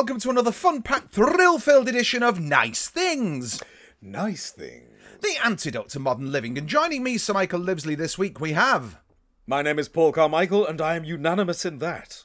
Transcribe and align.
welcome 0.00 0.18
to 0.18 0.30
another 0.30 0.50
fun 0.50 0.80
packed, 0.80 1.10
thrill 1.12 1.58
filled 1.58 1.86
edition 1.86 2.22
of 2.22 2.40
Nice 2.40 2.88
Things, 2.88 3.62
Nice 4.00 4.48
thing. 4.50 4.86
the 5.20 5.34
antidote 5.44 5.90
to 5.90 5.98
modern 6.00 6.32
living. 6.32 6.56
And 6.56 6.66
joining 6.66 7.02
me, 7.02 7.18
Sir 7.18 7.34
Michael 7.34 7.60
Livesley, 7.60 7.98
this 7.98 8.16
week 8.16 8.40
we 8.40 8.52
have. 8.52 8.98
My 9.46 9.60
name 9.60 9.78
is 9.78 9.90
Paul 9.90 10.12
Carmichael, 10.12 10.66
and 10.66 10.80
I 10.80 10.96
am 10.96 11.04
unanimous 11.04 11.66
in 11.66 11.80
that. 11.80 12.24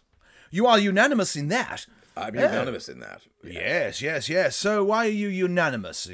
You 0.51 0.65
are 0.67 0.79
unanimous 0.79 1.35
in 1.35 1.49
that. 1.49 1.85
I'm 2.15 2.33
unanimous 2.35 2.87
in 2.87 3.01
that. 3.01 3.23
Yes, 3.43 4.01
yes, 4.01 4.29
yes. 4.29 4.55
So 4.55 4.85
why 4.85 5.07
are 5.07 5.09
you 5.09 5.27
unanimous? 5.27 6.09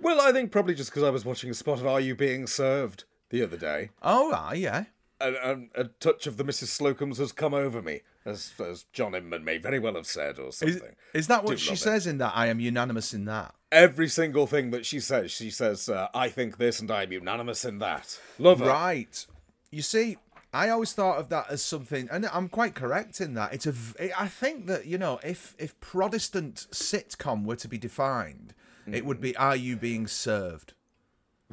Well, 0.00 0.20
I 0.20 0.32
think 0.32 0.50
probably 0.50 0.74
just 0.74 0.90
because 0.90 1.04
I 1.04 1.10
was 1.10 1.24
watching 1.24 1.48
a 1.48 1.54
spot 1.54 1.78
of 1.78 1.86
Are 1.86 2.00
You 2.00 2.16
Being 2.16 2.48
Served 2.48 3.04
the 3.30 3.40
other 3.44 3.56
day, 3.56 3.90
Oh, 4.02 4.32
ah, 4.34 4.52
yeah. 4.52 4.86
and, 5.20 5.36
and 5.36 5.68
a 5.76 5.84
touch 5.84 6.26
of 6.26 6.38
the 6.38 6.44
Mrs. 6.44 6.76
Slocombes 6.76 7.18
has 7.18 7.30
come 7.30 7.54
over 7.54 7.80
me, 7.80 8.00
as, 8.26 8.52
as 8.60 8.84
John 8.92 9.14
Inman 9.14 9.44
may 9.44 9.56
very 9.58 9.78
well 9.78 9.94
have 9.94 10.06
said, 10.06 10.38
or 10.38 10.48
Is, 10.48 10.56
something. 10.56 10.94
is 11.14 11.26
that 11.28 11.44
what 11.44 11.52
Do 11.52 11.56
she 11.56 11.70
love 11.70 11.78
it. 11.78 11.80
says 11.80 12.06
in 12.06 12.18
that? 12.18 12.32
I 12.34 12.48
am 12.48 12.60
unanimous 12.60 13.14
in 13.14 13.24
that. 13.26 13.54
Every 13.72 14.08
single 14.08 14.46
thing 14.46 14.70
that 14.72 14.84
she 14.84 15.00
says, 15.00 15.30
she 15.32 15.50
says, 15.50 15.88
uh, 15.88 16.08
I 16.14 16.28
think 16.28 16.58
this 16.58 16.80
and 16.80 16.90
I'm 16.90 17.12
unanimous 17.12 17.64
in 17.64 17.78
that. 17.78 18.18
Love 18.38 18.58
her. 18.60 18.66
Right. 18.66 19.26
You 19.70 19.82
see, 19.82 20.18
I 20.52 20.68
always 20.68 20.92
thought 20.92 21.18
of 21.18 21.28
that 21.30 21.46
as 21.50 21.62
something, 21.62 22.08
and 22.10 22.26
I'm 22.26 22.48
quite 22.48 22.74
correct 22.74 23.20
in 23.20 23.34
that. 23.34 23.52
It's 23.52 23.66
a. 23.66 23.72
v- 23.72 24.10
I 24.16 24.28
think 24.28 24.66
that 24.66 24.86
you 24.86 24.96
know, 24.98 25.18
if 25.24 25.54
if 25.58 25.78
Protestant 25.80 26.66
sitcom 26.72 27.44
were 27.44 27.56
to 27.56 27.68
be 27.68 27.76
defined, 27.78 28.54
it 28.90 29.04
would 29.04 29.20
be 29.20 29.36
"Are 29.36 29.56
you 29.56 29.76
being 29.76 30.06
served?" 30.06 30.72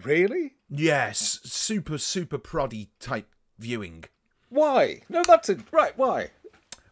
Really? 0.02 0.54
Yes, 0.70 1.40
super 1.44 1.98
super 1.98 2.38
proddy 2.38 2.88
type 3.00 3.28
viewing. 3.60 4.06
Why? 4.50 5.02
No, 5.10 5.24
that's 5.28 5.50
it. 5.50 5.60
Right, 5.72 5.98
why? 5.98 6.30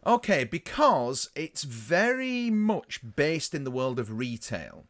Okay, 0.04 0.44
because 0.44 1.30
it's 1.34 1.62
very 1.62 2.50
much 2.50 3.00
based 3.14 3.54
in 3.54 3.64
the 3.64 3.70
world 3.70 3.98
of 3.98 4.18
retail. 4.18 4.84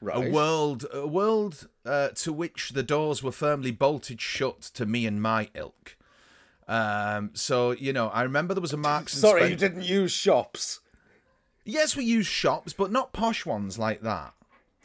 Right. 0.00 0.28
A 0.28 0.30
world, 0.30 0.86
a 0.92 1.06
world 1.06 1.68
uh, 1.84 2.08
to 2.08 2.32
which 2.32 2.70
the 2.70 2.82
doors 2.82 3.22
were 3.22 3.32
firmly 3.32 3.70
bolted 3.70 4.20
shut 4.20 4.62
to 4.62 4.86
me 4.86 5.06
and 5.06 5.20
my 5.20 5.50
ilk. 5.54 5.96
Um, 6.66 7.30
so 7.34 7.72
you 7.72 7.92
know, 7.92 8.08
I 8.08 8.22
remember 8.22 8.54
there 8.54 8.62
was 8.62 8.72
a 8.72 8.78
Marks 8.78 9.12
and 9.12 9.20
Sorry, 9.20 9.40
Spen- 9.40 9.50
you 9.50 9.56
didn't 9.56 9.82
use 9.82 10.12
shops. 10.12 10.80
Yes, 11.64 11.94
we 11.94 12.04
use 12.04 12.26
shops, 12.26 12.72
but 12.72 12.90
not 12.90 13.12
posh 13.12 13.44
ones 13.44 13.78
like 13.78 14.00
that. 14.00 14.34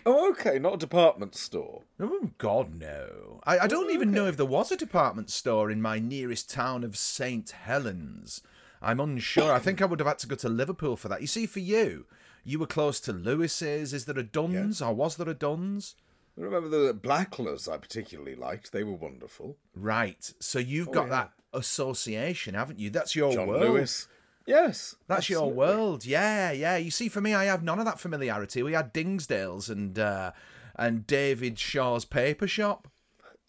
Oh, 0.06 0.30
okay, 0.32 0.60
not 0.60 0.76
a 0.76 0.78
department 0.78 1.34
store. 1.34 1.84
Oh 2.00 2.32
God, 2.38 2.76
no! 2.76 3.40
I, 3.46 3.60
I 3.60 3.68
don't 3.68 3.92
even 3.92 4.12
know 4.12 4.28
if 4.28 4.38
there 4.38 4.46
was 4.46 4.72
a 4.72 4.78
department 4.78 5.30
store 5.32 5.72
in 5.72 5.82
my 5.82 5.98
nearest 5.98 6.50
town 6.50 6.84
of 6.84 6.98
Saint 6.98 7.52
Helens. 7.52 8.42
I'm 8.86 9.00
unsure. 9.00 9.52
I 9.52 9.60
think 9.60 9.82
I 9.82 9.86
would 9.86 10.00
have 10.00 10.08
had 10.08 10.20
to 10.20 10.28
go 10.28 10.36
to 10.36 10.50
Liverpool 10.50 10.96
for 10.96 11.10
that. 11.10 11.22
You 11.22 11.28
see, 11.28 11.48
for 11.48 11.60
you, 11.60 12.06
you 12.44 12.60
were 12.60 12.68
close 12.68 13.00
to 13.02 13.12
Lewis's. 13.12 13.94
Is 13.94 14.06
there 14.06 14.18
a 14.18 14.24
Duns, 14.24 14.82
or 14.82 14.94
was 14.94 15.18
there 15.18 15.28
a 15.28 15.34
Duns? 15.34 15.96
I 16.38 16.42
remember 16.42 16.70
the 16.70 16.94
Blacklers 16.94 17.72
I 17.72 17.78
particularly 17.78 18.36
liked. 18.36 18.72
They 18.72 18.84
were 18.84 18.94
wonderful. 18.94 19.58
Right. 19.76 20.32
So 20.40 20.60
you've 20.60 20.92
got 20.92 21.06
yeah. 21.06 21.10
that 21.10 21.32
association, 21.54 22.54
haven't 22.54 22.80
you? 22.80 22.90
That's 22.92 23.16
your 23.16 23.28
world. 23.28 23.36
John 23.36 23.48
world. 23.48 23.62
Lewis. 23.62 24.08
Yes. 24.46 24.96
That's 25.08 25.30
your 25.30 25.52
world. 25.52 26.06
Yeah, 26.06 26.52
yeah. 26.52 26.78
You 26.78 26.92
see, 26.92 27.10
for 27.10 27.22
me, 27.22 27.34
I 27.34 27.46
have 27.46 27.64
none 27.64 27.80
of 27.80 27.86
that 27.86 28.00
familiarity. 28.00 28.62
We 28.62 28.74
had 28.74 28.94
Dingsdales 28.94 29.70
and 29.70 29.98
uh, 29.98 30.32
and 30.76 31.08
David 31.08 31.58
Shaw's 31.58 32.06
paper 32.06 32.48
shop. 32.48 32.88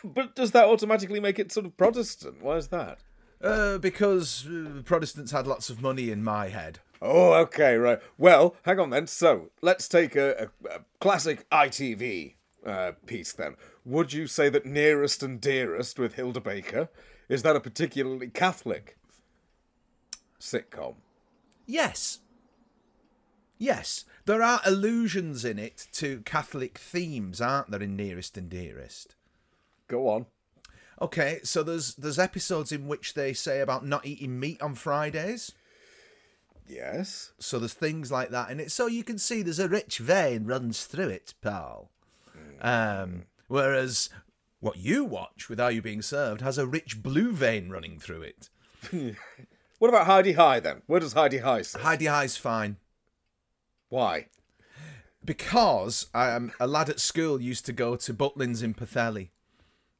But 0.07 0.35
does 0.35 0.51
that 0.51 0.65
automatically 0.65 1.19
make 1.19 1.39
it 1.39 1.51
sort 1.51 1.65
of 1.65 1.75
Protestant? 1.77 2.39
Why 2.39 2.57
is 2.57 2.67
that? 2.67 2.99
Uh, 3.41 3.77
because 3.77 4.47
uh, 4.47 4.81
Protestants 4.83 5.31
had 5.31 5.45
lots 5.45 5.69
of 5.69 5.81
money 5.81 6.09
in 6.09 6.23
my 6.23 6.49
head. 6.49 6.79
Oh, 7.01 7.33
okay, 7.33 7.75
right. 7.75 7.99
Well, 8.17 8.55
hang 8.63 8.79
on 8.79 8.89
then. 8.89 9.07
So 9.07 9.51
let's 9.61 9.87
take 9.87 10.15
a, 10.15 10.49
a, 10.65 10.69
a 10.69 10.79
classic 10.99 11.47
ITV 11.49 12.35
uh, 12.65 12.93
piece 13.05 13.33
then. 13.33 13.55
Would 13.83 14.13
you 14.13 14.27
say 14.27 14.49
that 14.49 14.65
Nearest 14.65 15.21
and 15.21 15.39
Dearest 15.39 15.99
with 15.99 16.15
Hilda 16.15 16.41
Baker 16.41 16.89
is 17.27 17.43
that 17.43 17.55
a 17.55 17.59
particularly 17.59 18.27
Catholic 18.27 18.97
sitcom? 20.39 20.95
Yes. 21.65 22.19
Yes. 23.57 24.05
There 24.25 24.41
are 24.41 24.61
allusions 24.65 25.45
in 25.45 25.59
it 25.59 25.87
to 25.93 26.21
Catholic 26.21 26.77
themes, 26.77 27.41
aren't 27.41 27.71
there, 27.71 27.81
in 27.81 27.95
Nearest 27.95 28.37
and 28.37 28.49
Dearest? 28.49 29.15
Go 29.87 30.07
on. 30.07 30.25
Okay, 31.01 31.39
so 31.43 31.63
there's 31.63 31.95
there's 31.95 32.19
episodes 32.19 32.71
in 32.71 32.87
which 32.87 33.13
they 33.13 33.33
say 33.33 33.59
about 33.59 33.85
not 33.85 34.05
eating 34.05 34.39
meat 34.39 34.61
on 34.61 34.75
Fridays. 34.75 35.51
Yes. 36.67 37.33
So 37.39 37.59
there's 37.59 37.73
things 37.73 38.11
like 38.11 38.29
that 38.29 38.49
in 38.49 38.59
it. 38.59 38.71
So 38.71 38.87
you 38.87 39.03
can 39.03 39.17
see 39.17 39.41
there's 39.41 39.59
a 39.59 39.69
rich 39.69 39.99
vein 39.99 40.45
runs 40.45 40.85
through 40.85 41.09
it, 41.09 41.33
Paul. 41.41 41.91
Um, 42.61 43.25
whereas 43.47 44.09
what 44.59 44.77
you 44.77 45.03
watch 45.03 45.47
with 45.47 45.59
Are 45.59 45.71
You 45.71 45.81
Being 45.81 46.01
Served 46.01 46.41
has 46.41 46.57
a 46.57 46.65
rich 46.65 47.03
blue 47.03 47.33
vein 47.33 47.69
running 47.69 47.99
through 47.99 48.23
it. 48.23 48.49
What 49.77 49.89
about 49.89 50.05
Hi-de-Hi 50.05 50.61
then? 50.61 50.83
Where 50.87 51.01
does 51.01 51.11
Hi-de-Hi 51.11 51.61
sit? 51.61 51.81
Hi-de-Hi's 51.81 52.37
fine. 52.37 52.77
Why? 53.89 54.27
because 55.25 56.07
I 56.13 56.31
um, 56.31 56.51
a 56.59 56.67
lad 56.67 56.89
at 56.89 56.99
school 56.99 57.41
used 57.41 57.65
to 57.65 57.73
go 57.73 57.95
to 57.95 58.13
Butlins 58.13 58.63
in 58.63 58.73
Pwllheli. 58.73 59.29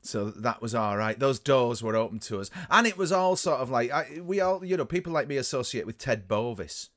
So 0.05 0.29
that 0.29 0.61
was 0.61 0.75
all 0.75 0.97
right. 0.97 1.17
Those 1.17 1.39
doors 1.39 1.81
were 1.81 1.95
open 1.95 2.19
to 2.19 2.39
us, 2.39 2.51
and 2.69 2.85
it 2.87 2.97
was 2.97 3.11
all 3.11 3.35
sort 3.35 3.59
of 3.59 3.69
like 3.69 3.91
I, 3.91 4.21
we 4.23 4.39
all, 4.39 4.63
you 4.63 4.77
know, 4.77 4.85
people 4.85 5.11
like 5.11 5.27
me 5.27 5.37
associate 5.37 5.85
with 5.85 5.97
Ted 5.97 6.27
Bovis, 6.27 6.89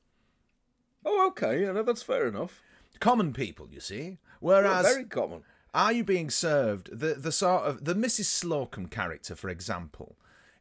Oh, 1.05 1.27
okay. 1.29 1.61
Yeah, 1.63 1.71
no, 1.71 1.83
that's 1.83 2.03
fair 2.03 2.27
enough. 2.27 2.61
common 2.99 3.33
people, 3.33 3.67
you 3.71 3.79
see. 3.79 4.17
Well, 4.41 4.61
Whereas, 4.61 4.85
very 4.85 5.05
common. 5.05 5.43
are 5.73 5.93
you 5.93 6.03
being 6.03 6.29
served? 6.29 6.89
The 6.99 7.13
the 7.15 7.31
sort 7.31 7.63
of 7.63 7.85
the 7.85 7.93
Mrs. 7.95 8.25
Slocombe 8.25 8.89
character, 8.91 9.35
for 9.35 9.49
example, 9.49 10.15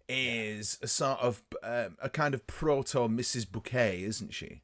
is 0.08 0.78
a 0.82 0.86
sort 0.88 1.18
of 1.20 1.42
um, 1.62 1.96
a 2.02 2.08
kind 2.08 2.34
of 2.34 2.46
proto 2.46 3.00
Mrs. 3.08 3.50
Bouquet, 3.50 4.02
isn't 4.04 4.32
she? 4.32 4.62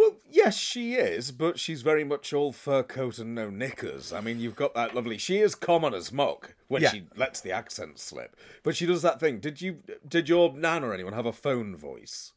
Well, 0.00 0.16
yes, 0.30 0.56
she 0.56 0.94
is, 0.94 1.30
but 1.30 1.58
she's 1.58 1.82
very 1.82 2.04
much 2.04 2.32
all 2.32 2.52
fur 2.52 2.82
coat 2.82 3.18
and 3.18 3.34
no 3.34 3.50
knickers. 3.50 4.14
I 4.14 4.22
mean, 4.22 4.40
you've 4.40 4.56
got 4.56 4.72
that 4.74 4.94
lovely. 4.94 5.18
She 5.18 5.40
is 5.40 5.54
common 5.54 5.92
as 5.92 6.10
muck 6.10 6.54
when 6.68 6.80
Yeah. 6.80 6.90
she 6.90 7.02
lets 7.16 7.42
the 7.42 7.52
accent 7.52 7.98
slip, 7.98 8.34
but 8.62 8.74
she 8.74 8.86
does 8.86 9.02
that 9.02 9.20
thing. 9.20 9.40
Did 9.40 9.60
you? 9.60 9.82
Did 10.08 10.26
your 10.26 10.54
nan 10.56 10.84
or 10.84 10.94
anyone 10.94 11.12
have 11.12 11.26
a 11.26 11.34
phone 11.34 11.76
voice? 11.76 12.32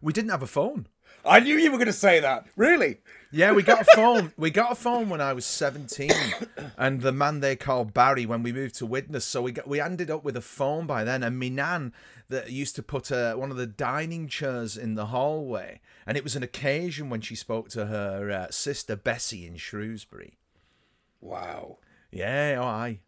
We 0.00 0.12
didn't 0.12 0.30
have 0.30 0.42
a 0.42 0.46
phone. 0.46 0.86
I 1.24 1.40
knew 1.40 1.56
you 1.56 1.70
were 1.70 1.78
going 1.78 1.86
to 1.86 1.92
say 1.92 2.20
that. 2.20 2.46
Really? 2.56 2.98
Yeah, 3.32 3.52
we 3.52 3.62
got 3.62 3.82
a 3.82 3.84
phone. 3.94 4.32
we 4.36 4.50
got 4.50 4.72
a 4.72 4.74
phone 4.74 5.08
when 5.08 5.20
I 5.20 5.32
was 5.32 5.46
seventeen, 5.46 6.10
and 6.76 7.00
the 7.00 7.12
man 7.12 7.40
they 7.40 7.54
called 7.54 7.94
Barry 7.94 8.26
when 8.26 8.42
we 8.42 8.52
moved 8.52 8.74
to 8.76 8.86
Widnes. 8.86 9.24
So 9.24 9.42
we 9.42 9.52
got 9.52 9.68
we 9.68 9.80
ended 9.80 10.10
up 10.10 10.24
with 10.24 10.36
a 10.36 10.40
phone 10.40 10.86
by 10.86 11.04
then. 11.04 11.22
And 11.22 11.38
me 11.38 11.48
nan 11.48 11.92
that 12.28 12.50
used 12.50 12.74
to 12.76 12.82
put 12.82 13.12
uh, 13.12 13.34
one 13.34 13.52
of 13.52 13.56
the 13.56 13.66
dining 13.66 14.26
chairs 14.26 14.76
in 14.76 14.96
the 14.96 15.06
hallway, 15.06 15.80
and 16.06 16.16
it 16.16 16.24
was 16.24 16.34
an 16.34 16.42
occasion 16.42 17.08
when 17.08 17.20
she 17.20 17.36
spoke 17.36 17.68
to 17.70 17.86
her 17.86 18.30
uh, 18.30 18.50
sister 18.50 18.96
Bessie 18.96 19.46
in 19.46 19.56
Shrewsbury. 19.56 20.38
Wow. 21.20 21.78
Yeah, 22.10 22.56
oh, 22.60 22.64
I. 22.64 23.00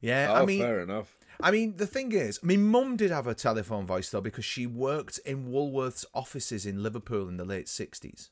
Yeah, 0.00 0.28
Oh, 0.30 0.42
I 0.42 0.44
mean, 0.46 0.62
fair 0.62 0.80
enough. 0.80 1.14
I 1.42 1.50
mean, 1.50 1.76
the 1.76 1.86
thing 1.86 2.12
is, 2.12 2.42
my 2.42 2.56
mum 2.56 2.96
did 2.96 3.10
have 3.10 3.26
a 3.26 3.34
telephone 3.34 3.86
voice 3.86 4.10
though 4.10 4.20
because 4.20 4.44
she 4.44 4.66
worked 4.66 5.18
in 5.24 5.46
Woolworths 5.50 6.04
offices 6.14 6.66
in 6.66 6.82
Liverpool 6.82 7.28
in 7.28 7.36
the 7.36 7.44
late 7.44 7.68
sixties. 7.68 8.30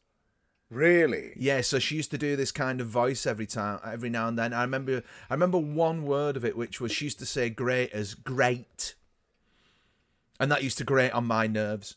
Really? 0.71 1.33
Yeah, 1.37 1.63
so 1.63 1.79
she 1.79 1.97
used 1.97 2.11
to 2.11 2.19
do 2.19 2.37
this 2.37 2.53
kind 2.53 2.81
of 2.81 2.89
voice 2.89 3.27
every 3.27 3.47
time, 3.47 3.81
every 3.85 4.11
now 4.11 4.29
and 4.29 4.39
then. 4.39 4.53
I 4.53 4.63
remember, 4.63 5.03
I 5.31 5.35
remember 5.35 5.57
one 5.59 6.05
word 6.05 6.37
of 6.37 6.45
it, 6.45 6.57
which 6.57 6.81
was 6.81 6.93
she 6.93 7.07
used 7.07 7.19
to 7.21 7.27
say 7.27 7.49
"great" 7.49 7.91
as 7.93 8.15
"great," 8.15 8.95
and 10.39 10.53
that 10.53 10.63
used 10.63 10.79
to 10.79 10.85
grate 10.85 11.13
on 11.13 11.25
my 11.25 11.47
nerves. 11.47 11.97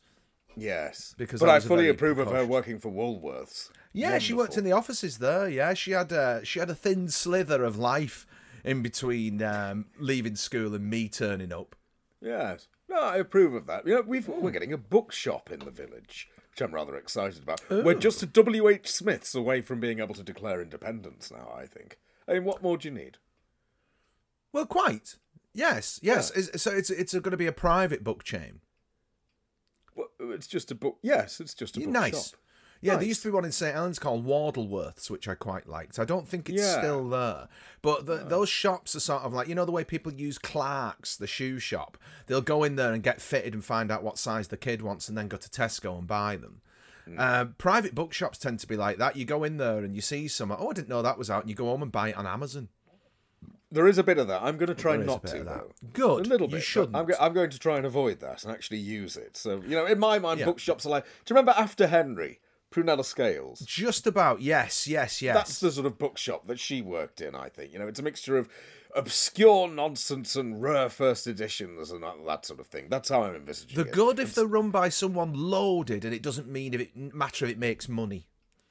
Yes. 0.55 1.15
Because 1.17 1.39
but 1.39 1.49
I 1.49 1.57
I 1.57 1.59
fully 1.59 1.89
approve 1.89 2.17
of 2.19 2.31
her 2.31 2.45
working 2.45 2.79
for 2.79 2.91
Woolworths. 2.91 3.69
Yeah, 3.93 4.19
she 4.19 4.33
worked 4.33 4.57
in 4.57 4.63
the 4.63 4.71
offices 4.71 5.17
there. 5.17 5.49
Yeah, 5.49 5.73
she 5.73 5.91
had 5.91 6.11
a 6.11 6.41
she 6.43 6.59
had 6.59 6.69
a 6.69 6.75
thin 6.75 7.09
slither 7.09 7.63
of 7.63 7.77
life 7.77 8.25
in 8.63 8.81
between 8.81 9.41
um, 9.43 9.85
leaving 9.99 10.35
school 10.35 10.73
and 10.75 10.89
me 10.89 11.07
turning 11.09 11.51
up. 11.53 11.75
Yes. 12.21 12.67
No, 12.89 12.99
I 13.01 13.17
approve 13.17 13.53
of 13.53 13.65
that. 13.67 13.87
You 13.87 13.95
know, 13.95 14.01
we've, 14.01 14.27
we're 14.27 14.51
getting 14.51 14.73
a 14.73 14.77
bookshop 14.77 15.49
in 15.51 15.59
the 15.59 15.71
village, 15.71 16.29
which 16.51 16.61
I'm 16.61 16.73
rather 16.73 16.95
excited 16.95 17.41
about. 17.43 17.61
We're 17.69 17.93
just 17.95 18.21
a 18.21 18.25
W.H. 18.25 18.91
Smith's 18.91 19.33
away 19.33 19.61
from 19.61 19.79
being 19.79 19.99
able 19.99 20.13
to 20.15 20.23
declare 20.23 20.61
independence 20.61 21.31
now, 21.31 21.51
I 21.55 21.65
think. 21.65 21.97
I 22.27 22.33
mean, 22.33 22.43
what 22.43 22.61
more 22.61 22.77
do 22.77 22.87
you 22.89 22.93
need? 22.93 23.17
Well, 24.53 24.65
quite. 24.65 25.15
Yes, 25.53 25.99
yes. 26.03 26.31
Is- 26.31 26.61
So 26.61 26.71
it's 26.71 26.89
it's 26.89 27.13
going 27.13 27.31
to 27.31 27.37
be 27.37 27.47
a 27.47 27.51
private 27.53 28.03
book 28.03 28.23
chain. 28.23 28.59
Well, 29.95 30.07
it's 30.19 30.47
just 30.47 30.71
a 30.71 30.75
book. 30.75 30.97
Yes, 31.01 31.39
it's 31.39 31.53
just 31.53 31.75
a 31.77 31.79
bookshop. 31.79 31.93
nice. 32.03 32.35
Yeah, 32.83 32.95
there 32.95 33.05
used 33.07 33.21
to 33.21 33.27
be 33.27 33.31
one 33.33 33.45
in 33.45 33.51
St 33.51 33.75
Helens 33.75 33.99
called 33.99 34.25
Wardleworths, 34.25 35.09
which 35.09 35.27
I 35.27 35.35
quite 35.35 35.67
liked. 35.69 35.99
I 35.99 36.05
don't 36.05 36.27
think 36.27 36.49
it's 36.49 36.61
Yeah. 36.61 36.79
still 36.79 37.07
there, 37.09 37.47
but 37.83 38.07
the, 38.07 38.17
those 38.17 38.49
shops 38.49 38.95
are 38.95 38.99
sort 38.99 39.21
of 39.21 39.33
like 39.33 39.47
you 39.47 39.53
know 39.55 39.65
the 39.65 39.71
way 39.71 39.83
people 39.83 40.11
use 40.11 40.37
Clark's, 40.39 41.15
the 41.15 41.27
shoe 41.27 41.59
shop. 41.59 41.97
They'll 42.25 42.41
go 42.41 42.63
in 42.63 42.75
there 42.77 42.91
and 42.93 43.03
get 43.03 43.21
fitted 43.21 43.53
and 43.53 43.63
find 43.63 43.91
out 43.91 44.01
what 44.03 44.17
size 44.17 44.47
the 44.47 44.57
kid 44.57 44.81
wants, 44.81 45.07
and 45.09 45.17
then 45.17 45.27
go 45.27 45.37
to 45.37 45.49
Tesco 45.49 45.97
and 45.97 46.07
buy 46.07 46.35
them. 46.37 46.61
Hmm. 47.05 47.15
Uh, 47.19 47.45
private 47.57 47.93
bookshops 47.95 48.37
tend 48.37 48.59
to 48.61 48.67
be 48.67 48.75
like 48.77 48.97
that. 48.97 49.15
You 49.15 49.25
go 49.25 49.43
in 49.43 49.57
there 49.57 49.79
and 49.79 49.95
you 49.95 50.01
see 50.01 50.27
some. 50.27 50.51
Oh, 50.51 50.69
I 50.69 50.73
didn't 50.73 50.89
know 50.89 51.01
that 51.03 51.17
was 51.19 51.29
out, 51.29 51.41
and 51.43 51.49
you 51.49 51.55
go 51.55 51.65
home 51.65 51.83
and 51.83 51.91
buy 51.91 52.09
it 52.09 52.17
on 52.17 52.25
Amazon. 52.25 52.69
There 53.73 53.87
is 53.87 53.97
a 53.97 54.03
bit 54.03 54.17
of 54.17 54.27
that. 54.27 54.41
I'm 54.43 54.57
going 54.57 54.67
to 54.67 54.75
try 54.75 54.93
There 54.97 55.01
is 55.01 55.07
a 55.07 55.11
not 55.11 55.25
to 55.27 55.37
that. 55.37 55.45
though. 55.45 55.71
Good. 55.93 56.25
A 56.25 56.29
little 56.29 56.47
You 56.47 56.51
bit. 56.51 56.57
but 56.57 56.63
shouldn't. 56.63 56.95
I'm, 56.95 57.05
go- 57.05 57.15
I'm 57.21 57.33
going 57.33 57.49
to 57.51 57.57
try 57.59 57.77
and 57.77 57.85
avoid 57.85 58.19
that 58.19 58.43
and 58.43 58.51
actually 58.51 58.79
use 58.79 59.15
it. 59.15 59.37
So 59.37 59.61
you 59.65 59.75
know, 59.77 59.85
in 59.85 59.97
my 59.97 60.19
mind, 60.19 60.39
Yeah. 60.41 60.45
bookshops 60.47 60.85
are 60.85 60.89
like. 60.89 61.05
Do 61.05 61.09
you 61.33 61.35
remember 61.35 61.53
After 61.57 61.87
Henry, 61.87 62.39
Prunella 62.71 63.03
Scales? 63.05 63.59
Just 63.59 64.07
about 64.07 64.41
yes, 64.41 64.87
yes, 64.87 65.21
yes. 65.21 65.35
That's 65.35 65.59
the 65.59 65.71
sort 65.71 65.85
of 65.85 65.97
bookshop 65.99 66.47
that 66.47 66.59
she 66.59 66.81
worked 66.81 67.21
in. 67.21 67.35
I 67.35 67.49
think 67.49 67.73
you 67.73 67.79
know, 67.79 67.87
it's 67.87 67.99
a 67.99 68.03
mixture 68.03 68.37
of 68.37 68.49
obscure 68.95 69.67
nonsense 69.67 70.35
and 70.35 70.61
rare 70.61 70.89
first 70.89 71.27
editions 71.27 71.91
and 71.91 72.03
that, 72.03 72.15
that 72.25 72.45
sort 72.45 72.59
of 72.59 72.67
thing. 72.67 72.87
That's 72.89 73.09
how 73.09 73.23
I'm 73.23 73.35
envisaging 73.35 73.75
the 73.81 73.87
it. 73.89 73.93
good 73.93 74.19
if 74.19 74.33
they're 74.35 74.45
run 74.45 74.69
by 74.71 74.89
someone 74.89 75.33
loaded, 75.33 76.05
and 76.05 76.13
it 76.13 76.21
doesn't 76.23 76.47
mean 76.47 76.73
if 76.73 76.81
it 76.81 76.95
matter 76.95 77.45
if 77.45 77.51
it 77.51 77.59
makes 77.59 77.87
money. 77.87 78.27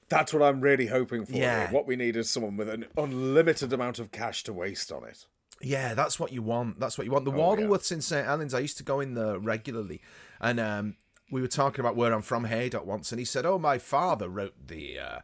That's 0.08 0.32
what 0.35 0.43
I'm 0.43 0.61
really 0.61 0.87
hoping 0.87 1.25
for. 1.25 1.37
Yeah. 1.37 1.67
here. 1.69 1.69
What 1.75 1.87
we 1.87 1.94
need 1.94 2.17
is 2.17 2.29
someone 2.29 2.56
with 2.56 2.69
an 2.69 2.87
unlimited 2.97 3.73
amount 3.73 3.99
of 4.00 4.11
cash 4.11 4.43
to 4.44 4.52
waste 4.52 4.91
on 4.91 5.05
it. 5.05 5.26
Yeah, 5.62 5.94
that's 5.94 6.19
what 6.19 6.32
you 6.32 6.43
want. 6.43 6.81
That's 6.81 6.97
what 6.99 7.05
you 7.06 7.12
want. 7.12 7.26
The 7.26 7.32
Oh, 7.32 7.37
yeah. 7.37 7.41
Wardleworths 7.67 7.93
in 7.93 8.00
St 8.00 8.26
Helens, 8.26 8.55
I 8.55 8.61
used 8.61 8.79
to 8.79 8.82
go 8.82 8.99
in 9.00 9.14
there 9.14 9.38
regularly, 9.38 10.00
and 10.41 10.58
um, 10.58 10.97
we 11.30 11.40
were 11.40 11.48
talking 11.48 11.80
about 11.80 11.96
where 11.96 12.12
I'm 12.12 12.22
from, 12.22 12.44
Haydock, 12.44 12.84
once, 12.86 13.12
and 13.12 13.18
he 13.18 13.24
said, 13.24 13.46
"Oh, 13.46 13.58
my 13.58 13.78
father 13.78 14.28
wrote 14.28 14.54
the 14.68 14.98
uh, 14.98 15.18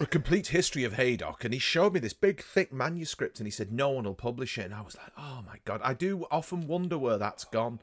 a 0.00 0.06
complete 0.06 0.48
history 0.48 0.84
of 0.84 0.94
Haydock," 0.94 1.44
and 1.44 1.52
he 1.52 1.58
showed 1.60 1.94
me 1.94 2.00
this 2.00 2.12
big, 2.12 2.42
thick 2.42 2.72
manuscript, 2.72 3.40
and 3.40 3.46
he 3.46 3.50
said, 3.50 3.72
"No 3.72 3.90
one 3.90 4.04
will 4.04 4.14
publish 4.14 4.58
it," 4.58 4.66
and 4.66 4.74
I 4.74 4.82
was 4.82 4.96
like, 4.96 5.12
"Oh 5.16 5.42
my 5.46 5.56
god!" 5.64 5.80
I 5.82 5.94
do 5.94 6.26
often 6.30 6.66
wonder 6.66 6.98
where 6.98 7.18
that's 7.18 7.44
gone. 7.44 7.80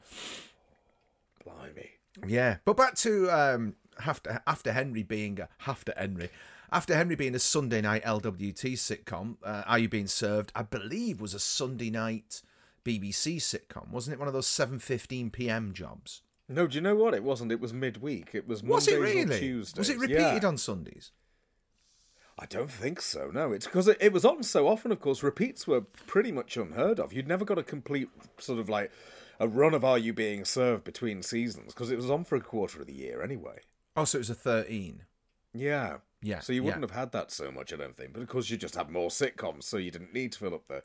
Blimey. 1.44 1.90
Yeah, 2.26 2.56
but 2.64 2.76
back 2.76 2.94
to 2.96 3.28
um, 3.30 3.74
after 4.04 4.42
after 4.46 4.72
Henry 4.72 5.02
being 5.02 5.40
a, 5.40 5.48
after 5.66 5.92
Henry, 5.96 6.30
after 6.72 6.94
Henry 6.94 7.16
being 7.16 7.34
a 7.34 7.38
Sunday 7.38 7.80
night 7.80 8.04
LWT 8.04 8.72
sitcom. 8.74 9.36
Uh, 9.42 9.62
Are 9.66 9.78
you 9.78 9.88
being 9.88 10.06
served? 10.06 10.52
I 10.54 10.62
believe 10.62 11.20
was 11.20 11.34
a 11.34 11.38
Sunday 11.38 11.90
night 11.90 12.42
BBC 12.84 13.36
sitcom, 13.36 13.90
wasn't 13.90 14.14
it? 14.14 14.18
One 14.18 14.28
of 14.28 14.34
those 14.34 14.46
seven 14.46 14.78
fifteen 14.78 15.30
PM 15.30 15.74
jobs. 15.74 16.22
No, 16.48 16.66
do 16.66 16.76
you 16.76 16.80
know 16.80 16.94
what? 16.94 17.14
It 17.14 17.24
wasn't. 17.24 17.50
It 17.52 17.60
was 17.60 17.72
midweek. 17.72 18.30
It 18.32 18.46
was 18.46 18.62
Was 18.62 18.86
Mondays 18.86 18.88
it 18.88 18.96
or 18.98 19.00
really? 19.24 19.38
Tuesdays. 19.38 19.78
Was 19.78 19.90
it 19.90 19.98
repeated 19.98 20.42
Yeah. 20.42 20.48
on 20.48 20.58
Sundays? 20.58 21.10
I 22.38 22.46
don't 22.46 22.70
think 22.70 23.00
so. 23.00 23.30
No, 23.32 23.52
it's 23.52 23.64
because 23.66 23.88
it, 23.88 23.96
it 24.00 24.12
was 24.12 24.24
on 24.24 24.42
so 24.42 24.68
often. 24.68 24.92
Of 24.92 25.00
course, 25.00 25.22
repeats 25.22 25.66
were 25.66 25.80
pretty 25.80 26.30
much 26.30 26.56
unheard 26.56 27.00
of. 27.00 27.12
You'd 27.12 27.26
never 27.28 27.44
got 27.44 27.58
a 27.58 27.62
complete 27.62 28.08
sort 28.38 28.58
of 28.58 28.68
like 28.68 28.92
a 29.40 29.48
run 29.48 29.72
of 29.74 29.84
Are 29.84 29.98
You 29.98 30.12
Being 30.12 30.44
Served 30.44 30.84
between 30.84 31.22
seasons 31.22 31.72
because 31.72 31.90
it 31.90 31.96
was 31.96 32.10
on 32.10 32.24
for 32.24 32.36
a 32.36 32.40
quarter 32.40 32.80
of 32.80 32.86
the 32.86 32.92
year 32.94 33.22
anyway. 33.22 33.60
Oh, 33.96 34.04
so 34.04 34.18
it 34.18 34.20
was 34.20 34.30
a 34.30 34.34
thirteen. 34.34 35.04
Yeah. 35.54 35.98
Yeah, 36.22 36.40
So 36.40 36.52
you 36.52 36.64
wouldn't 36.64 36.82
have 36.82 36.90
had 36.92 37.12
that 37.12 37.30
so 37.30 37.52
much, 37.52 37.72
I 37.72 37.76
don't 37.76 37.96
think. 37.96 38.14
But 38.14 38.22
of 38.22 38.28
course, 38.28 38.50
you 38.50 38.56
just 38.56 38.74
had 38.74 38.90
more 38.90 39.10
sitcoms, 39.10 39.62
so 39.64 39.76
you 39.76 39.90
didn't 39.92 40.12
need 40.14 40.32
to 40.32 40.38
fill 40.38 40.54
up 40.54 40.66
the. 40.66 40.82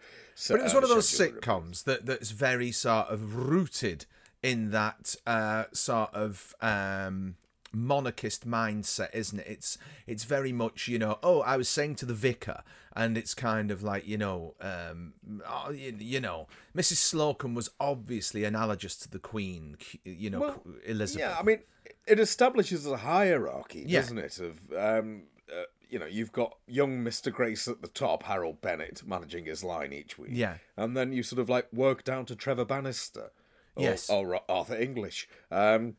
But 0.49 0.59
it 0.59 0.63
was 0.63 0.73
uh, 0.73 0.75
one 0.77 0.83
of 0.83 0.89
those 0.89 1.09
sitcoms 1.09 1.85
that 1.85 2.05
that's 2.05 2.31
very 2.31 2.71
sort 2.71 3.07
of 3.07 3.33
rooted 3.35 4.05
in 4.43 4.71
that 4.71 5.15
uh, 5.27 5.65
sort 5.73 6.13
of 6.13 6.55
um, 6.61 7.35
monarchist 7.73 8.47
mindset, 8.47 9.09
isn't 9.13 9.39
it? 9.39 9.47
It's 9.47 9.77
it's 10.07 10.23
very 10.23 10.51
much 10.51 10.87
you 10.87 10.99
know. 10.99 11.19
Oh, 11.23 11.41
I 11.41 11.57
was 11.57 11.69
saying 11.69 11.95
to 11.95 12.05
the 12.05 12.13
vicar, 12.13 12.63
and 12.95 13.17
it's 13.17 13.33
kind 13.33 13.71
of 13.71 13.83
like 13.83 14.07
you 14.07 14.17
know, 14.17 14.55
um, 14.61 15.13
oh, 15.47 15.71
you, 15.71 15.95
you 15.99 16.19
know, 16.19 16.47
Mrs. 16.75 16.97
Slocombe 17.13 17.55
was 17.55 17.69
obviously 17.79 18.43
analogous 18.43 18.95
to 18.97 19.09
the 19.09 19.19
Queen, 19.19 19.77
you 20.03 20.29
know, 20.29 20.39
Well, 20.39 20.63
Elizabeth. 20.85 21.27
Yeah, 21.29 21.37
I 21.39 21.43
mean, 21.43 21.59
it 22.07 22.19
establishes 22.19 22.85
a 22.85 22.97
hierarchy, 22.97 23.83
Yeah. 23.87 24.01
doesn't 24.01 24.17
it? 24.17 24.39
Of 24.39 24.59
um, 24.77 25.23
uh, 25.51 25.63
you 25.89 25.99
know, 25.99 26.05
you've 26.05 26.31
got 26.31 26.57
young 26.67 27.03
Mister 27.03 27.29
Grace 27.31 27.67
at 27.67 27.81
the 27.81 27.87
top, 27.89 28.23
Harold 28.23 28.61
Bennett 28.61 29.03
managing 29.05 29.45
his 29.45 29.63
line 29.63 29.93
each 29.93 30.17
week. 30.17 30.31
Yeah. 30.33 30.55
and 30.77 30.95
then 30.97 31.11
you 31.13 31.21
sort 31.23 31.39
of 31.39 31.49
like 31.49 31.67
work 31.73 32.03
down 32.03 32.25
to 32.27 32.35
Trevor 32.35 32.65
Bannister, 32.65 33.31
Yes. 33.77 34.09
or 34.09 34.39
Arthur 34.49 34.75
English, 34.75 35.27
um, 35.51 35.95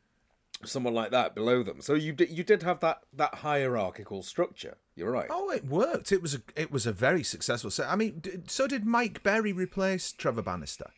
someone 0.64 0.94
like 0.94 1.10
that 1.10 1.34
below 1.34 1.62
them. 1.62 1.80
So 1.80 1.94
you 1.94 2.12
did 2.12 2.30
you 2.30 2.44
did 2.44 2.62
have 2.62 2.80
that 2.80 3.02
that 3.12 3.36
hierarchical 3.36 4.22
structure. 4.22 4.76
You're 4.94 5.10
right. 5.10 5.28
Oh, 5.30 5.50
it 5.50 5.64
worked. 5.66 6.12
It 6.12 6.20
was 6.22 6.34
a 6.34 6.42
it 6.54 6.70
was 6.70 6.86
a 6.86 6.92
very 6.92 7.22
successful 7.22 7.70
set. 7.70 7.88
I 7.88 7.96
mean, 7.96 8.18
d- 8.20 8.30
so 8.46 8.66
did 8.66 8.84
Mike 8.84 9.22
Berry 9.22 9.52
replace 9.52 10.12
Trevor 10.12 10.42
Bannister? 10.42 10.90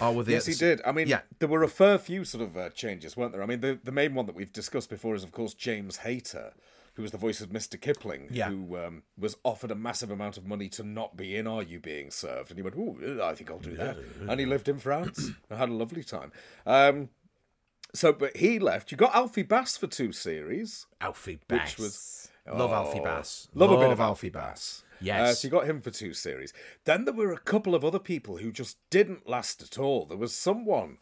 Oh, 0.00 0.12
were 0.12 0.24
Yes, 0.24 0.46
he 0.46 0.54
did. 0.54 0.80
I 0.84 0.90
mean, 0.92 1.06
Yeah. 1.08 1.20
there 1.38 1.48
were 1.48 1.62
a 1.62 1.68
fair 1.68 1.98
few 1.98 2.24
sort 2.24 2.42
of 2.42 2.56
uh, 2.56 2.70
changes, 2.70 3.16
weren't 3.16 3.32
there? 3.32 3.42
I 3.42 3.46
mean, 3.46 3.60
the 3.60 3.78
the 3.82 3.92
main 3.92 4.14
one 4.14 4.26
that 4.26 4.34
we've 4.34 4.52
discussed 4.52 4.90
before 4.90 5.14
is, 5.14 5.22
of 5.24 5.30
course, 5.32 5.54
James 5.54 5.98
Hayter, 5.98 6.54
who 6.94 7.02
was 7.02 7.10
the 7.10 7.18
voice 7.18 7.40
of 7.40 7.50
Mr. 7.50 7.80
Kipling, 7.80 8.28
Yeah. 8.30 8.48
who 8.50 8.76
um, 8.76 9.02
was 9.18 9.36
offered 9.44 9.70
a 9.70 9.74
massive 9.74 10.10
amount 10.10 10.36
of 10.36 10.46
money 10.46 10.68
to 10.70 10.82
not 10.82 11.16
be 11.16 11.36
in 11.36 11.46
Are 11.46 11.62
You 11.62 11.80
Being 11.80 12.10
Served, 12.10 12.50
and 12.50 12.58
he 12.58 12.62
went, 12.62 12.76
"Oh, 12.78 12.96
I 13.22 13.34
think 13.34 13.50
I'll 13.50 13.58
do 13.58 13.76
that," 13.76 13.96
and 14.28 14.38
he 14.40 14.46
lived 14.46 14.68
in 14.68 14.78
France 14.78 15.30
and 15.50 15.58
had 15.58 15.68
a 15.68 15.74
lovely 15.74 16.04
time. 16.04 16.32
Um, 16.66 17.08
so, 17.92 18.12
but 18.12 18.36
he 18.36 18.58
left. 18.58 18.90
You 18.90 18.96
got 18.98 19.14
Alfie 19.14 19.42
Bass 19.42 19.76
for 19.76 19.86
two 19.86 20.10
series. 20.12 20.86
Alfie 21.00 21.38
Bass. 21.48 21.78
was- 21.78 22.30
love 22.46 22.70
Oh, 22.70 22.74
Alfie 22.74 23.00
Bass. 23.00 23.48
Love, 23.54 23.70
a 23.70 23.78
bit 23.78 23.90
of 23.90 24.00
Alfie 24.00 24.30
Bass. 24.30 24.82
Yes. 25.00 25.20
Uh, 25.30 25.34
so 25.34 25.46
you 25.48 25.52
got 25.52 25.66
him 25.66 25.80
for 25.80 25.90
two 25.90 26.12
series. 26.14 26.52
Then 26.84 27.04
there 27.04 27.14
were 27.14 27.32
a 27.32 27.38
couple 27.38 27.74
of 27.74 27.84
other 27.84 27.98
people 27.98 28.38
who 28.38 28.50
just 28.52 28.78
didn't 28.90 29.28
last 29.28 29.62
at 29.62 29.78
all. 29.78 30.06
There 30.06 30.16
was 30.18 30.34
someone. 30.34 30.98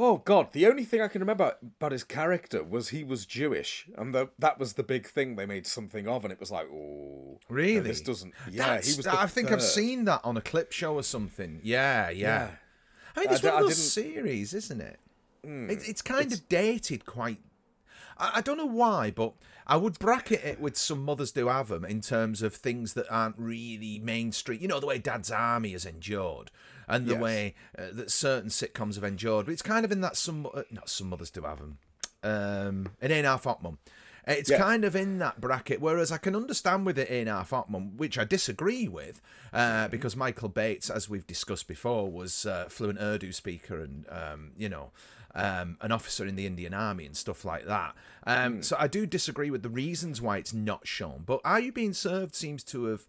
Oh 0.00 0.18
God! 0.18 0.52
The 0.52 0.66
only 0.66 0.84
thing 0.84 1.00
I 1.00 1.08
can 1.08 1.20
remember 1.20 1.56
about 1.62 1.90
his 1.90 2.04
character 2.04 2.62
was 2.62 2.90
he 2.90 3.02
was 3.02 3.26
Jewish, 3.26 3.88
and 3.96 4.14
the, 4.14 4.28
that 4.38 4.58
was 4.58 4.74
the 4.74 4.84
big 4.84 5.08
thing 5.08 5.34
they 5.34 5.44
made 5.44 5.66
something 5.66 6.06
of, 6.06 6.24
and 6.24 6.32
it 6.32 6.38
was 6.38 6.52
like, 6.52 6.68
oh, 6.72 7.40
Really? 7.48 7.80
This 7.80 8.00
doesn't. 8.00 8.32
Yeah, 8.50 8.66
That's- 8.68 8.86
he 8.88 8.96
was. 8.96 9.06
I 9.08 9.26
think 9.26 9.50
I've 9.50 9.62
seen 9.62 10.04
that 10.04 10.20
on 10.22 10.36
a 10.36 10.40
clip 10.40 10.70
show 10.72 10.94
or 10.94 11.02
something. 11.02 11.60
Yeah, 11.64 12.10
yeah. 12.10 12.26
Yeah. 12.26 12.50
I 13.16 13.20
mean, 13.20 13.28
I 13.28 13.32
it's 13.32 13.40
d- 13.40 13.48
one 13.48 13.56
I 13.56 13.60
of 13.60 13.66
those 13.66 13.92
series, 13.92 14.54
isn't 14.54 14.80
it? 14.80 15.00
Hmm. 15.44 15.70
It, 15.70 15.88
it's 15.88 16.02
kind 16.02 16.32
of 16.32 16.48
dated 16.48 17.04
quite. 17.04 17.38
I, 18.18 18.32
I 18.36 18.40
don't 18.40 18.56
know 18.56 18.66
why, 18.66 19.10
but 19.10 19.34
I 19.66 19.76
would 19.76 19.98
bracket 19.98 20.44
it 20.44 20.60
with 20.60 20.76
some 20.76 21.04
mothers 21.04 21.32
do 21.32 21.48
have 21.48 21.68
them 21.68 21.84
in 21.84 22.00
terms 22.00 22.42
of 22.42 22.54
things 22.54 22.94
that 22.94 23.06
aren't 23.10 23.36
really 23.38 23.98
mainstream. 23.98 24.60
You 24.60 24.68
know, 24.68 24.80
the 24.80 24.86
way 24.86 24.98
Dad's 24.98 25.30
Army 25.30 25.72
has 25.72 25.84
endured, 25.86 26.50
and 26.86 27.06
the 27.06 27.12
Yes. 27.12 27.20
way 27.22 27.54
uh, 27.78 27.86
that 27.92 28.10
certain 28.10 28.50
sitcoms 28.50 28.94
have 28.94 29.04
endured. 29.04 29.46
But 29.46 29.52
it's 29.52 29.62
kind 29.62 29.84
of 29.84 29.92
in 29.92 30.00
that 30.00 30.16
some 30.16 30.46
uh, 30.52 30.62
not 30.70 30.88
some 30.88 31.08
mothers 31.10 31.30
do 31.30 31.42
have 31.42 31.58
them. 31.58 31.78
Um, 32.22 32.90
it 33.00 33.10
ain't 33.10 33.26
half 33.26 33.44
hot 33.44 33.62
mum. 33.62 33.78
It's 34.26 34.50
Yeah. 34.50 34.58
kind 34.58 34.84
of 34.84 34.94
in 34.94 35.18
that 35.20 35.40
bracket, 35.40 35.80
whereas 35.80 36.12
I 36.12 36.18
can 36.18 36.36
understand 36.36 36.84
with 36.84 36.98
it 36.98 37.08
in 37.08 37.28
half 37.28 37.50
mum, 37.68 37.96
which 37.96 38.18
I 38.18 38.24
disagree 38.24 38.86
with, 38.86 39.22
uh, 39.54 39.88
because 39.88 40.16
Michael 40.16 40.50
Bates, 40.50 40.90
as 40.90 41.08
we've 41.08 41.26
discussed 41.26 41.66
before, 41.66 42.10
was 42.12 42.44
uh, 42.44 42.66
fluent 42.68 42.98
Urdu 43.00 43.32
speaker 43.32 43.80
and 43.80 44.04
um, 44.10 44.50
you 44.56 44.68
know 44.68 44.90
um, 45.34 45.76
an 45.80 45.92
officer 45.92 46.26
in 46.26 46.36
the 46.36 46.46
Indian 46.46 46.74
Army 46.74 47.06
and 47.06 47.16
stuff 47.16 47.44
like 47.44 47.66
that. 47.66 47.94
Um, 48.26 48.62
So 48.62 48.76
I 48.78 48.86
do 48.88 49.06
disagree 49.06 49.50
with 49.50 49.62
the 49.62 49.68
reasons 49.68 50.20
why 50.20 50.38
it's 50.38 50.52
not 50.54 50.86
shown. 50.86 51.22
But 51.26 51.40
Are 51.44 51.60
You 51.60 51.72
Being 51.72 51.92
Served 51.94 52.34
seems 52.34 52.64
to 52.64 52.86
have, 52.86 53.02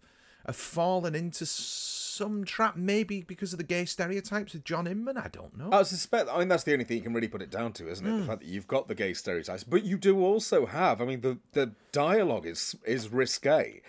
have 0.46 0.56
fallen 0.56 1.14
into 1.14 1.44
some 1.46 2.44
trap, 2.44 2.76
maybe 2.76 3.22
because 3.22 3.52
of 3.52 3.58
the 3.58 3.64
gay 3.64 3.84
stereotypes 3.86 4.52
with 4.52 4.64
John 4.64 4.86
Inman. 4.86 5.16
I 5.16 5.28
don't 5.28 5.56
know. 5.56 5.70
I 5.72 5.82
suspect. 5.84 6.28
I 6.30 6.38
mean, 6.38 6.48
that's 6.48 6.64
the 6.64 6.72
only 6.72 6.84
thing 6.84 6.98
you 6.98 7.02
can 7.02 7.14
really 7.14 7.28
put 7.28 7.40
it 7.42 7.50
down 7.50 7.72
to, 7.74 7.88
isn't 7.88 8.06
it? 8.06 8.18
The 8.20 8.26
fact 8.26 8.40
that 8.40 8.48
you've 8.48 8.68
got 8.68 8.88
the 8.88 8.94
gay 8.94 9.14
stereotypes, 9.14 9.64
but 9.64 9.84
you 9.84 9.96
do 9.96 10.20
also 10.22 10.66
have. 10.66 11.00
I 11.00 11.06
mean, 11.06 11.22
the 11.22 11.38
the 11.52 11.72
dialogue 11.92 12.46
is 12.46 12.76
is 12.84 13.08
risque. 13.08 13.80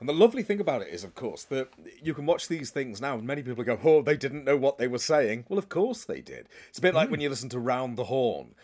And 0.00 0.08
the 0.08 0.14
lovely 0.14 0.42
thing 0.42 0.60
about 0.60 0.80
it 0.80 0.88
is, 0.88 1.04
of 1.04 1.14
course, 1.14 1.44
that 1.44 1.68
you 2.02 2.14
can 2.14 2.24
watch 2.24 2.48
these 2.48 2.70
things 2.70 3.02
now, 3.02 3.18
and 3.18 3.26
many 3.26 3.42
people 3.42 3.62
go, 3.62 3.78
"Oh, 3.84 4.00
they 4.00 4.16
didn't 4.16 4.44
know 4.44 4.56
what 4.56 4.78
they 4.78 4.88
were 4.88 4.98
saying." 4.98 5.44
Well, 5.48 5.58
of 5.58 5.68
course 5.68 6.04
they 6.04 6.22
did. 6.22 6.48
It's 6.70 6.78
a 6.78 6.82
bit 6.82 6.94
like 6.94 7.10
when 7.10 7.20
mm. 7.20 7.24
you 7.24 7.28
listen 7.28 7.50
to 7.50 7.58
Round 7.58 7.98
the 7.98 8.04
Horne, 8.04 8.54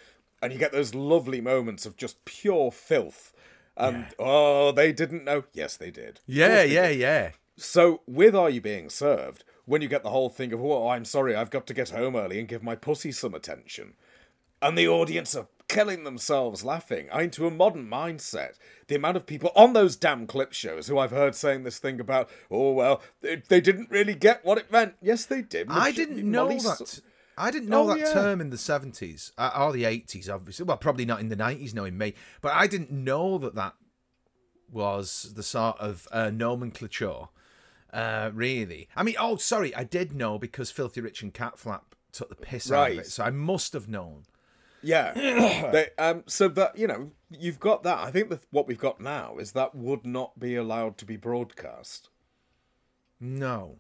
and 0.41 0.51
you 0.53 0.59
get 0.59 0.73
those 0.73 0.95
lovely 0.95 1.43
moments 1.43 1.85
of 1.85 1.97
just 1.97 2.25
pure 2.25 2.73
filth. 2.73 3.35
And 3.77 4.07
oh, 4.19 4.73
they 4.73 4.93
didn't 4.93 5.25
know. 5.25 5.45
Yes, 5.53 5.77
they 5.77 5.91
did. 5.91 6.21
Yeah, 6.27 6.49
they 6.49 6.73
yeah, 6.73 6.89
did. 6.89 6.99
yeah. 6.99 7.31
So, 7.59 8.01
with 8.07 8.35
Are 8.35 8.49
You 8.49 8.63
Being 8.63 8.89
Served, 8.89 9.45
when 9.67 9.83
you 9.83 9.89
get 9.89 10.03
the 10.03 10.11
whole 10.11 10.31
thing 10.31 10.53
of, 10.53 10.63
oh, 10.63 10.89
I'm 10.89 11.05
sorry, 11.05 11.35
I've 11.35 11.51
got 11.51 11.67
to 11.67 11.75
get 11.75 11.91
home 11.91 12.17
early 12.17 12.39
and 12.39 12.49
give 12.49 12.63
my 12.63 12.75
pussy 12.75 13.13
some 13.13 13.35
attention, 13.35 13.95
and 14.63 14.79
the 14.79 14.89
audience 14.89 15.35
are 15.35 15.49
killing 15.69 16.05
themselves 16.05 16.65
laughing, 16.65 17.09
I 17.13 17.23
mean, 17.23 17.31
to 17.31 17.47
a 17.47 17.51
modern 17.51 17.89
mindset, 17.89 18.55
the 18.89 18.95
amount 18.95 19.17
of 19.17 19.27
people 19.27 19.51
on 19.57 19.73
those 19.73 19.97
damn 19.97 20.27
clip 20.27 20.53
shows 20.53 20.87
who 20.87 20.99
I've 20.99 21.11
heard 21.11 21.35
saying 21.35 21.65
this 21.65 21.79
thing 21.79 21.99
about, 22.01 22.29
oh, 22.51 22.73
well, 22.73 23.03
they, 23.21 23.43
they 23.49 23.61
didn't 23.61 23.91
really 23.91 24.15
get 24.15 24.45
what 24.45 24.59
it 24.59 24.71
meant. 24.71 24.95
Yes, 25.03 25.27
they 25.27 25.43
did. 25.43 25.67
I 25.71 25.91
didn't 25.93 26.29
know 26.31 26.45
Molly 26.49 26.59
that. 26.61 27.01
I 27.39 27.51
didn't 27.51 27.69
know 27.69 27.83
Oh, 27.83 27.89
that 27.89 27.99
yeah. 27.99 28.13
term 28.13 28.41
in 28.41 28.51
the 28.51 28.57
70s 28.57 29.33
uh, 29.37 29.51
or 29.59 29.73
the 29.73 29.85
80s, 29.85 30.33
obviously. 30.33 30.65
Well, 30.65 30.79
probably 30.79 31.05
not 31.05 31.21
in 31.21 31.29
the 31.29 31.37
90s, 31.37 31.75
knowing 31.75 31.99
me. 31.99 32.15
But 32.41 32.53
I 32.55 32.67
didn't 32.67 32.91
know 32.91 33.37
that 33.39 33.55
that 33.57 33.75
was 34.71 35.33
the 35.35 35.43
sort 35.43 35.79
of 35.79 36.09
uh, 36.13 36.31
nomenclature, 36.31 37.27
uh, 37.93 38.31
really. 38.33 38.89
I 38.97 39.03
mean, 39.03 39.17
oh, 39.19 39.37
sorry, 39.37 39.75
I 39.75 39.85
did 39.85 40.13
know 40.15 40.39
because 40.39 40.71
Filthy 40.71 41.01
Rich 41.01 41.23
and 41.23 41.35
Catflap 41.35 41.83
took 42.13 42.29
the 42.31 42.37
piss 42.37 42.71
out 42.73 42.93
of 42.93 42.99
it. 42.99 43.07
So 43.07 43.25
I 43.25 43.31
must 43.31 43.73
have 43.75 43.89
known. 43.89 44.23
Yeah. 44.87 45.13
they, 45.73 45.89
um, 45.99 46.23
so 46.27 46.49
that 46.49 46.79
you 46.79 46.87
know, 46.87 47.11
you've 47.31 47.59
got 47.61 47.83
that. 47.83 47.99
I 47.99 48.11
think 48.11 48.31
that 48.31 48.41
what 48.51 48.67
we've 48.69 48.79
got 48.79 49.01
now 49.01 49.37
is 49.39 49.53
that 49.53 49.75
would 49.75 50.07
not 50.07 50.39
be 50.39 50.55
allowed 50.57 50.97
to 50.99 51.05
be 51.05 51.17
broadcast. 51.17 52.09
No. 53.21 53.79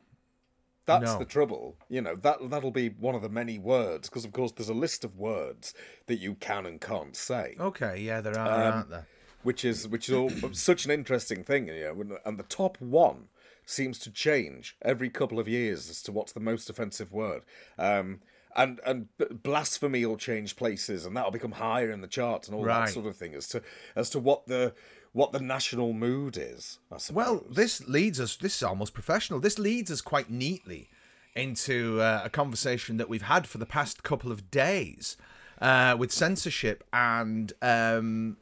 That's 0.87 1.13
No. 1.13 1.19
the 1.19 1.25
trouble. 1.25 1.77
You 1.89 2.01
know, 2.01 2.15
that 2.17 2.51
that'll 2.51 2.71
be 2.71 2.89
one 2.91 3.15
of 3.15 3.23
the 3.23 3.29
many 3.29 3.59
words 3.59 4.09
because 4.09 4.25
of 4.25 4.33
course 4.33 4.53
there's 4.53 4.69
a 4.69 4.75
list 4.75 5.05
of 5.05 5.17
words 5.17 5.75
that 6.07 6.17
you 6.19 6.35
can 6.35 6.65
and 6.67 6.81
can't 6.81 7.17
say. 7.17 7.57
Okay, 7.59 8.01
yeah, 8.01 8.21
there 8.21 8.39
are, 8.39 8.49
Um, 8.69 8.73
aren't 8.75 8.91
there? 8.91 9.07
which 9.43 9.65
is 9.65 9.89
which 9.89 10.09
is 10.09 10.15
all, 10.15 10.31
such 10.53 10.85
an 10.85 10.91
interesting 10.93 11.43
thing, 11.45 11.69
you 11.69 11.75
know. 11.85 12.01
and- 12.01 12.19
And 12.25 12.39
the 12.39 12.45
top 12.45 12.81
one 12.81 13.29
seems 13.65 13.99
to 13.99 14.11
change 14.13 14.77
every 14.83 15.11
couple 15.11 15.41
of 15.41 15.49
years 15.49 15.91
as 15.91 16.01
to 16.03 16.13
what's 16.13 16.33
the 16.33 16.39
most 16.41 16.71
offensive 16.71 17.13
word. 17.13 17.43
Um, 17.77 18.21
and 18.57 18.81
and 18.85 19.09
blasphemy 19.43 20.05
will 20.07 20.17
change 20.17 20.57
places, 20.57 21.05
and 21.07 21.17
that'll 21.17 21.31
become 21.31 21.53
higher 21.53 21.91
in 21.91 22.01
the 22.01 22.09
charts 22.09 22.49
and 22.49 22.57
all 22.57 22.65
Right. 22.65 22.87
that 22.87 22.93
sort 22.95 23.07
of 23.07 23.17
thing 23.17 23.35
as 23.35 23.47
to 23.49 23.63
as 23.95 24.11
to 24.11 24.19
what 24.19 24.47
the 24.47 24.75
what 25.13 25.33
the 25.33 25.41
national 25.41 25.93
mood 25.93 26.37
is. 26.37 26.79
Well, 27.11 27.45
this 27.49 27.87
leads 27.89 28.19
us. 28.21 28.37
This 28.37 28.57
is 28.57 28.63
almost 28.63 28.93
professional. 28.95 29.41
This 29.41 29.59
leads 29.59 29.91
us 29.91 30.01
quite 30.01 30.29
neatly 30.31 30.89
into 31.35 32.01
uh, 32.01 32.23
a 32.25 32.31
conversation 32.31 32.97
that 32.97 33.09
we've 33.09 33.23
had 33.23 33.47
for 33.47 33.59
the 33.59 33.67
past 33.67 34.03
couple 34.03 34.31
of 34.33 34.51
days 34.51 35.17
uh, 35.61 35.95
with 35.99 36.11
censorship 36.13 36.83
and 36.93 37.53
um, 37.63 38.37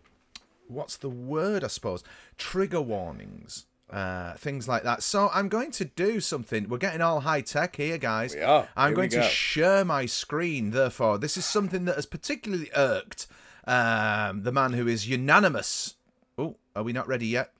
what's 0.68 0.96
the 0.96 1.08
word? 1.10 1.62
I 1.64 1.68
suppose 1.68 2.02
trigger 2.38 2.80
warnings, 2.80 3.66
uh, 3.94 4.34
things 4.34 4.66
like 4.68 4.82
that. 4.82 5.02
So 5.02 5.30
I'm 5.32 5.48
going 5.48 5.70
to 5.72 5.84
do 5.84 6.18
something. 6.20 6.68
We're 6.68 6.78
getting 6.78 7.00
all 7.00 7.20
high 7.20 7.42
tech 7.42 7.76
here, 7.76 7.96
guys. 7.98 8.34
We 8.34 8.42
are. 8.42 8.68
I'm 8.76 8.88
Here 8.90 8.96
going 8.96 9.10
to 9.10 9.22
share 9.22 9.84
my 9.84 10.06
screen. 10.06 10.70
Therefore, 10.72 11.16
this 11.18 11.36
is 11.36 11.44
something 11.44 11.84
that 11.84 11.94
has 11.96 12.06
particularly 12.06 12.70
irked 12.74 13.26
um, 13.66 14.42
the 14.42 14.52
man 14.52 14.72
who 14.72 14.88
is 14.88 15.08
unanimous. 15.08 15.94
Oh, 16.36 16.56
are 16.74 16.82
we 16.82 16.92
not 16.92 17.06
ready 17.06 17.26
yet? 17.28 17.52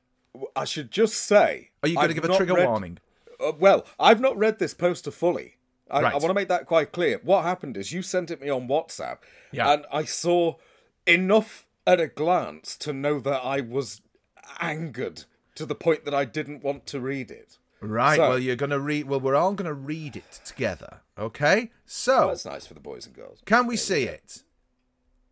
I 0.57 0.65
should 0.65 0.91
just 0.91 1.15
say. 1.15 1.71
Are 1.83 1.89
you 1.89 1.95
going 1.95 2.09
to 2.09 2.15
give 2.15 2.25
a 2.25 2.37
trigger 2.37 2.55
read- 2.55 2.69
warning? 2.69 2.99
Uh, 3.41 3.53
well, 3.59 3.87
I've 4.01 4.21
not 4.21 4.37
read 4.37 4.59
this 4.59 4.75
poster 4.75 5.11
fully. 5.13 5.55
I, 5.91 6.01
Right. 6.03 6.13
I 6.15 6.17
want 6.17 6.29
to 6.29 6.35
make 6.35 6.49
that 6.49 6.67
quite 6.67 6.93
clear. 6.93 7.21
What 7.23 7.43
happened 7.45 7.77
is 7.77 7.93
you 7.93 8.03
sent 8.03 8.31
it 8.31 8.41
me 8.41 8.49
on 8.49 8.67
WhatsApp, 8.69 9.19
Yeah. 9.53 9.71
and 9.73 9.85
I 9.93 10.05
saw 10.05 10.55
enough 11.07 11.67
at 11.87 12.01
a 12.01 12.07
glance 12.09 12.77
to 12.79 12.93
know 12.93 13.21
that 13.21 13.41
I 13.45 13.61
was 13.61 14.01
angered 14.61 15.25
to 15.55 15.67
the 15.67 15.75
point 15.75 16.05
that 16.05 16.15
I 16.15 16.25
didn't 16.25 16.63
want 16.65 16.87
to 16.87 17.01
read 17.01 17.31
it. 17.31 17.59
Right. 17.81 18.17
So- 18.17 18.31
well, 18.31 18.39
you're 18.39 18.57
going 18.57 18.71
to 18.71 18.81
read. 18.81 19.07
Well, 19.07 19.21
we're 19.21 19.35
all 19.37 19.55
going 19.55 19.67
to 19.69 19.75
read 19.75 20.17
it 20.17 20.41
together. 20.45 21.01
Okay. 21.19 21.71
So, 21.87 22.29
That's 22.29 22.45
nice 22.47 22.67
for 22.67 22.75
the 22.75 22.81
boys 22.81 23.07
and 23.07 23.15
girls. 23.15 23.41
can 23.45 23.67
we 23.67 23.77
see 23.77 24.05
it? 24.05 24.43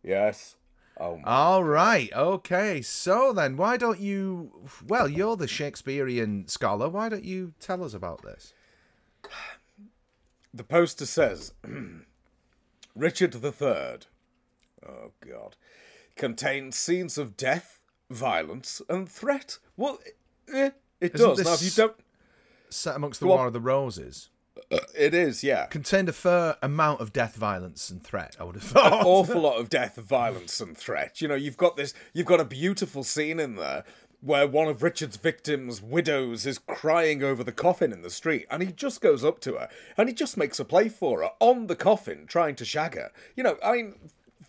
Yes. 0.03 0.55
Oh, 0.99 1.17
my. 1.17 1.23
All 1.25 1.63
right. 1.63 2.11
Okay. 2.13 2.81
So 2.83 3.33
then, 3.33 3.57
why 3.57 3.77
don't 3.77 3.99
you? 3.99 4.51
Well, 4.87 5.07
you're 5.09 5.35
the 5.35 5.47
Shakespearean 5.47 6.47
scholar. 6.47 6.87
Why 6.89 7.09
don't 7.09 7.23
you 7.23 7.53
tell 7.59 7.83
us 7.83 7.93
about 7.93 8.21
this? 8.21 8.53
the 10.53 10.63
poster 10.63 11.05
says 11.07 11.53
Richard 12.95 13.31
the 13.33 13.47
III. 13.49 14.07
Oh, 14.87 15.11
God. 15.27 15.55
Contains 16.15 16.75
scenes 16.77 17.17
of 17.17 17.35
death, 17.37 17.79
violence, 18.09 18.81
and 18.89 19.09
threat. 19.09 19.57
Well, 19.77 19.99
eh, 20.53 20.71
it 20.99 21.15
Isn't 21.15 21.35
does. 21.35 21.45
Now, 21.45 21.53
if 21.53 21.63
you 21.63 21.71
don't. 21.71 21.95
Set 22.69 22.95
amongst 22.95 23.19
the 23.19 23.27
Go 23.27 23.33
on. 23.33 23.37
War 23.37 23.47
of 23.47 23.53
the 23.53 23.61
Roses. 23.61 24.29
It 24.95 25.13
is, 25.13 25.43
yeah. 25.43 25.65
Contained 25.65 26.09
a 26.09 26.13
fair 26.13 26.57
amount 26.61 27.01
of 27.01 27.13
death, 27.13 27.35
violence, 27.35 27.89
and 27.89 28.03
threat. 28.03 28.35
I 28.39 28.43
would 28.43 28.55
have 28.55 28.63
thought. 28.63 29.05
awful 29.05 29.41
lot 29.41 29.59
of 29.59 29.69
death, 29.69 29.95
violence, 29.95 30.59
and 30.59 30.75
threat. 30.77 31.21
You 31.21 31.27
know, 31.27 31.35
you've 31.35 31.57
got 31.57 31.75
this, 31.75 31.93
you've 32.13 32.27
got 32.27 32.39
a 32.39 32.45
beautiful 32.45 33.03
scene 33.03 33.39
in 33.39 33.55
there 33.55 33.83
where 34.21 34.47
one 34.47 34.67
of 34.67 34.81
Richard's 34.81 35.17
victims' 35.17 35.81
widows 35.81 36.45
is 36.45 36.57
crying 36.57 37.21
over 37.23 37.43
the 37.43 37.51
coffin 37.51 37.91
in 37.91 38.03
the 38.03 38.09
street, 38.09 38.45
and 38.49 38.63
he 38.63 38.71
just 38.71 39.01
goes 39.01 39.23
up 39.23 39.39
to 39.41 39.55
her 39.55 39.67
and 39.97 40.07
he 40.07 40.15
just 40.15 40.37
makes 40.37 40.59
a 40.59 40.65
play 40.65 40.87
for 40.87 41.21
her 41.21 41.31
on 41.39 41.67
the 41.67 41.75
coffin, 41.75 42.25
trying 42.25 42.55
to 42.55 42.65
shag 42.65 42.95
her. 42.95 43.11
You 43.35 43.43
know, 43.43 43.57
I 43.63 43.73
mean, 43.73 43.95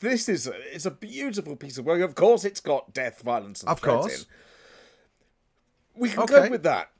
this 0.01 0.29
is 0.29 0.47
a, 0.47 0.53
it's 0.75 0.87
a 0.87 0.91
beautiful 0.91 1.57
piece 1.57 1.79
of 1.79 1.85
work. 1.85 2.01
Of 2.01 2.15
course, 2.15 2.45
it's 2.45 2.61
got 2.61 2.93
death, 2.93 3.23
violence, 3.23 3.61
and 3.63 3.69
Of 3.71 3.81
course. 3.81 4.21
in. 4.23 4.27
We 5.97 6.09
can 6.11 6.21
Okay. 6.21 6.35
go 6.45 6.51
with 6.51 6.63
that. 6.65 6.91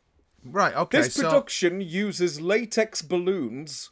Right. 0.45 0.75
Okay. 0.75 1.03
This 1.03 1.15
so 1.15 1.23
production 1.23 1.81
uses 1.81 2.41
latex 2.41 3.03
balloons, 3.03 3.91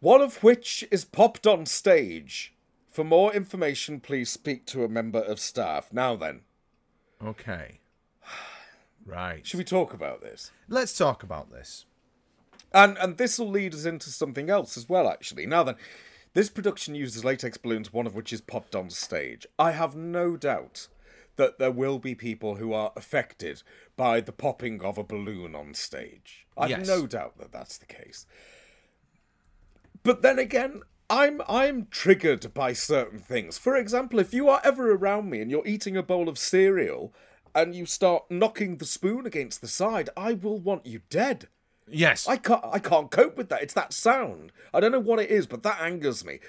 one 0.00 0.20
of 0.20 0.42
which 0.42 0.84
is 0.90 1.04
popped 1.04 1.46
on 1.46 1.66
stage. 1.66 2.54
For 2.88 3.04
more 3.04 3.32
information, 3.32 4.00
please 4.00 4.30
speak 4.30 4.66
to 4.66 4.84
a 4.84 4.88
member 4.88 5.20
of 5.20 5.40
staff. 5.40 5.92
Now 5.92 6.14
then, 6.16 6.42
okay. 7.24 7.80
Right. 9.04 9.46
should 9.46 9.58
we 9.58 9.64
talk 9.64 9.92
about 9.94 10.20
this? 10.20 10.50
Let's 10.68 10.96
talk 10.96 11.22
about 11.22 11.50
this. 11.50 11.86
And 12.74 12.96
and 12.98 13.16
this 13.18 13.38
will 13.38 13.48
lead 13.50 13.74
us 13.74 13.84
into 13.84 14.10
something 14.10 14.48
else 14.50 14.76
as 14.76 14.88
well, 14.88 15.08
actually. 15.08 15.46
Now 15.46 15.62
then, 15.62 15.76
this 16.34 16.50
production 16.50 16.94
uses 16.94 17.24
latex 17.24 17.56
balloons, 17.58 17.92
one 17.92 18.06
of 18.06 18.14
which 18.14 18.32
is 18.32 18.40
popped 18.40 18.74
on 18.74 18.90
stage. 18.90 19.46
I 19.58 19.72
have 19.72 19.94
no 19.94 20.36
doubt 20.36 20.88
that 21.36 21.58
there 21.58 21.70
will 21.70 21.98
be 21.98 22.14
people 22.14 22.56
who 22.56 22.72
are 22.72 22.92
affected 22.96 23.62
by 23.96 24.20
the 24.20 24.32
popping 24.32 24.82
of 24.82 24.98
a 24.98 25.04
balloon 25.04 25.54
on 25.54 25.74
stage. 25.74 26.46
I've 26.56 26.70
Yes. 26.70 26.86
no 26.86 27.06
doubt 27.06 27.38
that 27.38 27.52
that's 27.52 27.78
the 27.78 27.86
case. 27.86 28.26
But 30.02 30.22
then 30.22 30.38
again, 30.38 30.82
I'm 31.08 31.42
I'm 31.46 31.86
triggered 31.90 32.52
by 32.54 32.72
certain 32.72 33.18
things. 33.18 33.58
For 33.58 33.76
example, 33.76 34.18
if 34.18 34.32
you 34.34 34.48
are 34.48 34.60
ever 34.64 34.92
around 34.92 35.30
me 35.30 35.40
and 35.40 35.50
you're 35.50 35.66
eating 35.66 35.96
a 35.96 36.02
bowl 36.02 36.28
of 36.28 36.38
cereal 36.38 37.12
and 37.54 37.74
you 37.74 37.86
start 37.86 38.30
knocking 38.30 38.78
the 38.78 38.86
spoon 38.86 39.26
against 39.26 39.60
the 39.60 39.68
side, 39.68 40.08
I 40.16 40.32
will 40.32 40.58
want 40.58 40.86
you 40.86 41.02
dead. 41.10 41.48
Yes. 41.88 42.26
I 42.28 42.36
can't 42.36 42.64
I 42.64 42.78
can't 42.78 43.10
cope 43.10 43.36
with 43.36 43.48
that. 43.50 43.62
It's 43.62 43.74
that 43.74 43.92
sound. 43.92 44.52
I 44.72 44.80
don't 44.80 44.92
know 44.92 45.00
what 45.00 45.18
it 45.20 45.30
is, 45.30 45.46
but 45.46 45.62
that 45.62 45.80
angers 45.80 46.24
me. 46.24 46.40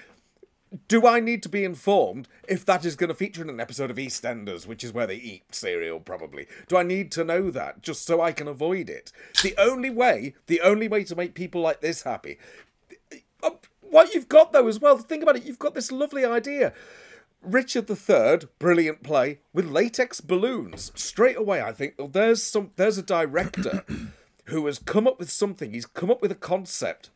Do 0.88 1.06
I 1.06 1.20
need 1.20 1.42
to 1.44 1.48
be 1.48 1.64
informed 1.64 2.26
if 2.48 2.64
that 2.66 2.84
is 2.84 2.96
going 2.96 3.08
to 3.08 3.14
feature 3.14 3.42
in 3.42 3.48
an 3.48 3.60
episode 3.60 3.92
of 3.92 3.96
EastEnders, 3.96 4.66
which 4.66 4.82
is 4.82 4.92
where 4.92 5.06
they 5.06 5.16
eat 5.16 5.54
cereal, 5.54 6.00
probably? 6.00 6.48
Do 6.66 6.76
I 6.76 6.82
need 6.82 7.12
to 7.12 7.22
know 7.22 7.50
that 7.52 7.80
just 7.80 8.04
so 8.04 8.20
I 8.20 8.32
can 8.32 8.48
avoid 8.48 8.90
it? 8.90 9.12
The 9.42 9.54
only 9.56 9.90
way, 9.90 10.34
the 10.46 10.60
only 10.62 10.88
way 10.88 11.04
to 11.04 11.14
make 11.14 11.34
people 11.34 11.60
like 11.60 11.80
this 11.80 12.02
happy. 12.02 12.38
Uh, 13.42 13.50
What 13.82 14.14
you've 14.14 14.28
got 14.28 14.52
though 14.52 14.66
as 14.66 14.80
well, 14.80 14.98
think 14.98 15.22
about 15.22 15.36
it. 15.36 15.44
You've 15.44 15.60
got 15.60 15.74
this 15.74 15.92
lovely 15.92 16.24
idea. 16.24 16.72
Richard 17.40 17.88
III, 17.88 18.48
brilliant 18.58 19.02
play 19.04 19.38
with 19.52 19.66
latex 19.70 20.20
balloons. 20.20 20.90
Straight 20.96 21.36
away, 21.36 21.60
I 21.62 21.72
think 21.72 21.94
oh, 21.98 22.08
there's 22.08 22.42
some 22.42 22.70
there's 22.76 22.98
a 22.98 23.02
director 23.02 23.84
who 24.46 24.66
has 24.66 24.78
come 24.78 25.06
up 25.06 25.18
with 25.18 25.30
something. 25.30 25.72
He's 25.72 25.86
come 25.86 26.10
up 26.10 26.20
with 26.22 26.32
a 26.32 26.36
concept. 26.36 27.10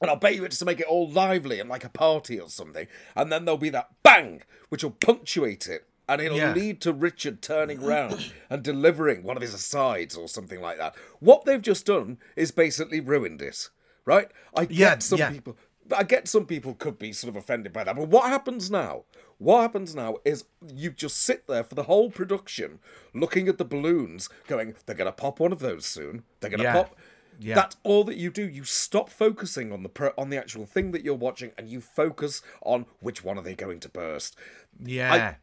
And 0.00 0.08
I'll 0.10 0.16
bet 0.16 0.34
you 0.34 0.44
it's 0.44 0.58
to 0.60 0.64
make 0.64 0.80
it 0.80 0.86
all 0.86 1.08
lively 1.10 1.60
and 1.60 1.68
like 1.68 1.84
a 1.84 1.90
party 1.90 2.40
or 2.40 2.48
something. 2.48 2.86
And 3.14 3.30
then 3.30 3.44
there'll 3.44 3.58
be 3.58 3.68
that 3.70 3.90
bang, 4.02 4.42
which 4.70 4.82
will 4.82 4.92
punctuate 4.92 5.66
it. 5.68 5.86
And 6.08 6.20
it'll 6.20 6.38
Yeah. 6.38 6.54
lead 6.54 6.80
to 6.82 6.92
Richard 6.92 7.42
turning 7.42 7.80
round 7.82 8.32
and 8.50 8.62
delivering 8.62 9.22
one 9.22 9.36
of 9.36 9.42
his 9.42 9.52
asides 9.54 10.16
or 10.16 10.26
something 10.28 10.60
like 10.60 10.78
that. 10.78 10.94
What 11.20 11.44
they've 11.44 11.60
just 11.60 11.86
done 11.86 12.18
is 12.34 12.50
basically 12.50 13.00
ruined 13.00 13.42
it. 13.42 13.68
Right? 14.06 14.30
I 14.56 14.64
get 14.64 14.76
Yeah, 14.76 14.98
some 14.98 15.18
yeah. 15.18 15.30
people 15.30 15.56
I 15.96 16.02
get 16.02 16.28
some 16.28 16.46
people 16.46 16.74
could 16.74 16.98
be 16.98 17.12
sort 17.12 17.28
of 17.30 17.36
offended 17.36 17.72
by 17.72 17.84
that. 17.84 17.96
But 17.96 18.08
what 18.08 18.28
happens 18.28 18.70
now? 18.70 19.04
What 19.38 19.62
happens 19.62 19.94
now 19.94 20.16
is 20.24 20.44
you 20.74 20.90
just 20.90 21.16
sit 21.16 21.46
there 21.46 21.64
for 21.64 21.74
the 21.74 21.84
whole 21.84 22.10
production 22.10 22.78
looking 23.14 23.48
at 23.48 23.58
the 23.58 23.64
balloons, 23.64 24.28
going, 24.46 24.74
they're 24.86 24.94
gonna 24.96 25.12
pop 25.12 25.40
one 25.40 25.52
of 25.52 25.60
those 25.60 25.86
soon. 25.86 26.24
They're 26.40 26.50
gonna 26.50 26.62
Yeah. 26.64 26.72
pop 26.74 26.96
Yeah. 27.42 27.54
that's 27.54 27.76
all 27.84 28.04
that 28.04 28.16
you 28.16 28.30
do. 28.30 28.46
You 28.46 28.64
stop 28.64 29.08
focusing 29.08 29.72
on 29.72 29.82
the 29.82 29.88
pro- 29.88 30.12
on 30.18 30.28
the 30.28 30.36
actual 30.36 30.66
thing 30.66 30.90
that 30.90 31.02
you're 31.02 31.14
watching, 31.14 31.52
and 31.56 31.70
you 31.70 31.80
focus 31.80 32.42
on 32.60 32.84
which 33.00 33.24
one 33.24 33.38
are 33.38 33.42
they 33.42 33.54
going 33.54 33.80
to 33.80 33.88
burst. 33.88 34.36
yeah. 34.78 35.36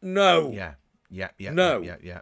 No, 0.00 0.50
yeah. 0.52 0.74
Yeah. 1.10 1.28
Yeah. 1.38 1.52
No. 1.52 1.82
Yeah. 1.82 1.96
Yeah. 2.02 2.20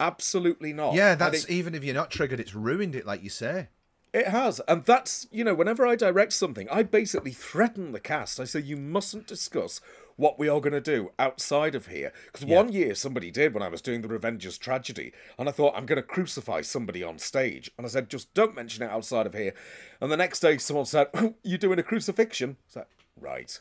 absolutely 0.00 0.72
not. 0.72 0.94
Yeah. 0.94 1.14
That's 1.14 1.44
it, 1.44 1.50
even 1.50 1.74
if 1.74 1.84
you're 1.84 1.94
not 1.94 2.10
triggered, 2.10 2.40
it's 2.40 2.54
ruined 2.54 2.94
it, 2.94 3.06
like 3.06 3.22
you 3.22 3.30
say. 3.30 3.68
It 4.16 4.28
has, 4.28 4.60
and 4.66 4.84
that's 4.84 5.26
you 5.30 5.44
know, 5.44 5.54
whenever 5.54 5.86
I 5.86 5.94
direct 5.94 6.32
something, 6.32 6.68
I 6.70 6.82
basically 6.82 7.32
threaten 7.32 7.92
the 7.92 8.00
cast. 8.00 8.40
I 8.40 8.44
say 8.44 8.60
you 8.60 8.76
mustn't 8.76 9.26
discuss 9.26 9.80
what 10.16 10.38
we 10.38 10.48
are 10.48 10.60
going 10.60 10.72
to 10.72 10.80
do 10.80 11.10
outside 11.18 11.74
of 11.74 11.88
here. 11.88 12.10
Because 12.32 12.46
one 12.46 12.72
year 12.72 12.94
somebody 12.94 13.30
did 13.30 13.52
when 13.52 13.62
I 13.62 13.68
was 13.68 13.82
doing 13.82 14.00
the 14.00 14.08
Revengers 14.08 14.58
tragedy, 14.58 15.12
and 15.38 15.48
I 15.48 15.52
thought 15.52 15.74
I'm 15.76 15.84
going 15.84 15.98
to 15.98 16.02
crucify 16.02 16.62
somebody 16.62 17.02
on 17.02 17.18
stage, 17.18 17.70
and 17.76 17.86
I 17.86 17.90
said 17.90 18.08
just 18.08 18.32
don't 18.32 18.54
mention 18.56 18.82
it 18.82 18.90
outside 18.90 19.26
of 19.26 19.34
here. 19.34 19.52
And 20.00 20.10
the 20.10 20.16
next 20.16 20.40
day 20.40 20.56
someone 20.56 20.86
said, 20.86 21.08
oh, 21.14 21.34
You're 21.42 21.58
doing 21.58 21.78
a 21.78 21.82
crucifixion?" 21.82 22.56
I 22.68 22.68
said, 22.68 22.86
"Right." 23.20 23.60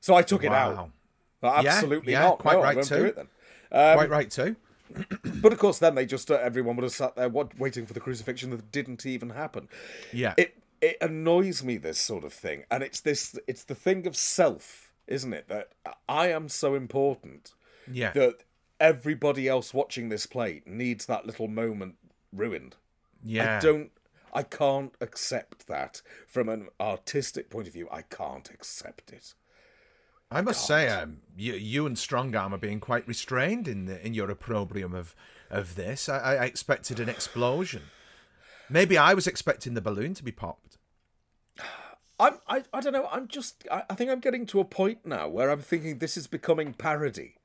So 0.00 0.14
I 0.14 0.22
took 0.22 0.42
it 0.44 0.52
out. 0.52 0.76
Wow. 0.76 0.90
Well, 1.42 1.62
Yeah, 1.62 1.74
absolutely 1.74 2.12
yeah, 2.12 2.22
not. 2.22 2.38
quite 2.38 2.56
no, 2.56 2.62
right 2.62 2.82
too. 2.82 3.04
it 3.04 3.16
then. 3.16 3.28
Um, 3.72 3.96
Quite 3.96 4.10
right 4.10 4.30
too. 4.30 4.56
But 5.42 5.52
of 5.52 5.58
course, 5.58 5.78
then 5.78 5.94
they 5.94 6.06
just 6.06 6.30
uh, 6.30 6.34
everyone 6.34 6.76
would 6.76 6.82
have 6.84 6.92
sat 6.92 7.16
there 7.16 7.28
what, 7.28 7.58
waiting 7.58 7.86
for 7.86 7.92
the 7.92 8.00
crucifixion 8.00 8.50
that 8.50 8.70
didn't 8.72 9.04
even 9.06 9.30
happen. 9.30 9.68
Yeah. 10.12 10.34
It 10.36 10.56
it 10.80 10.96
annoys 11.00 11.62
me 11.64 11.76
this 11.78 11.98
sort 11.98 12.24
of 12.24 12.32
thing, 12.32 12.64
and 12.70 12.82
it's 12.82 13.00
this 13.00 13.38
it's 13.46 13.64
the 13.64 13.74
thing 13.74 14.06
of 14.06 14.16
self, 14.16 14.92
isn't 15.06 15.32
it? 15.32 15.48
That 15.48 15.72
I 16.08 16.28
am 16.28 16.48
so 16.48 16.74
important 16.74 17.52
Yeah. 17.90 18.12
that 18.12 18.44
everybody 18.78 19.48
else 19.48 19.72
watching 19.72 20.08
this 20.10 20.26
play 20.26 20.62
needs 20.66 21.06
that 21.06 21.24
little 21.26 21.48
moment 21.48 21.96
ruined. 22.32 22.76
yeah. 23.24 23.58
I 23.58 23.60
don't. 23.60 23.90
I 24.34 24.42
can't 24.42 24.94
accept 25.00 25.66
that 25.66 26.02
from 26.28 26.50
an 26.50 26.68
artistic 26.78 27.48
point 27.48 27.66
of 27.68 27.72
view. 27.72 27.88
I 27.90 28.02
can't 28.02 28.50
accept 28.50 29.10
it. 29.12 29.32
I 30.30 30.40
must 30.40 30.66
say, 30.66 30.88
um, 30.88 31.18
you, 31.36 31.54
you 31.54 31.86
and 31.86 31.96
Strongarm 31.96 32.52
are 32.52 32.58
being 32.58 32.80
quite 32.80 33.06
restrained 33.06 33.68
in 33.68 33.86
the, 33.86 34.04
in 34.04 34.14
your 34.14 34.30
opprobrium 34.30 34.94
of 34.94 35.14
of 35.50 35.76
this. 35.76 36.08
I, 36.08 36.36
I 36.36 36.44
expected 36.44 36.98
an 37.00 37.08
explosion. 37.08 37.82
Maybe 38.68 38.98
I 38.98 39.14
was 39.14 39.26
expecting 39.26 39.74
the 39.74 39.80
balloon 39.80 40.14
to 40.14 40.24
be 40.24 40.32
popped. 40.32 40.78
I'm. 42.18 42.38
I. 42.48 42.64
I 42.72 42.80
don't 42.80 42.92
know. 42.92 43.08
I'm 43.10 43.28
just. 43.28 43.66
I, 43.70 43.84
I 43.90 43.94
think 43.94 44.10
I'm 44.10 44.20
getting 44.20 44.46
to 44.46 44.60
a 44.60 44.64
point 44.64 45.04
now 45.04 45.28
where 45.28 45.50
I'm 45.50 45.60
thinking 45.60 45.98
this 45.98 46.16
is 46.16 46.26
becoming 46.26 46.72
parody. 46.72 47.36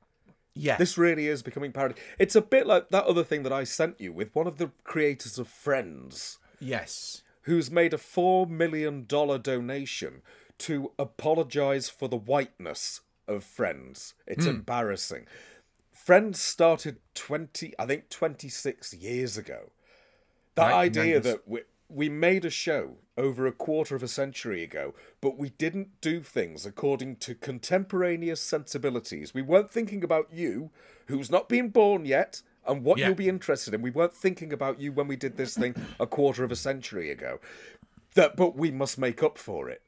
Yeah. 0.54 0.76
This 0.76 0.98
really 0.98 1.28
is 1.28 1.42
becoming 1.42 1.72
parody. 1.72 1.94
It's 2.18 2.36
a 2.36 2.42
bit 2.42 2.66
like 2.66 2.90
that 2.90 3.04
other 3.04 3.24
thing 3.24 3.42
that 3.44 3.52
I 3.52 3.64
sent 3.64 4.00
you 4.00 4.12
with 4.12 4.34
one 4.34 4.46
of 4.46 4.58
the 4.58 4.70
creators 4.84 5.38
of 5.38 5.48
Friends, 5.48 6.38
yes. 6.60 7.22
who's 7.42 7.70
made 7.70 7.94
a 7.94 7.98
four 7.98 8.46
million 8.46 9.06
dollar 9.06 9.38
donation 9.38 10.22
to 10.58 10.92
apologize 10.98 11.88
for 11.88 12.08
the 12.08 12.16
whiteness 12.16 13.00
of 13.28 13.44
Friends. 13.44 14.14
It's 14.26 14.44
hmm. 14.44 14.50
embarrassing. 14.50 15.26
Friends 15.92 16.40
started 16.40 16.98
twenty, 17.14 17.74
I 17.78 17.86
think, 17.86 18.08
twenty 18.08 18.48
six 18.48 18.92
years 18.92 19.36
ago. 19.36 19.70
That 20.54 20.72
idea 20.72 21.20
that 21.20 21.46
we 21.46 21.60
we 21.88 22.08
made 22.08 22.44
a 22.44 22.50
show 22.50 22.96
over 23.16 23.46
a 23.46 23.52
quarter 23.52 23.94
of 23.94 24.02
a 24.02 24.08
century 24.08 24.62
ago, 24.62 24.94
but 25.20 25.36
we 25.36 25.50
didn't 25.50 26.00
do 26.00 26.22
things 26.22 26.64
according 26.64 27.16
to 27.16 27.34
contemporaneous 27.34 28.40
sensibilities. 28.40 29.34
We 29.34 29.42
weren't 29.42 29.70
thinking 29.70 30.02
about 30.02 30.28
you, 30.32 30.70
who's 31.06 31.30
not 31.30 31.48
been 31.48 31.68
born 31.68 32.06
yet, 32.06 32.42
and 32.66 32.82
what 32.82 32.98
Yeah. 32.98 33.08
you'll 33.08 33.16
be 33.16 33.28
interested 33.28 33.74
in. 33.74 33.82
We 33.82 33.90
weren't 33.90 34.14
thinking 34.14 34.52
about 34.52 34.80
you 34.80 34.92
when 34.92 35.06
we 35.06 35.16
did 35.16 35.36
this 35.36 35.54
thing 35.56 35.74
a 36.00 36.06
quarter 36.06 36.44
of 36.44 36.52
a 36.52 36.56
century 36.56 37.10
ago. 37.10 37.38
That, 38.14 38.36
but 38.36 38.56
we 38.56 38.70
must 38.70 38.98
make 38.98 39.22
up 39.22 39.36
for 39.38 39.68
it. 39.68 39.82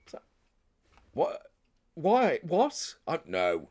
What? 1.14 1.42
Why? 1.94 2.40
What? 2.42 2.94
I, 3.06 3.20
no. 3.26 3.68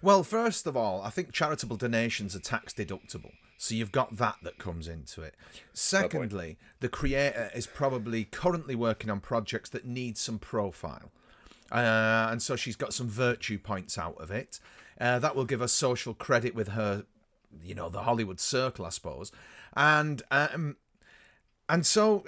Well, 0.00 0.22
first 0.22 0.66
of 0.66 0.76
all, 0.76 1.02
I 1.02 1.10
think 1.10 1.32
charitable 1.32 1.76
donations 1.76 2.36
are 2.36 2.40
tax 2.40 2.72
deductible. 2.72 3.32
So 3.56 3.76
you've 3.76 3.92
got 3.92 4.16
that 4.16 4.36
that 4.42 4.58
comes 4.58 4.88
into 4.88 5.22
it. 5.22 5.36
Secondly, 5.72 6.58
the 6.80 6.88
creator 6.88 7.48
is 7.54 7.68
probably 7.68 8.24
currently 8.24 8.74
working 8.74 9.08
on 9.08 9.20
projects 9.20 9.70
that 9.70 9.86
need 9.86 10.18
some 10.18 10.40
profile. 10.40 11.12
Uh, 11.70 12.28
and 12.30 12.42
so 12.42 12.56
she's 12.56 12.76
got 12.76 12.92
some 12.92 13.08
virtue 13.08 13.58
points 13.58 13.96
out 13.96 14.20
of 14.20 14.32
it. 14.32 14.58
Uh, 15.00 15.20
that 15.20 15.36
will 15.36 15.44
give 15.44 15.60
her 15.60 15.68
social 15.68 16.12
credit 16.12 16.54
with 16.54 16.68
her, 16.68 17.04
you 17.62 17.74
know, 17.74 17.88
the 17.88 18.02
Hollywood 18.02 18.40
circle, 18.40 18.84
I 18.84 18.90
suppose. 18.90 19.30
And 19.76 20.22
um, 20.32 20.76
and 21.68 21.86
so 21.86 22.24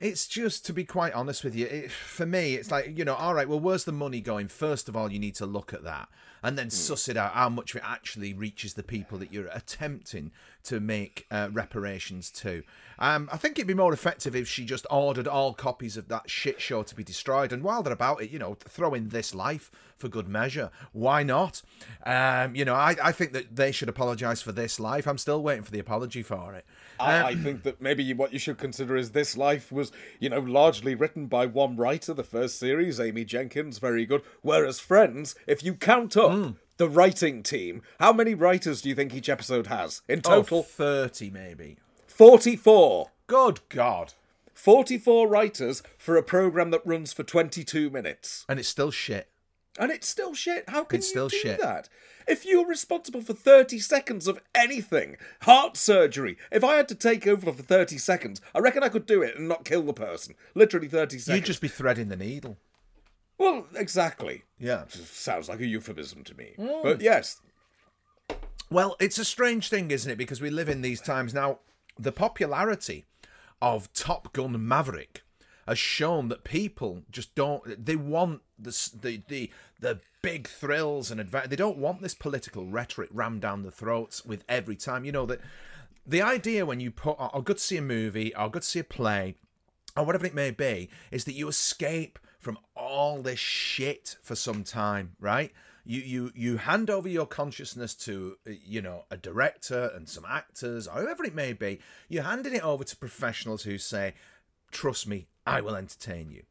it's 0.00 0.26
just 0.26 0.64
to 0.66 0.72
be 0.72 0.84
quite 0.84 1.12
honest 1.12 1.42
with 1.42 1.54
you, 1.54 1.66
it, 1.66 1.90
for 1.90 2.26
me, 2.26 2.54
it's 2.54 2.70
like 2.70 2.96
you 2.96 3.04
know, 3.04 3.14
all 3.14 3.34
right. 3.34 3.48
Well, 3.48 3.60
where's 3.60 3.84
the 3.84 3.92
money 3.92 4.20
going? 4.20 4.48
First 4.48 4.88
of 4.88 4.96
all, 4.96 5.10
you 5.10 5.18
need 5.18 5.34
to 5.36 5.46
look 5.46 5.72
at 5.72 5.84
that 5.84 6.08
and 6.42 6.56
then 6.56 6.66
hmm. 6.66 6.70
suss 6.70 7.08
it 7.08 7.16
out 7.16 7.32
how 7.32 7.48
much 7.48 7.74
of 7.74 7.76
it 7.78 7.82
actually 7.86 8.32
reaches 8.32 8.74
the 8.74 8.82
people 8.82 9.18
that 9.18 9.32
you're 9.32 9.48
attempting 9.48 10.30
to 10.64 10.80
make 10.80 11.26
uh, 11.30 11.48
reparations 11.52 12.30
to. 12.30 12.62
Um, 12.98 13.28
I 13.32 13.36
think 13.36 13.58
it'd 13.58 13.68
be 13.68 13.74
more 13.74 13.92
effective 13.92 14.34
if 14.34 14.48
she 14.48 14.64
just 14.64 14.86
ordered 14.90 15.28
all 15.28 15.54
copies 15.54 15.96
of 15.96 16.08
that 16.08 16.28
shit 16.28 16.60
show 16.60 16.82
to 16.82 16.94
be 16.94 17.04
destroyed. 17.04 17.52
And 17.52 17.62
while 17.62 17.82
they're 17.82 17.92
about 17.92 18.22
it, 18.22 18.30
you 18.30 18.38
know, 18.38 18.54
throw 18.54 18.92
in 18.94 19.10
this 19.10 19.34
life 19.34 19.70
for 19.96 20.08
good 20.08 20.28
measure. 20.28 20.70
Why 20.92 21.22
not? 21.22 21.62
Um, 22.04 22.54
you 22.54 22.64
know, 22.64 22.74
I, 22.74 22.96
I 23.02 23.12
think 23.12 23.32
that 23.32 23.54
they 23.54 23.72
should 23.72 23.88
apologise 23.88 24.42
for 24.42 24.52
this 24.52 24.80
life. 24.80 25.06
I'm 25.06 25.18
still 25.18 25.42
waiting 25.42 25.62
for 25.62 25.70
the 25.70 25.78
apology 25.78 26.22
for 26.22 26.54
it. 26.54 26.64
I, 26.98 27.22
I 27.22 27.34
think 27.36 27.62
that 27.62 27.80
maybe 27.80 28.12
what 28.14 28.32
you 28.32 28.38
should 28.38 28.58
consider 28.58 28.96
is 28.96 29.12
this 29.12 29.36
life 29.36 29.70
was, 29.70 29.92
you 30.18 30.28
know, 30.28 30.40
largely 30.40 30.94
written 30.94 31.26
by 31.26 31.46
one 31.46 31.76
writer, 31.76 32.14
the 32.14 32.24
first 32.24 32.58
series, 32.58 32.98
Amy 32.98 33.24
Jenkins, 33.24 33.78
very 33.78 34.06
good. 34.06 34.22
Whereas 34.42 34.80
Friends, 34.80 35.34
if 35.46 35.62
you 35.62 35.74
count 35.74 36.16
up 36.16 36.30
the 36.78 36.88
writing 36.88 37.42
team, 37.42 37.82
how 38.00 38.12
many 38.12 38.34
writers 38.34 38.80
do 38.82 38.88
you 38.88 38.94
think 38.94 39.14
each 39.14 39.28
episode 39.28 39.66
has? 39.68 40.02
In 40.08 40.20
Oh, 40.24 40.42
total, 40.42 40.62
30 40.62 41.30
maybe. 41.30 41.76
44. 42.06 43.10
Good 43.26 43.60
God. 43.68 44.14
44 44.54 45.28
writers 45.28 45.82
for 45.96 46.16
a 46.16 46.22
program 46.22 46.70
that 46.70 46.84
runs 46.84 47.12
for 47.12 47.22
22 47.22 47.90
minutes. 47.90 48.44
And 48.48 48.58
it's 48.58 48.68
still 48.68 48.90
shit. 48.90 49.28
And 49.78 49.92
it's 49.92 50.08
still 50.08 50.34
shit. 50.34 50.68
How 50.68 50.82
can 50.82 50.98
It's 50.98 51.06
you 51.08 51.10
still 51.10 51.28
do 51.28 51.36
shit. 51.38 51.60
that? 51.60 51.88
If 52.26 52.44
you're 52.44 52.66
responsible 52.66 53.20
for 53.22 53.32
30 53.32 53.78
seconds 53.78 54.26
of 54.26 54.40
anything, 54.54 55.16
heart 55.42 55.76
surgery, 55.76 56.36
if 56.50 56.64
I 56.64 56.74
had 56.74 56.88
to 56.88 56.94
take 56.96 57.26
over 57.26 57.52
for 57.52 57.62
30 57.62 57.96
seconds, 57.98 58.40
I 58.54 58.58
reckon 58.58 58.82
I 58.82 58.88
could 58.88 59.06
do 59.06 59.22
it 59.22 59.36
and 59.36 59.48
not 59.48 59.64
kill 59.64 59.82
the 59.82 59.92
person. 59.92 60.34
Literally 60.54 60.88
30 60.88 61.18
seconds. 61.18 61.36
You'd 61.36 61.46
just 61.46 61.60
be 61.60 61.68
threading 61.68 62.08
the 62.08 62.16
needle. 62.16 62.58
Well, 63.38 63.66
exactly. 63.74 64.42
Yeah. 64.58 64.84
Sounds 64.88 65.48
like 65.48 65.60
a 65.60 65.66
euphemism 65.66 66.24
to 66.24 66.34
me. 66.36 66.54
Mm. 66.58 66.82
But 66.82 67.00
yes, 67.00 67.40
Well, 68.70 68.96
it's 69.00 69.18
a 69.18 69.24
strange 69.24 69.70
thing, 69.70 69.90
isn't 69.90 70.10
it? 70.10 70.18
Because 70.18 70.40
we 70.40 70.50
live 70.50 70.68
in 70.68 70.82
these 70.82 71.00
times 71.00 71.32
now. 71.32 71.60
The 71.98 72.12
popularity 72.12 73.06
of 73.62 73.92
Top 73.92 74.32
Gun 74.32 74.66
Maverick 74.68 75.22
has 75.66 75.78
shown 75.78 76.28
that 76.28 76.44
people 76.44 77.02
just 77.10 77.34
don't. 77.34 77.84
They 77.84 77.96
want 77.96 78.42
the 78.58 78.90
the 79.00 79.22
the, 79.28 79.50
the 79.80 80.00
big 80.22 80.46
thrills 80.48 81.10
and 81.10 81.20
adva- 81.20 81.48
They 81.48 81.56
don't 81.56 81.78
want 81.78 82.02
this 82.02 82.14
political 82.14 82.66
rhetoric 82.66 83.08
rammed 83.12 83.40
down 83.40 83.62
the 83.62 83.70
throats 83.70 84.24
with 84.24 84.44
every 84.48 84.76
time. 84.76 85.04
You 85.04 85.12
know 85.12 85.26
that 85.26 85.40
the 86.06 86.22
idea 86.22 86.66
when 86.66 86.80
you 86.80 86.90
put 86.90 87.16
or 87.18 87.42
go 87.42 87.54
to 87.54 87.60
see 87.60 87.76
a 87.76 87.82
movie 87.82 88.34
or 88.34 88.48
go 88.50 88.60
to 88.60 88.64
see 88.66 88.78
a 88.80 88.84
play 88.84 89.34
or 89.96 90.04
whatever 90.04 90.26
it 90.26 90.34
may 90.34 90.50
be, 90.52 90.88
is 91.10 91.24
that 91.24 91.34
you 91.34 91.48
escape 91.48 92.18
from 92.38 92.58
all 92.74 93.22
this 93.22 93.38
shit 93.38 94.16
for 94.22 94.34
some 94.34 94.64
time, 94.64 95.16
right? 95.20 95.52
You 95.84 96.00
you 96.00 96.32
you 96.34 96.56
hand 96.58 96.90
over 96.90 97.08
your 97.08 97.26
consciousness 97.26 97.94
to 97.96 98.36
uh, 98.46 98.52
you 98.64 98.82
know 98.82 99.04
a 99.10 99.16
director 99.16 99.90
and 99.94 100.08
some 100.08 100.24
actors 100.28 100.86
or 100.86 101.00
whoever 101.00 101.24
it 101.24 101.34
may 101.34 101.52
be. 101.52 101.80
You're 102.08 102.24
handing 102.24 102.54
it 102.54 102.62
over 102.64 102.84
to 102.84 102.96
professionals 102.96 103.62
who 103.62 103.78
say, 103.78 104.14
"Trust 104.70 105.06
me, 105.06 105.28
I 105.46 105.60
will 105.60 105.74
entertain 105.76 106.30
you." 106.30 106.42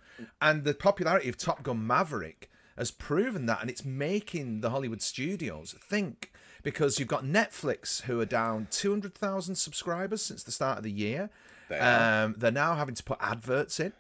And 0.41 0.63
the 0.63 0.73
popularity 0.73 1.30
of 1.30 1.38
Top 1.38 1.63
Gun 1.63 1.86
Maverick 1.86 2.50
has 2.78 2.91
proven 2.91 3.45
that, 3.45 3.62
and 3.62 3.69
it's 3.69 3.86
making 3.86 4.62
the 4.62 4.71
Hollywood 4.71 5.02
studios 5.02 5.76
think 5.80 6.32
because 6.63 7.00
you've 7.00 7.08
got 7.08 7.23
Netflix 7.23 8.04
who 8.04 8.19
are 8.19 8.26
down 8.26 8.67
200,000 8.71 9.56
subscribers 9.56 10.21
since 10.21 10.43
the 10.43 10.52
start 10.52 10.78
of 10.78 10.84
the 10.84 10.91
year. 10.91 11.30
They. 11.69 11.80
Um, 11.80 12.36
they're 12.38 12.52
now 12.52 12.76
having 12.76 12.95
to 12.95 13.04
put 13.04 13.17
adverts 13.21 13.80
in. 13.80 13.93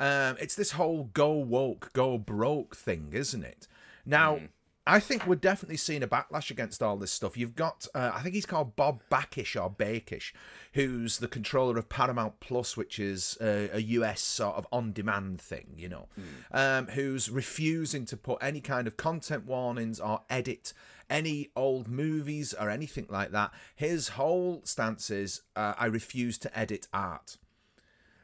Um, 0.00 0.36
it's 0.40 0.56
this 0.56 0.72
whole 0.72 1.10
go 1.12 1.32
woke, 1.32 1.92
go 1.92 2.18
broke 2.18 2.74
thing, 2.74 3.10
isn't 3.12 3.44
it? 3.44 3.68
Now, 4.06 4.40
I 4.86 4.98
think 4.98 5.26
we're 5.26 5.36
definitely 5.36 5.76
seeing 5.76 6.02
a 6.02 6.08
backlash 6.08 6.50
against 6.50 6.82
all 6.82 6.96
this 6.96 7.12
stuff. 7.12 7.36
You've 7.36 7.54
got, 7.54 7.86
uh, 7.94 8.10
I 8.14 8.22
think 8.22 8.34
he's 8.34 8.46
called 8.46 8.76
Bob 8.76 9.02
Backish 9.10 9.54
or 9.54 9.70
Bakish, 9.70 10.32
who's 10.72 11.18
the 11.18 11.28
controller 11.28 11.78
of 11.78 11.90
Paramount 11.90 12.40
Plus, 12.40 12.76
which 12.76 12.98
is 12.98 13.36
a, 13.42 13.68
a 13.74 13.80
US 13.80 14.22
sort 14.22 14.56
of 14.56 14.66
on 14.72 14.92
demand 14.92 15.40
thing, 15.40 15.74
you 15.76 15.90
know, 15.90 16.08
um, 16.50 16.88
who's 16.88 17.30
refusing 17.30 18.06
to 18.06 18.16
put 18.16 18.38
any 18.42 18.60
kind 18.60 18.86
of 18.86 18.96
content 18.96 19.46
warnings 19.46 20.00
or 20.00 20.22
edit 20.30 20.72
any 21.10 21.50
old 21.54 21.88
movies 21.88 22.54
or 22.58 22.70
anything 22.70 23.06
like 23.10 23.32
that. 23.32 23.52
His 23.76 24.08
whole 24.08 24.62
stance 24.64 25.10
is 25.10 25.42
uh, 25.56 25.74
I 25.78 25.86
refuse 25.86 26.38
to 26.38 26.58
edit 26.58 26.88
art. 26.92 27.36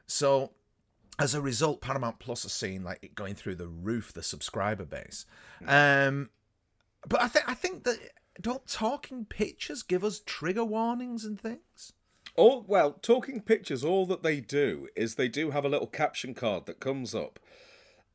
So 0.06 0.52
as 1.18 1.34
a 1.34 1.40
result, 1.40 1.80
Paramount 1.80 2.18
Plus 2.18 2.44
are 2.44 2.50
seeing 2.50 2.82
like 2.82 2.98
it 3.02 3.14
going 3.14 3.34
through 3.34 3.54
the 3.56 3.68
roof, 3.68 4.12
the 4.12 4.22
subscriber 4.22 4.84
base. 4.84 5.24
Um, 5.66 6.30
but 7.08 7.22
I 7.22 7.28
think 7.28 7.48
I 7.48 7.54
think 7.54 7.84
that 7.84 7.98
don't 8.40 8.66
talking 8.66 9.24
pictures 9.24 9.82
give 9.82 10.04
us 10.04 10.20
trigger 10.24 10.64
warnings 10.64 11.24
and 11.24 11.40
things? 11.40 11.92
Oh 12.36 12.64
well, 12.66 12.92
talking 13.00 13.40
pictures, 13.40 13.84
all 13.84 14.04
that 14.06 14.22
they 14.22 14.40
do 14.40 14.88
is 14.94 15.14
they 15.14 15.28
do 15.28 15.52
have 15.52 15.64
a 15.64 15.68
little 15.68 15.86
caption 15.86 16.34
card 16.34 16.66
that 16.66 16.80
comes 16.80 17.14
up, 17.14 17.38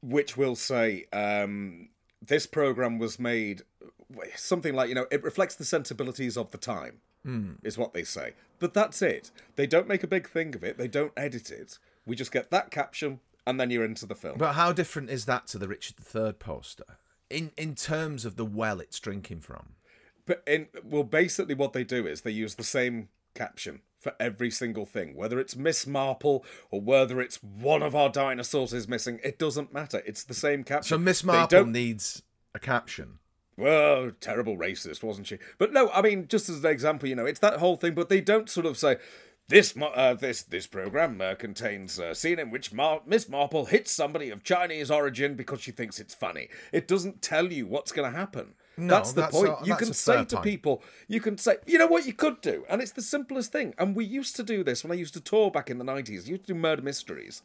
which 0.02 0.38
will 0.38 0.56
say, 0.56 1.06
um, 1.12 1.90
this 2.22 2.46
program 2.46 3.00
was 3.00 3.20
made 3.20 3.64
something 4.36 4.76
like 4.76 4.90
you 4.90 4.96
know 4.96 5.08
it 5.10 5.24
reflects 5.24 5.56
the 5.56 5.66
sensibilities 5.66 6.38
of 6.38 6.52
the 6.52 6.58
time 6.58 7.00
is 7.64 7.78
what 7.78 7.94
they 7.94 8.04
say. 8.04 8.34
But 8.60 8.74
that's 8.74 9.02
it. 9.02 9.32
They 9.56 9.66
don't 9.66 9.88
make 9.88 10.04
a 10.04 10.08
big 10.08 10.30
thing 10.30 10.56
of 10.56 10.64
it. 10.64 10.78
They 10.78 10.88
don't 10.88 11.14
edit 11.18 11.50
it 11.50 11.80
we 12.06 12.16
just 12.16 12.32
get 12.32 12.52
that 12.52 12.72
caption 12.72 13.20
and 13.46 13.60
then 13.60 13.70
you're 13.72 13.86
into 13.86 14.06
the 14.06 14.16
film 14.16 14.38
But 14.38 14.54
how 14.54 14.72
different 14.72 15.10
is 15.10 15.26
that 15.26 15.48
to 15.48 15.58
the 15.58 15.68
Richard 15.68 15.96
III 16.14 16.34
poster? 16.34 16.98
In 17.30 17.52
in 17.58 17.76
terms 17.76 18.26
of 18.26 18.36
the 18.36 18.46
well 18.46 18.80
it's 18.80 19.00
drinking 19.00 19.42
from. 19.42 19.76
But 20.26 20.44
in 20.46 20.68
well, 20.84 21.04
basically, 21.04 21.56
what 21.56 21.74
they 21.74 21.84
do 21.84 22.06
is 22.06 22.22
they 22.22 22.32
use 22.32 22.56
the 22.56 22.64
same 22.64 23.10
caption 23.34 23.82
for 24.00 24.14
every 24.20 24.52
single 24.52 24.86
thing, 24.86 25.16
whether 25.16 25.40
it's 25.40 25.56
Miss 25.56 25.86
Marple 25.88 26.44
or 26.70 26.82
whether 26.82 27.22
it's 27.22 27.42
one 27.42 27.82
of 27.84 27.96
our 27.96 28.10
dinosaurs 28.10 28.74
is 28.74 28.88
missing. 28.88 29.20
It 29.24 29.38
doesn't 29.40 29.74
matter. 29.74 30.02
It's 30.06 30.24
the 30.24 30.34
same 30.34 30.64
caption. 30.64 30.90
So 30.90 30.98
Miss 30.98 31.24
Marple 31.24 31.66
needs 31.66 32.24
a 32.54 32.60
caption. 32.60 33.20
well, 33.58 34.12
terrible 34.20 34.58
racist, 34.58 35.04
wasn't 35.04 35.28
she? 35.28 35.38
But 35.58 35.72
no, 35.72 35.90
I 35.92 36.02
mean, 36.02 36.28
just 36.28 36.50
as 36.50 36.64
an 36.64 36.72
example, 36.72 37.08
you 37.10 37.16
know, 37.16 37.26
it's 37.26 37.40
that 37.40 37.60
whole 37.60 37.76
thing. 37.78 37.94
But 37.94 38.10
they 38.10 38.22
don't 38.22 38.50
sort 38.50 38.66
of 38.66 38.78
say 38.78 38.98
this 39.52 39.76
uh, 39.78 40.14
this 40.16 40.42
this 40.42 40.66
program 40.66 41.22
uh, 41.22 41.36
contains 41.36 42.00
a 42.00 42.16
scene 42.16 42.40
in 42.40 42.50
which 42.50 42.74
Mar- 42.74 43.02
Miss 43.06 43.30
Marple 43.30 43.66
hits 43.66 43.92
somebody 43.92 44.30
of 44.30 44.44
Chinese 44.44 44.90
origin 44.90 45.36
because 45.36 45.62
she 45.62 45.72
thinks 45.72 46.00
it's 46.00 46.16
funny. 46.16 46.50
It 46.72 46.88
doesn't 46.88 47.22
tell 47.22 47.52
you 47.52 47.68
what's 47.68 47.92
going 47.92 48.12
to 48.12 48.18
happen. 48.18 48.56
No, 48.78 48.96
that's 48.96 49.12
the 49.12 49.22
that's 49.22 49.36
point. 49.38 49.54
a- 49.62 49.66
you 49.66 49.76
can 49.76 49.94
say 49.94 50.26
to 50.26 50.38
point. 50.38 50.44
people, 50.44 50.84
you 51.08 51.20
can 51.22 51.38
say, 51.38 51.58
you 51.68 51.78
know 51.78 51.88
what 51.88 52.06
you 52.08 52.14
could 52.14 52.42
do, 52.42 52.66
and 52.70 52.82
it's 52.82 52.94
the 52.94 53.02
simplest 53.02 53.52
thing. 53.52 53.76
And 53.78 53.96
we 53.96 54.06
used 54.06 54.36
to 54.38 54.44
do 54.44 54.64
this 54.64 54.84
when 54.84 54.92
I 54.92 54.96
used 54.96 55.14
to 55.14 55.22
tour 55.22 55.52
back 55.52 55.70
in 55.70 55.78
the 55.78 55.84
nineties. 55.84 56.28
Used 56.30 56.48
to 56.48 56.54
do 56.54 56.60
murder 56.60 56.82
mysteries 56.82 57.44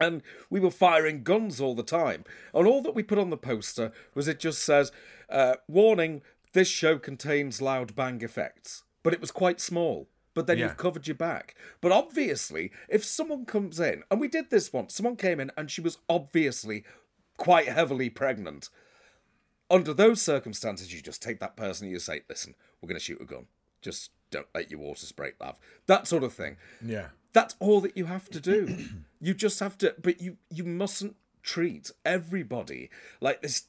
and 0.00 0.22
we 0.48 0.60
were 0.60 0.70
firing 0.70 1.22
guns 1.22 1.60
all 1.60 1.74
the 1.74 1.82
time. 1.82 2.24
And 2.54 2.66
all 2.66 2.82
that 2.82 2.94
we 2.94 3.02
put 3.02 3.18
on 3.18 3.30
the 3.30 3.36
poster 3.36 3.92
was 4.14 4.28
it 4.28 4.38
just 4.38 4.62
says, 4.62 4.92
uh, 5.28 5.56
"Warning: 5.66 6.22
This 6.52 6.68
show 6.68 6.98
contains 6.98 7.62
loud 7.62 7.94
bang 7.94 8.22
effects." 8.22 8.84
But 9.02 9.12
it 9.12 9.20
was 9.20 9.30
quite 9.30 9.60
small. 9.60 10.08
But 10.38 10.46
then 10.46 10.58
Yeah. 10.58 10.66
you've 10.68 10.76
covered 10.76 11.08
your 11.08 11.16
back. 11.16 11.56
But 11.80 11.90
obviously, 11.90 12.70
if 12.88 13.04
someone 13.04 13.44
comes 13.44 13.80
in, 13.80 14.04
and 14.08 14.20
we 14.20 14.28
did 14.28 14.50
this 14.50 14.72
once, 14.72 14.94
someone 14.94 15.16
came 15.16 15.40
in 15.40 15.50
and 15.56 15.68
she 15.68 15.80
was 15.80 15.98
obviously 16.08 16.84
quite 17.36 17.66
heavily 17.66 18.08
pregnant. 18.08 18.68
Under 19.68 19.92
those 19.92 20.22
circumstances, 20.22 20.94
you 20.94 21.00
just 21.02 21.20
take 21.20 21.40
that 21.40 21.56
person 21.56 21.86
and 21.86 21.92
you 21.92 21.98
say, 21.98 22.22
"Listen, 22.28 22.54
we're 22.80 22.86
going 22.86 23.00
to 23.00 23.04
shoot 23.04 23.20
a 23.20 23.24
gun. 23.24 23.48
Just 23.82 24.12
don't 24.30 24.46
let 24.54 24.70
your 24.70 24.78
water 24.78 25.06
spray, 25.06 25.32
love." 25.40 25.58
That 25.86 26.06
sort 26.06 26.22
of 26.22 26.32
thing. 26.32 26.56
Yeah. 26.80 27.08
That's 27.32 27.56
all 27.58 27.80
that 27.80 27.96
you 27.96 28.04
have 28.04 28.28
to 28.30 28.38
do. 28.40 28.78
you 29.20 29.34
just 29.34 29.58
have 29.58 29.76
to, 29.78 29.96
but 30.00 30.20
you 30.20 30.36
you 30.50 30.62
mustn't 30.62 31.16
treat 31.42 31.90
everybody 32.04 32.90
like 33.20 33.42
this. 33.42 33.64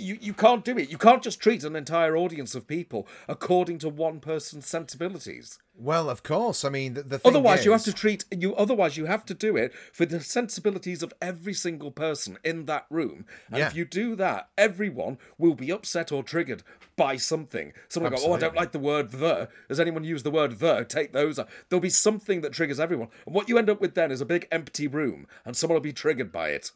You 0.00 0.18
you 0.20 0.34
can't 0.34 0.64
do 0.64 0.76
it. 0.78 0.90
You 0.90 0.98
can't 0.98 1.22
just 1.22 1.40
treat 1.40 1.62
an 1.64 1.76
entire 1.76 2.16
audience 2.16 2.54
of 2.54 2.66
people 2.66 3.06
according 3.28 3.78
to 3.80 3.88
one 3.88 4.20
person's 4.20 4.66
sensibilities. 4.66 5.58
Well, 5.76 6.10
of 6.10 6.22
course. 6.22 6.64
I 6.64 6.68
mean, 6.68 6.94
the, 6.94 7.02
the 7.02 7.18
thing 7.18 7.30
Otherwise, 7.30 7.64
you 7.64 7.72
have 7.72 7.84
to 7.84 7.92
treat 7.92 8.24
you. 8.30 8.54
Otherwise, 8.54 8.96
you 8.96 9.06
have 9.06 9.24
to 9.26 9.34
do 9.34 9.56
it 9.56 9.72
for 9.92 10.04
the 10.04 10.20
sensibilities 10.20 11.02
of 11.02 11.12
every 11.22 11.54
single 11.54 11.90
person 11.90 12.38
in 12.44 12.66
that 12.66 12.86
room. 12.90 13.24
And 13.48 13.58
Yeah. 13.58 13.66
if 13.68 13.74
you 13.74 13.84
do 13.84 14.14
that, 14.16 14.50
everyone 14.58 15.18
will 15.38 15.54
be 15.54 15.70
upset 15.70 16.12
or 16.12 16.22
triggered 16.22 16.62
by 16.96 17.16
something. 17.16 17.72
Someone 17.88 18.12
will 18.12 18.18
go, 18.20 18.26
"Oh, 18.26 18.32
I 18.34 18.38
don't 18.38 18.54
like 18.56 18.72
the 18.72 18.78
word 18.78 19.10
the." 19.12 19.48
Has 19.68 19.80
anyone 19.80 20.04
used 20.04 20.24
the 20.24 20.30
word 20.30 20.58
the? 20.58 20.84
Take 20.84 21.12
those. 21.12 21.38
out. 21.38 21.48
There'll 21.68 21.80
be 21.80 21.88
something 21.90 22.42
that 22.42 22.52
triggers 22.52 22.80
everyone. 22.80 23.08
And 23.24 23.34
what 23.34 23.48
you 23.48 23.56
end 23.56 23.70
up 23.70 23.80
with 23.80 23.94
then 23.94 24.10
is 24.10 24.20
a 24.20 24.26
big 24.26 24.46
empty 24.52 24.86
room, 24.86 25.26
and 25.44 25.56
someone 25.56 25.74
will 25.76 25.80
be 25.80 25.92
triggered 25.92 26.30
by 26.32 26.50
it. 26.50 26.72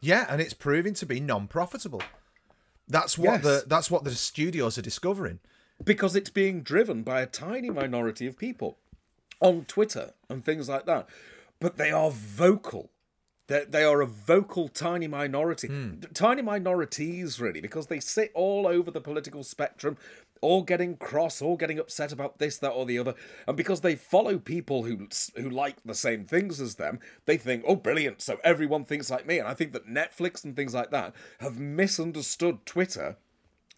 Yeah, 0.00 0.26
and 0.28 0.40
it's 0.40 0.54
proving 0.54 0.94
to 0.94 1.06
be 1.06 1.20
non-profitable. 1.20 2.02
That's 2.92 3.16
what 3.18 3.42
Yes. 3.42 3.42
the 3.42 3.64
that's 3.66 3.90
what 3.90 4.04
the 4.04 4.10
studios 4.14 4.78
are 4.78 4.82
discovering. 4.82 5.40
because 5.84 6.14
it's 6.14 6.30
being 6.30 6.62
driven 6.62 7.02
by 7.02 7.20
a 7.22 7.26
tiny 7.26 7.68
minority 7.70 8.26
of 8.28 8.38
people 8.38 8.78
on 9.40 9.64
Twitter 9.64 10.12
and 10.28 10.44
things 10.44 10.68
like 10.68 10.86
that. 10.86 11.08
But 11.58 11.76
they 11.76 11.90
are 11.90 12.10
vocal. 12.10 12.90
They, 13.48 13.64
they 13.64 13.82
are 13.82 14.00
a 14.00 14.06
vocal 14.06 14.68
tiny 14.68 15.08
minority. 15.08 15.66
Hmm. 15.68 16.00
Tiny 16.14 16.42
minorities, 16.42 17.40
really, 17.40 17.60
because 17.60 17.86
they 17.88 17.98
sit 17.98 18.30
all 18.34 18.66
over 18.68 18.90
the 18.92 19.00
political 19.00 19.42
spectrum, 19.42 19.96
all 20.42 20.62
getting 20.62 20.96
cross, 20.96 21.40
all 21.40 21.56
getting 21.56 21.78
upset 21.78 22.12
about 22.12 22.38
this, 22.38 22.58
that, 22.58 22.70
or 22.72 22.84
the 22.84 22.98
other. 22.98 23.14
And 23.48 23.56
because 23.56 23.80
they 23.80 23.94
follow 23.94 24.38
people 24.38 24.82
who 24.82 25.08
who 25.36 25.48
like 25.48 25.76
the 25.84 25.94
same 25.94 26.26
things 26.26 26.60
as 26.60 26.74
them, 26.74 26.98
they 27.24 27.38
think, 27.38 27.64
oh, 27.66 27.76
brilliant, 27.76 28.20
so 28.20 28.38
everyone 28.44 28.84
thinks 28.84 29.08
like 29.10 29.26
me. 29.26 29.38
And 29.38 29.48
I 29.48 29.54
think 29.54 29.72
that 29.72 29.86
Netflix 29.88 30.44
and 30.44 30.54
things 30.54 30.74
like 30.74 30.90
that 30.90 31.14
have 31.40 31.58
misunderstood 31.58 32.66
Twitter 32.66 33.16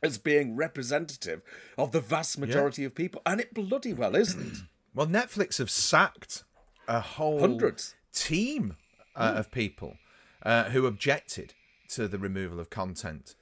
as 0.03 0.19
being 0.19 0.57
representative 0.57 1.41
of 1.79 1.93
the 1.93 2.01
vast 2.01 2.39
majority 2.39 2.85
of 2.85 2.95
people, 2.95 3.23
and 3.25 3.41
it 3.41 3.55
bloody 3.55 3.93
well 3.93 4.17
isn't. 4.17 4.63
Well, 4.97 5.09
Netflix 5.09 5.59
have 5.59 5.71
sacked 5.73 6.45
a 6.87 7.01
whole 7.01 7.41
Hundreds. 7.41 7.97
team 8.13 8.77
uh, 9.17 9.35
of 9.39 9.51
people 9.51 9.97
uh, 10.45 10.65
who 10.71 10.87
objected 10.87 11.53
to 11.89 12.07
the 12.07 12.17
removal 12.17 12.61
of 12.61 12.71
content. 12.71 13.35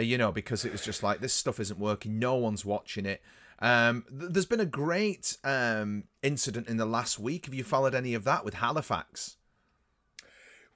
Uh, 0.00 0.02
you 0.02 0.16
know, 0.16 0.32
because 0.32 0.64
it 0.64 0.72
was 0.72 0.82
just 0.82 1.02
like 1.02 1.20
this 1.20 1.34
stuff 1.34 1.60
isn't 1.60 1.78
working. 1.78 2.18
No 2.18 2.34
one's 2.36 2.64
watching 2.64 3.04
it. 3.04 3.20
Um, 3.58 4.04
th- 4.08 4.32
there's 4.32 4.46
been 4.46 4.60
a 4.60 4.66
great 4.66 5.36
um, 5.44 6.04
incident 6.22 6.68
in 6.68 6.78
the 6.78 6.86
last 6.86 7.18
week. 7.18 7.44
Have 7.44 7.54
you 7.54 7.64
followed 7.64 7.94
any 7.94 8.14
of 8.14 8.24
that 8.24 8.42
with 8.44 8.54
Halifax? 8.54 9.36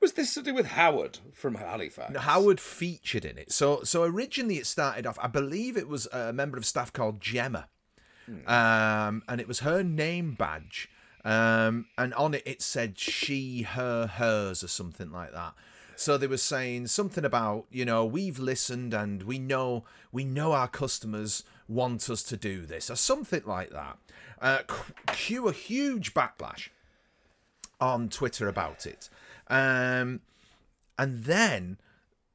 Was 0.00 0.12
this 0.12 0.34
to 0.34 0.42
do 0.42 0.52
with 0.52 0.66
Howard 0.66 1.18
from 1.32 1.54
Halifax? 1.54 2.14
Howard 2.18 2.60
featured 2.60 3.24
in 3.24 3.38
it. 3.38 3.50
So 3.50 3.82
so 3.84 4.02
originally 4.02 4.58
it 4.58 4.66
started 4.66 5.06
off. 5.06 5.18
I 5.22 5.28
believe 5.28 5.78
it 5.78 5.88
was 5.88 6.06
a 6.12 6.30
member 6.30 6.58
of 6.58 6.66
staff 6.66 6.92
called 6.92 7.22
Gemma, 7.22 7.68
um, 8.46 9.22
and 9.26 9.40
it 9.40 9.48
was 9.48 9.60
her 9.60 9.82
name 9.82 10.34
badge. 10.34 10.90
Um, 11.24 11.86
and 11.96 12.12
on 12.14 12.34
it 12.34 12.42
it 12.44 12.60
said 12.60 12.98
she, 12.98 13.62
her, 13.62 14.06
hers, 14.06 14.62
or 14.62 14.68
something 14.68 15.10
like 15.10 15.32
that. 15.32 15.54
So 15.96 16.16
they 16.16 16.26
were 16.26 16.36
saying 16.36 16.88
something 16.88 17.24
about 17.24 17.66
you 17.70 17.84
know 17.84 18.04
we've 18.04 18.38
listened 18.38 18.94
and 18.94 19.22
we 19.22 19.38
know 19.38 19.84
we 20.12 20.24
know 20.24 20.52
our 20.52 20.68
customers 20.68 21.44
want 21.68 22.08
us 22.10 22.22
to 22.24 22.36
do 22.36 22.66
this 22.66 22.90
or 22.90 22.96
something 22.96 23.42
like 23.46 23.70
that. 23.70 23.98
Uh, 24.40 24.58
cue 25.12 25.48
a 25.48 25.52
huge 25.52 26.14
backlash 26.14 26.68
on 27.80 28.08
Twitter 28.08 28.48
about 28.48 28.86
it. 28.86 29.08
Um, 29.48 30.20
and 30.98 31.24
then 31.24 31.78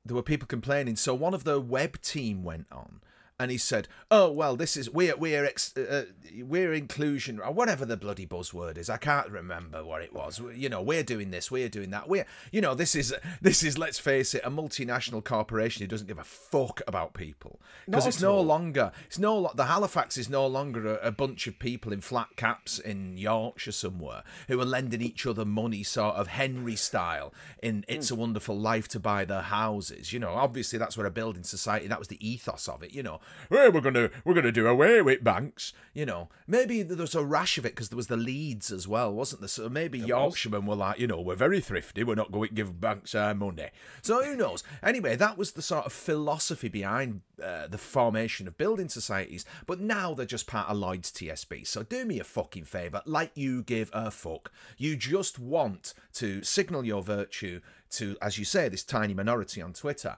there 0.06 0.16
were 0.16 0.24
people 0.24 0.48
complaining. 0.48 0.96
So 0.96 1.14
one 1.14 1.34
of 1.34 1.44
the 1.44 1.60
web 1.60 2.02
team 2.02 2.44
went 2.44 2.68
on 2.72 3.02
and 3.40 3.52
he 3.52 3.58
said, 3.58 3.88
"Oh 4.12 4.32
well, 4.32 4.56
this 4.56 4.76
is 4.76 4.90
we're 4.90 5.16
we're 5.16 5.46
ex, 5.46 5.76
uh, 5.78 6.06
we're 6.44 6.74
inclusion 6.74 7.40
or 7.40 7.52
whatever 7.52 7.86
the 7.86 7.98
bloody 7.98 8.26
buzzword 8.26 8.78
is. 8.78 8.90
I 8.90 8.98
can't 8.98 9.30
remember 9.30 9.84
what 9.84 10.02
it 10.02 10.14
was. 10.14 10.42
You 10.54 10.70
know, 10.70 10.82
we're 10.82 11.04
doing 11.04 11.32
this, 11.32 11.50
we're 11.50 11.70
doing 11.70 11.92
that. 11.92 12.10
We're 12.10 12.26
you 12.52 12.62
know 12.62 12.76
this 12.76 12.96
is 12.96 13.14
this 13.42 13.64
is 13.64 13.78
let's 13.78 14.00
face 14.00 14.34
it, 14.34 14.42
a 14.44 14.52
multinational 14.52 15.24
corporation 15.24 15.82
who 15.84 15.88
doesn't 15.88 16.08
give 16.08 16.20
a 16.20 16.24
fuck 16.24 16.82
about 16.88 17.14
people 17.14 17.60
because 17.86 18.06
it's 18.06 18.22
no 18.22 18.36
all. 18.36 18.44
longer 18.44 18.92
it's 19.06 19.20
no 19.20 19.52
the 19.56 19.66
Halifax 19.66 20.18
is 20.18 20.30
no 20.30 20.46
longer 20.46 20.96
a, 20.96 21.08
a 21.08 21.12
bunch 21.12 21.48
of 21.48 21.60
people 21.60 21.94
in 21.94 22.02
flat 22.02 22.36
caps 22.36 22.80
in 22.80 23.18
Yorkshire 23.18 23.72
somewhere 23.72 24.24
who 24.48 24.60
are 24.60 24.66
lending 24.66 25.02
each 25.02 25.26
other 25.26 25.46
money, 25.46 25.84
sort 25.84 26.16
of 26.16 26.28
Henry 26.28 26.76
style 26.76 27.34
in 27.62 27.86
It's 27.88 28.12
a 28.12 28.16
Wonderful 28.16 28.58
Life 28.58 28.88
to 28.90 29.00
buy 29.00 29.26
their 29.26 29.42
houses. 29.42 30.12
You 30.12 30.20
know, 30.20 30.32
obviously 30.32 30.78
that's 30.80 30.98
what 30.98 31.06
a 31.06 31.12
building 31.12 31.44
society. 31.44 31.88
That 31.88 32.00
was 32.00 32.08
the 32.08 32.28
ethos 32.28 32.68
of 32.68 32.84
it. 32.84 32.94
You 32.94 33.04
know, 33.04 33.20
well, 33.50 33.72
we're 33.72 33.82
gonna 33.82 34.10
we're 34.24 34.34
gonna 34.34 34.52
do 34.52 34.68
away 34.68 35.02
with 35.02 35.24
banks. 35.24 35.74
You 35.94 36.06
know, 36.06 36.30
maybe 36.48 36.84
there 36.84 36.98
was 36.98 37.16
a 37.16 37.24
rash 37.24 37.58
of 37.58 37.66
it 37.66 37.70
because 37.76 37.90
there 37.90 37.98
was 37.98 38.08
the 38.08 38.18
Leeds 38.18 38.72
as 38.72 38.88
well, 38.88 39.14
wasn't 39.14 39.42
there? 39.42 39.48
So 39.48 39.70
maybe 39.70 40.00
Yorkshiremen 40.00 40.66
were 40.66 40.76
like, 40.76 41.00
you 41.00 41.08
know, 41.08 41.20
we're 41.20 41.36
very 41.36 41.60
thrifty. 41.60 42.04
We're 42.04 42.16
not 42.16 42.32
going 42.32 42.50
to 42.50 42.56
give 42.56 42.80
banks 42.80 43.16
our 43.16 43.34
money. 43.34 43.70
So 44.02 44.24
who 44.24 44.36
knows? 44.36 44.64
Anyway, 44.84 45.16
that 45.16 45.38
was 45.38 45.54
the 45.54 45.62
sort 45.62 45.86
of 45.86 45.94
philosophy 45.94 46.70
behind 46.70 47.22
uh, 47.44 47.68
the 47.68 47.78
formation 47.78 48.48
of 48.48 48.58
building 48.58 48.90
societies. 48.90 49.46
But 49.66 49.80
now 49.80 50.14
they're 50.14 50.26
just 50.26 50.48
part 50.48 50.70
of 50.70 50.78
Lloyd's 50.78 51.12
TSB. 51.12 51.66
So 51.66 51.84
do 51.84 52.06
me 52.06 52.20
a 52.20 52.24
fucking 52.24 52.66
favour, 52.66 53.02
like 53.06 53.32
you 53.36 53.64
give 53.64 53.90
a 53.94 54.12
fuck. 54.12 54.52
You 54.78 54.96
just 54.96 55.40
want 55.40 55.94
to 56.14 56.44
signal 56.44 56.86
your 56.86 57.02
virtue 57.02 57.62
to, 57.92 58.16
as 58.22 58.38
you 58.38 58.46
say, 58.46 58.70
this 58.70 58.84
tiny 58.84 59.14
minority 59.14 59.62
on 59.62 59.74
Twitter. 59.74 60.18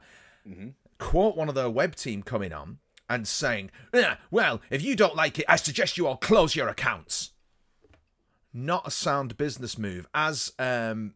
Quote 0.97 1.35
one 1.35 1.49
of 1.49 1.55
the 1.55 1.69
web 1.69 1.95
team 1.95 2.21
coming 2.23 2.53
on 2.53 2.77
and 3.13 3.27
saying, 3.27 3.69
"Yeah, 3.93 4.15
well, 4.31 4.61
if 4.69 4.81
you 4.81 4.95
don't 4.95 5.15
like 5.15 5.37
it, 5.39 5.45
I 5.47 5.55
suggest 5.57 5.97
you 5.97 6.07
all 6.07 6.17
close 6.17 6.55
your 6.55 6.69
accounts. 6.69 7.31
Not 8.53 8.87
a 8.87 8.91
sound 8.91 9.37
business 9.37 9.77
move. 9.77 10.07
As 10.13 10.51
um, 10.59 11.13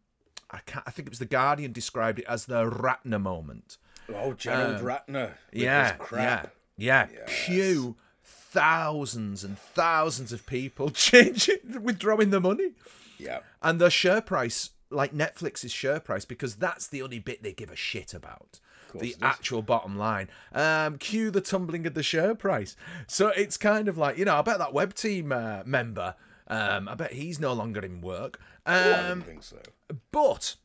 I, 0.51 0.59
can't, 0.65 0.83
I 0.87 0.91
think 0.91 1.07
it 1.07 1.11
was 1.11 1.19
the 1.19 1.25
Guardian 1.25 1.71
described 1.71 2.19
it 2.19 2.25
as 2.27 2.45
the 2.45 2.63
Ratner 2.69 3.21
moment. 3.21 3.77
Oh, 4.13 4.33
Gerald 4.33 4.81
Ratner. 4.81 5.29
with 5.51 5.63
yeah, 5.63 5.93
crap. 5.93 6.53
yeah, 6.77 7.07
yeah. 7.13 7.25
Cue 7.25 7.95
thousands 8.23 9.43
and 9.43 9.57
thousands 9.57 10.31
of 10.31 10.45
people 10.45 10.89
changing, 10.91 11.81
withdrawing 11.81 12.29
the 12.29 12.39
money, 12.39 12.71
Yeah. 13.17 13.39
and 13.61 13.79
the 13.81 13.89
share 13.89 14.21
price 14.21 14.69
like 14.89 15.13
Netflix's 15.13 15.71
share 15.73 15.99
price 15.99 16.23
because 16.25 16.55
that's 16.55 16.87
the 16.87 17.01
only 17.01 17.19
bit 17.19 17.41
they 17.43 17.51
give 17.51 17.71
a 17.71 17.75
shit 17.75 18.13
about. 18.13 18.59
The 19.01 19.15
actual 19.21 19.61
bottom 19.61 19.97
line. 19.97 20.29
Um, 20.53 20.97
cue 20.97 21.31
the 21.31 21.41
tumbling 21.41 21.85
of 21.87 21.93
the 21.93 22.03
share 22.03 22.35
price. 22.35 22.75
So 23.07 23.29
it's 23.29 23.57
kind 23.57 23.87
of 23.87 23.97
like, 23.97 24.17
you 24.17 24.25
know, 24.25 24.35
I 24.35 24.41
bet 24.41 24.57
that 24.59 24.73
web 24.73 24.93
team 24.93 25.31
uh, 25.31 25.63
member, 25.65 26.15
um, 26.47 26.87
I 26.87 26.95
bet 26.95 27.13
he's 27.13 27.39
no 27.39 27.53
longer 27.53 27.81
in 27.81 28.01
work. 28.01 28.39
Oh, 28.65 28.71
I 28.73 28.91
Um, 29.09 29.19
don't 29.19 29.27
think 29.27 29.43
so. 29.43 29.57
but 30.11 30.55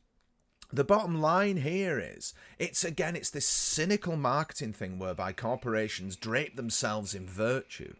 the 0.73 0.83
bottom 0.83 1.19
line 1.19 1.57
here 1.57 1.99
is 1.99 2.33
it's 2.57 2.83
again 2.85 3.15
it's 3.15 3.29
this 3.29 3.45
cynical 3.45 4.15
marketing 4.15 4.71
thing 4.73 4.97
whereby 4.99 5.33
corporations 5.33 6.15
drape 6.15 6.55
themselves 6.55 7.13
in 7.13 7.27
virtue 7.27 7.93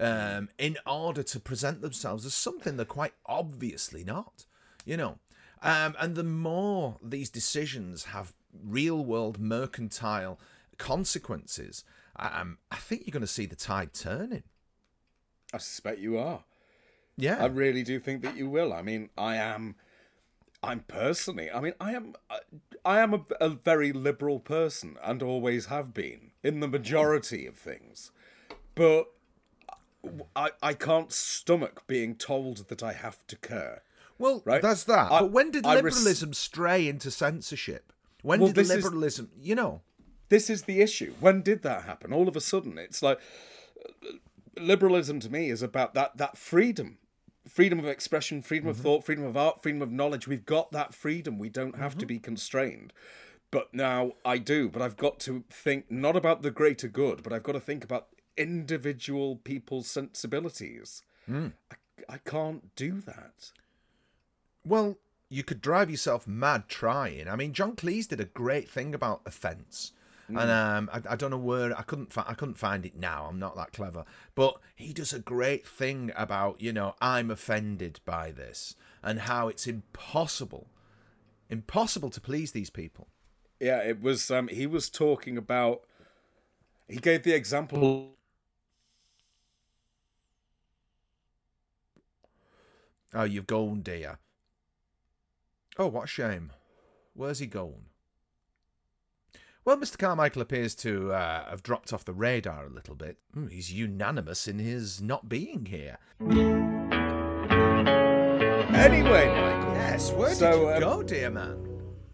um, 0.00 0.48
in 0.58 0.76
order 0.86 1.22
to 1.22 1.38
present 1.40 1.80
themselves 1.82 2.26
as 2.26 2.34
something 2.34 2.76
they're 2.76 2.84
quite 2.84 3.14
obviously 3.26 4.02
not 4.02 4.44
you 4.84 4.96
know 4.96 5.18
um, 5.62 5.94
and 6.00 6.16
the 6.16 6.24
more 6.24 6.98
these 7.02 7.30
decisions 7.30 8.04
have 8.06 8.34
real 8.64 9.04
world 9.04 9.38
mercantile 9.38 10.38
consequences 10.78 11.84
um, 12.16 12.58
i 12.70 12.76
think 12.76 13.02
you're 13.06 13.12
going 13.12 13.20
to 13.20 13.26
see 13.26 13.46
the 13.46 13.56
tide 13.56 13.92
turning 13.92 14.42
I 15.54 15.58
suspect 15.58 16.00
you 16.00 16.18
are. 16.18 16.42
yeah 17.16 17.42
I 17.42 17.46
really 17.46 17.82
do 17.84 18.00
think 18.00 18.22
that 18.22 18.36
you 18.36 18.50
will. 18.50 18.72
I 18.72 18.82
mean, 18.82 19.10
I 19.16 19.36
am. 19.36 19.76
I'm 20.62 20.80
personally. 20.80 21.48
I 21.50 21.60
mean, 21.60 21.72
I 21.80 21.92
am. 21.92 22.14
I 22.84 22.98
am 22.98 23.14
a, 23.14 23.20
a 23.40 23.48
very 23.50 23.92
liberal 23.92 24.40
person, 24.40 24.96
and 25.04 25.22
always 25.22 25.66
have 25.66 25.94
been 25.94 26.32
in 26.42 26.58
the 26.60 26.66
majority 26.68 27.46
of 27.46 27.54
things. 27.56 28.10
But 28.74 29.06
I 30.34 30.50
I 30.60 30.74
can't 30.74 31.12
stomach 31.12 31.84
being 31.86 32.16
told 32.16 32.68
that 32.68 32.82
I 32.82 32.92
have 32.92 33.24
to 33.28 33.36
care. 33.36 33.82
Well, 34.18 34.42
Right? 34.44 34.60
that's 34.60 34.84
that. 34.84 35.12
I- 35.12 35.20
but 35.20 35.30
when 35.30 35.50
did 35.52 35.64
I 35.64 35.74
res- 35.78 35.94
liberalism 35.96 36.34
stray 36.34 36.88
into 36.88 37.10
censorship? 37.12 37.92
When 38.26 38.40
Well, 38.40 38.48
did 38.48 38.56
this 38.56 38.70
is- 38.70 38.84
liberalism, 38.84 39.30
you 39.40 39.54
know? 39.54 39.82
This 40.28 40.50
is 40.50 40.62
the 40.62 40.80
issue. 40.80 41.14
When 41.20 41.42
did 41.42 41.62
that 41.62 41.84
happen? 41.84 42.12
All 42.12 42.26
of 42.26 42.34
a 42.34 42.40
sudden, 42.40 42.76
it's 42.76 43.00
like 43.00 43.20
uh, 43.84 44.08
liberalism 44.56 45.20
to 45.20 45.30
me 45.30 45.50
is 45.50 45.62
about 45.62 45.94
that 45.94 46.16
that 46.16 46.36
freedom. 46.36 46.98
Freedom 47.48 47.78
of 47.78 47.86
expression 47.86 48.42
freedom 48.42 48.68
of 48.68 48.76
mm-hmm. 48.76 48.82
thought 48.82 49.06
freedom 49.06 49.22
of 49.24 49.36
art 49.36 49.62
freedom 49.62 49.80
of 49.80 49.92
knowledge. 49.92 50.26
We've 50.26 50.44
got 50.44 50.72
that 50.72 50.92
freedom. 50.92 51.38
We 51.38 51.48
don't 51.48 51.76
have 51.76 51.92
to 51.92 51.98
mm-hmm. 51.98 52.14
be 52.14 52.18
constrained. 52.18 52.92
But 53.52 53.72
now 53.72 54.14
i 54.24 54.38
do 54.38 54.68
but 54.68 54.82
i've 54.82 54.96
got 54.96 55.20
to 55.20 55.44
think 55.48 55.88
not 55.88 56.16
about 56.16 56.42
the 56.42 56.50
greater 56.50 56.88
good 56.88 57.22
but 57.22 57.32
i've 57.32 57.44
got 57.44 57.52
to 57.52 57.60
think 57.60 57.84
about 57.84 58.08
individual 58.36 59.36
people's 59.36 59.86
sensibilities. 59.86 61.02
Mm. 61.30 61.52
I, 61.70 62.14
I 62.14 62.18
can't 62.18 62.74
do 62.74 63.00
that. 63.02 63.52
Well, 64.64 64.98
you 65.28 65.42
could 65.42 65.60
drive 65.60 65.90
yourself 65.90 66.26
mad 66.26 66.68
trying. 66.68 67.28
I 67.28 67.36
mean, 67.36 67.52
John 67.52 67.74
Cleese 67.76 68.08
did 68.08 68.20
a 68.20 68.24
great 68.24 68.68
thing 68.68 68.94
about 68.94 69.22
offence. 69.26 69.92
And 70.28 70.50
um, 70.50 70.90
I, 70.92 71.12
I 71.12 71.16
don't 71.16 71.30
know 71.30 71.38
where 71.38 71.76
I 71.78 71.82
couldn't 71.82 72.12
fi- 72.12 72.24
I 72.26 72.34
couldn't 72.34 72.58
find 72.58 72.84
it 72.84 72.96
now. 72.96 73.26
I'm 73.30 73.38
not 73.38 73.54
that 73.54 73.72
clever, 73.72 74.04
but 74.34 74.56
he 74.74 74.92
does 74.92 75.12
a 75.12 75.20
great 75.20 75.64
thing 75.64 76.10
about 76.16 76.60
you 76.60 76.72
know 76.72 76.96
I'm 77.00 77.30
offended 77.30 78.00
by 78.04 78.32
this 78.32 78.74
and 79.04 79.20
how 79.20 79.46
it's 79.46 79.68
impossible, 79.68 80.66
impossible 81.48 82.10
to 82.10 82.20
please 82.20 82.50
these 82.50 82.70
people. 82.70 83.06
yeah 83.60 83.78
it 83.78 84.02
was 84.02 84.28
um 84.28 84.48
he 84.48 84.66
was 84.66 84.90
talking 84.90 85.38
about 85.38 85.82
he 86.88 86.96
gave 86.96 87.22
the 87.22 87.32
example 87.32 88.10
Oh, 93.14 93.22
you've 93.24 93.46
gone, 93.46 93.80
dear. 93.82 94.18
Oh, 95.78 95.88
what 95.88 96.04
a 96.04 96.06
shame. 96.06 96.52
Where's 97.14 97.38
he 97.38 97.46
gone? 97.46 97.86
Well, 99.64 99.76
Mr. 99.76 99.98
Carmichael 99.98 100.42
appears 100.42 100.74
to 100.76 101.12
uh, 101.12 101.50
have 101.50 101.62
dropped 101.62 101.92
off 101.92 102.04
the 102.04 102.12
radar 102.12 102.66
a 102.66 102.70
little 102.70 102.94
bit. 102.94 103.18
Hmm, 103.34 103.48
he's 103.48 103.72
unanimous 103.72 104.46
in 104.46 104.58
his 104.58 105.02
not 105.02 105.28
being 105.28 105.66
here. 105.66 105.98
anyway 108.72 109.26
michael 109.28 109.72
Yes, 109.74 110.12
where 110.12 110.34
So, 110.34 110.50
did 110.50 110.60
you 110.60 110.68
um, 110.68 110.80
go, 110.80 111.02
dear 111.02 111.30
man? 111.30 111.66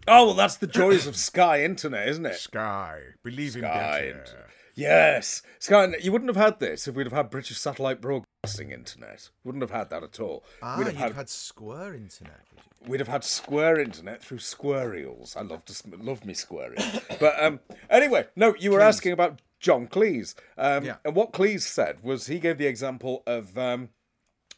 Oh, 0.07 0.25
well, 0.27 0.33
that's 0.33 0.57
the 0.57 0.67
joys 0.67 1.07
of 1.07 1.15
Sky 1.15 1.63
Internet, 1.63 2.07
isn't 2.09 2.25
it? 2.25 2.35
Sky, 2.35 2.99
believe 3.23 3.55
in 3.55 3.61
Sky. 3.61 3.99
Internet. 4.07 4.49
Yes, 4.75 5.41
Sky. 5.59 5.83
Internet. 5.83 6.03
You 6.03 6.11
wouldn't 6.11 6.35
have 6.35 6.43
had 6.43 6.59
this 6.59 6.87
if 6.87 6.95
we'd 6.95 7.05
have 7.05 7.13
had 7.13 7.29
British 7.29 7.57
satellite 7.57 8.01
broadcasting 8.01 8.71
internet. 8.71 9.29
Wouldn't 9.43 9.61
have 9.61 9.71
had 9.71 9.89
that 9.91 10.03
at 10.03 10.19
all. 10.19 10.43
Ah, 10.61 10.75
we'd 10.77 10.87
you'd 10.87 10.95
have 10.95 11.09
had, 11.09 11.15
had, 11.15 11.29
square 11.29 11.93
internet. 11.93 12.41
We'd 12.87 12.99
have 12.99 13.07
had 13.07 13.23
square 13.23 13.79
internet 13.79 14.21
through 14.21 14.39
squarials. 14.39 15.35
I 15.37 15.41
love 15.41 15.63
to 15.65 15.83
love 15.97 16.25
me 16.25 16.33
squarial. 16.33 16.83
but 17.19 17.41
um, 17.41 17.59
anyway, 17.89 18.27
no, 18.35 18.53
you 18.59 18.71
were 18.71 18.81
asking 18.81 19.13
about 19.13 19.41
John 19.59 19.87
Cleese. 19.87 20.35
Um, 20.57 20.83
Yeah. 20.85 20.95
and 21.05 21.15
what 21.15 21.31
Cleese 21.31 21.61
said 21.61 22.03
was 22.03 22.27
he 22.27 22.39
gave 22.39 22.57
the 22.57 22.67
example 22.67 23.23
of. 23.25 23.57
Um, 23.57 23.89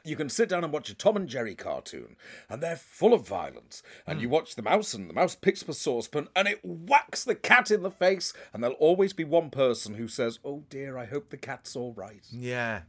you 0.03 0.15
can 0.15 0.29
sit 0.29 0.49
down 0.49 0.63
and 0.63 0.71
watch 0.71 0.87
a 0.91 0.93
Tom 0.93 1.15
and 1.15 1.27
Jerry 1.27 1.55
cartoon, 1.55 2.15
and 2.47 2.61
they're 2.61 2.75
full 2.75 3.11
of 3.11 3.27
violence. 3.27 3.81
And 4.05 4.21
you 4.21 4.29
watch 4.29 4.53
the 4.55 4.61
mouse, 4.61 4.93
and 4.93 5.09
the 5.09 5.15
mouse 5.15 5.33
picks 5.33 5.63
up 5.63 5.69
a 5.69 5.73
saucepan, 5.73 6.27
and 6.35 6.47
it 6.47 6.59
whacks 6.63 7.23
the 7.23 7.33
cat 7.33 7.71
in 7.71 7.81
the 7.81 7.89
face. 7.89 8.31
And 8.53 8.61
there'll 8.63 8.75
always 8.77 9.13
be 9.13 9.23
one 9.23 9.49
person 9.49 9.95
who 9.95 10.07
says, 10.07 10.37
"Oh 10.45 10.63
dear, 10.69 10.95
I 10.95 11.05
hope 11.05 11.29
the 11.31 11.37
cat's 11.37 11.75
all 11.75 11.93
right." 11.93 12.23
Yeah. 12.29 12.81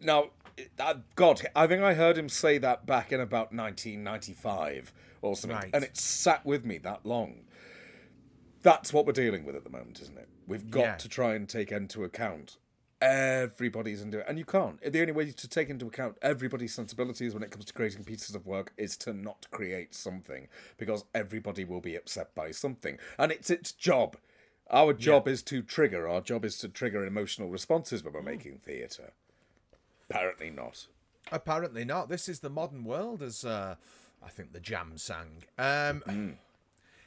Now, 0.00 0.30
Uh, 0.78 0.94
God, 1.14 1.42
I 1.54 1.66
think 1.66 1.82
I 1.82 1.94
heard 1.94 2.16
him 2.16 2.28
say 2.28 2.58
that 2.58 2.86
back 2.86 3.12
in 3.12 3.20
about 3.20 3.52
1995 3.52 4.92
or 5.20 5.36
something, 5.36 5.56
Right. 5.56 5.70
and 5.74 5.84
it 5.84 5.96
sat 5.96 6.44
with 6.46 6.64
me 6.64 6.78
that 6.78 7.04
long. 7.04 7.44
That's 8.62 8.92
what 8.92 9.06
we're 9.06 9.12
dealing 9.12 9.44
with 9.44 9.54
at 9.54 9.64
the 9.64 9.70
moment, 9.70 10.00
isn't 10.00 10.16
it? 10.16 10.28
We've 10.46 10.70
got 10.70 10.80
Yeah. 10.80 10.96
to 10.96 11.08
try 11.08 11.34
and 11.34 11.48
take 11.48 11.70
into 11.70 12.04
account 12.04 12.56
everybody's 13.00 14.00
into 14.00 14.20
it, 14.20 14.26
and 14.28 14.38
you 14.38 14.44
can't. 14.44 14.80
The 14.80 15.00
only 15.00 15.12
way 15.12 15.30
to 15.30 15.48
take 15.48 15.68
into 15.68 15.86
account 15.86 16.16
everybody's 16.22 16.74
sensibilities 16.74 17.34
when 17.34 17.42
it 17.42 17.50
comes 17.50 17.66
to 17.66 17.72
creating 17.72 18.04
pieces 18.04 18.34
of 18.34 18.46
work 18.46 18.72
is 18.76 18.96
to 18.98 19.12
not 19.12 19.46
create 19.50 19.94
something, 19.94 20.48
because 20.78 21.04
everybody 21.14 21.64
will 21.64 21.80
be 21.80 21.94
upset 21.94 22.34
by 22.34 22.50
something, 22.50 22.98
and 23.18 23.30
it's 23.30 23.50
its 23.50 23.72
job. 23.72 24.16
Our 24.70 24.94
job 24.94 25.28
is 25.28 25.42
to 25.44 25.62
trigger. 25.62 26.08
Our 26.08 26.20
job 26.20 26.44
is 26.44 26.58
to 26.58 26.68
trigger 26.68 27.04
emotional 27.04 27.50
responses 27.50 28.02
when 28.02 28.14
we're 28.14 28.20
hmm. 28.20 28.26
making 28.26 28.58
theatre. 28.58 29.12
Apparently 30.08 30.50
not. 30.50 30.86
Apparently 31.32 31.84
not. 31.84 32.08
This 32.08 32.28
is 32.28 32.40
the 32.40 32.50
modern 32.50 32.84
world, 32.84 33.22
as 33.22 33.44
uh, 33.44 33.74
I 34.24 34.28
think 34.28 34.52
the 34.52 34.60
Jam 34.60 34.96
sang. 34.96 35.44
Um, 35.58 36.36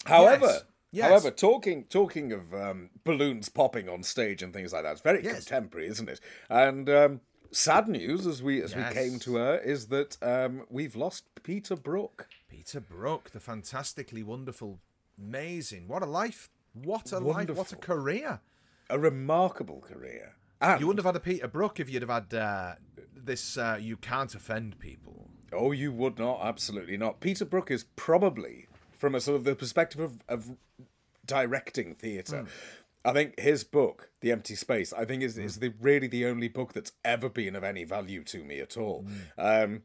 However, 0.06 0.46
Yes, 0.48 0.64
yes. 0.92 1.08
however, 1.10 1.32
talking 1.32 1.84
talking 1.86 2.32
of 2.32 2.54
um, 2.54 2.90
balloons 3.04 3.50
popping 3.50 3.90
on 3.90 4.04
stage 4.04 4.42
and 4.42 4.54
things 4.54 4.74
like 4.74 4.84
that, 4.84 4.94
it's 4.94 5.02
very 5.02 5.24
Yes. 5.24 5.46
contemporary, 5.46 5.88
isn't 5.88 6.10
it? 6.10 6.20
And 6.50 6.90
um, 6.90 7.22
sad 7.52 7.88
news, 7.88 8.26
as 8.26 8.42
we 8.42 8.62
as 8.62 8.74
Yes. 8.74 8.94
we 8.94 9.00
came 9.00 9.20
to 9.20 9.36
her, 9.36 9.58
is 9.58 9.88
that 9.88 10.18
um, 10.22 10.66
we've 10.70 10.96
lost 10.96 11.26
Peter 11.44 11.76
Brook. 11.76 12.28
Peter 12.50 12.80
Brook, 12.80 13.32
the 13.32 13.40
fantastically 13.40 14.24
wonderful, 14.24 14.80
amazing. 15.18 15.88
What 15.88 16.02
a 16.02 16.06
life! 16.08 16.50
What 16.74 17.12
a 17.12 17.20
life! 17.20 17.50
What 17.50 17.72
a 17.74 17.76
career! 17.78 18.40
A 18.90 18.98
remarkable 18.98 19.82
career. 19.82 20.36
And 20.62 20.80
You 20.82 20.88
wouldn't 20.88 21.06
have 21.06 21.14
had 21.14 21.16
a 21.16 21.24
Peter 21.24 21.48
Brook 21.48 21.80
if 21.80 21.90
you'd 21.90 22.02
have 22.02 22.10
had 22.10 22.34
uh, 22.34 22.76
this. 23.16 23.58
Uh, 23.58 23.78
you 23.80 23.98
can't 23.98 24.34
offend 24.36 24.80
people. 24.80 25.30
Oh, 25.54 25.72
you 25.72 25.92
would 25.92 26.20
not. 26.20 26.42
Absolutely 26.44 26.98
not. 26.98 27.22
Peter 27.22 27.46
Brook 27.46 27.72
is 27.72 27.86
probably, 27.96 28.68
from 28.92 29.16
a 29.16 29.22
sort 29.22 29.38
of 29.38 29.44
the 29.46 29.56
perspective 29.56 30.02
of, 30.02 30.20
of 30.28 30.52
directing 31.26 31.96
theatre, 31.96 32.46
I 33.06 33.14
think 33.14 33.40
his 33.40 33.64
book, 33.64 34.12
The 34.22 34.32
Empty 34.32 34.56
Space, 34.56 34.92
I 34.92 35.06
think 35.06 35.24
is, 35.24 35.38
is 35.38 35.60
the 35.60 35.74
really 35.80 36.08
the 36.08 36.26
only 36.26 36.50
book 36.50 36.74
that's 36.74 36.92
ever 37.06 37.30
been 37.30 37.56
of 37.56 37.64
any 37.64 37.84
value 37.84 38.24
to 38.26 38.44
me 38.44 38.60
at 38.60 38.78
all. 38.78 39.06
Um, 39.38 39.84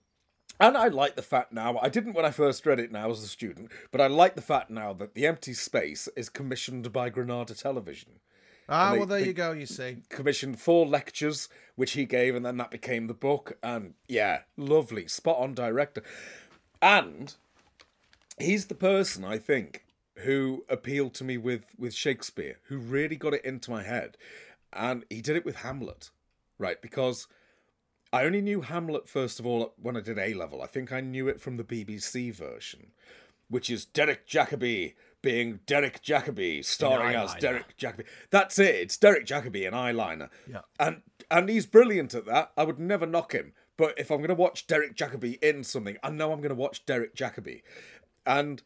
and 0.60 0.76
I 0.76 0.88
like 0.88 1.16
the 1.16 1.22
fact 1.22 1.52
now, 1.52 1.78
I 1.80 1.88
didn't 1.88 2.12
when 2.12 2.24
I 2.24 2.30
first 2.30 2.66
read 2.66 2.80
it 2.80 2.92
now 2.92 3.10
as 3.10 3.22
a 3.22 3.28
student, 3.28 3.70
but 3.90 4.00
I 4.00 4.06
like 4.06 4.34
the 4.34 4.42
fact 4.42 4.70
now 4.70 4.92
that 4.94 5.14
The 5.14 5.26
Empty 5.26 5.54
Space 5.54 6.08
is 6.16 6.28
commissioned 6.28 6.92
by 6.92 7.08
Granada 7.08 7.54
Television 7.54 8.20
Ah, 8.68 8.92
they- 8.92 8.98
well, 8.98 9.06
there 9.06 9.20
you 9.20 9.32
go. 9.32 9.52
You 9.52 9.66
see, 9.66 9.98
commissioned 10.08 10.60
four 10.60 10.86
lectures, 10.86 11.48
which 11.76 11.92
he 11.92 12.04
gave, 12.06 12.34
and 12.34 12.44
then 12.44 12.56
that 12.56 12.70
became 12.70 13.06
the 13.06 13.14
book. 13.14 13.58
And 13.62 13.94
yeah, 14.08 14.42
lovely, 14.56 15.06
spot 15.08 15.38
on 15.38 15.54
director. 15.54 16.02
And 16.80 17.34
he's 18.38 18.66
the 18.66 18.74
person 18.74 19.24
I 19.24 19.38
think 19.38 19.84
who 20.18 20.64
appealed 20.68 21.14
to 21.14 21.24
me 21.24 21.36
with 21.36 21.64
with 21.78 21.94
Shakespeare, 21.94 22.58
who 22.68 22.78
really 22.78 23.16
got 23.16 23.34
it 23.34 23.44
into 23.44 23.70
my 23.70 23.82
head, 23.82 24.16
and 24.72 25.04
he 25.10 25.20
did 25.20 25.36
it 25.36 25.44
with 25.44 25.56
Hamlet, 25.56 26.10
right? 26.58 26.80
Because 26.80 27.26
I 28.12 28.24
only 28.24 28.40
knew 28.40 28.60
Hamlet 28.62 29.08
first 29.08 29.40
of 29.40 29.46
all 29.46 29.74
when 29.80 29.96
I 29.96 30.00
did 30.00 30.18
A 30.18 30.34
level. 30.34 30.62
I 30.62 30.66
think 30.66 30.92
I 30.92 31.00
knew 31.00 31.26
it 31.28 31.40
from 31.40 31.56
the 31.56 31.64
BBC 31.64 32.32
version, 32.32 32.92
which 33.48 33.68
is 33.68 33.84
Derek 33.84 34.26
Jacobi 34.28 34.94
being 35.24 35.60
Derek 35.66 36.02
Jacobi, 36.02 36.64
starring 36.64 37.16
as. 37.16 37.34
Derek 37.36 37.76
Jacobi. 37.76 38.04
That's 38.30 38.58
it. 38.58 38.74
It's 38.76 38.96
Derek 38.96 39.26
Jacobi 39.26 39.66
in 39.66 39.72
eyeliner. 39.74 40.28
Yeah. 40.48 40.60
And 40.78 41.02
and 41.30 41.48
he's 41.48 41.66
brilliant 41.66 42.14
at 42.14 42.26
that. 42.26 42.52
I 42.56 42.64
would 42.64 42.78
never 42.78 43.06
knock 43.06 43.32
him. 43.32 43.52
But 43.76 43.98
if 43.98 44.10
I'm 44.10 44.18
going 44.18 44.28
to 44.28 44.34
watch 44.34 44.66
Derek 44.68 44.94
Jacobi 44.94 45.42
in 45.42 45.64
something, 45.64 45.96
I 46.02 46.10
know 46.10 46.30
I'm 46.32 46.38
going 46.40 46.50
to 46.50 46.54
watch 46.54 46.86
Derek 46.86 47.16
Jacobi. 47.16 47.62
and 48.26 48.62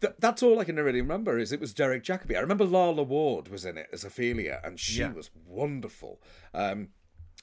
th- 0.00 0.14
that's 0.20 0.42
all 0.42 0.60
I 0.60 0.64
can 0.64 0.76
really 0.76 1.00
remember 1.00 1.38
is 1.38 1.50
it 1.52 1.60
was 1.60 1.74
Derek 1.74 2.04
Jacobi. 2.04 2.36
I 2.36 2.40
remember 2.40 2.64
Lalla 2.64 3.02
Ward 3.02 3.48
was 3.48 3.64
in 3.64 3.76
it 3.78 3.88
as 3.92 4.04
Ophelia, 4.04 4.60
and 4.62 4.78
she 4.78 5.00
Yeah. 5.00 5.12
was 5.12 5.30
wonderful, 5.46 6.20
um, 6.54 6.88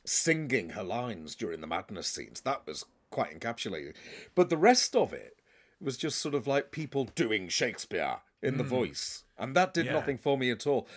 singing 0.06 0.70
her 0.72 0.84
lines 0.84 1.36
during 1.36 1.62
the 1.62 1.68
madness 1.68 2.08
scenes. 2.08 2.42
That 2.42 2.65
was 2.65 2.86
quite 3.10 3.38
encapsulating. 3.38 3.96
But 4.36 4.50
the 4.50 4.58
rest 4.58 4.96
of 4.96 5.12
it 5.13 5.38
was 5.82 5.98
just 5.98 6.20
sort 6.20 6.36
of 6.36 6.48
like 6.48 6.72
people 6.72 7.06
doing 7.15 7.48
Shakespeare 7.48 8.18
in 8.42 8.58
the 8.58 8.63
hmm. 8.63 8.70
voice, 8.70 9.24
and 9.38 9.56
that 9.56 9.74
did 9.74 9.86
Yeah. 9.86 9.94
nothing 9.94 10.18
for 10.18 10.38
me 10.38 10.50
at 10.52 10.68
all. 10.68 10.88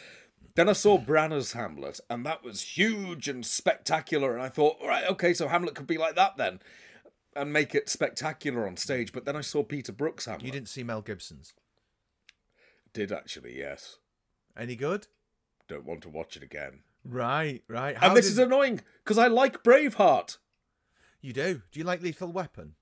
Then 0.55 0.69
I 0.69 0.75
saw 0.75 0.99
Branagh's 0.99 1.53
Hamlet, 1.53 2.01
and 2.11 2.27
that 2.27 2.45
was 2.45 2.77
huge 2.77 3.27
and 3.29 3.45
spectacular. 3.45 4.35
And 4.35 4.43
I 4.43 4.49
thought, 4.49 4.77
all 4.81 4.89
right, 4.89 5.09
okay, 5.09 5.33
so 5.33 5.49
Hamlet 5.49 5.75
could 5.75 5.87
be 5.87 5.97
like 5.97 6.15
that 6.17 6.37
then, 6.37 6.61
and 7.35 7.53
make 7.53 7.75
it 7.75 7.89
spectacular 7.89 8.67
on 8.67 8.77
stage. 8.77 9.13
But 9.13 9.25
then 9.25 9.37
I 9.37 9.41
saw 9.41 9.63
Peter 9.63 9.93
Brook's 9.93 10.27
Hamlet. 10.27 10.45
You 10.45 10.53
didn't 10.53 10.69
see 10.69 10.83
Mel 10.83 11.01
Gibson's. 11.01 11.55
Did 12.93 13.11
actually, 13.13 13.57
yes. 13.59 13.99
Any 14.57 14.77
good? 14.77 15.07
Don't 15.69 15.87
want 15.87 16.03
to 16.03 16.11
watch 16.11 16.37
it 16.37 16.43
again. 16.43 16.81
Right, 17.05 17.63
right. 17.67 17.97
and 18.01 18.17
this 18.17 18.27
is 18.27 18.39
annoying 18.39 18.81
because 19.03 19.19
I 19.19 19.27
like 19.27 19.65
Braveheart. 19.65 20.37
You 21.21 21.33
do? 21.33 21.63
Do 21.71 21.81
you 21.81 21.85
like 21.85 22.03
Lethal 22.03 22.31
Weapon? 22.31 22.75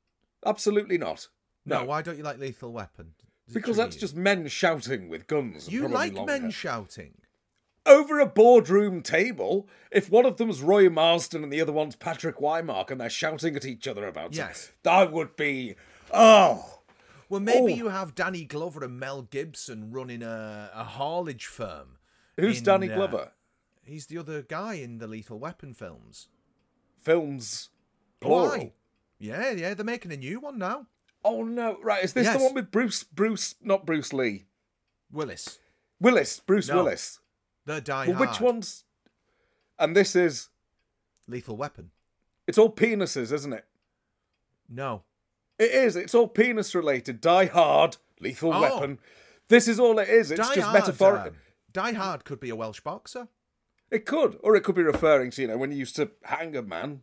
Absolutely 0.44 0.98
not. 0.98 1.28
No. 1.66 1.80
No, 1.80 1.84
why 1.86 2.02
don't 2.02 2.16
you 2.16 2.22
like 2.24 2.38
Lethal 2.38 2.72
Weapon? 2.72 3.14
Because 3.52 3.76
that's 3.76 3.96
you? 3.96 4.00
just 4.00 4.14
men 4.16 4.46
shouting 4.48 5.08
with 5.08 5.26
guns. 5.26 5.68
You 5.68 5.88
like 5.88 6.14
long 6.14 6.26
men 6.26 6.50
shouting. 6.50 7.14
over 7.84 8.20
a 8.20 8.26
boardroom 8.26 9.02
table. 9.02 9.68
If 9.90 10.08
one 10.10 10.24
of 10.24 10.36
them's 10.36 10.62
Roy 10.62 10.88
Marsden 10.88 11.42
and 11.42 11.52
the 11.52 11.60
other 11.60 11.72
one's 11.72 11.96
Patrick 11.96 12.38
Wymark, 12.38 12.90
and 12.90 13.00
they're 13.00 13.10
shouting 13.10 13.56
at 13.56 13.64
each 13.64 13.88
other 13.88 14.06
about 14.06 14.34
Yes. 14.34 14.60
something, 14.60 14.74
that 14.84 15.12
would 15.12 15.34
be 15.36 15.74
oh. 16.12 16.80
Well, 17.28 17.40
maybe 17.40 17.72
Oh. 17.72 17.76
you 17.76 17.88
have 17.88 18.14
Danny 18.14 18.44
Glover 18.44 18.84
and 18.84 18.98
Mel 18.98 19.22
Gibson 19.22 19.90
running 19.92 20.22
a, 20.22 20.70
a 20.74 20.84
haulage 20.84 21.46
firm. 21.46 21.98
Who's 22.36 22.58
in, 22.58 22.64
Danny 22.64 22.90
uh, 22.90 22.94
Glover? 22.96 23.32
He's 23.84 24.06
the 24.06 24.18
other 24.18 24.42
guy 24.42 24.74
in 24.74 24.98
the 24.98 25.06
Lethal 25.08 25.38
Weapon 25.38 25.74
films. 25.74 26.28
Films 26.96 27.70
plural. 28.20 28.48
Why? 28.50 28.72
Yeah, 29.18 29.50
yeah, 29.52 29.74
they're 29.74 29.84
making 29.84 30.12
a 30.12 30.16
new 30.16 30.40
one 30.40 30.58
now. 30.58 30.86
Oh 31.24 31.42
no! 31.44 31.78
Right, 31.82 32.02
is 32.02 32.12
this 32.14 32.24
Yes. 32.24 32.36
the 32.38 32.44
one 32.44 32.54
with 32.54 32.70
Bruce? 32.70 33.02
Bruce, 33.04 33.54
not 33.62 33.84
Bruce 33.86 34.12
Lee. 34.12 34.46
Willis. 35.12 35.58
Willis. 36.00 36.40
Bruce 36.40 36.68
No. 36.68 36.76
Willis. 36.76 37.20
The 37.66 37.80
Die 37.80 38.06
Well, 38.08 38.16
Hard. 38.16 38.30
which 38.30 38.40
one's? 38.40 38.84
And 39.78 39.94
this 39.96 40.16
is. 40.16 40.48
Lethal 41.28 41.56
Weapon. 41.56 41.90
It's 42.46 42.58
all 42.58 42.72
penises, 42.72 43.32
isn't 43.32 43.52
it? 43.52 43.66
No. 44.68 45.04
It 45.58 45.70
is. 45.72 45.94
It's 45.96 46.14
all 46.14 46.26
penis 46.28 46.74
related. 46.74 47.20
Die 47.20 47.44
Hard, 47.46 47.98
Lethal 48.18 48.52
Oh. 48.54 48.60
Weapon. 48.62 48.98
This 49.48 49.68
is 49.68 49.78
all 49.78 49.98
it 49.98 50.08
is. 50.08 50.30
It's 50.30 50.40
Die 50.40 50.54
just 50.54 50.72
metaphorical. 50.72 51.28
um, 51.32 51.36
Die 51.72 51.92
Hard 51.92 52.24
could 52.24 52.40
be 52.40 52.50
a 52.50 52.56
Welsh 52.56 52.80
boxer. 52.80 53.28
It 53.90 54.06
could, 54.06 54.38
or 54.42 54.54
it 54.54 54.62
could 54.62 54.76
be 54.76 54.82
referring 54.82 55.32
to 55.32 55.42
you 55.42 55.48
know 55.48 55.58
when 55.58 55.72
you 55.72 55.78
used 55.78 55.96
to 55.96 56.10
hang 56.22 56.54
a 56.54 56.62
man, 56.62 57.02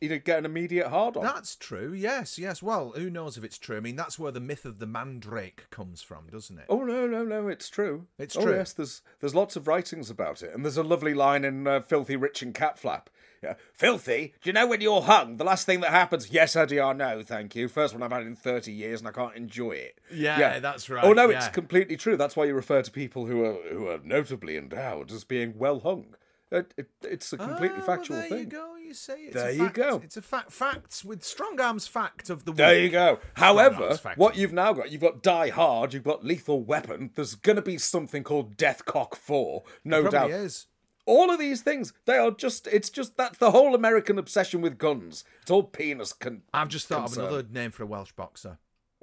he'd 0.00 0.24
get 0.24 0.38
an 0.38 0.44
immediate 0.44 0.88
hard 0.88 1.16
on. 1.16 1.22
That's 1.22 1.54
true. 1.54 1.92
Yes, 1.92 2.38
yes. 2.38 2.60
Well, 2.60 2.92
who 2.96 3.08
knows 3.08 3.36
if 3.36 3.44
it's 3.44 3.58
true? 3.58 3.76
I 3.76 3.80
mean, 3.80 3.94
that's 3.94 4.18
where 4.18 4.32
the 4.32 4.40
myth 4.40 4.64
of 4.64 4.80
the 4.80 4.86
mandrake 4.86 5.70
comes 5.70 6.02
from, 6.02 6.26
doesn't 6.30 6.58
it? 6.58 6.66
Oh 6.68 6.82
no, 6.82 7.06
no, 7.06 7.22
no! 7.22 7.46
It's 7.46 7.68
true. 7.68 8.06
It's 8.18 8.36
oh, 8.36 8.42
true. 8.42 8.54
Yes, 8.54 8.72
there's 8.72 9.02
there's 9.20 9.34
lots 9.34 9.54
of 9.54 9.68
writings 9.68 10.10
about 10.10 10.42
it, 10.42 10.52
and 10.52 10.64
there's 10.64 10.76
a 10.76 10.82
lovely 10.82 11.14
line 11.14 11.44
in 11.44 11.66
uh, 11.66 11.80
"Filthy 11.80 12.16
Rich 12.16 12.42
and 12.42 12.54
Catflap." 12.54 13.08
Yeah, 13.42 13.54
filthy. 13.72 14.34
Do 14.42 14.48
you 14.48 14.52
know 14.52 14.66
when 14.66 14.80
you're 14.80 15.02
hung, 15.02 15.36
the 15.36 15.44
last 15.44 15.64
thing 15.64 15.80
that 15.80 15.90
happens? 15.90 16.30
Yes, 16.30 16.56
I 16.56 16.64
do. 16.64 16.80
I 16.80 16.92
know. 16.92 17.22
Thank 17.22 17.54
you. 17.54 17.68
First 17.68 17.94
one 17.94 18.02
I've 18.02 18.12
had 18.12 18.26
in 18.26 18.34
thirty 18.34 18.72
years, 18.72 19.00
and 19.00 19.08
I 19.08 19.12
can't 19.12 19.34
enjoy 19.36 19.72
it. 19.72 19.98
Yeah, 20.12 20.38
yeah. 20.38 20.58
that's 20.58 20.90
right, 20.90 21.04
Oh 21.04 21.12
no, 21.12 21.30
it's 21.30 21.48
completely 21.48 21.96
true. 21.96 22.16
That's 22.16 22.36
why 22.36 22.46
you 22.46 22.54
refer 22.54 22.82
to 22.82 22.90
people 22.90 23.26
who 23.26 23.44
are 23.44 23.58
who 23.70 23.88
are 23.88 24.00
notably 24.02 24.56
endowed 24.56 25.12
as 25.12 25.24
being 25.24 25.54
well 25.56 25.80
hung. 25.80 26.14
It, 26.50 26.72
it, 26.78 26.88
it's 27.02 27.32
a 27.34 27.36
completely 27.36 27.80
oh, 27.82 27.86
well, 27.86 27.96
factual 27.96 28.16
there 28.16 28.28
thing. 28.28 28.38
you 28.38 28.44
go. 28.46 28.76
You 28.76 28.94
say 28.94 29.24
it's 29.24 29.34
There 29.34 29.50
you 29.50 29.68
go. 29.68 30.00
It's 30.02 30.16
a 30.16 30.22
fact. 30.22 30.50
Facts 30.50 31.04
with 31.04 31.22
strong 31.22 31.60
arms. 31.60 31.86
Fact 31.86 32.30
of 32.30 32.46
the 32.46 32.52
week. 32.52 32.56
There 32.56 32.78
you 32.78 32.88
go. 32.88 33.18
However, 33.34 33.98
what 34.16 34.36
you've 34.36 34.54
now 34.54 34.72
got, 34.72 34.90
you've 34.90 35.02
got 35.02 35.22
Die 35.22 35.50
Hard, 35.50 35.92
you've 35.92 36.04
got 36.04 36.24
Lethal 36.24 36.62
Weapon. 36.62 37.10
There's 37.14 37.34
going 37.34 37.56
to 37.56 37.62
be 37.62 37.76
something 37.76 38.24
called 38.24 38.56
Deathcock 38.56 39.14
Four, 39.14 39.64
no 39.84 40.08
doubt. 40.08 40.30
is. 40.30 40.67
All 41.08 41.30
of 41.30 41.38
these 41.38 41.62
things, 41.62 41.92
they 42.04 42.18
are 42.18 42.30
just. 42.30 42.66
It's 42.66 42.90
just 42.90 43.16
that's 43.16 43.38
the 43.38 43.50
whole 43.52 43.74
American 43.74 44.18
obsession 44.18 44.60
with 44.60 44.76
guns. 44.76 45.24
It's 45.42 45.50
all 45.50 45.62
penis. 45.62 46.12
Con- 46.12 46.42
I've 46.52 46.68
just 46.68 46.86
thought 46.86 47.06
concern. 47.06 47.24
of 47.24 47.30
another 47.32 47.48
name 47.50 47.70
for 47.70 47.82
a 47.82 47.86
Welsh 47.86 48.12
boxer. 48.12 48.58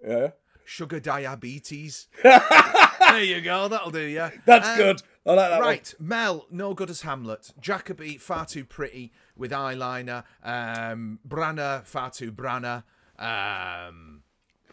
yeah, 0.08 0.30
Sugar 0.66 1.00
diabetes. 1.00 2.08
there 2.24 3.24
you 3.24 3.42
go. 3.42 3.68
That'll 3.68 3.90
do 3.92 4.02
you. 4.02 4.30
that's 4.46 4.68
Um, 4.70 4.78
good. 4.78 5.02
I 5.26 5.34
like 5.34 5.50
that 5.50 5.58
one. 5.60 5.68
Right, 5.68 5.94
Mel, 6.00 6.46
no 6.52 6.76
good 6.76 6.92
as 6.92 7.02
Hamlet. 7.02 7.52
Jacobi, 7.60 8.20
far 8.22 8.46
too 8.46 8.64
pretty 8.66 9.12
with 9.36 9.50
eyeliner. 9.52 10.24
Um, 10.44 11.18
Branagh, 11.28 11.86
far 11.86 12.12
too 12.12 12.32
Branagh. 12.32 12.84
Um, 13.18 14.22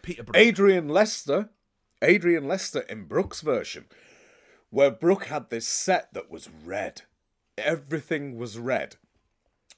Peter 0.03 0.21
Brook. 0.23 0.37
Adrian 0.37 0.87
Lester, 0.89 1.49
Adrian 2.01 2.47
Lester 2.47 2.81
in 2.81 3.05
Brook's 3.05 3.41
version, 3.41 3.85
where 4.69 4.91
Brook 4.91 5.25
had 5.25 5.49
this 5.49 5.67
set 5.67 6.13
that 6.13 6.29
was 6.29 6.49
red. 6.63 7.01
Everything 7.57 8.37
was 8.37 8.57
red. 8.57 8.95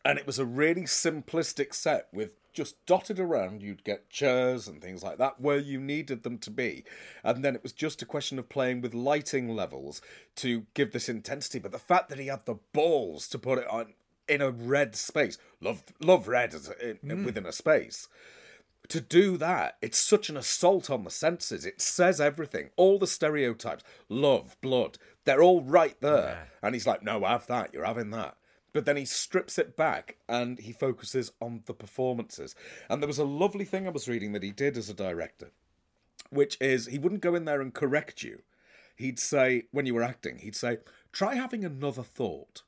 And 0.03 0.19
it 0.19 0.27
was 0.27 0.37
a 0.37 0.45
really 0.45 0.83
simplistic 0.83 1.73
set 1.73 2.07
with 2.13 2.35
just 2.53 2.83
dotted 2.85 3.19
around, 3.19 3.61
you'd 3.61 3.83
get 3.83 4.09
chairs 4.09 4.67
and 4.67 4.81
things 4.81 5.03
like 5.03 5.17
that 5.17 5.41
where 5.41 5.57
you 5.57 5.79
needed 5.79 6.23
them 6.23 6.37
to 6.39 6.49
be. 6.49 6.85
And 7.23 7.43
then 7.43 7.53
it 7.53 7.61
was 7.61 7.73
just 7.73 8.01
a 8.01 8.05
question 8.05 8.39
of 8.39 8.49
playing 8.49 8.81
with 8.81 8.93
lighting 8.93 9.53
levels 9.53 10.01
to 10.37 10.65
give 10.73 10.91
this 10.91 11.09
intensity. 11.09 11.59
But 11.59 11.73
the 11.73 11.79
fact 11.79 12.09
that 12.09 12.19
he 12.19 12.27
had 12.27 12.45
the 12.45 12.59
balls 12.71 13.27
to 13.29 13.37
put 13.37 13.59
it 13.59 13.67
on 13.67 13.93
in 14.27 14.41
a 14.41 14.49
red 14.49 14.95
space, 14.95 15.37
love, 15.59 15.83
love 15.99 16.27
red 16.27 16.53
as 16.53 16.69
a, 16.69 16.91
in, 16.91 16.97
mm. 16.97 17.25
within 17.25 17.45
a 17.45 17.51
space 17.51 18.07
to 18.89 19.01
do 19.01 19.37
that, 19.37 19.77
it's 19.81 19.97
such 19.97 20.29
an 20.29 20.37
assault 20.37 20.89
on 20.89 21.03
the 21.03 21.09
senses. 21.09 21.65
It 21.65 21.81
says 21.81 22.21
everything. 22.21 22.69
All 22.75 22.99
the 22.99 23.07
stereotypes, 23.07 23.83
love, 24.09 24.57
blood, 24.61 24.97
they're 25.25 25.43
all 25.43 25.61
right 25.61 25.99
there. 26.01 26.49
And 26.63 26.73
he's 26.73 26.87
like, 26.87 27.03
no, 27.03 27.25
have 27.25 27.47
that. 27.47 27.73
You're 27.73 27.85
having 27.85 28.11
that. 28.11 28.37
But 28.73 28.85
then 28.85 28.97
he 28.97 29.05
strips 29.05 29.57
it 29.57 29.77
back 29.77 30.17
and 30.27 30.59
he 30.59 30.71
focuses 30.71 31.31
on 31.41 31.63
the 31.65 31.73
performances. 31.73 32.55
And 32.89 33.01
there 33.01 33.07
was 33.07 33.17
a 33.17 33.23
lovely 33.23 33.65
thing 33.65 33.87
I 33.87 33.91
was 33.91 34.07
reading 34.07 34.33
that 34.33 34.43
he 34.43 34.51
did 34.51 34.77
as 34.77 34.89
a 34.89 34.93
director, 34.93 35.51
which 36.29 36.57
is 36.59 36.87
he 36.87 36.99
wouldn't 36.99 37.21
go 37.21 37.35
in 37.35 37.45
there 37.45 37.61
and 37.61 37.73
correct 37.73 38.21
you. 38.21 38.41
He'd 38.97 39.19
say, 39.19 39.63
when 39.71 39.85
you 39.85 39.93
were 39.93 40.03
acting, 40.03 40.39
he'd 40.39 40.55
say, 40.55 40.79
try 41.11 41.35
having 41.35 41.63
another 41.63 42.03
thought. 42.03 42.63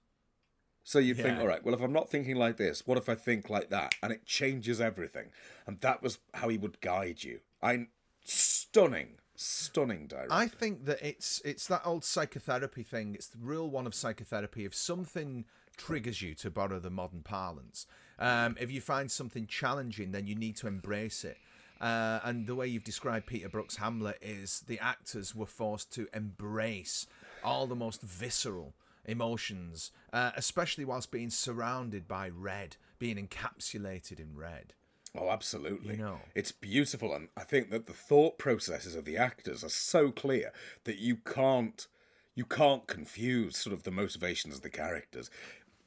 So 0.84 1.00
you'd 1.00 1.18
think, 1.18 1.40
all 1.40 1.48
right, 1.48 1.64
well, 1.66 1.76
if 1.76 1.82
I'm 1.82 1.92
not 1.92 2.10
thinking 2.10 2.38
like 2.38 2.56
this, 2.56 2.88
what 2.88 2.98
if 2.98 3.10
I 3.10 3.16
think 3.16 3.50
like 3.50 3.70
that? 3.72 3.94
And 4.02 4.14
it 4.14 4.26
changes 4.26 4.80
everything. 4.80 5.28
And 5.66 5.82
that 5.82 6.02
was 6.02 6.20
how 6.34 6.48
he 6.48 6.58
would 6.58 6.80
guide 6.80 7.26
you. 7.26 7.42
I'm 7.62 7.90
stunning, 8.24 9.16
stunning 9.38 10.08
director. 10.08 10.34
I 10.34 10.48
think 10.48 10.86
that 10.86 11.02
it's 11.02 11.42
it's 11.46 11.68
that 11.68 11.84
old 11.86 12.04
psychotherapy 12.04 12.84
thing. 12.84 13.16
It's 13.16 13.28
the 13.28 13.38
real 13.40 13.70
one 13.70 13.88
of 13.88 13.96
psychotherapy. 13.96 14.66
If 14.66 14.76
something 14.76 15.46
triggers 15.78 16.22
you, 16.22 16.34
to 16.36 16.50
borrow 16.50 16.80
the 16.80 16.90
modern 16.90 17.22
parlance, 17.22 17.86
um, 18.20 18.58
if 18.60 18.72
you 18.72 18.82
find 18.82 19.10
something 19.10 19.46
challenging, 19.46 20.12
then 20.12 20.28
you 20.28 20.36
need 20.36 20.58
to 20.58 20.68
embrace 20.68 21.24
it. 21.24 21.38
Uh, 21.80 22.20
and 22.24 22.48
the 22.48 22.56
way 22.56 22.68
you've 22.68 22.84
described 22.84 23.28
Peter 23.28 23.48
Brook's 23.48 23.78
Hamlet 23.78 24.18
is 24.22 24.64
the 24.68 24.80
actors 24.80 25.36
were 25.36 25.46
forced 25.46 25.94
to 25.94 26.08
embrace 26.14 27.06
all 27.44 27.68
the 27.68 27.76
most 27.76 28.02
visceral 28.02 28.74
emotions, 29.06 29.92
uh, 30.12 30.32
especially 30.36 30.84
whilst 30.84 31.12
being 31.12 31.30
surrounded 31.30 32.08
by 32.08 32.30
red, 32.30 32.76
being 32.98 33.16
encapsulated 33.16 34.20
in 34.20 34.36
red. 34.36 34.74
Oh, 35.18 35.30
absolutely. 35.30 35.96
You 35.96 36.02
know. 36.02 36.20
It's 36.36 36.52
beautiful. 36.52 37.14
And 37.14 37.30
I 37.36 37.44
think 37.44 37.72
that 37.72 37.88
the 37.88 37.94
thought 37.94 38.38
processes 38.38 38.96
of 38.96 39.06
the 39.06 39.18
actors 39.18 39.64
are 39.64 39.70
so 39.70 40.12
clear 40.12 40.52
that 40.84 41.00
you 41.00 41.16
can't 41.16 41.88
you 42.36 42.46
can't 42.46 42.86
confuse 42.86 43.58
sort 43.58 43.74
of 43.74 43.82
the 43.82 43.92
motivations 43.92 44.56
of 44.56 44.62
the 44.62 44.70
characters. 44.70 45.32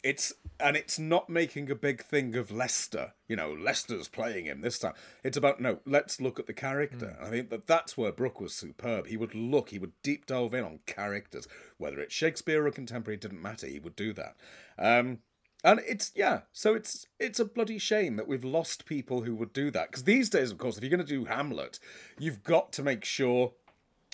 It's 0.03 0.33
and 0.59 0.77
it's 0.77 0.99
not 0.99 1.29
making 1.29 1.71
a 1.71 1.75
big 1.75 2.03
thing 2.03 2.35
of 2.35 2.51
Lester. 2.51 3.13
You 3.29 3.37
know, 3.37 3.53
Lester's 3.53 4.09
playing 4.09 4.47
him 4.47 4.63
this 4.63 4.79
time. 4.79 4.95
It's 5.23 5.37
about 5.37 5.61
no. 5.61 5.79
Let's 5.87 6.21
look 6.21 6.41
at 6.41 6.47
the 6.47 6.55
character. 6.55 7.17
I 7.21 7.29
think 7.29 7.51
that 7.51 7.67
that's 7.67 7.97
where 7.97 8.11
Brook 8.11 8.41
was 8.41 8.55
superb. 8.55 9.07
He 9.07 9.17
would 9.17 9.35
look. 9.35 9.69
He 9.69 9.79
would 9.79 9.93
deep 10.03 10.27
delve 10.27 10.55
in 10.55 10.65
on 10.65 10.81
characters, 10.87 11.47
whether 11.77 12.01
it's 12.01 12.15
Shakespeare 12.15 12.67
or 12.67 12.71
contemporary. 12.71 13.17
It 13.17 13.21
didn't 13.21 13.43
matter. 13.43 13.67
He 13.67 13.79
would 13.79 13.95
do 13.95 14.13
that. 14.15 14.37
Um, 14.79 15.19
and 15.65 15.81
it's 15.87 16.13
yeah, 16.15 16.41
so 16.53 16.75
it's 16.75 17.07
it's 17.19 17.39
a 17.41 17.45
bloody 17.45 17.79
shame 17.79 18.17
that 18.17 18.29
we've 18.29 18.45
lost 18.45 18.87
people 18.87 19.23
who 19.23 19.35
would 19.35 19.53
do 19.53 19.71
that. 19.71 19.89
Because 19.91 20.05
these 20.05 20.29
days, 20.31 20.51
of 20.51 20.59
course, 20.59 20.77
if 20.77 20.83
you're 20.83 20.91
going 20.91 21.07
to 21.07 21.13
do 21.13 21.25
Hamlet, 21.27 21.79
you've 22.19 22.43
got 22.43 22.73
to 22.75 22.83
make 22.83 23.05
sure 23.05 23.53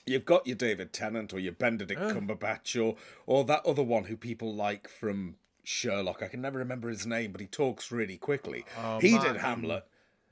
you've 0.07 0.25
got 0.25 0.47
your 0.47 0.57
David 0.57 0.93
Tennant 0.93 1.33
or 1.35 1.39
your 1.39 1.53
Benedict 1.53 2.01
Cumberbatch 2.01 2.83
or 2.83 2.97
or 3.27 3.45
that 3.45 3.65
other 3.67 3.83
one 3.83 4.05
who 4.05 4.17
people 4.17 4.55
like 4.55 4.89
from 4.89 5.37
Sherlock. 5.65 6.23
I 6.23 6.29
can 6.29 6.41
never 6.41 6.59
remember 6.59 6.89
his 6.89 7.07
name, 7.07 7.33
but 7.33 7.41
he 7.41 7.47
talks 7.47 7.91
really 7.91 8.17
quickly. 8.17 8.65
he 9.01 9.13
Martin- 9.13 9.33
did 9.35 9.41
Hamlet. 9.43 9.85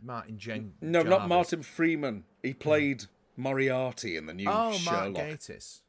Martin 0.02 0.38
Jen. 0.38 0.74
No, 0.80 1.02
not 1.02 1.28
Martin 1.28 1.62
Freeman. 1.62 2.24
He 2.42 2.52
played 2.52 3.04
Moriarty 3.36 4.16
in 4.16 4.26
the 4.26 4.34
new 4.34 4.48
Oh, 4.50 4.72
Sherlock. 4.72 5.14
Gatiss. 5.14 5.80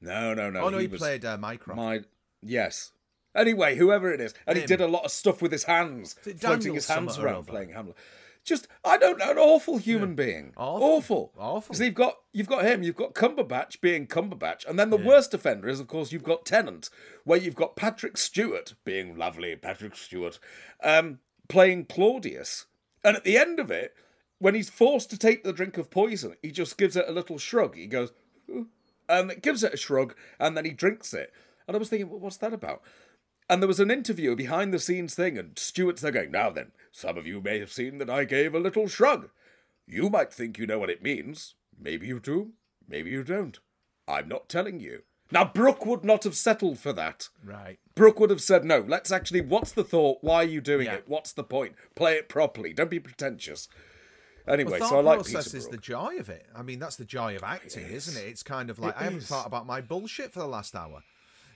No, 0.00 0.34
no, 0.34 0.50
no. 0.50 0.60
Oh 0.60 0.68
no, 0.68 0.78
he, 0.78 0.88
was 0.88 1.00
played 1.00 1.24
uh, 1.24 1.38
Mycroft. 1.38 1.76
my 1.76 2.00
yes. 2.42 2.92
Anyway, 3.34 3.76
whoever 3.76 4.12
it 4.12 4.20
is, 4.20 4.34
and 4.46 4.58
he 4.58 4.66
did 4.66 4.80
a 4.80 4.86
lot 4.86 5.04
of 5.04 5.10
stuff 5.10 5.40
with 5.40 5.52
his 5.52 5.64
hands, 5.64 6.14
floating 6.38 6.74
his 6.74 6.88
hands 6.88 7.18
around, 7.18 7.46
playing 7.46 7.70
Hamlet. 7.70 7.96
Just, 8.44 8.66
I 8.84 8.98
don't 8.98 9.18
know, 9.18 9.30
an 9.30 9.38
awful 9.38 9.76
human 9.76 10.16
being. 10.16 10.52
Awful. 10.56 10.82
awful, 10.82 11.32
Awful. 11.38 11.74
So 11.76 11.84
you've 11.84 11.94
got 11.94 12.16
you've 12.32 12.48
got 12.48 12.64
him, 12.64 12.82
you've 12.82 12.96
got 12.96 13.14
Cumberbatch 13.14 13.80
being 13.80 14.06
Cumberbatch, 14.08 14.66
and 14.66 14.78
then 14.78 14.90
the 14.90 14.96
worst 14.96 15.32
offender 15.32 15.68
is, 15.68 15.78
of 15.78 15.86
course, 15.86 16.10
you've 16.10 16.24
got 16.24 16.44
Tennant, 16.44 16.90
where 17.24 17.38
you've 17.38 17.54
got 17.54 17.76
Patrick 17.76 18.16
Stewart 18.18 18.74
being 18.84 19.16
lovely, 19.16 19.54
Patrick 19.54 19.96
Stewart, 19.96 20.40
um, 20.82 21.20
playing 21.48 21.86
Claudius, 21.86 22.66
and 23.04 23.16
at 23.16 23.24
the 23.24 23.38
end 23.38 23.60
of 23.60 23.70
it, 23.70 23.94
when 24.40 24.56
he's 24.56 24.68
forced 24.68 25.08
to 25.10 25.18
take 25.18 25.44
the 25.44 25.52
drink 25.52 25.78
of 25.78 25.90
poison, 25.90 26.34
he 26.42 26.50
just 26.50 26.76
gives 26.76 26.96
it 26.96 27.08
a 27.08 27.12
little 27.12 27.38
shrug. 27.38 27.76
He 27.76 27.86
goes, 27.86 28.12
"Ooh," 28.50 28.66
and 29.08 29.30
it 29.30 29.40
gives 29.42 29.62
it 29.62 29.72
a 29.72 29.76
shrug, 29.76 30.16
and 30.40 30.56
then 30.56 30.64
he 30.64 30.72
drinks 30.72 31.14
it. 31.14 31.32
And 31.68 31.76
I 31.76 31.78
was 31.78 31.88
thinking, 31.88 32.10
well, 32.10 32.18
what's 32.18 32.38
that 32.38 32.52
about? 32.52 32.82
And 33.52 33.60
there 33.62 33.68
was 33.68 33.80
an 33.80 33.90
interview, 33.90 34.32
a 34.32 34.36
behind 34.36 34.72
the 34.72 34.78
scenes 34.78 35.14
thing, 35.14 35.36
and 35.36 35.58
Stewart's 35.58 36.00
there 36.00 36.10
going, 36.10 36.30
Now 36.30 36.48
then, 36.48 36.72
some 36.90 37.18
of 37.18 37.26
you 37.26 37.42
may 37.42 37.58
have 37.60 37.70
seen 37.70 37.98
that 37.98 38.08
I 38.08 38.24
gave 38.24 38.54
a 38.54 38.58
little 38.58 38.88
shrug. 38.88 39.28
You 39.86 40.08
might 40.08 40.32
think 40.32 40.56
you 40.56 40.66
know 40.66 40.78
what 40.78 40.88
it 40.88 41.02
means. 41.02 41.54
Maybe 41.78 42.06
you 42.06 42.18
do, 42.18 42.52
maybe 42.88 43.10
you 43.10 43.22
don't. 43.22 43.58
I'm 44.08 44.26
not 44.26 44.48
telling 44.48 44.80
you. 44.80 45.02
Now, 45.30 45.44
Brook 45.44 45.84
would 45.84 46.02
not 46.02 46.24
have 46.24 46.34
settled 46.34 46.78
for 46.78 46.94
that. 46.94 47.28
Right. 47.44 47.78
Brook 47.94 48.18
would 48.20 48.30
have 48.30 48.40
said, 48.40 48.64
No, 48.64 48.86
let's 48.88 49.12
actually, 49.12 49.42
what's 49.42 49.72
the 49.72 49.84
thought? 49.84 50.20
Why 50.22 50.36
are 50.36 50.44
you 50.44 50.62
doing 50.62 50.86
Yeah. 50.86 50.94
it? 50.94 51.04
What's 51.06 51.34
the 51.34 51.44
point? 51.44 51.74
Play 51.94 52.14
it 52.14 52.30
properly. 52.30 52.72
Don't 52.72 52.88
be 52.88 53.00
pretentious. 53.00 53.68
Anyway, 54.48 54.80
Well, 54.80 54.88
so 54.88 54.96
I 54.98 55.02
like 55.02 55.16
process 55.18 55.52
is 55.52 55.68
the 55.68 55.76
joy 55.76 56.16
of 56.16 56.30
it. 56.30 56.46
I 56.54 56.62
mean, 56.62 56.78
that's 56.78 56.96
the 56.96 57.04
joy 57.04 57.36
of 57.36 57.42
acting, 57.42 57.84
isn't 57.86 58.16
it? 58.16 58.26
It's 58.28 58.42
kind 58.42 58.70
of 58.70 58.78
like 58.78 58.96
I 58.98 59.04
haven't 59.04 59.18
is. 59.18 59.28
thought 59.28 59.46
about 59.46 59.66
my 59.66 59.82
bullshit 59.82 60.32
for 60.32 60.40
the 60.40 60.48
last 60.48 60.74
hour. 60.74 61.02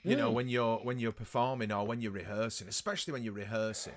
You 0.07 0.17
know, 0.17 0.31
when 0.31 0.49
you're 0.49 0.79
when 0.79 0.99
you're 0.99 1.13
performing 1.13 1.73
or 1.73 1.87
when 1.87 2.01
you're 2.01 2.13
rehearsing, 2.13 2.69
especially 2.69 3.13
when 3.13 3.23
you're 3.25 3.33
rehearsing, 3.35 3.95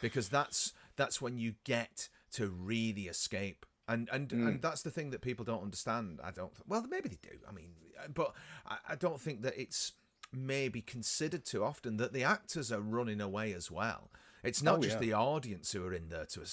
because 0.00 0.28
that's 0.28 0.72
that's 0.96 1.20
when 1.22 1.38
you 1.38 1.54
get 1.64 2.08
to 2.32 2.48
really 2.48 3.02
escape. 3.08 3.64
And 3.88 4.08
and 4.12 4.32
and 4.32 4.62
that's 4.62 4.82
the 4.82 4.90
thing 4.90 5.10
that 5.10 5.20
people 5.22 5.44
don't 5.44 5.62
understand. 5.62 6.20
I 6.22 6.30
don't. 6.30 6.52
Well, 6.66 6.84
maybe 6.88 7.08
they 7.08 7.18
do. 7.22 7.36
I 7.48 7.52
mean, 7.52 7.70
but 8.14 8.32
I, 8.66 8.76
I 8.90 8.94
don't 8.96 9.20
think 9.20 9.42
that 9.42 9.54
it's 9.60 9.92
maybe 10.32 10.80
considered 10.80 11.44
too 11.44 11.62
often 11.62 11.96
that 11.98 12.12
the 12.12 12.24
actors 12.24 12.72
are 12.72 12.80
running 12.80 13.20
away 13.20 13.52
as 13.52 13.70
well. 13.70 14.10
It's 14.42 14.62
not 14.62 14.78
Oh, 14.78 14.82
just 14.82 14.94
yeah. 14.96 15.00
the 15.00 15.12
audience 15.12 15.70
who 15.72 15.84
are 15.86 15.92
in 15.92 16.08
there 16.08 16.24
to, 16.24 16.40
uh, 16.40 16.44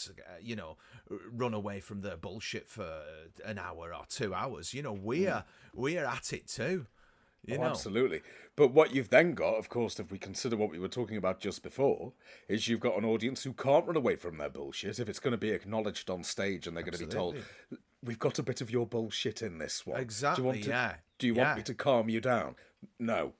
you 0.41 0.55
know, 0.55 0.77
run 1.31 1.53
away 1.55 1.79
from 1.79 2.01
their 2.01 2.17
bullshit 2.17 2.69
for 2.69 3.01
an 3.45 3.57
hour 3.57 3.93
or 3.93 4.03
two 4.09 4.33
hours. 4.33 4.73
You 4.73 4.83
know, 4.83 4.93
we're 4.93 5.43
we're 5.73 6.05
at 6.05 6.33
it 6.33 6.47
too. 6.47 6.85
You 7.45 7.55
Oh, 7.57 7.61
know, 7.61 7.67
absolutely. 7.67 8.21
But 8.55 8.73
what 8.73 8.93
you've 8.93 9.09
then 9.09 9.33
got, 9.33 9.55
of 9.55 9.69
course, 9.69 9.99
if 9.99 10.11
we 10.11 10.17
consider 10.17 10.57
what 10.57 10.69
we 10.71 10.79
were 10.79 10.87
talking 10.89 11.17
about 11.17 11.39
just 11.39 11.63
before, 11.63 12.13
is 12.47 12.67
you've 12.67 12.81
got 12.81 12.97
an 12.97 13.05
audience 13.05 13.43
who 13.43 13.53
can't 13.53 13.87
run 13.87 13.95
away 13.95 14.15
from 14.17 14.37
their 14.37 14.49
bullshit 14.49 14.99
if 14.99 15.07
it's 15.09 15.19
going 15.19 15.31
to 15.31 15.37
be 15.37 15.51
acknowledged 15.51 16.09
on 16.09 16.23
stage 16.23 16.67
and 16.67 16.75
they're 16.75 16.83
going 16.83 16.97
to 16.97 17.05
be 17.05 17.11
told, 17.11 17.37
"We've 18.03 18.19
got 18.19 18.39
a 18.39 18.43
bit 18.43 18.59
of 18.61 18.69
your 18.69 18.85
bullshit 18.85 19.41
in 19.41 19.57
this 19.57 19.85
one." 19.85 19.99
Exactly, 19.99 20.35
Do 20.35 20.41
you 20.41 20.47
want 20.53 20.63
to, 20.63 20.69
yeah, 20.69 20.95
Do 21.17 21.27
you 21.27 21.35
yeah. 21.35 21.43
want 21.45 21.57
me 21.57 21.63
to 21.63 21.73
calm 21.73 22.09
you 22.09 22.19
down? 22.21 22.55
No. 22.99 23.33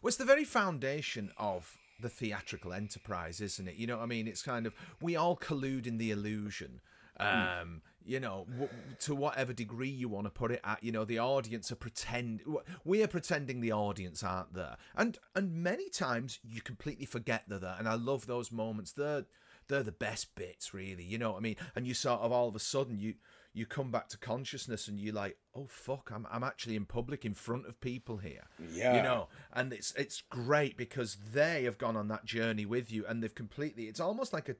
Well, 0.00 0.08
it's 0.08 0.16
the 0.16 0.24
very 0.24 0.44
foundation 0.44 1.32
of 1.36 1.76
the 2.00 2.08
theatrical 2.08 2.72
enterprise, 2.72 3.40
isn't 3.40 3.68
it? 3.68 3.74
You 3.74 3.86
know 3.86 3.98
what 3.98 4.04
I 4.04 4.06
mean? 4.06 4.26
It's 4.28 4.42
kind 4.42 4.66
of 4.66 4.74
we 5.00 5.16
all 5.16 5.36
collude 5.36 5.86
in 5.86 5.98
the 5.98 6.10
illusion. 6.12 6.80
Um, 7.18 7.82
you 8.10 8.18
know, 8.18 8.46
w- 8.50 8.68
to 8.98 9.14
whatever 9.14 9.52
degree 9.52 9.88
you 9.88 10.08
want 10.08 10.26
to 10.26 10.30
put 10.30 10.50
it 10.50 10.60
at, 10.64 10.82
you 10.82 10.90
know, 10.90 11.04
the 11.04 11.20
audience 11.20 11.70
are 11.70 11.76
pretend 11.76 12.42
we 12.84 13.02
are 13.04 13.06
pretending 13.06 13.60
the 13.60 13.72
audience 13.72 14.24
aren't 14.24 14.52
there, 14.52 14.76
and 14.96 15.18
and 15.36 15.62
many 15.62 15.88
times 15.88 16.40
you 16.42 16.60
completely 16.60 17.06
forget 17.06 17.44
they're 17.46 17.60
there. 17.60 17.76
And 17.78 17.88
I 17.88 17.94
love 17.94 18.26
those 18.26 18.50
moments. 18.50 18.90
They're 18.92 19.26
they're 19.68 19.84
the 19.84 19.92
best 19.92 20.34
bits, 20.34 20.74
really. 20.74 21.04
You 21.04 21.18
know 21.18 21.30
what 21.30 21.38
I 21.38 21.40
mean? 21.40 21.56
And 21.76 21.86
you 21.86 21.94
sort 21.94 22.20
of 22.20 22.32
all 22.32 22.48
of 22.48 22.56
a 22.56 22.58
sudden 22.58 22.98
you 22.98 23.14
you 23.52 23.66
come 23.66 23.90
back 23.90 24.08
to 24.08 24.18
consciousness 24.18 24.86
and 24.86 25.00
you're 25.00 25.14
like, 25.14 25.36
oh 25.54 25.66
fuck, 25.68 26.10
I'm 26.14 26.26
I'm 26.30 26.42
actually 26.44 26.76
in 26.76 26.86
public 26.86 27.24
in 27.24 27.34
front 27.34 27.66
of 27.66 27.80
people 27.80 28.18
here. 28.18 28.46
Yeah. 28.72 28.96
You 28.96 29.02
know, 29.02 29.28
and 29.52 29.72
it's 29.72 29.94
it's 29.96 30.22
great 30.28 30.76
because 30.76 31.16
they 31.32 31.64
have 31.64 31.78
gone 31.78 31.96
on 31.96 32.08
that 32.08 32.24
journey 32.24 32.66
with 32.66 32.90
you 32.90 33.04
and 33.06 33.22
they've 33.22 33.34
completely 33.34 33.84
it's 33.84 34.00
almost 34.00 34.32
like 34.32 34.48
a 34.48 34.56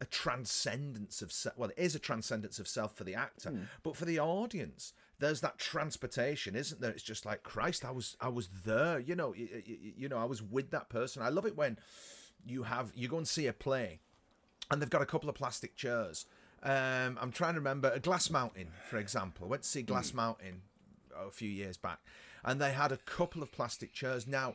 a 0.00 0.06
transcendence 0.06 1.22
of 1.22 1.32
self 1.32 1.56
well 1.58 1.70
it 1.70 1.78
is 1.78 1.94
a 1.94 1.98
transcendence 1.98 2.58
of 2.58 2.68
self 2.68 2.96
for 2.96 3.04
the 3.04 3.14
actor 3.14 3.50
but 3.82 3.96
for 3.96 4.04
the 4.04 4.18
audience 4.18 4.92
there's 5.18 5.40
that 5.40 5.58
transportation 5.58 6.54
isn't 6.54 6.80
there? 6.80 6.92
It's 6.92 7.02
just 7.02 7.26
like 7.26 7.42
christ 7.42 7.84
i 7.84 7.90
was 7.90 8.16
i 8.20 8.28
was 8.28 8.48
there 8.64 9.00
you 9.00 9.16
know 9.16 9.34
you, 9.34 9.48
you 9.96 10.08
know 10.08 10.18
i 10.18 10.24
was 10.24 10.40
with 10.42 10.70
that 10.70 10.88
person. 10.88 11.22
I 11.22 11.28
love 11.30 11.46
it 11.46 11.56
when 11.56 11.78
you 12.46 12.62
have 12.62 12.92
you 12.94 13.08
go 13.08 13.16
and 13.18 13.26
see 13.26 13.46
a 13.48 13.52
play 13.52 13.98
and 14.70 14.80
they've 14.80 14.90
got 14.90 15.02
a 15.02 15.06
couple 15.06 15.28
of 15.28 15.34
plastic 15.34 15.74
chairs. 15.76 16.26
Um 16.62 17.18
i'm 17.20 17.32
trying 17.32 17.54
to 17.54 17.60
remember 17.60 17.90
a 17.90 17.98
glass 18.00 18.30
mountain 18.30 18.68
for 18.88 18.96
example. 18.98 19.46
I 19.46 19.50
went 19.50 19.62
to 19.64 19.68
see 19.68 19.82
glass 19.82 20.14
mountain 20.14 20.62
a 21.16 21.30
few 21.32 21.50
years 21.50 21.76
back 21.76 21.98
and 22.44 22.60
they 22.60 22.70
had 22.72 22.92
a 22.92 22.96
couple 22.98 23.42
of 23.42 23.50
plastic 23.50 23.92
chairs. 23.92 24.26
Now 24.28 24.54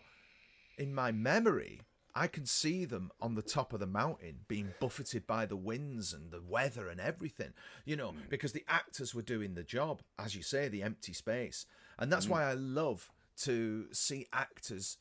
in 0.78 0.96
my 0.96 1.12
memory, 1.12 1.82
I 2.16 2.28
can 2.28 2.46
see 2.46 2.86
them 2.86 3.12
on 3.20 3.34
the 3.36 3.42
top 3.42 3.74
of 3.74 3.80
the 3.80 3.88
mountain 3.88 4.42
being 4.48 4.74
buffeted 4.80 5.26
by 5.26 5.46
the 5.48 5.56
winds 5.56 6.14
and 6.14 6.32
the 6.32 6.42
weather 6.42 6.88
and 6.88 7.00
everything, 7.00 7.54
you 7.86 7.96
know, 7.96 8.12
mm. 8.12 8.30
because 8.30 8.52
the 8.52 8.66
actors 8.68 9.16
were 9.16 9.24
doing 9.24 9.56
the 9.56 9.64
job, 9.64 10.04
as 10.20 10.36
you 10.36 10.44
say, 10.44 10.68
the 10.68 10.84
empty 10.84 11.14
space. 11.14 11.66
And 11.98 12.12
that's 12.12 12.28
mm. 12.28 12.32
why 12.32 12.44
I 12.44 12.54
love 12.54 13.12
to 13.42 13.88
see 13.92 14.28
actors 14.32 14.98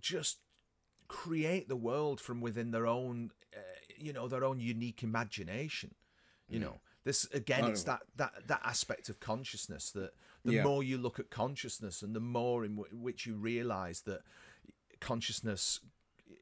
just 0.00 0.38
create 1.06 1.68
the 1.68 1.76
world 1.76 2.20
from 2.20 2.40
within 2.40 2.72
their 2.72 2.86
own, 2.86 3.30
uh, 3.56 3.60
you 3.96 4.12
know, 4.12 4.26
their 4.26 4.44
own 4.44 4.58
unique 4.58 5.02
imagination. 5.02 5.94
You 6.48 6.60
know, 6.60 6.70
mm. 6.70 6.80
this 7.04 7.26
again, 7.34 7.64
it's 7.66 7.82
that 7.84 8.00
that 8.16 8.32
that 8.48 8.62
aspect 8.64 9.10
of 9.10 9.20
consciousness 9.20 9.90
that 9.92 10.12
the 10.44 10.54
Yeah. 10.54 10.62
more 10.64 10.82
you 10.82 10.96
look 10.96 11.18
at 11.18 11.30
consciousness 11.30 12.02
and 12.02 12.16
the 12.16 12.20
more 12.20 12.64
in 12.64 12.76
w- 12.76 12.96
which 12.96 13.26
you 13.26 13.36
realize 13.36 14.00
that 14.02 14.22
consciousness 15.00 15.80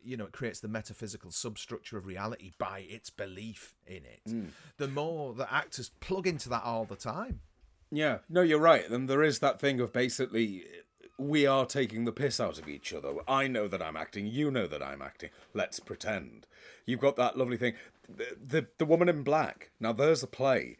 you 0.07 0.16
know 0.16 0.24
it 0.24 0.32
creates 0.32 0.61
the 0.61 0.68
metaphysical 0.68 1.30
substructure 1.30 1.98
of 1.98 2.07
reality 2.07 2.52
by 2.59 2.86
its 2.88 3.11
belief 3.11 3.74
in 3.86 4.04
it 4.04 4.22
mm. 4.28 4.48
the 4.78 4.88
more 4.88 5.34
the 5.34 5.52
actors 5.52 5.90
plug 6.00 6.26
into 6.26 6.48
that 6.48 6.62
all 6.64 6.84
the 6.84 6.96
time 6.96 7.40
Yeah, 7.90 8.18
no, 8.28 8.42
you're 8.42 8.59
right. 8.59 8.88
And 8.88 9.09
there 9.09 9.22
is 9.22 9.38
that 9.40 9.61
thing 9.61 9.80
of 9.80 9.92
basically 9.92 10.64
we 11.18 11.46
are 11.46 11.64
taking 11.64 12.04
the 12.04 12.12
piss 12.12 12.40
out 12.40 12.59
of 12.59 12.68
each 12.68 12.92
other. 12.92 13.14
I 13.26 13.48
know 13.48 13.68
that 13.68 13.82
I'm 13.82 13.96
acting, 13.96 14.26
you 14.26 14.50
know 14.50 14.66
that 14.66 14.82
I'm 14.82 15.00
acting. 15.00 15.30
Let's 15.54 15.80
pretend. 15.80 16.46
You've 16.84 17.00
got 17.00 17.16
that 17.16 17.38
lovely 17.38 17.57
thing. 17.57 17.74
The, 18.09 18.36
the, 18.44 18.66
the 18.78 18.84
Woman 18.84 19.09
in 19.09 19.22
Black. 19.22 19.70
Now, 19.80 19.92
there's 19.92 20.22
a 20.22 20.28
play 20.28 20.76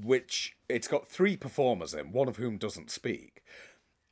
which 0.00 0.56
it's 0.68 0.86
got 0.86 1.08
three 1.08 1.36
performers 1.36 1.92
in, 1.92 2.12
one 2.12 2.28
of 2.28 2.36
whom 2.36 2.56
doesn't 2.56 2.90
speak. 2.90 3.42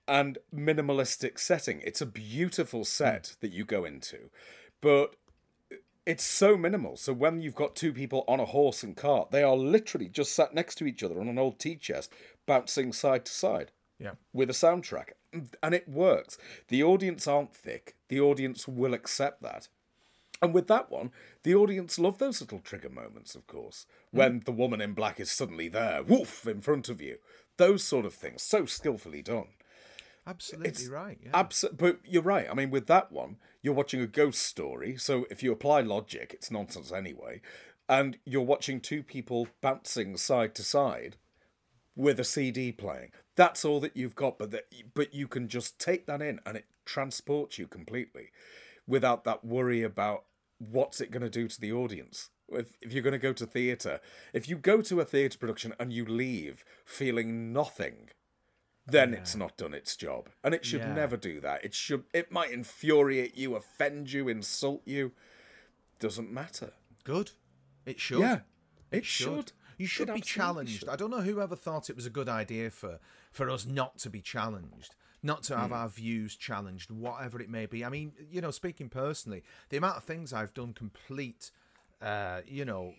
And 0.06 0.38
minimalistic 0.54 1.38
setting. 1.38 1.80
It's 1.84 2.00
a 2.00 2.06
beautiful 2.06 2.84
set 2.84 3.22
mm. 3.22 3.40
that 3.40 3.52
you 3.52 3.64
go 3.64 3.84
into. 3.84 4.30
But 4.80 5.16
it's 6.06 6.24
so 6.24 6.56
minimal. 6.56 6.96
So 6.96 7.12
when 7.12 7.40
you've 7.40 7.54
got 7.54 7.76
two 7.76 7.92
people 7.92 8.24
on 8.26 8.40
a 8.40 8.46
horse 8.46 8.82
and 8.82 8.96
cart, 8.96 9.30
they 9.30 9.42
are 9.42 9.56
literally 9.56 10.08
just 10.08 10.34
sat 10.34 10.54
next 10.54 10.76
to 10.76 10.86
each 10.86 11.02
other 11.02 11.20
on 11.20 11.28
an 11.28 11.38
old 11.38 11.58
tea 11.58 11.76
chest, 11.76 12.12
bouncing 12.46 12.92
side 12.92 13.26
to 13.26 13.32
side 13.32 13.72
yeah 13.98 14.12
with 14.32 14.48
a 14.50 14.54
soundtrack. 14.54 15.10
And 15.62 15.74
it 15.74 15.86
works. 15.86 16.38
The 16.68 16.82
audience 16.82 17.26
aren't 17.26 17.54
thick. 17.54 17.96
The 18.08 18.20
audience 18.20 18.66
will 18.66 18.94
accept 18.94 19.42
that. 19.42 19.68
And 20.40 20.54
with 20.54 20.68
that 20.68 20.90
one, 20.90 21.10
the 21.42 21.54
audience 21.54 21.98
love 21.98 22.16
those 22.16 22.40
little 22.40 22.60
trigger 22.60 22.88
moments, 22.88 23.34
of 23.34 23.46
course, 23.46 23.84
mm. 24.14 24.18
when 24.18 24.42
the 24.46 24.52
woman 24.52 24.80
in 24.80 24.94
black 24.94 25.20
is 25.20 25.30
suddenly 25.30 25.68
there, 25.68 26.02
woof, 26.02 26.46
in 26.46 26.62
front 26.62 26.88
of 26.88 27.02
you. 27.02 27.18
Those 27.58 27.82
sort 27.82 28.06
of 28.06 28.14
things, 28.14 28.42
so 28.42 28.64
skillfully 28.64 29.20
done. 29.20 29.48
Absolutely 30.28 30.68
It's 30.68 30.86
right 30.88 31.18
yeah 31.22 31.30
Abs- 31.34 31.64
but 31.76 31.98
you're 32.04 32.22
right. 32.22 32.46
I 32.50 32.54
mean, 32.54 32.70
with 32.70 32.86
that 32.86 33.10
one, 33.10 33.36
you're 33.62 33.74
watching 33.74 34.00
a 34.00 34.06
ghost 34.06 34.42
story. 34.42 34.96
So 34.96 35.26
if 35.30 35.42
you 35.42 35.50
apply 35.52 35.80
logic, 35.80 36.32
it's 36.34 36.50
nonsense 36.50 36.92
anyway. 36.92 37.40
And 37.88 38.18
you're 38.24 38.42
watching 38.42 38.80
two 38.80 39.02
people 39.02 39.48
bouncing 39.60 40.16
side 40.16 40.54
to 40.56 40.62
side 40.62 41.16
with 41.96 42.20
a 42.20 42.24
CD 42.24 42.70
playing. 42.70 43.10
That's 43.34 43.64
all 43.64 43.80
that 43.80 43.96
you've 43.96 44.14
got. 44.14 44.38
But 44.38 44.50
that, 44.52 44.66
but 44.94 45.14
you 45.14 45.26
can 45.26 45.48
just 45.48 45.78
take 45.78 46.06
that 46.06 46.22
in, 46.22 46.40
and 46.46 46.56
it 46.56 46.66
transports 46.84 47.58
you 47.58 47.66
completely, 47.66 48.28
without 48.86 49.24
that 49.24 49.44
worry 49.44 49.82
about 49.82 50.24
what's 50.58 51.00
it 51.00 51.10
going 51.10 51.22
to 51.22 51.30
do 51.30 51.48
to 51.48 51.60
the 51.60 51.72
audience. 51.72 52.30
If, 52.50 52.76
if 52.80 52.92
you're 52.92 53.02
going 53.02 53.12
to 53.12 53.18
go 53.18 53.32
to 53.32 53.46
theatre, 53.46 54.00
if 54.32 54.48
you 54.48 54.56
go 54.56 54.80
to 54.82 55.00
a 55.00 55.04
theatre 55.04 55.38
production 55.38 55.74
and 55.78 55.92
you 55.92 56.04
leave 56.04 56.64
feeling 56.84 57.52
nothing, 57.52 58.10
then 58.90 59.14
it's 59.14 59.34
not 59.36 59.56
done 59.56 59.74
its 59.74 59.96
job. 59.96 60.28
And 60.42 60.54
it 60.54 60.64
should 60.64 60.80
Yeah. 60.80 60.94
never 60.94 61.16
do 61.16 61.40
that. 61.40 61.64
It 61.64 61.74
should 61.74 62.04
it 62.12 62.32
might 62.32 62.50
infuriate 62.50 63.36
you, 63.36 63.54
offend 63.54 64.10
you, 64.12 64.28
insult 64.28 64.82
you. 64.86 65.12
Doesn't 65.98 66.30
matter. 66.32 66.72
good 67.04 67.30
it 67.86 67.98
should 67.98 68.20
Yeah. 68.20 68.40
It 68.90 68.98
It 68.98 69.04
should. 69.06 69.52
You 69.78 69.86
should 69.86 70.08
It 70.10 70.14
be 70.16 70.20
challenged. 70.20 70.80
should. 70.80 70.88
I 70.88 70.96
don't 70.96 71.10
know 71.10 71.20
who 71.22 71.40
ever 71.40 71.56
thought 71.56 71.88
it 71.88 71.96
was 71.96 72.04
a 72.06 72.10
good 72.10 72.28
idea 72.28 72.70
for 72.70 72.98
for 73.30 73.48
us 73.48 73.64
not 73.66 73.98
to 73.98 74.10
be 74.10 74.20
challenged, 74.20 74.94
not 75.22 75.42
to 75.44 75.56
have 75.56 75.72
our 75.72 75.88
views 75.88 76.36
challenged, 76.36 76.90
whatever 76.90 77.40
it 77.40 77.48
may 77.48 77.66
be. 77.66 77.84
I 77.84 77.88
mean, 77.88 78.12
you 78.30 78.40
know, 78.40 78.50
speaking 78.50 78.88
personally, 78.88 79.42
the 79.68 79.76
amount 79.76 79.96
of 79.98 80.04
things 80.04 80.32
I've 80.32 80.52
done 80.54 80.72
complete, 80.74 81.50
uh, 82.02 82.42
you 82.46 82.64
know, 82.64 82.94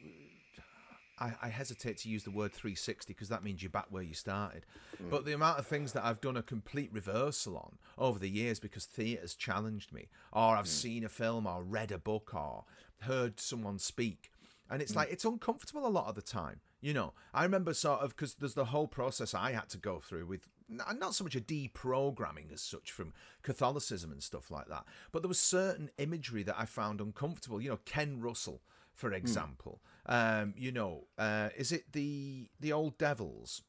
I, 1.19 1.33
I 1.41 1.49
hesitate 1.49 1.97
to 1.99 2.09
use 2.09 2.23
the 2.23 2.31
word 2.31 2.53
360 2.53 3.13
because 3.13 3.29
that 3.29 3.43
means 3.43 3.61
you're 3.61 3.69
back 3.69 3.87
where 3.89 4.03
you 4.03 4.13
started. 4.13 4.65
Hmm. 4.97 5.09
But 5.09 5.25
the 5.25 5.33
amount 5.33 5.59
of 5.59 5.67
things 5.67 5.93
that 5.93 6.05
I've 6.05 6.21
done 6.21 6.37
a 6.37 6.43
complete 6.43 6.89
reversal 6.91 7.57
on 7.57 7.77
over 7.97 8.19
the 8.19 8.29
years 8.29 8.59
because 8.59 8.85
theatre's 8.85 9.35
challenged 9.35 9.93
me, 9.93 10.09
or 10.31 10.55
I've 10.55 10.65
hmm. 10.65 10.69
seen 10.69 11.03
a 11.03 11.09
film, 11.09 11.45
or 11.45 11.63
read 11.63 11.91
a 11.91 11.97
book, 11.97 12.33
or 12.33 12.65
heard 13.01 13.39
someone 13.39 13.79
speak. 13.79 14.31
And 14.69 14.81
it's 14.81 14.91
hmm. 14.91 14.99
like, 14.99 15.11
it's 15.11 15.25
uncomfortable 15.25 15.85
a 15.85 15.89
lot 15.89 16.07
of 16.07 16.15
the 16.15 16.21
time. 16.21 16.61
You 16.81 16.93
know, 16.93 17.13
I 17.33 17.43
remember 17.43 17.73
sort 17.73 17.99
of 17.99 18.15
because 18.15 18.35
there's 18.35 18.53
the 18.53 18.65
whole 18.65 18.87
process 18.87 19.33
I 19.33 19.51
had 19.51 19.67
to 19.69 19.77
go 19.77 19.99
through 19.99 20.27
with 20.27 20.47
not 20.69 21.15
so 21.15 21.23
much 21.23 21.35
a 21.35 21.41
deprogramming 21.41 22.53
as 22.53 22.61
such 22.61 22.91
from 22.91 23.13
Catholicism 23.41 24.11
and 24.11 24.21
stuff 24.21 24.51
like 24.51 24.67
that, 24.67 24.85
but 25.11 25.21
there 25.21 25.27
was 25.27 25.39
certain 25.39 25.89
imagery 25.97 26.43
that 26.43 26.55
I 26.57 26.65
found 26.65 27.01
uncomfortable. 27.01 27.61
You 27.61 27.71
know, 27.71 27.79
Ken 27.85 28.21
Russell, 28.21 28.61
for 28.93 29.11
example. 29.11 29.81
Um, 30.09 30.55
you 30.57 30.71
know, 30.71 31.05
uh, 31.19 31.49
is 31.55 31.71
it 31.71 31.91
the 31.93 32.49
the 32.59 32.73
old 32.73 32.97
Devils? 32.97 33.61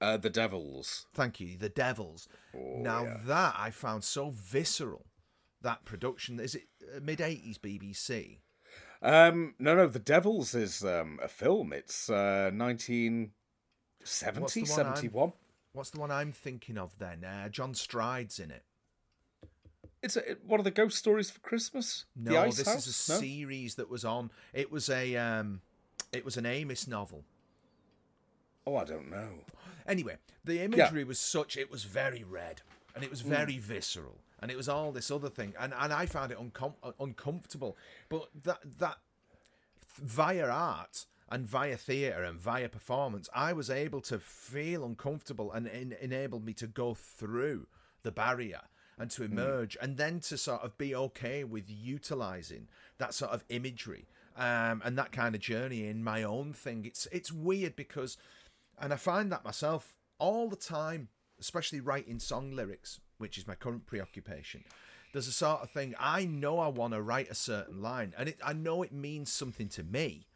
Uh, 0.00 0.16
the 0.18 0.28
Devils. 0.28 1.06
Thank 1.14 1.40
you, 1.40 1.56
the 1.56 1.68
Devils. 1.70 2.28
now 2.52 3.04
yeah. 3.04 3.16
that 3.24 3.54
I 3.56 3.70
found 3.70 4.04
so 4.04 4.30
visceral. 4.34 5.06
That 5.62 5.84
production 5.84 6.40
is 6.40 6.56
it 6.56 6.64
mid 7.00 7.20
'80s 7.20 7.58
BBC? 7.58 8.40
Um, 9.00 9.54
no, 9.58 9.74
no, 9.76 9.86
the 9.86 9.98
Devils 10.00 10.54
is 10.54 10.84
um, 10.84 11.18
a 11.22 11.28
film. 11.28 11.72
It's 11.72 12.10
uh, 12.10 12.50
1970, 12.54 14.40
What's 14.40 14.54
the 14.54 14.62
one 14.62 14.86
I'm- 14.86 15.32
What's 15.74 15.90
the 15.90 16.00
one 16.00 16.10
I'm 16.10 16.32
thinking 16.32 16.76
of 16.76 16.98
then? 16.98 17.24
Uh, 17.24 17.48
John 17.48 17.74
Stride's 17.74 18.38
in 18.38 18.50
it. 18.50 18.64
It's 20.02 20.16
a, 20.16 20.36
one 20.46 20.58
of 20.60 20.64
the 20.64 20.70
ghost 20.70 20.98
stories 20.98 21.30
for 21.30 21.38
Christmas. 21.40 22.06
No, 22.16 22.44
this 22.46 22.66
House? 22.66 22.86
is 22.86 23.08
a 23.08 23.12
No? 23.12 23.18
series 23.20 23.76
that 23.76 23.88
was 23.88 24.04
on. 24.04 24.30
It 24.52 24.70
was 24.72 24.88
a 24.90 25.16
um, 25.16 25.60
it 26.12 26.24
was 26.24 26.36
an 26.36 26.44
Amos 26.46 26.88
novel. 26.88 27.24
Oh, 28.66 28.76
I 28.76 28.84
don't 28.84 29.10
know. 29.10 29.40
Anyway, 29.86 30.16
the 30.44 30.60
imagery 30.60 31.04
was 31.04 31.18
such 31.18 31.56
it 31.56 31.70
was 31.70 31.84
very 31.84 32.22
red 32.24 32.62
and 32.94 33.02
it 33.04 33.10
was 33.10 33.20
very 33.22 33.58
visceral 33.58 34.18
and 34.40 34.50
it 34.50 34.56
was 34.56 34.68
all 34.68 34.92
this 34.92 35.10
other 35.10 35.28
thing 35.28 35.54
and 35.58 35.72
and 35.78 35.92
I 35.92 36.06
found 36.06 36.32
it 36.32 36.38
uncom- 36.38 36.74
uh, 36.82 36.92
uncomfortable. 37.00 37.76
But 38.08 38.28
that 38.44 38.60
that 38.78 38.98
via 40.00 40.48
art 40.48 41.06
and 41.30 41.46
via 41.46 41.76
theatre 41.76 42.22
and 42.24 42.40
via 42.40 42.68
performance, 42.68 43.28
I 43.34 43.52
was 43.52 43.70
able 43.70 44.00
to 44.02 44.18
feel 44.18 44.84
uncomfortable 44.84 45.50
and 45.52 45.68
en- 45.68 45.96
enabled 46.00 46.44
me 46.44 46.52
to 46.54 46.66
go 46.66 46.94
through 46.94 47.66
the 48.02 48.12
barrier 48.12 48.62
and 48.98 49.10
to 49.10 49.22
emerge 49.22 49.76
and 49.80 49.96
then 49.96 50.20
to 50.20 50.36
sort 50.36 50.62
of 50.62 50.76
be 50.78 50.94
okay 50.94 51.44
with 51.44 51.64
utilizing 51.68 52.68
that 52.98 53.14
sort 53.14 53.32
of 53.32 53.44
imagery 53.48 54.06
um, 54.36 54.82
and 54.84 54.96
that 54.98 55.12
kind 55.12 55.34
of 55.34 55.40
journey 55.40 55.86
in 55.86 56.04
my 56.04 56.22
own 56.22 56.52
thing. 56.52 56.84
It's 56.84 57.06
it's 57.12 57.32
weird 57.32 57.76
because, 57.76 58.16
and 58.80 58.92
I 58.92 58.96
find 58.96 59.30
that 59.32 59.44
myself 59.44 59.94
all 60.18 60.48
the 60.48 60.56
time, 60.56 61.08
especially 61.40 61.80
writing 61.80 62.18
song 62.18 62.52
lyrics, 62.52 63.00
which 63.18 63.38
is 63.38 63.46
my 63.46 63.54
current 63.54 63.86
preoccupation. 63.86 64.64
There's 65.12 65.28
a 65.28 65.32
sort 65.32 65.60
of 65.62 65.70
thing 65.70 65.94
I 65.98 66.24
know 66.24 66.58
I 66.58 66.68
want 66.68 66.94
to 66.94 67.02
write 67.02 67.30
a 67.30 67.34
certain 67.34 67.82
line, 67.82 68.14
and 68.16 68.30
it, 68.30 68.38
I 68.44 68.52
know 68.52 68.82
it 68.82 68.92
means 68.92 69.30
something 69.32 69.68
to 69.70 69.82
me. 69.82 70.26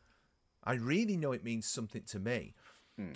I 0.62 0.74
really 0.74 1.16
know 1.16 1.32
it 1.32 1.44
means 1.44 1.66
something 1.66 2.02
to 2.09 2.18
me. 2.18 2.54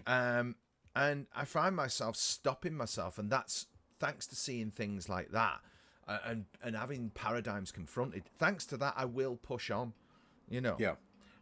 Um, 0.06 0.54
and 0.94 1.26
I 1.34 1.44
find 1.44 1.76
myself 1.76 2.16
stopping 2.16 2.74
myself, 2.74 3.18
and 3.18 3.28
that's 3.30 3.66
thanks 4.00 4.26
to 4.28 4.34
seeing 4.34 4.70
things 4.70 5.08
like 5.08 5.30
that 5.30 5.60
uh, 6.08 6.18
and 6.24 6.46
and 6.62 6.74
having 6.74 7.10
paradigms 7.10 7.70
confronted. 7.70 8.24
Thanks 8.38 8.66
to 8.66 8.76
that, 8.78 8.94
I 8.96 9.04
will 9.04 9.36
push 9.36 9.70
on. 9.70 9.92
You 10.48 10.60
know. 10.60 10.76
Yeah. 10.78 10.94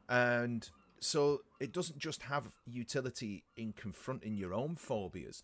And 0.08 0.68
so 1.00 1.42
it 1.60 1.72
doesn't 1.72 1.98
just 1.98 2.22
have 2.24 2.48
utility 2.66 3.44
in 3.56 3.72
confronting 3.72 4.36
your 4.36 4.52
own 4.52 4.74
phobias. 4.76 5.42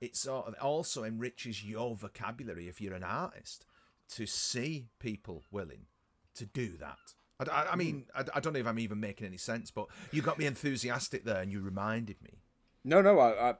It 0.00 0.16
sort 0.16 0.46
of 0.48 0.54
also 0.60 1.04
enriches 1.04 1.64
your 1.64 1.94
vocabulary 1.94 2.68
if 2.68 2.80
you're 2.80 2.94
an 2.94 3.04
artist 3.04 3.64
to 4.10 4.26
see 4.26 4.86
people 4.98 5.42
willing 5.50 5.86
to 6.34 6.44
do 6.46 6.76
that. 6.78 6.98
I, 7.40 7.44
I- 7.62 7.72
I 7.72 7.76
mean, 7.76 8.06
I, 8.14 8.24
I 8.34 8.40
don't 8.40 8.52
know 8.52 8.58
if 8.60 8.66
I'm 8.66 8.78
even 8.78 9.00
making 9.00 9.26
any 9.26 9.36
sense, 9.38 9.70
but 9.70 9.86
you 10.12 10.22
got 10.22 10.38
me 10.38 10.46
enthusiastic 10.46 11.24
there 11.24 11.40
and 11.40 11.50
you 11.50 11.60
reminded 11.60 12.16
me. 12.22 12.40
No, 12.84 13.00
no, 13.00 13.18
I, 13.18 13.50
I, 13.50 13.54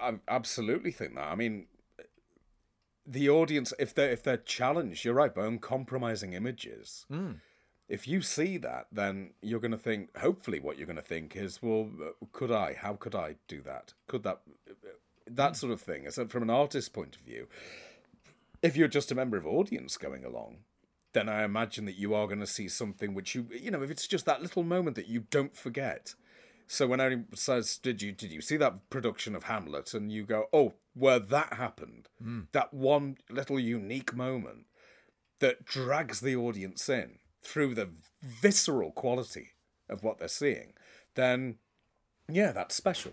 I 0.00 0.14
absolutely 0.28 0.92
think 0.92 1.14
that. 1.14 1.24
I 1.28 1.34
mean, 1.34 1.66
the 3.06 3.30
audience, 3.30 3.72
if 3.78 3.94
they're 3.94 4.10
if 4.10 4.22
they're 4.22 4.36
challenged, 4.36 5.04
you're 5.04 5.14
right, 5.14 5.34
by 5.34 5.46
uncompromising 5.46 6.32
images. 6.32 7.04
Hmm. 7.08 7.32
If 7.88 8.08
you 8.08 8.20
see 8.20 8.56
that, 8.58 8.88
then 8.90 9.30
you're 9.40 9.60
going 9.60 9.70
to 9.70 9.78
think. 9.78 10.16
Hopefully, 10.18 10.58
what 10.58 10.76
you're 10.76 10.86
going 10.86 10.96
to 10.96 11.02
think 11.02 11.36
is, 11.36 11.62
well, 11.62 11.88
uh, 12.02 12.26
could 12.32 12.50
I? 12.50 12.74
How 12.74 12.94
could 12.94 13.14
I 13.14 13.36
do 13.46 13.62
that? 13.62 13.94
Could 14.08 14.24
that? 14.24 14.40
Uh, 14.68 14.90
that 15.28 15.50
hmm. 15.50 15.54
sort 15.54 15.72
of 15.72 15.80
thing. 15.80 16.10
So, 16.10 16.26
from 16.26 16.42
an 16.42 16.50
artist's 16.50 16.88
point 16.88 17.14
of 17.14 17.22
view, 17.22 17.46
if 18.62 18.76
you're 18.76 18.88
just 18.88 19.12
a 19.12 19.14
member 19.14 19.36
of 19.36 19.46
audience 19.46 19.96
going 19.96 20.24
along, 20.24 20.58
then 21.12 21.28
I 21.28 21.44
imagine 21.44 21.84
that 21.84 21.96
you 21.96 22.12
are 22.14 22.26
going 22.26 22.40
to 22.40 22.46
see 22.46 22.68
something 22.68 23.14
which 23.14 23.34
you, 23.34 23.46
you 23.52 23.70
know, 23.70 23.82
if 23.82 23.90
it's 23.90 24.06
just 24.08 24.26
that 24.26 24.42
little 24.42 24.64
moment 24.64 24.96
that 24.96 25.08
you 25.08 25.24
don't 25.30 25.56
forget. 25.56 26.14
So 26.66 26.88
when 26.88 27.00
anyone 27.00 27.36
says, 27.36 27.78
"Did 27.78 28.02
you 28.02 28.10
did 28.10 28.32
you 28.32 28.40
see 28.40 28.56
that 28.56 28.90
production 28.90 29.36
of 29.36 29.44
Hamlet?" 29.44 29.94
and 29.94 30.10
you 30.10 30.24
go, 30.24 30.46
"Oh, 30.52 30.74
where 30.96 31.18
that 31.18 31.52
happened, 31.52 32.08
that 32.52 32.72
one 32.72 33.18
little 33.28 33.60
unique 33.60 34.14
moment 34.14 34.66
that 35.40 35.64
drags 35.66 36.20
the 36.20 36.34
audience 36.34 36.88
in 36.88 37.18
through 37.42 37.74
the 37.74 37.90
visceral 38.22 38.90
quality 38.90 39.50
of 39.88 40.02
what 40.02 40.18
they're 40.18 40.28
seeing," 40.28 40.72
then 41.14 41.58
yeah, 42.28 42.52
that's 42.52 42.74
special. 42.74 43.12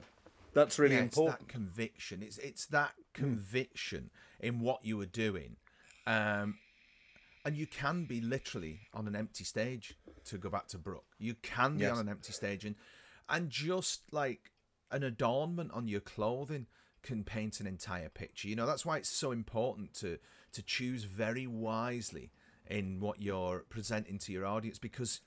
That's 0.53 0.79
really 0.79 0.95
Yeah, 0.95 1.03
it's 1.03 1.17
important. 1.17 1.47
that 1.49 1.53
conviction. 1.53 2.23
It's 2.23 2.37
it's 2.37 2.65
that 2.67 2.93
conviction 3.13 4.11
in 4.39 4.59
what 4.61 4.85
you 4.85 4.97
were 4.97 5.05
doing, 5.05 5.57
um, 6.07 6.59
and 7.43 7.57
you 7.57 7.67
can 7.67 8.05
be 8.05 8.21
literally 8.21 8.87
on 8.93 9.07
an 9.07 9.15
empty 9.15 9.43
stage. 9.43 9.97
To 10.25 10.37
go 10.37 10.49
back 10.49 10.67
to 10.69 10.77
Brook, 10.77 11.05
you 11.19 11.33
can 11.35 11.75
be 11.77 11.81
Yes. 11.83 11.91
on 11.91 11.99
an 11.99 12.09
empty 12.09 12.31
stage, 12.31 12.63
and 12.63 12.75
and 13.27 13.49
just 13.49 14.13
like 14.13 14.51
an 14.89 15.03
adornment 15.03 15.71
on 15.73 15.87
your 15.89 15.99
clothing 15.99 16.67
can 17.03 17.23
paint 17.23 17.59
an 17.59 17.67
entire 17.67 18.09
picture. 18.09 18.47
You 18.47 18.55
know 18.55 18.65
that's 18.65 18.85
why 18.85 18.97
it's 18.97 19.09
so 19.09 19.31
important 19.31 19.93
to 19.95 20.17
to 20.53 20.61
choose 20.61 21.03
very 21.03 21.47
wisely 21.47 22.31
in 22.67 22.99
what 22.99 23.21
you're 23.21 23.65
presenting 23.69 24.17
to 24.17 24.31
your 24.31 24.45
audience 24.45 24.79
because 24.79 25.21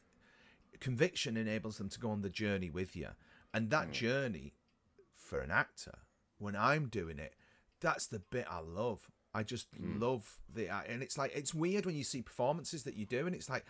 conviction 0.80 1.36
enables 1.36 1.78
them 1.78 1.88
to 1.90 2.00
go 2.00 2.10
on 2.10 2.22
the 2.22 2.30
journey 2.30 2.70
with 2.70 2.96
you, 2.96 3.08
and 3.52 3.70
that 3.70 3.88
mm. 3.88 3.92
journey 3.92 4.54
for 5.14 5.40
an 5.40 5.50
actor 5.50 5.98
when 6.38 6.56
I'm 6.56 6.88
doing 6.88 7.18
it, 7.18 7.34
that's 7.80 8.06
the 8.06 8.18
bit 8.18 8.46
I 8.50 8.60
love. 8.60 9.10
I 9.34 9.42
just 9.42 9.68
mm. 9.74 10.00
love 10.00 10.38
the 10.52 10.68
and 10.88 11.02
it's 11.02 11.18
like 11.18 11.32
it's 11.34 11.54
weird 11.54 11.84
when 11.84 11.94
you 11.94 12.04
see 12.04 12.22
performances 12.22 12.84
that 12.84 12.96
you 12.96 13.04
do 13.04 13.26
and 13.26 13.34
it's 13.34 13.50
like, 13.50 13.66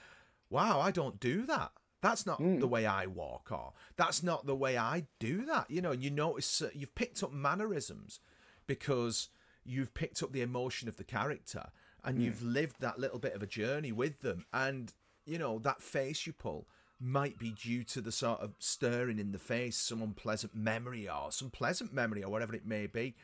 wow, 0.48 0.80
I 0.80 0.90
don't 0.90 1.18
do 1.18 1.44
that. 1.46 1.72
That's 2.02 2.26
not 2.26 2.38
the 2.60 2.68
way 2.68 2.86
I 2.86 3.06
walk, 3.06 3.48
or 3.50 3.72
that's 3.96 4.22
not 4.22 4.46
the 4.46 4.54
way 4.54 4.76
I 4.76 5.06
do 5.18 5.44
that. 5.46 5.70
You 5.70 5.80
know, 5.80 5.92
you 5.92 6.10
notice 6.10 6.62
uh, 6.62 6.68
you've 6.74 6.94
picked 6.94 7.22
up 7.22 7.32
mannerisms 7.32 8.20
because 8.66 9.28
you've 9.64 9.94
picked 9.94 10.22
up 10.22 10.32
the 10.32 10.42
emotion 10.42 10.88
of 10.88 10.96
the 10.96 11.04
character 11.04 11.70
and 12.04 12.22
you've 12.22 12.42
lived 12.42 12.80
that 12.80 13.00
little 13.00 13.18
bit 13.18 13.34
of 13.34 13.42
a 13.42 13.46
journey 13.46 13.90
with 13.90 14.20
them. 14.20 14.44
And, 14.52 14.92
you 15.24 15.38
know, 15.38 15.58
that 15.60 15.82
face 15.82 16.26
you 16.26 16.32
pull 16.32 16.68
might 17.00 17.38
be 17.38 17.50
due 17.50 17.82
to 17.84 18.00
the 18.00 18.12
sort 18.12 18.40
of 18.40 18.54
stirring 18.58 19.18
in 19.18 19.32
the 19.32 19.38
face, 19.38 19.76
some 19.76 20.02
unpleasant 20.02 20.54
memory 20.54 21.08
or 21.08 21.32
some 21.32 21.50
pleasant 21.50 21.92
memory 21.92 22.22
or 22.22 22.30
whatever 22.30 22.54
it 22.54 22.64
may 22.64 22.86
be. 22.86 23.16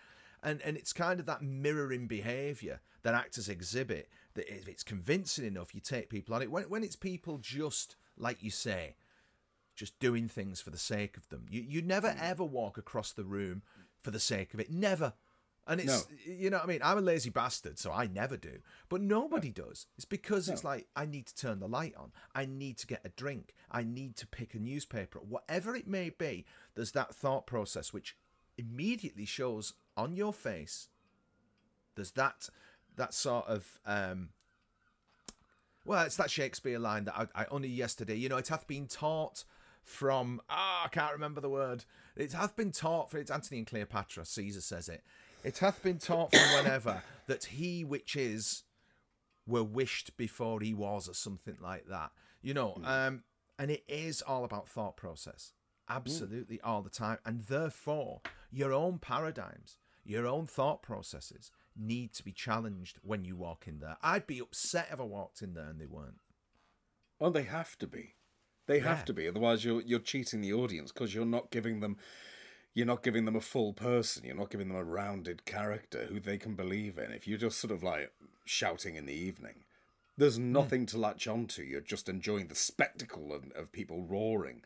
And, 0.42 0.60
and 0.62 0.76
it's 0.76 0.92
kind 0.92 1.20
of 1.20 1.26
that 1.26 1.42
mirroring 1.42 2.08
behaviour 2.08 2.80
that 3.02 3.14
actors 3.14 3.48
exhibit 3.48 4.08
that 4.34 4.52
if 4.52 4.66
it's 4.66 4.82
convincing 4.82 5.46
enough, 5.46 5.74
you 5.74 5.80
take 5.80 6.10
people 6.10 6.34
on 6.34 6.42
it. 6.42 6.50
When, 6.50 6.64
when 6.64 6.82
it's 6.82 6.96
people 6.96 7.38
just, 7.38 7.94
like 8.16 8.42
you 8.42 8.50
say, 8.50 8.96
just 9.74 9.98
doing 9.98 10.28
things 10.28 10.60
for 10.60 10.70
the 10.70 10.78
sake 10.78 11.16
of 11.16 11.28
them. 11.28 11.46
You 11.50 11.62
you 11.62 11.82
never 11.82 12.14
ever 12.20 12.44
walk 12.44 12.78
across 12.78 13.12
the 13.12 13.24
room 13.24 13.62
for 14.02 14.10
the 14.10 14.20
sake 14.20 14.54
of 14.54 14.60
it. 14.60 14.70
Never. 14.70 15.14
And 15.66 15.80
it's 15.80 16.08
you 16.26 16.50
know 16.50 16.56
what 16.56 16.64
I 16.64 16.68
mean. 16.68 16.80
I'm 16.82 16.98
a 16.98 17.02
lazy 17.02 17.30
bastard, 17.30 17.78
so 17.78 17.92
I 17.92 18.08
never 18.08 18.36
do. 18.36 18.58
But 18.88 19.00
nobody 19.00 19.50
does. 19.50 19.86
It's 19.96 20.04
because 20.04 20.48
it's 20.48 20.64
like 20.64 20.88
I 20.96 21.06
need 21.06 21.26
to 21.26 21.36
turn 21.36 21.60
the 21.60 21.68
light 21.68 21.94
on. 21.96 22.10
I 22.34 22.46
need 22.46 22.78
to 22.78 22.86
get 22.86 23.02
a 23.04 23.10
drink. 23.10 23.54
I 23.70 23.84
need 23.84 24.16
to 24.16 24.26
pick 24.26 24.54
a 24.54 24.58
newspaper. 24.58 25.20
Whatever 25.20 25.76
it 25.76 25.86
may 25.86 26.10
be, 26.10 26.46
there's 26.74 26.92
that 26.92 27.14
thought 27.14 27.46
process 27.46 27.92
which 27.92 28.16
immediately 28.58 29.24
shows 29.24 29.74
on 29.96 30.16
your 30.16 30.32
face. 30.32 30.88
There's 31.94 32.10
that 32.12 32.48
that 32.96 33.14
sort 33.14 33.46
of 33.46 33.78
um 33.86 34.30
well, 35.84 36.04
it's 36.04 36.16
that 36.16 36.30
Shakespeare 36.30 36.78
line 36.78 37.04
that 37.04 37.28
I, 37.34 37.42
I 37.42 37.46
only 37.50 37.68
yesterday, 37.68 38.16
you 38.16 38.28
know, 38.28 38.36
it 38.36 38.48
hath 38.48 38.66
been 38.66 38.86
taught 38.86 39.44
from, 39.82 40.40
ah, 40.48 40.84
I 40.84 40.88
can't 40.88 41.12
remember 41.12 41.40
the 41.40 41.50
word. 41.50 41.84
It 42.16 42.32
hath 42.32 42.56
been 42.56 42.72
taught 42.72 43.10
for, 43.10 43.18
it's 43.18 43.30
Antony 43.30 43.58
and 43.58 43.66
Cleopatra, 43.66 44.24
Caesar 44.24 44.60
says 44.60 44.88
it. 44.88 45.02
It 45.44 45.58
hath 45.58 45.82
been 45.82 45.98
taught 45.98 46.30
from 46.30 46.56
whenever 46.56 47.02
that 47.26 47.44
he 47.44 47.84
which 47.84 48.14
is 48.14 48.62
were 49.46 49.64
wished 49.64 50.16
before 50.16 50.60
he 50.60 50.72
was, 50.72 51.08
or 51.08 51.14
something 51.14 51.56
like 51.60 51.86
that. 51.88 52.12
You 52.42 52.54
know, 52.54 52.80
um, 52.84 53.24
and 53.58 53.70
it 53.70 53.82
is 53.88 54.22
all 54.22 54.44
about 54.44 54.68
thought 54.68 54.96
process. 54.96 55.52
Absolutely 55.88 56.60
all 56.60 56.82
the 56.82 56.90
time. 56.90 57.18
And 57.24 57.42
therefore, 57.42 58.20
your 58.52 58.72
own 58.72 58.98
paradigms, 58.98 59.78
your 60.04 60.26
own 60.26 60.46
thought 60.46 60.82
processes 60.82 61.50
need 61.76 62.12
to 62.14 62.22
be 62.24 62.32
challenged 62.32 62.98
when 63.02 63.24
you 63.24 63.36
walk 63.36 63.66
in 63.66 63.80
there. 63.80 63.96
I'd 64.02 64.26
be 64.26 64.40
upset 64.40 64.88
if 64.92 65.00
I 65.00 65.04
walked 65.04 65.42
in 65.42 65.54
there 65.54 65.68
and 65.68 65.80
they 65.80 65.86
weren't. 65.86 66.20
Oh, 67.20 67.30
they 67.30 67.44
have 67.44 67.78
to 67.78 67.86
be. 67.86 68.14
They 68.66 68.80
have 68.80 68.98
Yeah. 69.00 69.04
to 69.04 69.12
be. 69.12 69.28
Otherwise, 69.28 69.64
you're 69.64 69.80
you're 69.82 69.98
cheating 70.00 70.40
the 70.40 70.52
audience 70.52 70.92
because 70.92 71.14
you're 71.14 71.24
not 71.24 71.50
giving 71.50 71.80
them. 71.80 71.96
You're 72.74 72.86
not 72.86 73.02
giving 73.02 73.24
them 73.26 73.36
a 73.36 73.40
full 73.40 73.72
person. 73.74 74.24
You're 74.24 74.36
not 74.36 74.50
giving 74.50 74.68
them 74.68 74.76
a 74.76 74.84
rounded 74.84 75.44
character 75.44 76.06
who 76.06 76.18
they 76.20 76.38
can 76.38 76.54
believe 76.54 76.96
in. 76.98 77.10
If 77.12 77.26
you're 77.28 77.38
just 77.38 77.58
sort 77.58 77.70
of 77.72 77.82
like 77.82 78.12
shouting 78.44 78.94
in 78.96 79.04
the 79.06 79.12
evening, 79.14 79.64
there's 80.16 80.36
Hmm. 80.36 80.52
nothing 80.52 80.86
to 80.86 80.98
latch 80.98 81.26
onto. 81.26 81.62
You're 81.62 81.80
just 81.82 82.08
enjoying 82.08 82.48
the 82.48 82.54
spectacle 82.54 83.32
of, 83.32 83.50
of 83.52 83.72
people 83.72 84.02
roaring. 84.04 84.62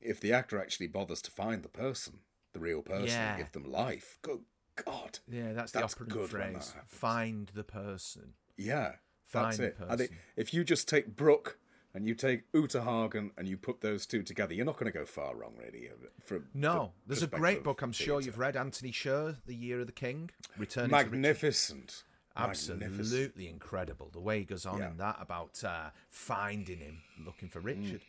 If 0.00 0.20
the 0.20 0.32
actor 0.32 0.60
actually 0.60 0.86
bothers 0.88 1.22
to 1.22 1.30
find 1.30 1.62
the 1.62 1.68
person, 1.68 2.20
the 2.52 2.60
real 2.60 2.82
person, 2.82 3.06
Yeah. 3.08 3.36
give 3.36 3.52
them 3.52 3.64
life, 3.64 4.18
good 4.22 4.44
God, 4.84 5.18
Yeah, 5.30 5.52
that's, 5.52 5.72
That's 5.72 5.94
the 5.94 6.02
operative 6.04 6.30
good 6.30 6.32
when 6.40 6.52
that 6.54 6.64
phrase. 6.64 6.74
Find 6.88 7.50
the 7.54 7.64
person. 7.64 8.34
Yeah, 8.56 8.92
Find 9.24 9.46
that's 9.52 9.58
it. 9.60 9.78
Person. 9.78 10.08
if 10.36 10.52
you 10.54 10.64
just 10.64 10.88
take 10.88 11.14
Brook 11.16 11.58
and 11.94 12.06
you 12.06 12.14
take 12.14 12.42
Uta 12.52 12.82
Hagen 12.82 13.30
and 13.38 13.46
you 13.46 13.56
put 13.56 13.80
those 13.80 14.04
two 14.06 14.22
together, 14.22 14.52
you're 14.54 14.66
not 14.66 14.76
going 14.78 14.90
to 14.92 14.96
go 14.98 15.04
far 15.04 15.36
wrong, 15.36 15.54
really. 15.58 15.88
uh, 15.88 16.06
From 16.24 16.46
No, 16.54 16.92
the 17.06 17.14
there's 17.14 17.22
a 17.22 17.26
great 17.28 17.62
book 17.62 17.82
I'm 17.82 17.92
sure 17.92 18.20
you've 18.20 18.38
read, 18.38 18.56
Antony 18.56 18.90
Sher, 18.90 19.36
The 19.46 19.54
Year 19.54 19.80
of 19.80 19.86
the 19.86 19.92
King. 19.92 20.30
Returning. 20.58 20.90
Magnificent. 20.90 22.02
Absolutely 22.36 23.48
incredible. 23.48 24.08
The 24.12 24.20
way 24.20 24.40
he 24.40 24.44
goes 24.44 24.66
on 24.66 24.78
Yeah. 24.78 24.90
in 24.90 24.96
that 24.96 25.18
about 25.20 25.62
uh, 25.64 25.90
finding 26.10 26.78
him, 26.78 27.02
looking 27.24 27.48
for 27.48 27.60
Richard. 27.60 28.02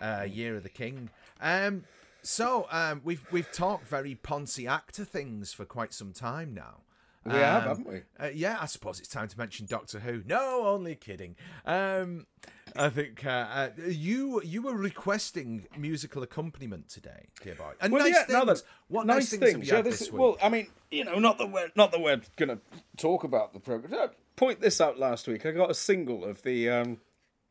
Mm. 0.00 0.20
Uh, 0.20 0.24
Year 0.24 0.56
of 0.56 0.62
the 0.62 0.68
King. 0.68 1.10
Um, 1.40 1.84
so 2.22 2.66
um, 2.70 3.00
we've 3.04 3.24
we've 3.30 3.50
talked 3.52 3.86
very 3.86 4.14
Ponzi 4.14 4.68
actor 4.68 5.04
things 5.04 5.52
for 5.52 5.64
quite 5.64 5.92
some 5.92 6.12
time 6.12 6.54
now. 6.54 6.82
We 7.24 7.32
have, 7.32 7.62
Um, 7.64 7.68
haven't 7.68 7.86
we? 7.86 8.00
Uh, 8.18 8.30
yeah, 8.32 8.56
I 8.60 8.64
suppose 8.64 8.98
it's 8.98 9.08
time 9.08 9.28
to 9.28 9.36
mention 9.38 9.66
Doctor 9.66 10.00
Who. 10.00 10.22
No, 10.24 10.64
only 10.66 10.94
kidding. 10.94 11.36
Um, 11.66 12.26
I 12.74 12.88
think 12.88 13.26
uh, 13.26 13.28
uh, 13.28 13.68
you 13.88 14.40
you 14.42 14.62
were 14.62 14.74
requesting 14.74 15.66
musical 15.76 16.22
accompaniment 16.22 16.88
today, 16.88 17.26
dear 17.42 17.56
boy. 17.56 17.72
And 17.80 17.92
Well, 17.92 18.04
nice 18.04 18.14
yeah, 18.14 18.24
things. 18.24 18.46
then, 18.62 18.70
what 18.88 19.06
nice 19.06 19.16
nice, 19.16 19.30
things, 19.30 19.42
things. 19.52 19.68
have 19.70 19.78
yeah, 19.84 19.90
this 19.90 19.98
this 19.98 20.10
week? 20.10 20.18
well, 20.20 20.38
I 20.42 20.48
mean, 20.48 20.68
you 20.90 21.04
know, 21.04 21.18
not 21.18 21.36
that 21.38 21.50
we're 21.52 21.70
not 21.76 21.92
that 21.92 22.00
we're 22.00 22.22
going 22.36 22.48
to 22.48 22.58
talk 22.96 23.22
about 23.24 23.52
the 23.52 23.60
program. 23.60 23.92
Uh, 23.92 24.08
Point 24.36 24.60
this 24.62 24.80
out 24.80 24.98
last 24.98 25.28
week. 25.28 25.44
I 25.44 25.50
got 25.50 25.70
a 25.70 25.74
single 25.74 26.24
of 26.24 26.40
the 26.42 26.70
um, 26.70 27.00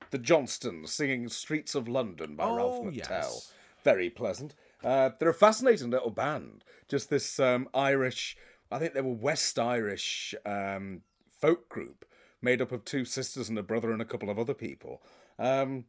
the 0.10 0.18
Johnstons 0.18 0.88
singing 0.92 1.30
"Streets 1.30 1.76
of 1.76 1.88
London" 1.88 2.36
by 2.36 2.46
Ralph 2.46 2.80
Oh, 2.80 2.84
McTell. 2.86 2.96
yes. 2.98 3.54
Very 3.84 4.10
pleasant. 4.10 4.56
Uh, 4.84 5.12
they're 5.20 5.30
a 5.30 5.34
fascinating 5.34 5.90
little 5.90 6.12
band. 6.12 6.64
Just 6.88 7.10
this 7.10 7.40
um, 7.40 7.70
Irish, 7.74 8.38
I 8.72 8.80
think 8.80 8.94
they 8.94 9.02
were 9.02 9.14
West 9.14 9.58
Irish 9.60 10.34
um, 10.46 11.02
folk 11.40 11.70
group 11.70 12.06
made 12.42 12.62
up 12.62 12.72
of 12.72 12.86
two 12.86 13.06
sisters 13.06 13.50
and 13.50 13.58
a 13.58 13.64
brother 13.64 13.92
and 13.92 14.02
a 14.02 14.06
couple 14.06 14.30
of 14.30 14.40
other 14.40 14.54
people. 14.54 15.02
Um, 15.38 15.86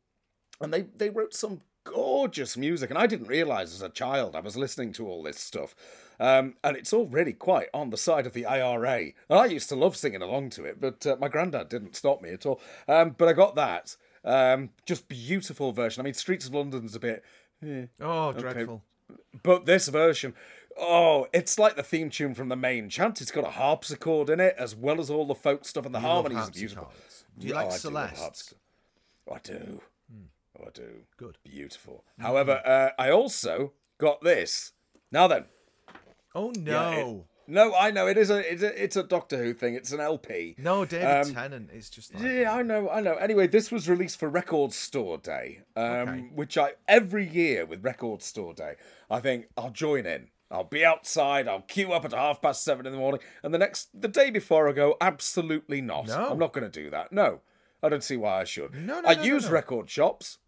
and 0.61 0.73
they 0.73 0.83
they 0.83 1.11
wrote 1.11 1.35
some 1.35 1.63
gorgeous 1.85 2.57
music 2.57 2.91
and 2.91 2.99
i 2.99 3.07
didn't 3.07 3.27
realize 3.27 3.73
as 3.73 3.81
a 3.81 3.89
child 3.89 4.37
i 4.37 4.41
was 4.41 4.57
listening 4.57 4.93
to 4.93 5.09
all 5.09 5.23
this 5.23 5.39
stuff 5.39 5.75
um, 6.21 6.55
and 6.63 6.77
it's 6.77 6.93
already 6.93 7.33
quite 7.33 7.69
on 7.73 7.89
the 7.89 7.97
side 7.97 8.27
of 8.27 8.35
the 8.35 8.45
ira 8.45 9.13
and 9.31 9.39
i 9.39 9.47
used 9.47 9.69
to 9.71 9.75
love 9.75 9.97
singing 9.97 10.21
along 10.21 10.51
to 10.51 10.65
it 10.65 10.79
but 10.79 11.07
uh, 11.07 11.17
my 11.19 11.29
granddad 11.29 11.71
didn't 11.71 11.97
stop 11.97 12.21
me 12.21 12.31
at 12.31 12.45
all 12.45 12.61
um, 12.87 13.15
but 13.17 13.29
i 13.29 13.33
got 13.33 13.55
that 13.55 13.97
um, 14.23 14.69
just 14.85 15.09
beautiful 15.09 15.73
version 15.73 16.03
i 16.03 16.05
mean 16.05 16.13
streets 16.13 16.47
of 16.47 16.55
london's 16.55 16.95
a 16.95 17.01
bit 17.01 17.25
eh, 17.67 17.87
oh, 18.01 18.33
dreadful. 18.33 18.83
but 19.43 19.67
this 19.67 19.89
version 19.89 20.35
oh 20.79 21.27
it's 21.33 21.59
like 21.59 21.77
the 21.77 21.83
theme 21.83 22.09
tune 22.11 22.35
from 22.35 22.49
the 22.49 22.57
main 22.57 22.89
chant 22.89 23.21
it's 23.21 23.31
got 23.31 23.45
a 23.45 23.51
harpsichord 23.51 24.31
in 24.31 24.41
it 24.41 24.55
as 24.59 24.75
well 24.75 25.01
as 25.01 25.11
all 25.11 25.27
the 25.27 25.35
folk 25.35 25.65
stuff 25.65 25.85
and 25.85 25.95
the 25.95 25.99
You 25.99 26.07
harmonies 26.07 26.49
are 26.49 26.51
beautiful. 26.51 26.93
Do 27.39 27.47
you 27.47 27.53
Oh, 27.53 27.57
like 27.57 27.73
I 27.73 27.79
do 27.79 27.91
love 27.91 28.17
Celeste? 28.17 28.55
Oh, 29.29 29.35
I 29.35 29.39
do. 29.43 29.81
Oh, 30.59 30.65
I 30.67 30.71
do. 30.71 30.89
Good. 31.17 31.39
Beautiful. 31.45 32.05
However, 32.19 32.61
uh, 32.65 32.91
I 32.99 33.11
also 33.11 33.73
got 33.99 34.21
this. 34.23 34.73
Now 35.13 35.27
then. 35.27 35.45
Oh 36.35 36.53
Yeah, 36.57 36.63
no, 36.63 36.93
it- 36.93 37.25
no, 37.51 37.75
I 37.75 37.91
know 37.91 38.07
it 38.07 38.17
is 38.17 38.31
a 38.31 38.39
it's 38.53 38.63
a 38.63 38.83
it's 38.83 38.97
a 38.97 39.03
Doctor 39.03 39.37
Who 39.39 39.53
thing. 39.53 39.75
It's 39.75 39.93
an 39.93 40.01
LP. 40.01 40.55
no, 40.59 40.85
David 40.85 41.07
Um, 41.29 41.35
Tennant 41.35 41.71
is 41.73 41.91
just 41.91 42.15
like 42.15 42.23
Yeah, 42.23 42.53
I 42.55 42.63
know, 42.63 42.89
I 42.89 43.01
know. 43.01 43.15
Anyway, 43.15 43.47
this 43.47 43.71
was 43.71 43.89
released 43.89 44.19
for 44.19 44.29
Record 44.29 44.73
Store 44.73 45.19
Day, 45.19 45.61
um, 45.77 45.85
Okay. 46.09 46.21
which 46.35 46.57
I 46.57 46.73
every 46.89 47.27
year 47.29 47.67
with 47.67 47.85
Record 47.85 48.23
Store 48.23 48.55
Day, 48.55 48.75
I 49.11 49.21
think 49.21 49.49
I'll 49.57 49.71
join 49.71 50.07
in. 50.07 50.29
I'll 50.53 50.65
be 50.65 50.85
outside. 50.85 51.47
I'll 51.47 51.61
queue 51.63 51.93
up 51.93 52.05
at 52.05 52.13
half 52.13 52.43
past 52.43 52.65
seven 52.65 52.85
in 52.87 52.93
the 52.93 52.99
morning, 52.99 53.21
and 53.43 53.55
the 53.55 53.59
next 53.59 53.89
the 54.01 54.09
day 54.09 54.31
before 54.31 54.69
I 54.69 54.73
go, 54.73 54.97
absolutely 55.01 55.81
not. 55.81 56.09
No. 56.09 56.31
I'm 56.31 56.39
not 56.39 56.53
going 56.53 56.69
to 56.69 56.83
do 56.83 56.91
that. 56.91 57.13
No, 57.13 57.41
I 57.83 57.89
don't 57.89 58.03
see 58.03 58.17
why 58.17 58.41
I 58.41 58.45
should. 58.45 58.75
No, 58.75 59.01
no, 59.01 59.09
I 59.09 59.15
no, 59.15 59.23
use 59.23 59.49
record 59.49 59.89
shops. 59.91 60.39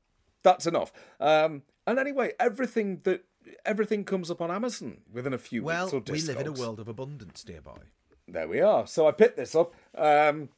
That's 0.43 0.67
enough. 0.67 0.93
Um, 1.21 1.63
and 1.87 1.99
anyway, 2.01 2.33
everything 2.41 3.01
that 3.05 3.25
everything 3.65 4.05
comes 4.05 4.31
up 4.31 4.41
on 4.41 4.51
Amazon 4.51 4.99
within 5.13 5.33
a 5.33 5.39
few 5.39 5.63
Well, 5.63 5.85
weeks. 5.87 5.95
Or 5.95 6.13
we 6.13 6.21
live 6.21 6.41
in 6.41 6.47
a 6.47 6.53
world 6.53 6.81
of 6.81 6.89
abundance, 6.89 7.43
dear 7.43 7.61
boy. 7.61 7.79
There 8.29 8.49
we 8.49 8.61
are. 8.61 8.87
So 8.87 9.07
I 9.09 9.13
picked 9.13 9.37
this 9.37 9.55
up, 9.55 9.75
um, 9.97 10.49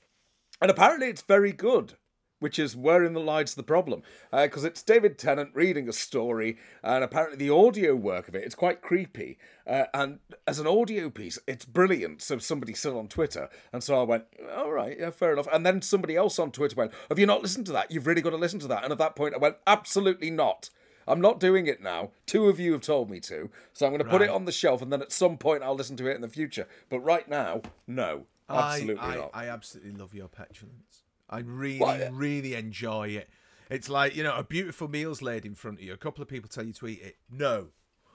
and 0.60 0.70
apparently 0.70 1.08
it's 1.08 1.22
very 1.22 1.52
good, 1.52 1.94
which 2.38 2.58
is 2.58 2.76
wherein 2.76 3.14
the 3.14 3.20
lies 3.20 3.54
the 3.54 3.62
problem. 3.62 4.02
Because 4.30 4.64
it's 4.64 4.82
David 4.82 5.18
Tennant 5.18 5.50
reading 5.54 5.88
a 5.88 5.92
story, 5.92 6.58
and 6.82 7.02
apparently 7.02 7.38
the 7.38 7.52
audio 7.54 7.96
work 7.96 8.28
of 8.28 8.34
it, 8.34 8.44
it's 8.44 8.54
quite 8.54 8.82
creepy. 8.82 9.38
Uh, 9.66 9.84
and 9.94 10.18
as 10.46 10.58
an 10.58 10.66
audio 10.66 11.08
piece, 11.08 11.38
it's 11.48 11.64
brilliant. 11.64 12.20
So 12.20 12.38
somebody 12.38 12.74
said 12.74 12.92
on 12.92 13.08
Twitter, 13.08 13.48
and 13.72 13.82
so 13.82 13.98
I 13.98 14.02
went, 14.02 14.24
all 14.54 14.70
right, 14.72 14.96
yeah, 15.00 15.10
fair 15.10 15.32
enough. 15.32 15.48
And 15.52 15.64
then 15.64 15.80
somebody 15.80 16.16
else 16.16 16.38
on 16.38 16.52
Twitter 16.52 16.76
went, 16.76 16.92
have 17.08 17.18
you 17.18 17.26
not 17.26 17.42
listened 17.42 17.66
to 17.66 17.72
that? 17.72 17.90
You've 17.90 18.06
really 18.06 18.22
got 18.22 18.30
to 18.30 18.36
listen 18.36 18.60
to 18.60 18.68
that. 18.68 18.84
And 18.84 18.92
at 18.92 18.98
that 18.98 19.16
point, 19.16 19.34
I 19.34 19.38
went, 19.38 19.56
absolutely 19.66 20.30
not. 20.30 20.68
I'm 21.06 21.20
not 21.20 21.40
doing 21.40 21.66
it 21.66 21.82
now. 21.82 22.10
Two 22.26 22.48
of 22.48 22.58
you 22.58 22.72
have 22.72 22.80
told 22.82 23.10
me 23.10 23.20
to, 23.20 23.50
so 23.72 23.86
I'm 23.86 23.92
going 23.92 24.02
to 24.04 24.08
put 24.10 24.22
it 24.22 24.26
Right. 24.26 24.34
on 24.34 24.44
the 24.44 24.52
shelf, 24.52 24.80
and 24.82 24.92
then 24.92 25.02
at 25.02 25.12
some 25.12 25.36
point 25.38 25.62
I'll 25.62 25.74
listen 25.74 25.96
to 25.98 26.06
it 26.10 26.14
in 26.14 26.20
the 26.20 26.28
future. 26.28 26.66
But 26.88 27.00
right 27.00 27.28
now, 27.28 27.62
no, 27.86 28.26
absolutely 28.48 28.96
I, 29.02 29.12
I, 29.12 29.16
not. 29.16 29.30
I 29.34 29.48
absolutely 29.48 29.92
love 29.92 30.14
your 30.14 30.28
petulance. 30.28 31.02
I 31.28 31.40
really, 31.40 31.80
Well, 31.80 32.12
really 32.12 32.54
enjoy 32.54 33.08
it. 33.08 33.28
It's 33.70 33.88
like, 33.88 34.14
you 34.14 34.22
know, 34.22 34.36
a 34.36 34.44
beautiful 34.44 34.88
meal's 34.88 35.22
laid 35.22 35.44
in 35.46 35.54
front 35.54 35.78
of 35.78 35.82
you. 35.84 35.92
A 35.92 35.96
couple 35.96 36.22
of 36.22 36.28
people 36.28 36.48
tell 36.48 36.64
you 36.64 36.72
to 36.74 36.86
eat 36.86 37.00
it. 37.02 37.16
No. 37.30 37.68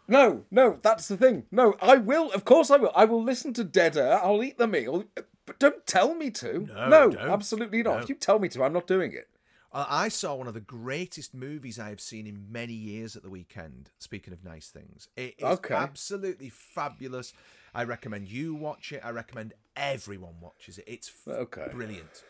No, 0.08 0.46
no, 0.50 0.80
that's 0.82 1.08
the 1.08 1.18
thing. 1.18 1.46
No, 1.52 1.76
I 1.82 1.98
will. 1.98 2.32
Of 2.32 2.44
course, 2.44 2.72
I 2.72 2.78
will. 2.78 2.92
I 2.96 3.06
will 3.06 3.22
listen 3.22 3.54
to 3.54 3.64
Dead 3.64 3.96
Air. 3.96 4.20
I'll 4.24 4.44
eat 4.44 4.58
the 4.58 4.66
meal, 4.68 5.04
but 5.46 5.60
don't 5.60 5.86
tell 5.86 6.16
me 6.16 6.32
to. 6.32 6.68
No, 6.90 7.12
don't. 7.12 7.18
absolutely 7.30 7.84
not. 7.84 7.98
No. 7.98 8.04
If 8.04 8.10
you 8.10 8.16
tell 8.16 8.40
me 8.40 8.50
to, 8.50 8.64
I'm 8.64 8.74
not 8.74 8.88
doing 8.88 9.12
it. 9.14 9.28
I 9.72 10.08
saw 10.10 10.34
one 10.36 10.48
of 10.48 10.56
the 10.56 10.60
greatest 10.60 11.34
movies 11.36 11.78
I 11.78 11.90
have 11.90 12.02
seen 12.02 12.26
in 12.26 12.52
many 12.52 12.74
years 12.74 13.16
at 13.16 13.22
the 13.22 13.30
weekend. 13.30 13.92
Speaking 14.00 14.34
of 14.34 14.44
nice 14.44 14.70
things, 14.70 15.08
it 15.16 15.36
is 15.38 15.44
Okay. 15.44 15.76
absolutely 15.76 16.50
fabulous. 16.50 17.34
I 17.74 17.84
recommend 17.84 18.30
you 18.30 18.56
watch 18.56 18.92
it. 18.92 19.02
I 19.04 19.12
recommend 19.12 19.54
everyone 19.76 20.40
watches 20.42 20.80
it. 20.80 20.86
It's 20.88 21.10
f- 21.28 21.34
Okay. 21.36 21.68
brilliant. 21.72 22.24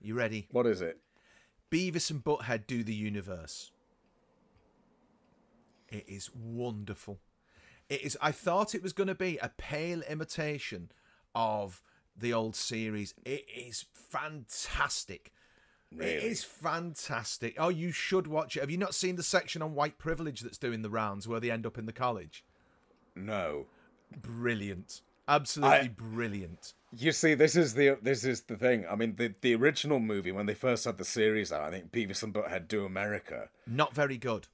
You 0.00 0.14
ready? 0.14 0.46
What 0.52 0.66
is 0.66 0.80
it? 0.80 1.00
Beavis 1.70 2.10
and 2.12 2.22
Butthead 2.22 2.66
do 2.68 2.84
the 2.84 2.94
universe. 2.94 3.72
It 5.88 6.04
is 6.08 6.30
wonderful. 6.34 7.18
It 7.88 8.02
is. 8.02 8.16
I 8.20 8.30
thought 8.30 8.74
it 8.74 8.82
was 8.82 8.92
going 8.92 9.08
to 9.08 9.14
be 9.14 9.38
a 9.38 9.48
pale 9.56 10.02
imitation 10.02 10.92
of 11.34 11.82
the 12.16 12.32
old 12.32 12.54
series. 12.54 13.14
It 13.24 13.46
is 13.54 13.86
fantastic. 13.92 15.32
It 15.92 15.98
Really? 15.98 16.26
is 16.26 16.44
fantastic. 16.44 17.54
Oh, 17.58 17.70
you 17.70 17.92
should 17.92 18.26
watch 18.26 18.56
it. 18.56 18.60
Have 18.60 18.70
you 18.70 18.76
not 18.78 18.94
seen 18.94 19.16
the 19.16 19.22
section 19.22 19.62
on 19.62 19.74
white 19.74 19.98
privilege 19.98 20.40
that's 20.40 20.58
doing 20.58 20.82
the 20.82 20.90
rounds 20.90 21.26
where 21.26 21.40
they 21.40 21.50
end 21.50 21.64
up 21.66 21.78
in 21.78 21.86
the 21.86 21.92
college? 21.92 22.44
No. 23.16 23.66
Brilliant. 24.20 25.00
Absolutely 25.26 25.76
I- 25.78 25.88
brilliant. 25.88 26.74
You 26.90 27.12
see, 27.12 27.34
this 27.34 27.54
is 27.54 27.74
the 27.74 27.98
this 28.00 28.24
is 28.24 28.42
the 28.42 28.56
thing. 28.56 28.86
I 28.90 28.94
mean, 28.96 29.16
the 29.16 29.34
the 29.42 29.54
original 29.54 30.00
movie 30.00 30.32
when 30.32 30.46
they 30.46 30.54
first 30.54 30.86
had 30.86 30.96
the 30.96 31.04
series 31.04 31.52
out, 31.52 31.62
I 31.62 31.70
think 31.70 31.92
Beavis 31.92 32.22
and 32.22 32.32
Butthead 32.32 32.66
Do 32.66 32.86
America. 32.86 33.50
Not 33.66 33.94
very 33.94 34.16
good. 34.16 34.48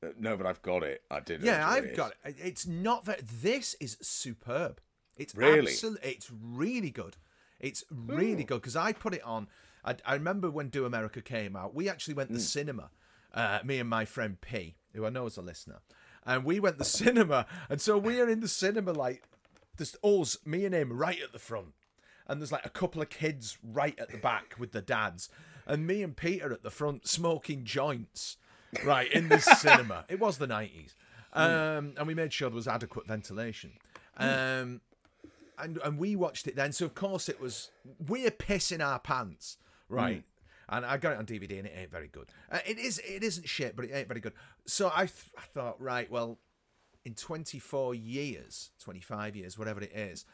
Uh, 0.00 0.08
No, 0.16 0.36
but 0.36 0.46
I've 0.46 0.62
got 0.62 0.84
it. 0.84 1.02
I 1.10 1.18
did. 1.18 1.42
Yeah, 1.42 1.68
I've 1.68 1.86
it. 1.86 1.96
got 1.96 2.12
it. 2.24 2.36
It's 2.38 2.64
not 2.64 3.06
that. 3.06 3.22
This 3.26 3.74
is 3.80 3.96
superb. 4.00 4.80
It's 5.16 5.34
Really? 5.34 5.72
It's 5.72 6.30
really 6.30 6.90
good. 6.90 7.16
It's 7.58 7.82
really 7.90 8.44
good 8.44 8.60
because 8.60 8.76
I 8.76 8.92
put 8.92 9.12
it 9.14 9.22
on. 9.24 9.48
I, 9.84 9.96
I 10.04 10.14
remember 10.14 10.50
when 10.50 10.68
Do 10.68 10.84
America 10.84 11.20
came 11.20 11.56
out. 11.56 11.74
We 11.74 11.88
actually 11.88 12.14
went 12.14 12.28
to 12.30 12.34
the 12.34 12.40
cinema. 12.40 12.90
Uh, 13.32 13.60
me 13.64 13.78
and 13.78 13.88
my 13.88 14.04
friend 14.04 14.40
P, 14.40 14.74
who 14.92 15.06
I 15.06 15.10
know 15.10 15.26
is 15.26 15.36
a 15.36 15.42
listener, 15.42 15.80
and 16.26 16.44
we 16.44 16.58
went 16.58 16.76
to 16.76 16.78
the 16.80 16.84
cinema. 16.84 17.46
And 17.68 17.80
so 17.80 17.96
we 17.96 18.20
are 18.20 18.28
in 18.28 18.40
the 18.40 18.48
cinema 18.48 18.92
like 18.92 19.22
there's 19.76 19.96
us, 20.02 20.36
me 20.44 20.64
and 20.64 20.74
him, 20.74 20.92
right 20.92 21.20
at 21.22 21.32
the 21.32 21.38
front, 21.38 21.74
and 22.26 22.40
there's 22.40 22.52
like 22.52 22.66
a 22.66 22.70
couple 22.70 23.00
of 23.00 23.08
kids 23.08 23.56
right 23.62 23.98
at 23.98 24.10
the 24.10 24.18
back 24.18 24.54
with 24.58 24.72
the 24.72 24.82
dads, 24.82 25.28
and 25.66 25.86
me 25.86 26.02
and 26.02 26.16
Peter 26.16 26.52
at 26.52 26.62
the 26.62 26.70
front 26.70 27.06
smoking 27.06 27.64
joints, 27.64 28.36
right 28.84 29.10
in 29.12 29.28
the 29.28 29.38
cinema. 29.58 30.04
It 30.08 30.18
was 30.18 30.38
the 30.38 30.46
nineties, 30.46 30.94
um, 31.32 31.94
and 31.96 32.06
we 32.06 32.14
made 32.14 32.32
sure 32.32 32.50
there 32.50 32.56
was 32.56 32.68
adequate 32.68 33.06
ventilation. 33.06 33.72
Um, 34.16 34.80
and 35.58 35.78
and 35.84 35.98
we 35.98 36.16
watched 36.16 36.46
it 36.46 36.56
then. 36.56 36.72
So 36.72 36.84
of 36.84 36.94
course 36.94 37.28
it 37.28 37.40
was 37.40 37.70
we're 38.06 38.30
pissing 38.30 38.84
our 38.84 38.98
pants, 38.98 39.56
right? 39.90 40.24
And 40.68 40.86
I 40.86 40.98
got 40.98 41.12
it 41.14 41.18
on 41.18 41.26
DVD, 41.26 41.58
and 41.58 41.66
it 41.66 41.72
ain't 41.76 41.90
very 41.90 42.06
good. 42.08 42.28
Uh, 42.50 42.58
it 42.66 42.78
is, 42.78 42.98
it 43.00 43.24
isn't 43.24 43.48
shit, 43.48 43.74
but 43.74 43.84
it 43.86 43.90
ain't 43.92 44.06
very 44.08 44.20
good. 44.20 44.34
So 44.66 44.90
I, 44.94 45.06
th- 45.06 45.32
I 45.36 45.42
thought, 45.52 45.80
right, 45.80 46.08
well, 46.10 46.38
in 47.04 47.14
24 47.14 47.94
years, 47.96 48.70
25 48.80 49.34
years, 49.34 49.58
whatever 49.58 49.80
it 49.80 49.90
is, 49.92 50.24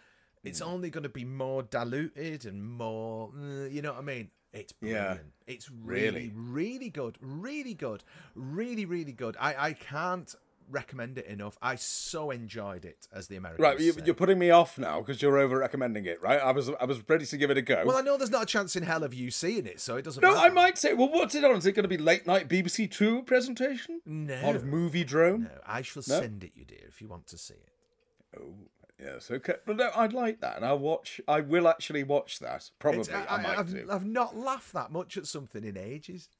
it's 0.45 0.61
only 0.61 0.91
going 0.91 1.03
to 1.05 1.09
be 1.09 1.25
more 1.25 1.63
diluted 1.63 2.45
and 2.45 2.63
more, 2.63 3.31
uh, 3.37 3.65
you 3.65 3.81
know 3.83 3.93
what 3.93 3.99
I 4.01 4.03
mean? 4.03 4.31
It's 4.53 4.73
Yeah. 4.81 5.05
brilliant. 5.15 5.33
It's 5.47 5.71
really, 5.71 6.31
Really? 6.31 6.33
really 6.35 6.91
good. 6.91 7.17
Really 7.21 7.75
good. 7.75 8.05
Really, 8.35 8.85
really 8.85 9.13
good. 9.13 9.37
I, 9.41 9.55
I 9.69 9.73
can't 9.73 10.35
recommend 10.71 11.19
it 11.19 11.27
enough. 11.27 11.57
I 11.63 11.77
so 11.77 12.31
enjoyed 12.31 12.85
it, 12.85 13.07
as 13.13 13.29
the 13.29 13.37
American. 13.37 13.63
Right, 13.63 13.81
you, 13.81 13.95
you're 14.05 14.15
putting 14.15 14.39
me 14.39 14.51
off 14.51 14.79
now 14.79 15.01
because 15.01 15.23
you're 15.23 15.39
over 15.39 15.59
recommending 15.59 16.05
it, 16.05 16.23
right? 16.23 16.41
I 16.41 16.53
was 16.53 16.71
I 16.81 16.85
was 16.85 17.07
ready 17.09 17.27
to 17.27 17.37
give 17.37 17.51
it 17.51 17.59
a 17.59 17.63
go. 17.63 17.83
Well, 17.87 17.97
I 17.97 18.03
know 18.03 18.17
there's 18.17 18.31
not 18.31 18.45
a 18.45 18.47
chance 18.47 18.77
in 18.77 18.83
hell 18.83 19.05
of 19.05 19.15
you 19.15 19.31
seeing 19.31 19.67
it, 19.67 19.81
so 19.81 19.97
it 19.97 20.03
doesn't 20.03 20.23
no, 20.23 20.35
matter. 20.35 20.47
I 20.47 20.51
might 20.51 20.79
say, 20.79 20.95
well, 20.95 21.11
what's 21.11 21.35
it 21.35 21.45
on? 21.45 21.57
Is 21.57 21.67
it 21.67 21.73
going 21.73 21.85
to 21.85 21.89
be 21.89 21.99
late 21.99 22.27
night 22.27 22.49
BBC 22.49 22.91
Two 22.91 23.23
presentation? 23.23 24.01
No. 24.05 24.35
On 24.45 24.59
Moviedrome? 24.61 25.43
No, 25.43 25.61
I 25.67 25.83
shall 25.83 26.03
send 26.03 26.45
it 26.45 26.53
you, 26.55 26.65
dear, 26.65 26.85
if 26.89 27.01
you 27.01 27.09
want 27.09 27.27
to 27.29 27.39
see 27.39 27.55
it. 27.55 28.41
Oh. 28.41 28.55
Yes, 28.99 29.31
okay. 29.31 29.57
But 29.67 29.77
no, 29.77 29.91
I'd 29.95 30.15
like 30.15 30.41
that, 30.41 30.57
and 30.57 30.65
I'll 30.65 30.79
watch. 30.79 31.21
I 31.29 31.41
will 31.41 31.69
actually 31.69 32.03
watch 32.03 32.39
that. 32.39 32.71
Probably, 32.79 33.03
It's- 33.03 33.27
I, 33.29 33.43
might 33.43 33.57
have 33.57 33.71
do. 33.71 33.87
I've 33.91 34.07
not 34.07 34.37
laughed 34.37 34.73
that 34.73 34.91
much 34.91 35.19
at 35.19 35.27
something 35.27 35.65
in 35.65 35.77
ages. 35.77 36.31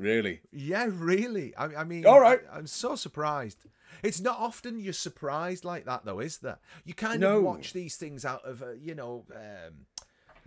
Really? 0.00 0.40
Yeah, 0.50 0.88
really. 0.90 1.54
I, 1.56 1.66
I 1.76 1.84
mean, 1.84 2.06
All 2.06 2.20
right. 2.20 2.40
I, 2.50 2.56
am 2.58 2.66
so 2.66 2.96
surprised. 2.96 3.66
It's 4.02 4.18
not 4.20 4.38
often 4.38 4.80
you're 4.80 4.94
surprised 4.94 5.62
like 5.64 5.84
that, 5.84 6.06
though, 6.06 6.20
is 6.20 6.38
there? 6.38 6.58
You 6.86 6.94
kind 6.94 7.20
No. 7.20 7.36
of 7.36 7.42
watch 7.44 7.74
these 7.74 7.96
things 7.96 8.24
out 8.24 8.42
of, 8.46 8.62
uh, 8.62 8.72
you 8.72 8.94
know, 8.94 9.26
um, 9.34 9.86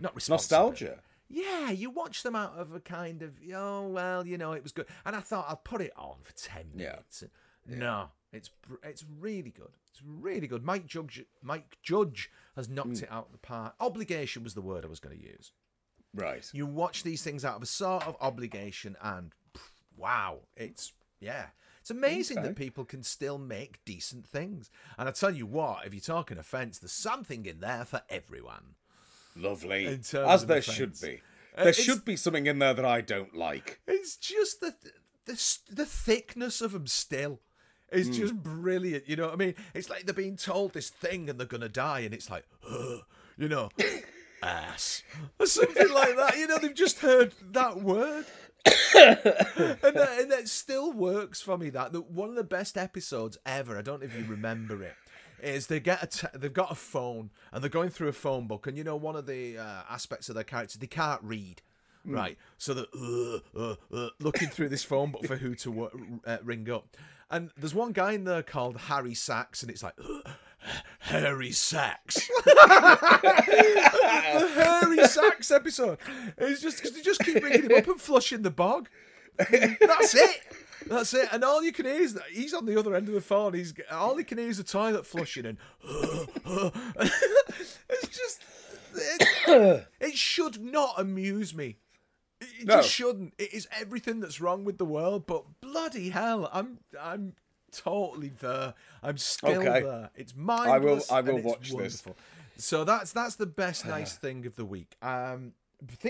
not. 0.00 0.14
Nostalgia. 0.28 0.98
Yeah, 1.28 1.70
you 1.70 1.88
watch 1.90 2.24
them 2.24 2.34
out 2.34 2.54
of 2.56 2.74
a 2.74 2.80
kind 2.80 3.22
of, 3.22 3.34
oh 3.54 3.86
well, 3.88 4.26
you 4.26 4.36
know, 4.36 4.52
it 4.52 4.62
was 4.62 4.72
good, 4.72 4.86
and 5.06 5.14
I 5.16 5.20
thought 5.20 5.46
I'll 5.48 5.56
put 5.56 5.80
it 5.80 5.92
on 5.96 6.16
for 6.22 6.32
ten 6.32 6.66
Yeah. 6.74 6.90
minutes. 6.90 7.24
No, 7.66 8.08
it's 8.32 8.50
it's 8.82 9.04
really 9.20 9.50
good. 9.50 9.70
It's 9.90 10.02
really 10.04 10.46
good. 10.48 10.64
Mike 10.64 10.86
Judge, 10.86 11.24
Mike 11.42 11.78
Judge 11.82 12.30
has 12.56 12.68
knocked 12.68 12.98
Hmm. 12.98 13.04
it 13.04 13.10
out 13.12 13.26
of 13.26 13.32
the 13.32 13.38
park. 13.38 13.74
Obligation 13.80 14.42
was 14.42 14.54
the 14.54 14.60
word 14.60 14.84
I 14.84 14.88
was 14.88 15.00
going 15.00 15.16
to 15.16 15.22
use. 15.24 15.52
Right. 16.12 16.48
You 16.52 16.66
watch 16.66 17.02
these 17.04 17.22
things 17.22 17.44
out 17.44 17.56
of 17.56 17.62
a 17.62 17.66
sort 17.66 18.06
of 18.06 18.16
obligation, 18.20 18.96
and 19.00 19.32
wow, 19.96 20.40
it's 20.56 20.92
yeah, 21.20 21.46
it's 21.80 21.90
amazing 21.90 22.38
Okay. 22.38 22.48
that 22.48 22.56
people 22.56 22.84
can 22.84 23.02
still 23.02 23.38
make 23.38 23.84
decent 23.84 24.26
things. 24.26 24.70
And 24.98 25.08
I 25.08 25.12
tell 25.12 25.34
you 25.34 25.46
what, 25.46 25.86
if 25.86 25.94
you're 25.94 26.00
talking 26.00 26.38
offence, 26.38 26.78
there's 26.78 26.92
something 26.92 27.46
in 27.46 27.60
there 27.60 27.84
for 27.84 28.02
everyone. 28.08 28.74
Lovely. 29.36 29.86
As 29.86 30.10
there 30.10 30.58
offence. 30.58 30.64
should 30.64 31.00
be. 31.00 31.22
Uh, 31.56 31.62
There 31.64 31.68
it's- 31.70 31.84
should 31.84 32.04
be 32.04 32.16
something 32.16 32.46
in 32.46 32.58
there 32.58 32.74
that 32.74 32.84
I 32.84 33.00
don't 33.00 33.34
like. 33.34 33.80
It's 33.86 34.16
just 34.16 34.60
the 34.60 34.74
the 35.26 35.34
the 35.70 35.86
thickness 35.86 36.60
of 36.60 36.72
them 36.72 36.86
still. 36.86 37.40
is 37.92 38.08
just 38.16 38.34
brilliant. 38.42 39.08
You 39.08 39.14
know 39.16 39.26
what 39.26 39.34
I 39.34 39.36
mean? 39.36 39.54
It's 39.72 39.88
like 39.88 40.04
they're 40.04 40.14
being 40.14 40.36
told 40.36 40.72
this 40.72 40.90
thing 40.90 41.30
and 41.30 41.38
they're 41.38 41.46
gonna 41.46 41.68
die, 41.68 42.00
and 42.00 42.12
it's 42.12 42.28
like, 42.28 42.44
you 43.38 43.48
know, 43.48 43.68
ass 44.42 45.02
or 45.38 45.46
something 45.46 45.92
like 45.92 46.16
that. 46.16 46.36
You 46.38 46.46
know, 46.48 46.58
they've 46.58 46.74
just 46.74 46.98
heard 47.00 47.34
that 47.52 47.80
word. 47.80 48.26
And, 48.66 49.96
that, 49.96 50.16
and 50.20 50.32
that 50.32 50.48
still 50.48 50.92
works 50.92 51.40
for 51.40 51.58
me. 51.58 51.70
That, 51.70 51.92
that 51.92 52.10
one 52.10 52.28
of 52.30 52.34
the 52.34 52.44
best 52.44 52.78
episodes 52.78 53.38
ever. 53.44 53.78
I 53.78 53.82
don't 53.82 54.00
know 54.00 54.06
if 54.06 54.16
you 54.16 54.24
remember 54.24 54.82
it. 54.82 54.94
Is 55.42 55.66
they 55.66 55.80
get 55.80 56.02
a 56.02 56.06
t- 56.06 56.38
they've 56.38 56.52
got 56.52 56.72
a 56.72 56.74
phone 56.74 57.30
and 57.52 57.62
they're 57.62 57.68
going 57.68 57.90
through 57.90 58.08
a 58.08 58.12
phone 58.12 58.46
book 58.46 58.66
and 58.66 58.78
you 58.78 58.84
know 58.84 58.96
one 58.96 59.14
of 59.14 59.26
the 59.26 59.58
uh, 59.58 59.82
aspects 59.90 60.30
of 60.30 60.36
their 60.36 60.44
character 60.44 60.78
they 60.78 60.86
can't 60.86 61.20
read 61.22 61.60
right 62.06 62.38
so 62.56 62.72
they're 62.72 62.86
uh, 62.98 63.38
uh, 63.54 63.74
uh, 63.92 64.08
looking 64.20 64.48
through 64.48 64.70
this 64.70 64.84
phone 64.84 65.10
book 65.10 65.26
for 65.26 65.36
who 65.36 65.54
to 65.54 65.90
uh, 66.24 66.38
ring 66.42 66.70
up 66.70 66.96
and 67.30 67.50
there's 67.58 67.74
one 67.74 67.92
guy 67.92 68.12
in 68.12 68.24
there 68.24 68.42
called 68.42 68.78
Harry 68.78 69.12
Sachs 69.12 69.60
and 69.60 69.70
it's 69.70 69.82
like 69.82 69.94
Harry 71.00 71.52
Sachs 71.52 72.28
the 72.44 73.90
Harry 74.54 75.04
Sachs 75.06 75.50
episode 75.50 75.98
it's 76.38 76.62
just 76.62 76.78
because 76.78 76.92
they 76.96 77.02
just 77.02 77.20
keep 77.20 77.42
ringing 77.42 77.68
him 77.70 77.76
up 77.78 77.86
and 77.88 78.00
flushing 78.00 78.40
the 78.42 78.50
bog 78.50 78.88
that's 79.36 80.14
it. 80.14 80.40
That's 80.86 81.12
it. 81.12 81.28
And 81.32 81.42
all 81.42 81.60
you 81.64 81.72
can 81.72 81.86
hear 81.86 82.00
is 82.00 82.14
that 82.14 82.22
he's 82.30 82.54
on 82.54 82.66
the 82.66 82.78
other 82.78 82.94
end 82.94 83.08
of 83.08 83.14
the 83.14 83.20
phone. 83.20 83.52
He's 83.52 83.74
all 83.90 84.16
you 84.16 84.24
can 84.24 84.38
hear 84.38 84.48
is 84.48 84.58
the 84.58 84.62
toilet 84.62 85.04
flushing, 85.06 85.44
and 85.46 85.58
it's 85.84 86.28
just 88.08 88.44
it, 88.94 89.86
it 90.00 90.14
should 90.14 90.62
not 90.62 90.94
amuse 90.98 91.52
me. 91.52 91.78
It 92.40 92.48
it 92.60 92.66
No. 92.68 92.76
just 92.76 92.90
shouldn't. 92.90 93.34
It 93.38 93.52
is 93.52 93.66
everything 93.72 94.20
that's 94.20 94.40
wrong 94.40 94.64
with 94.64 94.78
the 94.78 94.84
world. 94.84 95.26
But 95.26 95.42
bloody 95.60 96.10
hell, 96.10 96.48
I'm 96.52 96.78
I'm 97.00 97.34
totally 97.74 98.30
there. 98.40 98.74
I'm 99.02 99.18
still 99.18 99.60
Okay. 99.60 99.82
there. 99.82 100.10
It's 100.14 100.34
mindless. 100.36 101.10
I 101.10 101.20
will 101.20 101.28
I 101.30 101.32
will 101.32 101.42
watch 101.42 101.72
this. 101.72 102.02
So 102.56 102.84
that's 102.84 103.12
that's 103.12 103.36
the 103.36 103.46
best 103.46 103.86
nice 103.96 104.16
thing 104.16 104.46
of 104.46 104.56
the 104.56 104.64
week. 104.64 104.96
Um, 105.02 105.52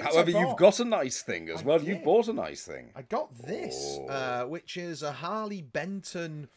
However, 0.03 0.31
you've 0.31 0.57
got 0.57 0.79
a 0.79 0.85
nice 0.85 1.23
thing 1.23 1.49
as 1.49 1.65
well. 1.65 1.83
You've 1.83 2.05
bought 2.05 2.29
a 2.29 2.33
nice 2.33 2.63
thing. 2.65 2.93
I 2.95 3.03
got 3.03 3.37
this, 3.45 3.99
Oh. 4.03 4.07
uh, 4.09 4.45
which 4.45 4.77
is 4.77 5.03
a 5.03 5.11
Harley 5.11 5.63
Benton 5.63 6.49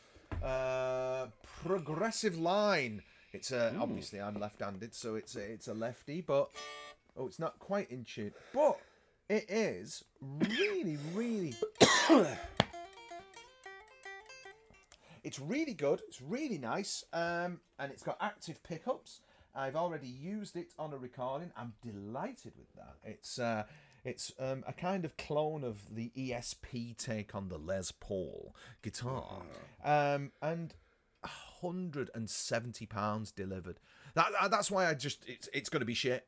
uh, 0.44 1.28
progressive 1.64 2.38
line. 2.38 3.02
It's 3.34 3.52
a, 3.52 3.76
obviously 3.80 4.22
I'm 4.22 4.40
left-handed, 4.40 4.94
so 4.94 5.16
it's 5.16 5.36
a, 5.36 5.40
it's 5.40 5.68
a 5.68 5.74
lefty, 5.74 6.22
but 6.22 6.50
oh, 7.18 7.26
it's 7.26 7.40
not 7.40 7.58
quite 7.58 7.90
in 7.90 8.04
tune. 8.04 8.34
But 8.54 8.78
it 9.30 9.46
is 9.50 10.04
really, 10.22 10.98
really. 11.16 11.56
it's 15.28 15.40
really 15.40 15.74
good. 15.74 16.02
It's 16.08 16.22
really 16.22 16.58
nice, 16.58 17.04
um, 17.14 17.60
and 17.78 17.92
it's 17.92 18.02
got 18.04 18.18
active 18.22 18.64
pickups. 18.64 19.20
I've 19.54 19.76
already 19.76 20.08
used 20.08 20.56
it 20.56 20.74
on 20.80 20.94
a 20.94 20.98
recording. 20.98 21.52
I'm 21.58 21.74
delighted 21.82 22.54
with 22.58 22.74
that. 22.76 22.96
It's 23.04 23.38
uh, 23.38 23.64
it's 24.06 24.32
um, 24.40 24.64
a 24.68 24.74
kind 24.74 25.04
of 25.04 25.18
clone 25.18 25.64
of 25.64 25.94
the 25.94 26.12
ESP 26.16 26.96
take 26.98 27.36
on 27.36 27.50
the 27.50 27.58
Les 27.58 27.92
Paul 27.92 28.56
guitar, 28.82 29.42
um, 29.84 30.32
and 30.42 30.74
hundred 31.26 32.10
and 32.16 32.30
seventy 32.30 32.86
pounds 32.86 33.32
delivered. 33.32 33.80
That, 34.14 34.32
that- 34.40 34.52
that's 34.52 34.72
why 34.72 34.88
I 34.88 34.94
just 34.94 35.28
it's 35.28 35.50
it's 35.54 35.70
going 35.70 35.82
to 35.82 35.86
be 35.86 35.94
shit. 35.94 36.26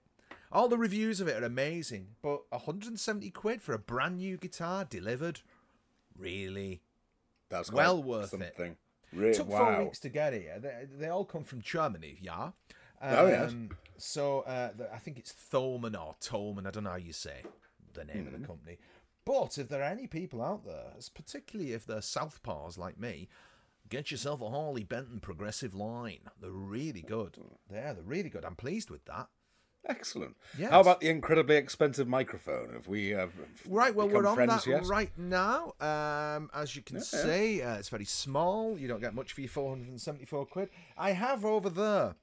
All 0.51 0.67
the 0.67 0.77
reviews 0.79 1.21
of 1.21 1.27
it 1.27 1.41
are 1.41 1.45
amazing, 1.45 2.07
but 2.23 2.41
170 2.51 3.29
quid 3.29 3.61
for 3.61 3.73
a 3.73 3.77
brand 3.79 4.17
new 4.17 4.35
guitar 4.35 4.83
delivered, 4.83 5.41
really? 6.17 6.81
That's 7.49 7.71
Well 7.71 8.01
worth 8.01 8.31
it. 8.41 8.55
Something. 9.11 9.27
Re- 9.27 9.33
took 9.33 9.49
four 9.49 9.83
weeks 9.83 9.99
to 9.99 10.09
get 10.09 10.33
here. 10.33 10.59
They, 10.59 10.85
they 10.97 11.07
all 11.09 11.25
come 11.25 11.43
from 11.43 11.61
Germany, 11.61 12.17
yeah. 12.21 12.51
Oh, 13.01 13.27
yes. 13.27 13.51
Um, 13.51 13.69
So 13.97 14.41
uh, 14.41 14.69
the, 14.77 14.93
I 14.93 14.97
think 14.97 15.17
it's 15.17 15.33
Thomann 15.51 15.99
or 15.99 16.15
Tolman. 16.21 16.65
I 16.67 16.71
don't 16.71 16.83
know 16.83 16.91
how 16.91 16.95
you 16.97 17.13
say 17.13 17.43
the 17.93 18.03
name 18.05 18.25
Mm-hmm. 18.25 18.35
of 18.35 18.41
the 18.41 18.47
company. 18.47 18.77
But 19.25 19.57
if 19.57 19.69
there 19.69 19.81
are 19.81 19.91
any 19.91 20.07
people 20.07 20.41
out 20.41 20.65
there, 20.65 20.93
particularly 21.13 21.73
if 21.73 21.85
they're 21.85 21.97
southpaws 21.97 22.77
like 22.77 22.99
me, 22.99 23.27
get 23.89 24.11
yourself 24.11 24.41
a 24.41 24.49
Harley 24.49 24.83
Benton 24.83 25.19
progressive 25.19 25.73
line. 25.75 26.19
They're 26.41 26.51
really 26.51 27.01
good. 27.01 27.37
Yeah, 27.71 27.93
they're 27.93 28.03
really 28.03 28.29
good. 28.29 28.43
I'm 28.45 28.55
pleased 28.55 28.89
with 28.89 29.05
that. 29.05 29.27
Excellent. 29.87 30.35
Yes. 30.57 30.71
How 30.71 30.81
about 30.81 30.99
the 30.99 31.09
incredibly 31.09 31.55
expensive 31.55 32.07
microphone? 32.07 32.73
Have 32.73 32.87
we 32.87 33.15
uh, 33.15 33.27
Right, 33.67 33.93
well, 33.93 34.07
we're 34.07 34.25
on 34.25 34.35
friends 34.35 34.65
that 34.65 34.85
right 34.85 35.11
now. 35.17 35.73
Um, 35.79 36.49
as 36.53 36.75
you 36.75 36.81
can 36.81 37.01
see, 37.01 37.61
uh, 37.61 37.75
it's 37.75 37.89
very 37.89 38.05
small. 38.05 38.77
You 38.77 38.87
don't 38.87 38.99
get 38.99 39.15
much 39.15 39.33
for 39.33 39.41
your 39.41 39.49
474 39.49 40.45
quid. 40.47 40.69
I 40.97 41.11
have 41.11 41.45
over 41.45 41.69
there, 41.69 42.15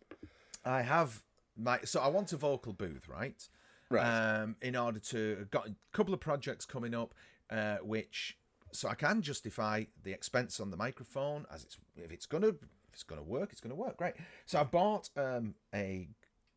I 0.64 0.82
have 0.82 1.22
my, 1.56 1.80
so 1.84 2.00
I 2.00 2.08
want 2.08 2.32
a 2.32 2.36
vocal 2.36 2.72
booth, 2.72 3.08
right? 3.08 3.48
Right. 3.88 4.02
Um, 4.04 4.56
in 4.60 4.76
order 4.76 4.98
to, 4.98 5.46
got 5.50 5.68
a 5.68 5.74
couple 5.92 6.12
of 6.12 6.20
projects 6.20 6.66
coming 6.66 6.94
up, 6.94 7.14
uh, 7.50 7.76
which, 7.82 8.36
so 8.72 8.88
I 8.88 8.94
can 8.94 9.22
justify 9.22 9.84
the 10.02 10.12
expense 10.12 10.60
on 10.60 10.70
the 10.70 10.76
microphone 10.76 11.46
as 11.52 11.64
it's, 11.64 11.78
if 11.96 12.12
it's 12.12 12.26
gonna, 12.26 12.48
if 12.48 12.56
it's 12.92 13.02
gonna 13.04 13.22
work, 13.22 13.50
it's 13.52 13.60
gonna 13.60 13.74
work, 13.74 13.96
great. 13.96 14.14
So 14.44 14.60
I've 14.60 14.70
bought 14.70 15.08
um, 15.16 15.54
a 15.74 16.08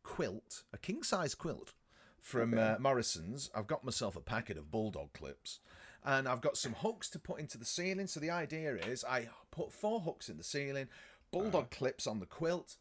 quilt, 0.10 0.64
a 0.74 0.78
king 0.78 1.04
size 1.04 1.36
quilt 1.36 1.74
from 2.20 2.58
uh, 2.58 2.76
Morrison's. 2.80 3.52
I've 3.54 3.68
got 3.68 3.84
myself 3.84 4.16
a 4.16 4.22
packet 4.22 4.58
of 4.58 4.72
bulldog 4.72 5.14
clips, 5.14 5.60
and 6.04 6.28
I've 6.28 6.42
got 6.42 6.58
some 6.58 6.74
hooks 6.74 7.10
to 7.12 7.20
put 7.20 7.40
into 7.40 7.60
the 7.60 7.66
ceiling. 7.66 8.08
So 8.08 8.20
the 8.20 8.32
idea 8.32 8.74
is 8.76 9.06
I 9.06 9.30
put 9.52 9.72
four 9.72 10.00
hooks 10.00 10.28
in 10.28 10.38
the 10.38 10.44
ceiling, 10.44 10.88
bulldog 11.32 11.70
clips 11.70 12.08
on 12.08 12.20
the 12.20 12.26
quilt, 12.26 12.78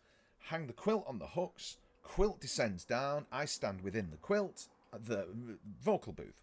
hang 0.49 0.67
the 0.67 0.73
quilt 0.73 1.05
on 1.07 1.19
the 1.19 1.27
hooks. 1.27 1.77
Quilt 2.03 2.41
descends 2.41 2.87
down. 2.87 3.27
I 3.31 3.45
stand 3.45 3.83
within 3.83 4.11
the 4.11 4.17
quilt, 4.17 4.67
the 5.07 5.27
vocal 5.85 6.15
booth. 6.15 6.41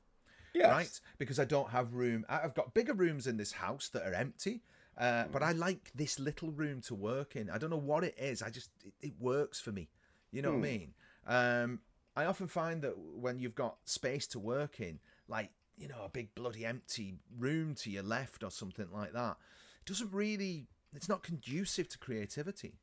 Yes. 0.54 0.72
Right? 0.72 1.02
Because 1.18 1.40
I 1.40 1.46
don't 1.46 1.72
have 1.72 1.96
room. 1.96 2.26
I've 2.30 2.54
got 2.54 2.76
bigger 2.76 2.94
rooms 2.94 3.26
in 3.26 3.38
this 3.38 3.54
house 3.54 3.90
that 3.90 4.04
are 4.04 4.14
empty. 4.14 4.62
Uh, 4.98 5.26
but 5.32 5.42
I 5.42 5.52
like 5.52 5.92
this 5.96 6.20
little 6.20 6.52
room 6.52 6.80
to 6.82 6.94
work 6.96 7.36
in. 7.36 7.50
I 7.50 7.58
don't 7.58 7.72
know 7.72 7.76
what 7.76 8.04
it 8.04 8.16
is. 8.18 8.44
I 8.44 8.50
just 8.52 8.70
it, 8.86 8.94
it 9.02 9.14
works 9.20 9.60
for 9.60 9.72
me. 9.72 9.90
You 10.36 10.42
know 10.42 10.52
what 10.52 10.58
I 10.58 10.62
mean? 10.62 10.94
Um, 11.28 11.80
I 12.16 12.26
often 12.26 12.48
find 12.48 12.82
that 12.82 12.98
when 12.98 13.40
you've 13.40 13.56
got 13.56 13.78
space 13.86 14.28
to 14.28 14.40
work 14.40 14.80
in, 14.80 15.00
like 15.28 15.52
you 15.78 15.88
know, 15.88 16.04
a 16.06 16.10
big 16.10 16.34
bloody 16.36 16.66
empty 16.66 17.16
room 17.38 17.76
to 17.76 17.90
your 17.90 18.04
left 18.04 18.44
or 18.44 18.52
something 18.52 18.88
like 18.94 19.14
that, 19.14 19.38
it 19.82 19.86
doesn't 19.88 20.12
really. 20.14 20.68
It's 20.94 21.10
not 21.10 21.24
conducive 21.24 21.90
to 21.90 21.98
creativity. 21.98 22.80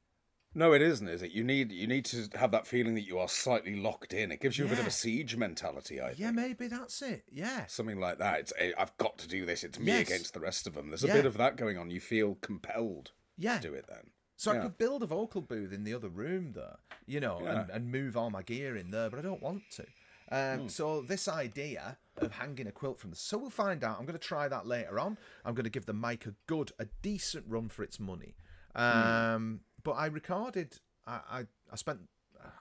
No, 0.55 0.75
it 0.75 0.83
isn't, 0.83 1.09
is 1.09 1.23
it? 1.23 1.31
You 1.31 1.43
need 1.45 1.73
you 1.73 1.87
need 1.87 2.05
to 2.07 2.29
have 2.39 2.51
that 2.51 2.67
feeling 2.67 2.95
that 2.95 3.07
you 3.07 3.19
are 3.19 3.29
slightly 3.29 3.75
locked 3.75 4.13
in. 4.13 4.31
It 4.31 4.41
gives 4.41 4.59
you 4.59 4.67
a 4.67 4.69
bit 4.69 4.79
of 4.79 4.87
a 4.87 4.91
siege 4.91 5.35
mentality, 5.37 5.99
I 6.01 6.09
think. 6.09 6.19
Yeah, 6.19 6.31
maybe 6.31 6.67
that's 6.67 7.01
it. 7.01 7.25
Yeah. 7.33 7.65
Something 7.67 7.99
like 7.99 8.19
that. 8.19 8.41
It's 8.41 8.53
eh, 8.59 8.73
I've 8.77 8.95
got 8.99 9.17
to 9.19 9.29
do 9.29 9.47
this. 9.47 9.65
It's 9.65 9.79
me 9.79 9.87
Yes. 9.93 10.09
against 10.09 10.35
the 10.35 10.41
rest 10.41 10.67
of 10.67 10.75
them. 10.75 10.89
There's 10.91 11.05
a 11.05 11.07
Yeah. 11.07 11.15
bit 11.15 11.27
of 11.27 11.39
that 11.39 11.57
going 11.57 11.79
on. 11.79 11.91
You 11.91 12.01
feel 12.01 12.35
compelled 12.43 13.13
Yeah. 13.39 13.57
to 13.57 13.69
do 13.69 13.73
it 13.75 13.87
then. 13.89 14.11
So 14.43 14.51
I 14.53 14.55
could 14.63 14.79
build 14.79 15.03
a 15.03 15.07
vocal 15.07 15.41
booth 15.41 15.73
in 15.73 15.85
the 15.85 15.95
other 15.95 16.09
room 16.09 16.53
there, 16.53 16.77
you 17.07 17.21
know, 17.21 17.39
and, 17.47 17.71
and 17.71 17.91
move 17.93 18.17
all 18.17 18.31
my 18.31 18.43
gear 18.43 18.77
in 18.77 18.91
there, 18.91 19.09
but 19.11 19.19
I 19.19 19.23
don't 19.23 19.43
want 19.43 19.63
to. 19.73 19.83
Um, 20.31 20.61
Hmm. 20.63 20.69
So 20.69 21.03
this 21.03 21.29
idea 21.29 21.99
of 22.17 22.33
hanging 22.33 22.67
a 22.67 22.73
quilt 22.73 22.99
from 23.01 23.11
the 23.11 23.17
so 23.17 23.39
we'll 23.39 23.51
find 23.51 23.85
out. 23.85 23.99
I'm 23.99 24.07
going 24.07 24.19
to 24.19 24.29
try 24.35 24.49
that 24.49 24.67
later 24.67 24.99
on. 24.99 25.19
I'm 25.45 25.55
going 25.55 25.65
to 25.65 25.71
give 25.71 25.87
the 25.87 25.93
mic 25.93 26.27
a 26.27 26.35
good, 26.47 26.73
a 26.79 26.87
decent 27.03 27.45
run 27.49 27.69
for 27.69 27.83
its 27.83 28.01
money. 28.01 28.35
Um, 28.75 29.61
But 29.85 29.93
I 29.93 30.07
recorded. 30.07 30.79
I, 31.07 31.21
I 31.31 31.41
I 31.73 31.77
spent 31.77 32.01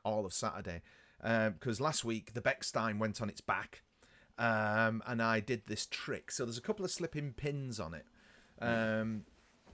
all 0.04 0.26
of 0.26 0.34
Saturday 0.34 0.82
because 1.54 1.80
last 1.80 2.04
week 2.04 2.34
the 2.34 2.42
Bechstein 2.42 2.98
went 3.00 3.22
on 3.22 3.30
its 3.30 3.42
back, 3.42 3.84
um, 4.38 5.02
and 5.06 5.22
I 5.22 5.40
did 5.40 5.62
this 5.68 5.86
trick. 5.86 6.32
So 6.32 6.46
there's 6.46 6.58
a 6.58 6.62
couple 6.70 6.84
of 6.86 6.92
slipping 6.92 7.34
pins 7.34 7.80
on 7.80 7.94
it. 7.94 8.06
Um, 8.60 9.26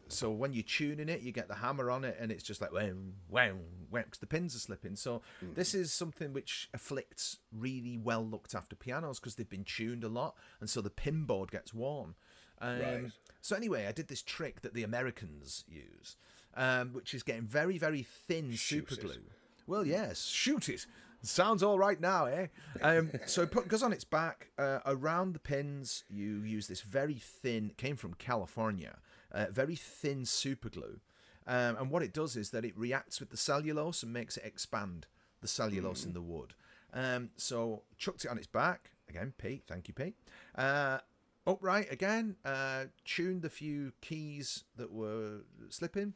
so 0.10 0.32
when 0.32 0.54
you're 0.54 0.64
tuning 0.64 1.10
it, 1.10 1.22
you 1.22 1.32
get 1.32 1.48
the 1.48 1.56
hammer 1.56 1.90
on 1.92 2.04
it, 2.04 2.18
and 2.20 2.32
it's 2.32 2.44
just 2.44 2.62
like 2.62 2.72
wow, 2.72 2.92
wow, 3.30 3.54
wow, 3.92 4.02
'cause 4.04 4.20
the 4.20 4.28
pins 4.28 4.56
are 4.56 4.60
slipping. 4.60 4.96
So 4.96 5.22
this 5.42 5.74
is 5.74 5.92
something 5.94 6.34
which 6.34 6.70
afflicts 6.74 7.38
really 7.52 7.98
well 7.98 8.26
looked 8.26 8.56
after 8.56 8.76
pianos 8.76 9.20
because 9.20 9.36
they've 9.36 9.50
been 9.50 9.66
tuned 9.66 10.04
a 10.04 10.10
lot, 10.10 10.36
and 10.60 10.70
so 10.70 10.82
the 10.82 10.90
pin 10.90 11.26
board 11.26 11.52
gets 11.52 11.74
worn. 11.74 12.16
Um, 12.60 12.80
Right. 12.80 13.12
So 13.42 13.56
anyway, 13.56 13.86
I 13.86 13.92
did 13.92 14.08
this 14.08 14.22
trick 14.24 14.62
that 14.62 14.74
the 14.74 14.84
Americans 14.84 15.64
use, 15.68 16.18
um, 16.56 16.92
which 16.94 17.14
is 17.14 17.24
getting 17.24 17.46
very, 17.46 17.78
very 17.78 18.04
thin 18.04 18.52
Shoot 18.52 18.90
super 18.90 18.94
it. 18.96 19.02
glue. 19.02 19.24
Well, 19.68 19.86
yes, 19.86 20.26
shoot 20.26 20.68
it. 20.70 20.86
Sounds 21.24 21.62
all 21.64 21.78
right 21.80 22.00
now, 22.00 22.26
eh? 22.26 22.48
Um, 22.82 23.12
so 23.26 23.42
it 23.44 23.52
put, 23.52 23.68
goes 23.68 23.84
on 23.84 23.92
its 23.94 24.04
back. 24.04 24.50
Uh, 24.58 24.80
around 24.86 25.34
the 25.34 25.40
pins, 25.40 26.04
you 26.10 26.42
use 26.42 26.68
this 26.68 26.82
very 26.82 27.16
thin, 27.16 27.72
came 27.78 27.96
from 27.96 28.14
California, 28.16 28.98
uh, 29.32 29.46
very 29.52 29.76
thin 29.76 30.26
super 30.26 30.70
glue. 30.70 31.00
Um, 31.46 31.78
and 31.78 31.90
what 31.90 32.04
it 32.04 32.14
does 32.14 32.36
is 32.36 32.50
that 32.52 32.66
it 32.66 32.78
reacts 32.78 33.20
with 33.20 33.30
the 33.30 33.38
cellulose 33.38 34.04
and 34.04 34.12
makes 34.12 34.36
it 34.36 34.44
expand 34.46 35.08
the 35.42 35.48
cellulose 35.48 36.04
in 36.06 36.14
the 36.14 36.22
wood. 36.22 36.54
Um, 36.94 37.30
so 37.38 37.84
chucked 37.98 38.26
it 38.26 38.32
on 38.32 38.38
its 38.38 38.48
back. 38.48 38.92
Again, 39.10 39.34
Pete, 39.38 39.64
thank 39.68 39.88
you, 39.88 39.94
Pete. 39.94 40.16
Uh, 40.56 41.00
upright 41.46 41.92
again, 41.92 42.36
uh, 42.44 42.86
tuned 43.06 43.42
the 43.42 43.50
few 43.50 43.94
keys 44.02 44.66
that 44.76 44.92
were 44.92 45.42
slipping, 45.70 46.14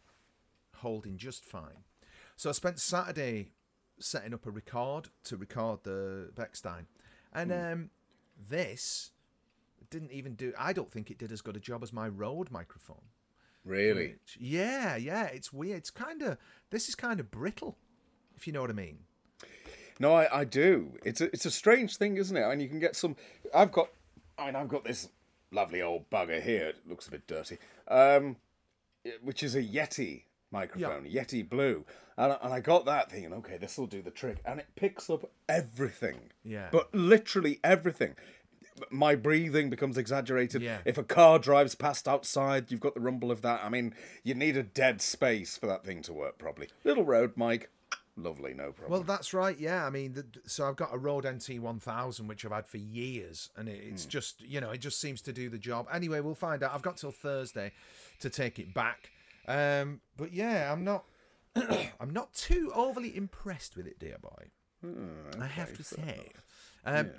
holding 0.78 1.18
just 1.18 1.45
fine. 1.45 1.86
So 2.36 2.49
I 2.49 2.53
spent 2.53 2.80
Saturday 2.80 3.51
setting 3.99 4.34
up 4.34 4.45
a 4.45 4.51
record 4.51 5.09
to 5.26 5.38
record 5.38 5.84
the 5.84 6.32
Bechstein, 6.36 6.86
and 7.32 7.51
um, 7.51 7.89
this 8.49 9.12
didn't 9.92 10.12
even 10.12 10.34
do. 10.34 10.54
I 10.58 10.74
don't 10.74 10.92
think 10.92 11.12
it 11.12 11.20
did 11.20 11.32
as 11.32 11.42
good 11.42 11.56
a 11.56 11.60
job 11.60 11.84
as 11.84 11.94
my 11.94 12.08
Rode 12.08 12.50
microphone. 12.50 13.04
Really? 13.64 14.14
Which- 14.14 14.38
yeah, 14.39 14.96
yeah, 14.96 15.26
it's 15.26 15.54
weird. 15.54 15.78
It's 15.78 15.92
kind 15.92 16.24
of 16.24 16.38
this 16.72 16.89
is 16.89 16.96
kind 16.96 17.20
of 17.20 17.30
brittle, 17.30 17.78
if 18.36 18.48
you 18.48 18.54
know 18.54 18.62
what 18.62 18.72
I 18.72 18.74
mean. 18.74 19.00
No, 20.00 20.16
I, 20.16 20.39
I 20.39 20.44
do. 20.46 20.94
It's 21.06 21.22
a 21.22 21.26
it's 21.26 21.46
a 21.46 21.52
strange 21.52 21.98
thing, 21.98 22.18
isn't 22.18 22.36
it? 22.36 22.42
And 22.42 22.60
you 22.60 22.68
can 22.68 22.80
get 22.80 22.96
some. 22.96 23.16
I've 23.54 23.72
got. 23.72 23.89
I 24.39 24.48
mean, 24.48 24.56
I've 24.56 24.68
got 24.70 24.84
this 24.84 25.10
lovely 25.52 25.82
old 25.84 26.10
bugger 26.10 26.42
here. 26.42 26.70
It 26.70 26.78
looks 26.88 27.08
a 27.08 27.12
bit 27.12 27.28
dirty. 27.28 27.60
Um, 27.88 28.38
which 29.22 29.44
is 29.44 29.54
a 29.54 29.62
Yeti 29.62 30.24
microphone, 30.52 31.06
Yeti 31.06 31.48
Blue, 31.48 31.86
and 32.18 32.34
I- 32.34 32.39
and 32.42 32.54
I 32.54 32.60
got 32.62 32.86
that 32.86 33.12
thinking, 33.12 33.34
okay, 33.34 33.58
this 33.58 33.78
will 33.78 33.88
do 33.88 34.02
the 34.02 34.12
trick, 34.12 34.38
and 34.46 34.60
it 34.60 34.68
picks 34.76 35.10
up 35.10 35.30
everything. 35.48 36.32
Yeah. 36.44 36.70
But 36.72 36.94
literally 36.96 37.60
everything. 37.64 38.16
My 38.90 39.16
breathing 39.16 39.70
becomes 39.70 39.98
exaggerated. 39.98 40.62
Yeah. 40.62 40.80
If 40.86 40.98
a 40.98 41.04
car 41.04 41.40
drives 41.40 41.76
past 41.76 42.08
outside, 42.08 42.72
you've 42.72 42.80
got 42.80 42.96
the 42.96 43.02
rumble 43.02 43.32
of 43.32 43.42
that. 43.42 43.64
I 43.64 43.70
mean, 43.70 43.94
you 44.24 44.34
need 44.34 44.58
a 44.58 44.64
dead 44.64 45.02
space 45.02 45.58
for 45.58 45.68
that 45.68 45.84
thing 45.84 46.02
to 46.04 46.14
work 46.14 46.38
properly. 46.38 46.68
Little 46.84 47.04
Rode 47.04 47.38
mic, 47.38 47.70
lovely, 48.16 48.54
no 48.54 48.72
problem. 48.72 48.92
Well, 48.92 49.04
that's 49.04 49.34
right. 49.34 49.58
Yeah, 49.60 49.86
I 49.86 49.90
mean, 49.90 50.14
the, 50.14 50.26
so 50.46 50.68
I've 50.68 50.76
got 50.76 50.94
a 50.94 50.98
Rode 50.98 51.28
NT 51.28 51.60
one 51.60 51.80
thousand 51.80 52.28
which 52.28 52.46
I've 52.46 52.52
had 52.52 52.68
for 52.68 52.78
years, 52.78 53.50
and 53.56 53.68
it, 53.70 53.82
it's 53.84 54.06
just 54.06 54.42
you 54.42 54.62
know 54.62 54.72
it 54.72 54.80
just 54.80 55.00
seems 55.00 55.22
to 55.24 55.34
do 55.34 55.50
the 55.50 55.58
job. 55.58 55.88
Anyway, 55.92 56.20
we'll 56.20 56.36
find 56.36 56.64
out. 56.64 56.74
I've 56.74 56.82
got 56.82 56.98
till 56.98 57.12
Thursday 57.12 57.72
to 58.20 58.30
take 58.30 58.60
it 58.60 58.74
back. 58.74 59.12
Um, 59.48 60.02
but 60.18 60.34
yeah, 60.34 60.72
I'm 60.72 60.84
not. 60.84 61.06
I'm 62.00 62.12
not 62.12 62.34
too 62.34 62.72
overly 62.74 63.16
impressed 63.16 63.76
with 63.76 63.86
it, 63.86 64.00
dear 64.00 64.18
boy. 64.22 64.52
I 65.40 65.48
have 65.48 65.76
to 65.78 65.84
say. 65.84 66.30
Um, 66.86 67.12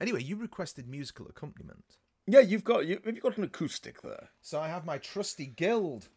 Anyway, 0.00 0.22
you 0.22 0.36
requested 0.36 0.88
musical 0.88 1.26
accompaniment, 1.28 1.96
Yeah, 2.26 2.40
you've 2.40 2.64
got 2.64 2.86
you, 2.86 3.00
have 3.04 3.14
you 3.14 3.20
got 3.20 3.36
an 3.36 3.44
acoustic 3.44 4.02
there? 4.02 4.30
so 4.40 4.60
I 4.60 4.68
have 4.68 4.84
my 4.84 4.98
trusty 4.98 5.46
Guild, 5.46 6.08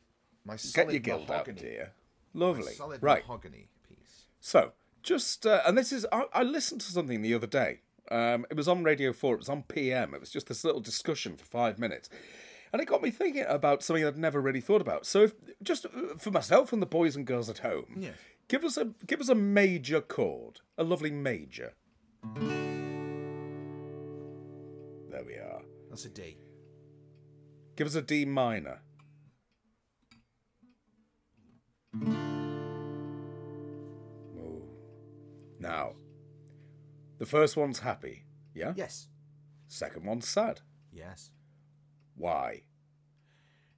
my 0.46 0.56
solid 0.56 0.88
Get 0.88 0.94
your 0.94 1.00
Guild 1.18 1.32
out, 1.32 1.54
dear. 1.56 1.92
Lovely. 2.34 2.74
solid 2.74 3.02
Right. 3.04 3.24
mahogany 3.28 3.68
piece. 3.88 4.24
So, 4.40 4.72
just 5.04 5.46
uh, 5.46 5.62
and 5.66 5.78
this 5.78 5.92
is 5.92 6.06
I, 6.12 6.26
I 6.34 6.44
listened 6.44 6.82
to 6.82 6.92
something 6.92 7.22
the 7.22 7.34
other 7.34 7.48
day. 7.48 7.82
Um, 8.12 8.46
it 8.50 8.58
was 8.58 8.68
on 8.68 8.84
Radio 8.84 9.14
Four. 9.14 9.36
It 9.36 9.40
was 9.40 9.50
on 9.50 9.64
PM. 9.64 10.14
It 10.14 10.20
was 10.20 10.30
just 10.30 10.48
this 10.48 10.64
little 10.64 10.82
discussion 10.82 11.36
for 11.38 11.46
five 11.46 11.78
minutes, 11.80 12.10
and 12.72 12.82
it 12.82 12.86
got 12.86 13.02
me 13.02 13.12
thinking 13.12 13.46
about 13.48 13.82
something 13.84 14.06
I'd 14.06 14.18
never 14.18 14.42
really 14.42 14.62
thought 14.62 14.82
about. 14.82 15.06
So, 15.06 15.24
if, 15.24 15.34
just 15.62 15.86
uh, 15.86 16.16
for 16.18 16.32
myself 16.32 16.74
and 16.74 16.82
the 16.82 16.86
boys 16.86 17.16
and 17.16 17.26
girls 17.26 17.50
at 17.50 17.60
home, 17.60 17.86
Yes. 17.98 18.16
give 18.48 18.64
us 18.64 18.78
a 18.78 18.92
give 19.08 19.22
us 19.22 19.30
a 19.30 19.36
major 19.36 20.02
chord, 20.02 20.62
a 20.78 20.84
lovely 20.84 21.12
major. 21.12 21.74
There 25.24 25.36
we 25.36 25.42
are. 25.42 25.62
That's 25.90 26.06
a 26.06 26.10
D. 26.10 26.38
Give 27.76 27.88
us 27.88 27.96
a 27.96 28.02
D 28.02 28.26
minor. 28.26 28.80
Ooh. 31.96 32.14
Now, 35.60 35.94
the 37.20 37.26
first 37.26 37.56
one's 37.56 37.80
happy, 37.80 38.24
yeah? 38.54 38.74
Yes. 38.76 39.08
Second 39.68 40.06
one's 40.06 40.28
sad. 40.28 40.60
Yes. 40.92 41.32
Why? 42.16 42.64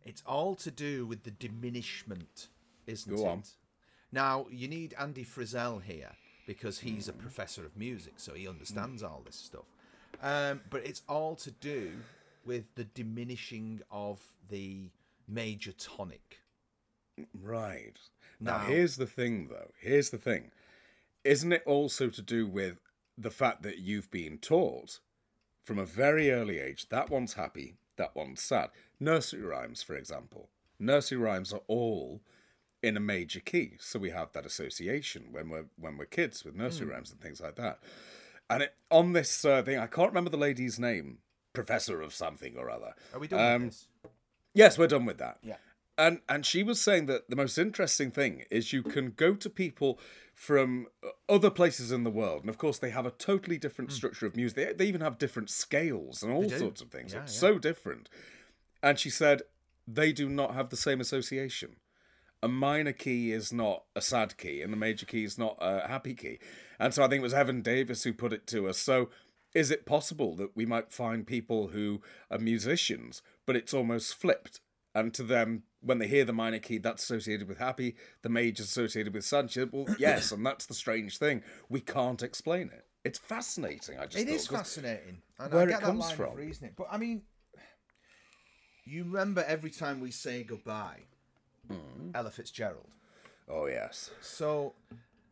It's 0.03 0.23
all 0.25 0.55
to 0.55 0.71
do 0.71 1.05
with 1.05 1.23
the 1.23 1.31
diminishment, 1.31 2.47
isn't 2.87 3.15
Go 3.15 3.23
it? 3.23 3.29
on. 3.29 3.43
Now, 4.11 4.47
you 4.49 4.67
need 4.67 4.95
Andy 4.97 5.25
Frizzell 5.25 5.83
here 5.83 6.11
because 6.47 6.79
he's 6.79 7.07
a 7.07 7.13
professor 7.13 7.65
of 7.65 7.77
music, 7.77 8.13
so 8.17 8.33
he 8.33 8.47
understands 8.47 9.03
all 9.03 9.21
this 9.25 9.35
stuff. 9.35 9.65
Um, 10.21 10.61
but 10.69 10.85
it's 10.85 11.01
all 11.07 11.35
to 11.37 11.51
do 11.51 11.91
with 12.45 12.63
the 12.75 12.83
diminishing 12.83 13.81
of 13.91 14.21
the 14.49 14.89
major 15.27 15.71
tonic. 15.73 16.39
Right. 17.33 17.97
Now, 18.39 18.57
Now- 18.59 18.65
here's 18.65 18.97
the 18.97 19.07
thing, 19.07 19.47
though. 19.47 19.71
Here's 19.79 20.09
the 20.09 20.17
thing. 20.17 20.51
Isn't 21.23 21.51
it 21.53 21.63
also 21.65 22.09
to 22.09 22.21
do 22.21 22.45
with 22.45 22.79
the 23.17 23.31
fact 23.31 23.63
that 23.63 23.79
you've 23.79 24.11
been 24.11 24.37
taught 24.37 24.99
from 25.63 25.79
a 25.79 25.85
very 25.85 26.29
early 26.31 26.59
age 26.59 26.89
that 26.89 27.09
one's 27.09 27.33
happy, 27.33 27.77
that 27.95 28.15
one's 28.15 28.41
sad? 28.43 28.69
Nursery 28.99 29.41
rhymes, 29.41 29.81
for 29.81 29.95
example. 29.95 30.49
Nursery 30.77 31.17
rhymes 31.17 31.51
are 31.53 31.61
all 31.67 32.21
in 32.83 32.95
a 32.95 32.99
major 32.99 33.39
key, 33.39 33.77
so 33.79 33.97
we 33.97 34.11
have 34.11 34.31
that 34.33 34.45
association 34.45 35.31
when 35.31 35.49
we're 35.49 35.65
when 35.77 35.97
we're 35.97 36.05
kids 36.05 36.43
with 36.45 36.53
nursery 36.53 36.87
rhymes 36.87 37.09
and 37.09 37.19
things 37.19 37.41
like 37.41 37.55
that. 37.55 37.79
And 38.49 38.63
it, 38.63 38.75
on 38.91 39.13
this 39.13 39.43
uh, 39.43 39.63
thing, 39.63 39.79
I 39.79 39.87
can't 39.87 40.09
remember 40.09 40.29
the 40.29 40.37
lady's 40.37 40.79
name, 40.79 41.19
professor 41.53 42.01
of 42.01 42.13
something 42.13 42.55
or 42.57 42.69
other. 42.69 42.93
Are 43.13 43.19
we 43.19 43.27
done 43.27 43.39
Um, 43.39 43.63
with 43.63 43.71
this? 43.71 43.87
Yes, 44.53 44.77
we're 44.77 44.87
done 44.87 45.05
with 45.05 45.17
that. 45.17 45.39
Yeah. 45.43 45.57
And 45.97 46.19
and 46.27 46.45
she 46.45 46.61
was 46.61 46.81
saying 46.81 47.05
that 47.05 47.29
the 47.29 47.37
most 47.37 47.57
interesting 47.57 48.11
thing 48.11 48.43
is 48.51 48.73
you 48.73 48.83
can 48.83 49.11
go 49.11 49.33
to 49.33 49.49
people 49.49 49.97
from 50.33 50.87
other 51.29 51.49
places 51.49 51.91
in 51.91 52.03
the 52.03 52.11
world, 52.11 52.41
and 52.41 52.49
of 52.49 52.57
course 52.57 52.77
they 52.77 52.89
have 52.89 53.05
a 53.05 53.11
totally 53.11 53.57
different 53.57 53.93
structure 53.93 54.25
of 54.25 54.35
music. 54.35 54.55
They, 54.55 54.73
they 54.73 54.85
even 54.89 54.99
have 54.99 55.17
different 55.17 55.49
scales 55.49 56.21
and 56.21 56.33
all 56.33 56.49
sorts 56.49 56.81
of 56.81 56.89
things. 56.89 57.13
Yeah, 57.13 57.21
it's 57.23 57.33
yeah. 57.35 57.39
so 57.39 57.57
different. 57.57 58.09
And 58.83 58.99
she 58.99 59.09
said 59.09 59.43
they 59.87 60.11
do 60.11 60.27
not 60.27 60.53
have 60.53 60.69
the 60.69 60.75
same 60.75 60.99
association 60.99 61.77
a 62.45 62.47
minor 62.47 62.93
key 62.93 63.31
is 63.31 63.51
not 63.51 63.85
a 63.95 64.01
sad 64.01 64.37
key, 64.37 64.61
and 64.61 64.71
a 64.71 64.77
major 64.77 65.07
key 65.07 65.23
is 65.23 65.35
not 65.35 65.57
a 65.59 65.87
happy 65.87 66.13
key. 66.13 66.37
And 66.79 66.93
so 66.93 67.03
I 67.03 67.07
think 67.07 67.21
it 67.21 67.23
was 67.23 67.33
Evan 67.33 67.63
Davis 67.63 68.03
who 68.03 68.13
put 68.13 68.31
it 68.33 68.45
to 68.47 68.67
us. 68.69 68.77
So 68.77 69.09
is 69.55 69.71
it 69.71 69.87
possible 69.87 70.35
that 70.35 70.55
we 70.55 70.63
might 70.63 70.91
find 70.91 71.25
people 71.25 71.69
who 71.69 72.01
are 72.29 72.37
musicians, 72.37 73.23
but 73.47 73.55
it's 73.55 73.73
almost 73.73 74.13
flipped? 74.13 74.61
And 74.93 75.11
to 75.15 75.23
them, 75.23 75.63
when 75.81 75.97
they 75.97 76.07
hear 76.07 76.23
the 76.23 76.33
minor 76.33 76.59
key, 76.59 76.77
that's 76.77 77.01
associated 77.03 77.47
with 77.47 77.57
happy, 77.57 77.95
the 78.21 78.29
major 78.29 78.61
associated 78.61 79.15
with 79.15 79.25
sad. 79.25 79.51
Well, 79.71 79.87
yes, 79.99 80.31
and 80.31 80.45
that's 80.45 80.67
the 80.67 80.75
strange 80.75 81.17
thing. 81.17 81.41
We 81.67 81.81
can't 81.81 82.21
explain 82.21 82.67
it. 82.67 82.85
It's 83.03 83.17
fascinating. 83.17 83.97
I 83.97 84.05
just 84.05 84.17
It 84.17 84.27
thought, 84.27 84.35
is 84.35 84.47
fascinating. 84.47 85.23
And 85.39 85.51
where 85.51 85.67
I 85.67 85.71
it 85.73 85.79
comes 85.79 85.83
that 85.83 85.95
line 86.09 86.15
from. 86.15 86.31
of 86.33 86.37
reasoning. 86.37 86.73
But 86.77 86.87
I 86.91 86.97
mean, 86.97 87.23
you 88.85 89.03
remember 89.03 89.43
every 89.47 89.71
time 89.71 89.99
we 89.99 90.11
say 90.11 90.43
goodbye, 90.43 90.99
Mm. 91.69 92.11
Ella 92.15 92.31
Fitzgerald. 92.31 92.89
Oh 93.47 93.65
yes. 93.67 94.11
So, 94.21 94.73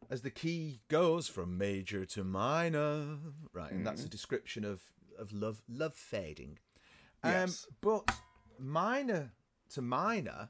as 0.09 0.21
the 0.21 0.29
key 0.29 0.81
goes 0.87 1.27
from 1.27 1.57
major 1.57 2.05
to 2.05 2.23
minor, 2.23 3.17
right, 3.53 3.71
and 3.71 3.81
Mm. 3.81 3.85
that's 3.85 4.03
a 4.03 4.09
description 4.09 4.63
of 4.65 4.81
of 5.17 5.31
love 5.31 5.61
love 5.67 5.93
fading. 5.93 6.57
Um, 7.23 7.31
Yes. 7.31 7.67
but 7.81 8.09
minor 8.59 9.31
to 9.69 9.81
minor 9.81 10.49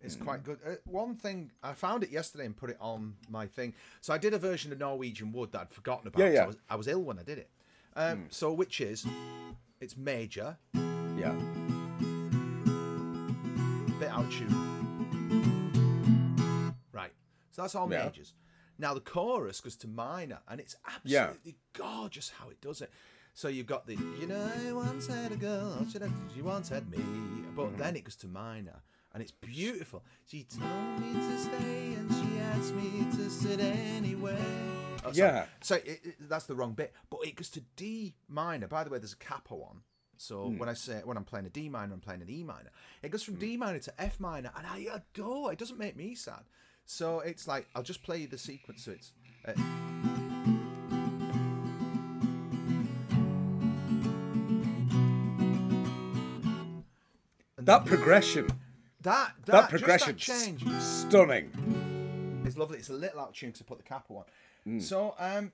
is 0.00 0.16
Mm. 0.16 0.24
quite 0.24 0.42
good. 0.44 0.58
Uh, 0.66 0.76
one 0.84 1.14
thing 1.16 1.52
I 1.62 1.74
found 1.74 2.02
it 2.02 2.10
yesterday 2.10 2.44
and 2.46 2.56
put 2.56 2.70
it 2.70 2.76
on 2.80 3.16
my 3.28 3.46
thing. 3.46 3.74
So 4.00 4.12
I 4.12 4.18
did 4.18 4.34
a 4.34 4.38
version 4.38 4.72
of 4.72 4.78
Norwegian 4.78 5.30
Wood 5.32 5.52
that 5.52 5.60
I'd 5.60 5.72
forgotten 5.72 6.08
about. 6.08 6.20
Yeah, 6.20 6.30
yeah. 6.30 6.42
I 6.42 6.46
was, 6.46 6.56
I 6.70 6.76
was 6.76 6.88
ill 6.88 7.02
when 7.02 7.18
I 7.18 7.22
did 7.22 7.38
it. 7.38 7.50
Um, 7.96 8.26
So 8.30 8.52
which 8.52 8.80
is 8.80 9.06
it's 9.80 9.96
major, 9.96 10.58
Yeah. 10.74 11.34
bit 13.98 14.08
out 14.10 14.24
of 14.24 14.32
tune. 14.32 14.59
That's 17.62 17.74
all 17.74 17.90
Yeah. 17.90 18.04
majors. 18.04 18.34
Now 18.78 18.94
the 18.94 19.00
chorus 19.00 19.60
goes 19.60 19.76
to 19.76 19.88
minor, 19.88 20.40
and 20.48 20.60
it's 20.60 20.76
Yeah. 21.04 21.24
absolutely 21.24 21.56
gorgeous 21.74 22.30
how 22.30 22.48
it 22.50 22.60
does 22.60 22.80
it. 22.80 22.90
So 23.34 23.48
you've 23.48 23.66
got 23.66 23.86
the, 23.86 23.94
you 23.94 24.26
know, 24.26 24.50
I 24.68 24.72
once 24.72 25.06
had 25.06 25.32
a 25.32 25.36
girl, 25.36 25.86
she, 26.34 26.42
once 26.42 26.68
had 26.68 26.90
me, 26.90 26.98
but 27.54 27.66
Mm-hmm. 27.68 27.76
then 27.78 27.96
it 27.96 28.04
goes 28.04 28.16
to 28.16 28.26
minor, 28.28 28.82
and 29.12 29.22
it's 29.22 29.32
beautiful. 29.32 30.04
She 30.26 30.44
told 30.44 30.98
me 31.00 31.12
to 31.12 31.38
stay, 31.38 31.94
and 31.94 32.10
she 32.12 32.38
asked 32.40 32.74
me 32.74 33.06
to 33.16 33.30
sit 33.30 33.60
anywhere. 33.60 34.38
Oh. 35.04 35.10
Yeah. 35.12 35.46
So 35.62 35.76
it, 35.76 36.00
it- 36.04 36.28
that's 36.28 36.46
the 36.46 36.54
wrong 36.54 36.72
bit, 36.74 36.92
but 37.08 37.20
it 37.26 37.34
goes 37.36 37.50
to 37.50 37.60
D 37.76 38.14
minor. 38.28 38.66
By 38.66 38.84
the 38.84 38.90
way, 38.90 38.98
there's 38.98 39.12
a 39.12 39.16
capo 39.16 39.62
on. 39.62 39.82
So 40.16 40.48
Hmm. 40.48 40.58
when 40.58 40.68
I 40.68 40.74
say 40.74 41.00
when 41.04 41.16
I'm 41.16 41.24
playing 41.24 41.46
a 41.46 41.50
D 41.50 41.68
minor, 41.70 41.94
I'm 41.94 42.00
playing 42.00 42.20
an 42.22 42.28
E 42.30 42.42
minor. 42.44 42.70
It 43.02 43.10
goes 43.10 43.22
from 43.22 43.36
D 43.36 43.56
minor 43.56 43.78
to 43.78 44.00
F 44.00 44.20
minor, 44.20 44.50
and 44.56 44.66
I 44.66 44.78
adore. 44.92 45.52
It 45.52 45.58
doesn't 45.58 45.78
make 45.78 45.96
me 45.96 46.14
sad. 46.14 46.44
So 46.86 47.20
it's 47.20 47.46
like 47.46 47.68
I'll 47.74 47.82
just 47.82 48.02
play 48.02 48.18
you 48.18 48.26
the 48.26 48.38
sequence. 48.38 48.84
So 48.84 48.92
it's 48.92 49.12
uh, 49.46 49.52
That 57.58 57.84
progression. 57.84 58.46
that 59.02 59.32
that, 59.44 59.52
That 59.52 59.70
progression. 59.70 60.12
that 60.12 60.18
change 60.18 60.64
Stunning. 60.80 62.42
It's 62.46 62.56
lovely. 62.56 62.78
It's 62.78 62.88
a 62.88 62.94
little 62.94 63.20
out 63.20 63.28
of 63.30 63.34
tune 63.34 63.52
I 63.58 63.64
put 63.64 63.78
the 63.78 63.84
capo 63.84 64.24
on. 64.66 64.80
So 64.80 65.14
um, 65.18 65.52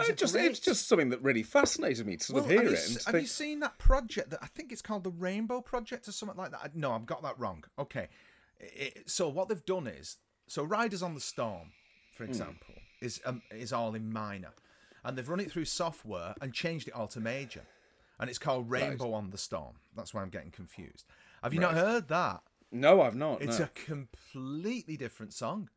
It 0.00 0.16
just, 0.16 0.34
great- 0.34 0.46
it's 0.50 0.58
just 0.60 0.88
something 0.88 1.10
that 1.10 1.22
really 1.22 1.42
fascinated 1.42 2.06
me 2.06 2.16
to 2.16 2.24
sort 2.24 2.34
Well, 2.36 2.44
of 2.44 2.50
hear 2.50 2.62
have 2.62 2.70
you, 2.70 2.76
it. 2.76 3.00
to 3.00 3.12
have 3.12 3.20
you 3.20 3.26
seen 3.26 3.60
that 3.60 3.78
project 3.78 4.30
that 4.30 4.40
I 4.42 4.46
think 4.46 4.72
it's 4.72 4.82
called 4.82 5.04
the 5.04 5.10
Rainbow 5.10 5.60
Project 5.60 6.08
or 6.08 6.12
something 6.12 6.36
like 6.36 6.50
that? 6.50 6.74
No, 6.74 6.92
I've 6.92 7.06
got 7.06 7.22
that 7.22 7.38
wrong. 7.38 7.64
Okay, 7.78 8.08
It- 8.58 9.08
so 9.08 9.28
what 9.28 9.48
they've 9.48 9.64
done 9.64 9.86
is 9.86 10.16
so 10.52 10.62
Riders 10.62 11.02
on 11.02 11.14
the 11.14 11.20
Storm, 11.20 11.68
Hmm. 11.68 12.16
for 12.16 12.24
example, 12.24 12.74
is 13.00 13.20
um, 13.24 13.40
is 13.50 13.72
all 13.72 13.94
in 13.94 14.12
minor, 14.12 14.52
and 15.02 15.16
they've 15.16 15.28
run 15.28 15.40
it 15.40 15.50
through 15.50 15.64
software 15.64 16.34
and 16.42 16.52
changed 16.52 16.88
it 16.88 16.94
all 16.94 17.08
to 17.08 17.20
major, 17.20 17.64
and 18.18 18.28
it's 18.28 18.38
called 18.38 18.70
Rainbow 18.70 19.14
on 19.14 19.30
the 19.30 19.38
Storm. 19.38 19.76
That's 19.96 20.12
why 20.12 20.20
I'm 20.20 20.28
getting 20.28 20.50
confused. 20.50 21.06
Have 21.42 21.54
you 21.54 21.60
not 21.60 21.74
heard 21.74 22.08
that? 22.08 22.42
no, 22.70 23.00
I've 23.02 23.14
not. 23.16 23.42
It's 23.42 23.58
no. 23.58 23.64
a 23.64 23.68
completely 23.68 24.96
different 24.96 25.32
song. 25.32 25.70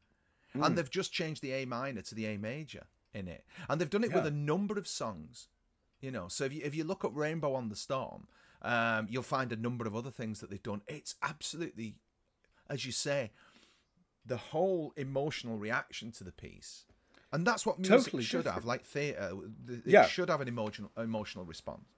Hmm. 0.53 0.63
And 0.63 0.78
they've 0.78 0.89
just 0.89 1.11
changed 1.11 1.41
the 1.41 1.51
A 1.51 1.65
minor 1.65 2.01
to 2.01 2.15
the 2.15 2.26
A 2.26 2.38
major 2.38 2.86
in 3.13 3.28
it. 3.28 3.45
And 3.67 3.80
they've 3.80 3.89
done 3.89 4.03
it 4.03 4.13
with 4.13 4.26
a 4.26 4.32
number 4.32 4.78
of 4.78 4.88
songs. 4.88 5.47
You 6.01 6.11
know, 6.11 6.28
so 6.28 6.45
if 6.45 6.53
you 6.53 6.61
if 6.63 6.76
you 6.76 6.84
look 6.84 7.03
up 7.03 7.11
Rainbow 7.15 7.53
on 7.53 7.69
the 7.69 7.76
Storm, 7.76 8.28
um, 8.61 9.07
you'll 9.09 9.23
find 9.23 9.51
a 9.51 9.55
number 9.55 9.86
of 9.88 9.95
other 9.95 10.11
things 10.11 10.39
that 10.39 10.49
they've 10.49 10.61
done. 10.61 10.82
It's 10.88 11.15
absolutely, 11.21 11.95
as 12.69 12.86
you 12.86 12.91
say, 12.91 13.32
the 14.26 14.38
whole 14.38 14.93
emotional 14.97 15.57
reaction 15.57 16.11
to 16.13 16.23
the 16.23 16.32
piece. 16.32 16.86
And 17.32 17.45
that's 17.45 17.65
what 17.65 17.80
music 17.80 17.97
Totally 18.05 18.23
should 18.23 18.45
have, 18.45 18.65
like 18.65 18.84
theatre. 18.86 19.32
It 19.67 19.82
Yeah. 19.86 20.05
should 20.07 20.30
have 20.30 20.41
an 20.41 20.47
emotional 20.47 20.91
emotional 20.97 21.43
response. 21.45 21.93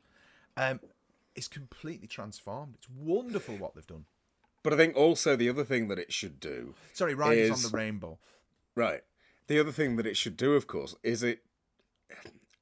Um, 0.55 0.79
it's 1.35 1.47
completely 1.47 2.07
transformed. 2.07 2.75
It's 2.77 2.89
wonderful 2.89 3.55
what 3.57 3.75
they've 3.75 3.85
done. 3.85 4.05
But 4.63 4.73
I 4.73 4.77
think 4.77 4.95
also 4.95 5.35
the 5.35 5.49
other 5.49 5.63
thing 5.63 5.87
that 5.89 5.99
it 5.99 6.11
should 6.11 6.39
do. 6.39 6.73
Sorry, 6.93 7.13
Riders 7.13 7.51
is- 7.59 7.65
on 7.65 7.71
the 7.71 7.77
Rainbow. 7.77 8.17
Right. 8.75 9.03
The 9.45 9.59
other 9.59 9.71
thing 9.71 9.95
that 9.97 10.05
it 10.07 10.17
should 10.17 10.35
do, 10.35 10.55
of 10.55 10.67
course, 10.67 10.95
is 11.03 11.23
it. 11.23 11.43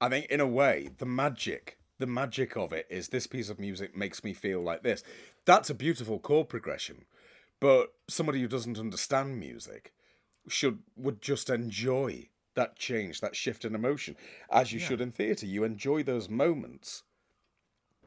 I 0.02 0.10
think, 0.10 0.26
in 0.28 0.40
a 0.42 0.48
way, 0.48 0.90
the 0.98 1.06
magic, 1.06 1.80
the 1.98 2.06
magic 2.06 2.58
of 2.58 2.74
it 2.74 2.86
is 2.90 3.08
this 3.10 3.26
piece 3.28 3.50
of 3.50 3.60
music 3.60 3.96
makes 3.96 4.24
me 4.24 4.34
feel 4.34 4.62
like 4.62 4.84
this. 4.84 5.02
That's 5.46 5.70
a 5.70 5.74
beautiful 5.74 6.20
chord 6.20 6.50
progression, 6.50 7.06
but 7.60 7.94
somebody 8.08 8.42
who 8.42 8.48
doesn't 8.48 8.80
understand 8.80 9.40
music 9.40 9.94
should 10.48 10.80
would 10.96 11.22
just 11.22 11.50
enjoy 11.50 12.30
that 12.56 12.78
change, 12.78 13.20
that 13.22 13.36
shift 13.36 13.66
in 13.66 13.76
emotion, 13.76 14.16
as 14.50 14.72
you 14.72 14.80
should 14.80 15.02
in 15.02 15.12
theatre. 15.12 15.46
You 15.46 15.64
enjoy 15.64 16.04
those 16.04 16.30
moments 16.30 17.04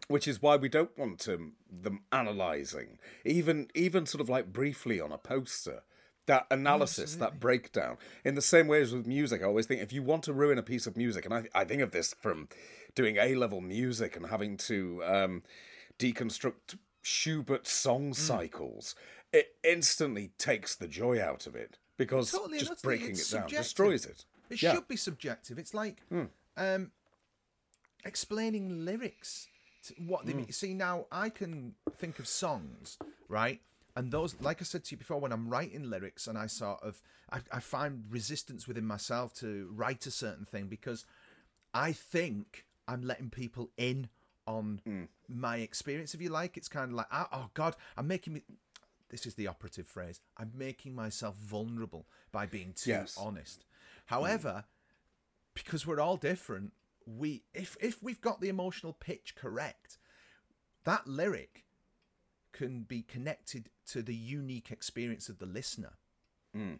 which 0.06 0.26
is 0.26 0.40
why 0.40 0.56
we 0.56 0.68
don't 0.68 0.96
want 0.96 1.18
to, 1.20 1.52
them 1.70 2.00
analysing, 2.12 2.98
even 3.24 3.68
even 3.74 4.06
sort 4.06 4.20
of 4.20 4.28
like 4.28 4.52
briefly 4.52 5.00
on 5.00 5.12
a 5.12 5.18
poster. 5.18 5.82
That 6.26 6.46
analysis, 6.50 7.16
that 7.16 7.40
breakdown. 7.40 7.96
In 8.22 8.34
the 8.34 8.42
same 8.42 8.68
way 8.68 8.82
as 8.82 8.92
with 8.92 9.06
music, 9.06 9.40
I 9.40 9.46
always 9.46 9.64
think 9.64 9.80
if 9.80 9.94
you 9.94 10.02
want 10.02 10.24
to 10.24 10.34
ruin 10.34 10.58
a 10.58 10.62
piece 10.62 10.86
of 10.86 10.94
music, 10.94 11.24
and 11.24 11.32
I, 11.32 11.44
I 11.54 11.64
think 11.64 11.80
of 11.80 11.90
this 11.90 12.14
from 12.20 12.48
doing 12.94 13.16
A 13.16 13.34
level 13.34 13.62
music 13.62 14.14
and 14.14 14.26
having 14.26 14.58
to 14.58 15.02
um, 15.06 15.42
deconstruct 15.98 16.76
Schubert's 17.00 17.72
song 17.72 18.12
cycles, 18.12 18.94
it 19.32 19.56
instantly 19.62 20.32
takes 20.38 20.74
the 20.74 20.88
joy 20.88 21.22
out 21.22 21.46
of 21.46 21.54
it 21.54 21.78
because 21.96 22.30
Totally, 22.30 22.58
just 22.60 22.82
breaking 22.82 23.08
it 23.08 23.18
it's 23.18 23.30
down 23.30 23.48
destroys 23.48 24.04
it. 24.06 24.24
It 24.50 24.62
Yeah. 24.62 24.70
Hmm. 24.70 24.76
should 24.76 24.88
be 24.88 24.96
subjective. 24.96 25.58
It's 25.58 25.74
like 25.74 26.02
um, 26.56 26.92
explaining 28.04 28.84
lyrics. 28.84 29.48
To 29.84 29.94
what 29.94 30.26
they 30.26 30.32
Hmm. 30.32 30.38
mean. 30.38 30.52
See, 30.52 30.74
now 30.74 31.06
I 31.10 31.30
can 31.30 31.74
think 31.96 32.18
of 32.18 32.26
songs, 32.26 32.98
right? 33.28 33.62
And 33.96 34.10
those, 34.12 34.34
like 34.40 34.60
I 34.60 34.64
said 34.64 34.84
to 34.84 34.92
you 34.92 34.96
before, 34.98 35.20
when 35.20 35.32
I'm 35.32 35.48
writing 35.48 35.88
lyrics 35.88 36.26
and 36.26 36.36
I 36.36 36.46
sort 36.46 36.82
of, 36.82 37.00
I, 37.32 37.40
I 37.52 37.60
find 37.60 38.04
resistance 38.10 38.66
within 38.68 38.84
myself 38.84 39.32
to 39.34 39.70
write 39.72 40.04
a 40.06 40.10
certain 40.10 40.44
thing 40.44 40.66
because 40.66 41.04
I 41.72 41.92
think 41.92 42.66
I'm 42.86 43.02
letting 43.02 43.30
people 43.30 43.70
in 43.76 44.08
on 44.46 44.80
Hmm. 44.84 45.04
my 45.28 45.58
experience, 45.58 46.12
if 46.14 46.20
you 46.20 46.28
like. 46.30 46.56
It's 46.56 46.68
kind 46.68 46.90
of 46.90 46.96
like, 46.96 47.06
oh, 47.12 47.26
oh 47.32 47.50
God, 47.54 47.76
I'm 47.96 48.06
making 48.08 48.32
me. 48.34 48.42
This 49.10 49.26
is 49.26 49.34
the 49.34 49.46
operative 49.46 49.86
phrase. 49.86 50.20
I'm 50.36 50.52
making 50.54 50.94
myself 50.94 51.36
vulnerable 51.36 52.06
by 52.30 52.46
being 52.46 52.72
too 52.74 52.90
Yes. 52.90 53.16
honest. 53.18 53.64
However, 54.06 54.64
because 55.54 55.86
we're 55.86 56.00
all 56.00 56.16
different, 56.16 56.72
we 57.06 57.42
if 57.54 57.76
if 57.80 58.02
we've 58.02 58.20
got 58.20 58.40
the 58.40 58.48
emotional 58.48 58.92
pitch 58.92 59.34
correct, 59.34 59.98
that 60.84 61.06
lyric 61.06 61.64
can 62.52 62.82
be 62.82 63.02
connected 63.02 63.70
to 63.86 64.02
the 64.02 64.14
unique 64.14 64.70
experience 64.70 65.28
of 65.28 65.38
the 65.38 65.46
listener. 65.46 65.92
Hmm. 66.54 66.74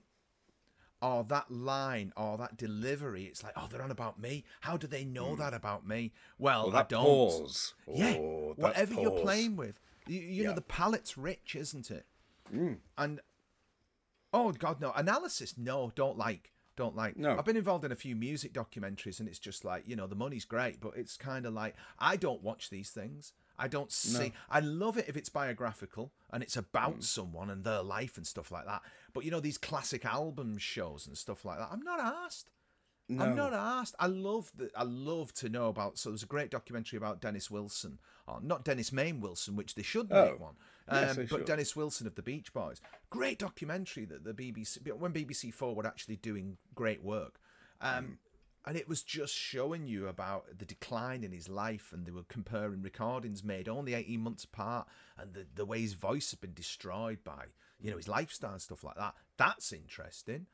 Or 1.01 1.22
that 1.24 1.51
line 1.51 2.12
or 2.16 2.37
that 2.39 2.57
delivery, 2.57 3.24
it's 3.24 3.45
like, 3.45 3.53
oh, 3.57 3.68
they're 3.70 3.83
on 3.83 3.93
about 3.93 4.18
me. 4.20 4.45
How 4.62 4.76
do 4.76 4.87
they 4.89 5.05
know 5.05 5.35
hmm. 5.35 5.41
that 5.41 5.55
about 5.55 5.87
me? 5.87 6.12
Well, 6.39 6.66
Well, 6.70 6.76
I 6.76 6.83
don't. 6.83 7.05
pause. 7.05 7.74
Yeah, 7.87 8.16
Oh, 8.18 8.55
that 8.55 8.62
whatever 8.62 8.95
you're 8.95 9.20
playing 9.20 9.57
with, 9.57 9.79
you, 10.07 10.20
you 10.20 10.45
know 10.45 10.55
the 10.55 10.61
palette's 10.61 11.16
rich, 11.16 11.55
isn't 11.55 11.91
it? 11.91 12.07
Mm. 12.53 12.76
And 12.96 13.20
oh 14.32 14.53
god, 14.53 14.80
no 14.80 14.92
analysis. 14.92 15.55
No, 15.57 15.92
don't 15.94 16.18
like, 16.18 16.53
don't 16.76 16.96
like. 16.96 17.16
No. 17.16 17.36
I've 17.38 17.44
been 17.44 17.57
involved 17.57 17.84
in 17.84 17.92
a 17.92 17.96
few 17.96 18.14
music 18.16 18.53
documentaries, 18.53 19.20
and 19.20 19.28
it's 19.28 19.38
just 19.38 19.64
like 19.64 19.86
you 19.86 19.96
know 19.96 20.07
the 20.07 20.14
money's 20.16 20.44
great, 20.44 20.80
but 20.80 20.92
it's 20.96 21.16
kind 21.16 21.46
of 21.46 21.55
like 21.55 21.74
I 21.99 22.16
don't 22.16 22.42
watch 22.42 22.70
these 22.70 22.90
things. 22.90 23.32
I 23.61 23.66
don't 23.66 23.90
see. 23.90 24.32
I 24.49 24.61
love 24.61 24.96
it 24.99 25.07
if 25.09 25.16
it's 25.16 25.28
biographical 25.30 26.12
and 26.30 26.44
it's 26.44 26.57
about 26.57 26.99
Mm. 26.99 27.03
someone 27.03 27.51
and 27.51 27.64
their 27.64 27.82
life 27.82 28.16
and 28.16 28.24
stuff 28.24 28.53
like 28.53 28.66
that. 28.66 28.82
But 29.12 29.24
you 29.24 29.32
know 29.32 29.40
these 29.40 29.59
classic 29.59 30.05
album 30.05 30.59
shows 30.59 31.09
and 31.09 31.18
stuff 31.18 31.44
like 31.44 31.59
that. 31.59 31.68
I'm 31.72 31.82
not 31.82 31.99
asked. 31.99 32.51
No. 33.09 33.24
I'm 33.24 33.34
not 33.34 33.53
asked. 33.55 33.96
I 33.99 34.07
love 34.07 34.53
that. 34.59 34.70
I 34.76 34.84
love 34.84 35.32
to 35.34 35.49
know 35.49 35.68
about. 35.70 35.99
So 35.99 36.11
there's 36.11 36.22
a 36.22 36.26
great 36.26 36.51
documentary 36.51 36.99
about 36.99 37.20
Dennis 37.20 37.51
Wilson, 37.51 37.99
or 38.28 38.38
not 38.42 38.64
Dennis 38.64 38.92
Main 38.92 39.20
Wilson, 39.20 39.57
which 39.57 39.74
they 39.74 39.82
should 39.82 40.09
make 40.11 40.34
Oh. 40.34 40.36
one. 40.38 40.55
Um, 40.89 41.16
but 41.16 41.28
sure. 41.28 41.41
Dennis 41.41 41.76
Wilson 41.76 42.07
of 42.07 42.14
the 42.14 42.22
Beach 42.22 42.53
Boys, 42.53 42.80
great 43.11 43.39
documentary 43.39 44.05
that 44.07 44.24
the 44.24 44.32
BBC 44.32 44.93
when 44.93 45.12
BBC 45.12 45.53
Four 45.53 45.74
were 45.74 45.86
actually 45.86 46.16
doing 46.16 46.57
great 46.74 47.03
work. 47.03 47.41
Um, 47.80 48.18
and 48.66 48.76
it 48.76 48.89
was 48.89 49.03
just 49.03 49.34
showing 49.34 49.86
you 49.86 50.09
about 50.09 50.59
the 50.59 50.64
decline 50.64 51.24
in 51.24 51.32
his 51.32 51.49
life 51.49 51.91
and 51.93 52.05
they 52.05 52.11
were 52.11 52.24
comparing 52.28 52.82
recordings 52.82 53.45
made 53.45 53.68
only 53.68 53.95
18 53.95 54.20
months 54.20 54.45
apart 54.45 54.86
and 55.16 55.32
the, 55.32 55.47
the 55.55 55.64
way 55.64 55.80
his 55.80 55.95
voice 55.95 56.32
had 56.32 56.41
been 56.41 56.53
destroyed 56.55 57.18
by 57.24 57.45
you 57.80 57.91
know 57.91 57.97
his 57.97 58.09
lifestyle 58.09 58.53
and 58.53 58.61
stuff 58.61 58.84
like 58.84 58.97
that. 58.97 59.14
That's 59.36 59.72
interesting. 59.72 60.47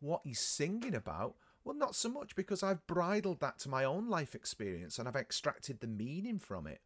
What 0.00 0.20
he's 0.24 0.40
singing 0.40 0.94
about 0.94 1.34
well 1.64 1.76
not 1.76 1.94
so 1.94 2.08
much 2.08 2.34
because 2.34 2.62
i've 2.62 2.86
bridled 2.86 3.40
that 3.40 3.58
to 3.58 3.68
my 3.68 3.84
own 3.84 4.08
life 4.08 4.34
experience 4.34 4.98
and 4.98 5.06
i've 5.06 5.16
extracted 5.16 5.80
the 5.80 5.86
meaning 5.86 6.38
from 6.38 6.66
it 6.66 6.80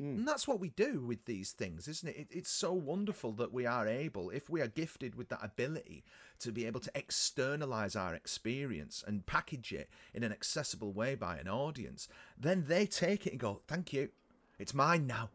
Mm. 0.00 0.16
and 0.16 0.28
that's 0.28 0.46
what 0.46 0.60
we 0.60 0.68
do 0.70 1.02
with 1.06 1.24
these 1.24 1.52
things, 1.52 1.88
isn't 1.88 2.08
it? 2.08 2.16
it? 2.16 2.28
It's 2.30 2.50
so 2.50 2.72
wonderful 2.72 3.32
that 3.32 3.52
we 3.52 3.64
are 3.64 3.88
able, 3.88 4.28
if 4.28 4.50
we 4.50 4.60
are 4.60 4.66
gifted 4.66 5.14
with 5.14 5.30
that 5.30 5.42
ability, 5.42 6.04
to 6.40 6.52
be 6.52 6.66
able 6.66 6.80
to 6.80 6.90
externalize 6.94 7.96
our 7.96 8.14
experience 8.14 9.02
and 9.06 9.24
package 9.24 9.72
it 9.72 9.88
in 10.12 10.22
an 10.22 10.32
accessible 10.32 10.92
way 10.92 11.14
by 11.14 11.38
an 11.38 11.48
audience. 11.48 12.08
Then 12.38 12.66
they 12.68 12.84
take 12.86 13.26
it 13.26 13.30
and 13.30 13.40
go, 13.40 13.62
Thank 13.66 13.92
you. 13.94 14.10
It's 14.58 14.74
mine 14.74 15.06
now. 15.06 15.30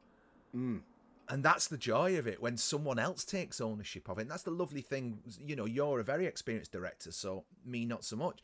Mm. 0.55 0.81
And 1.29 1.43
that's 1.43 1.67
the 1.67 1.77
joy 1.77 2.17
of 2.17 2.27
it 2.27 2.41
when 2.41 2.57
someone 2.57 2.99
else 2.99 3.23
takes 3.23 3.61
ownership 3.61 4.09
of 4.09 4.17
it. 4.17 4.23
And 4.23 4.31
that's 4.31 4.43
the 4.43 4.51
lovely 4.51 4.81
thing. 4.81 5.19
You 5.39 5.55
know, 5.55 5.65
you're 5.65 5.99
a 5.99 6.03
very 6.03 6.25
experienced 6.25 6.71
director, 6.71 7.11
so 7.11 7.45
me 7.65 7.85
not 7.85 8.03
so 8.03 8.17
much. 8.17 8.41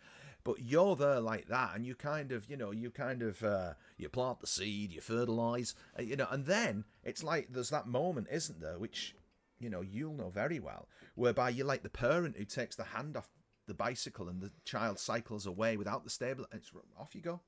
But 0.47 0.61
you're 0.63 0.95
there 0.95 1.19
like 1.19 1.49
that, 1.49 1.75
and 1.75 1.85
you 1.85 1.93
kind 1.93 2.31
of, 2.31 2.49
you 2.49 2.55
know, 2.55 2.71
you 2.71 2.89
kind 2.89 3.21
of, 3.21 3.43
uh, 3.43 3.73
you 3.97 4.07
plant 4.07 4.39
the 4.39 4.47
seed, 4.47 4.93
you 4.93 5.01
fertilize, 5.01 5.75
uh, 5.99 6.03
you 6.03 6.15
know, 6.15 6.27
and 6.31 6.45
then 6.45 6.85
it's 7.03 7.21
like 7.21 7.49
there's 7.51 7.69
that 7.71 7.85
moment, 7.85 8.27
isn't 8.31 8.61
there, 8.61 8.79
which, 8.79 9.13
you 9.59 9.69
know, 9.69 9.81
you'll 9.81 10.13
know 10.13 10.29
very 10.29 10.61
well, 10.61 10.87
whereby 11.15 11.49
you're 11.49 11.67
like 11.67 11.83
the 11.83 11.89
parent 11.89 12.37
who 12.37 12.45
takes 12.45 12.77
the 12.77 12.85
hand 12.85 13.17
off 13.17 13.27
the 13.65 13.73
bicycle 13.73 14.29
and 14.29 14.39
the 14.39 14.51
child 14.63 14.99
cycles 14.99 15.45
away 15.45 15.75
without 15.75 16.05
the 16.05 16.09
stable, 16.09 16.45
it's 16.53 16.71
off 16.97 17.13
you 17.13 17.19
go. 17.19 17.41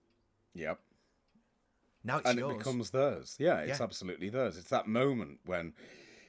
Yep. 0.53 0.81
Now 2.03 2.17
it's 2.17 2.29
and 2.29 2.37
yours. 2.37 2.55
it 2.55 2.57
becomes 2.57 2.89
theirs. 2.89 3.37
Yeah, 3.39 3.59
it's 3.59 3.79
Yeah. 3.79 3.83
absolutely 3.85 4.27
theirs. 4.27 4.57
It's 4.57 4.71
that 4.71 4.89
moment 4.89 5.39
when 5.45 5.73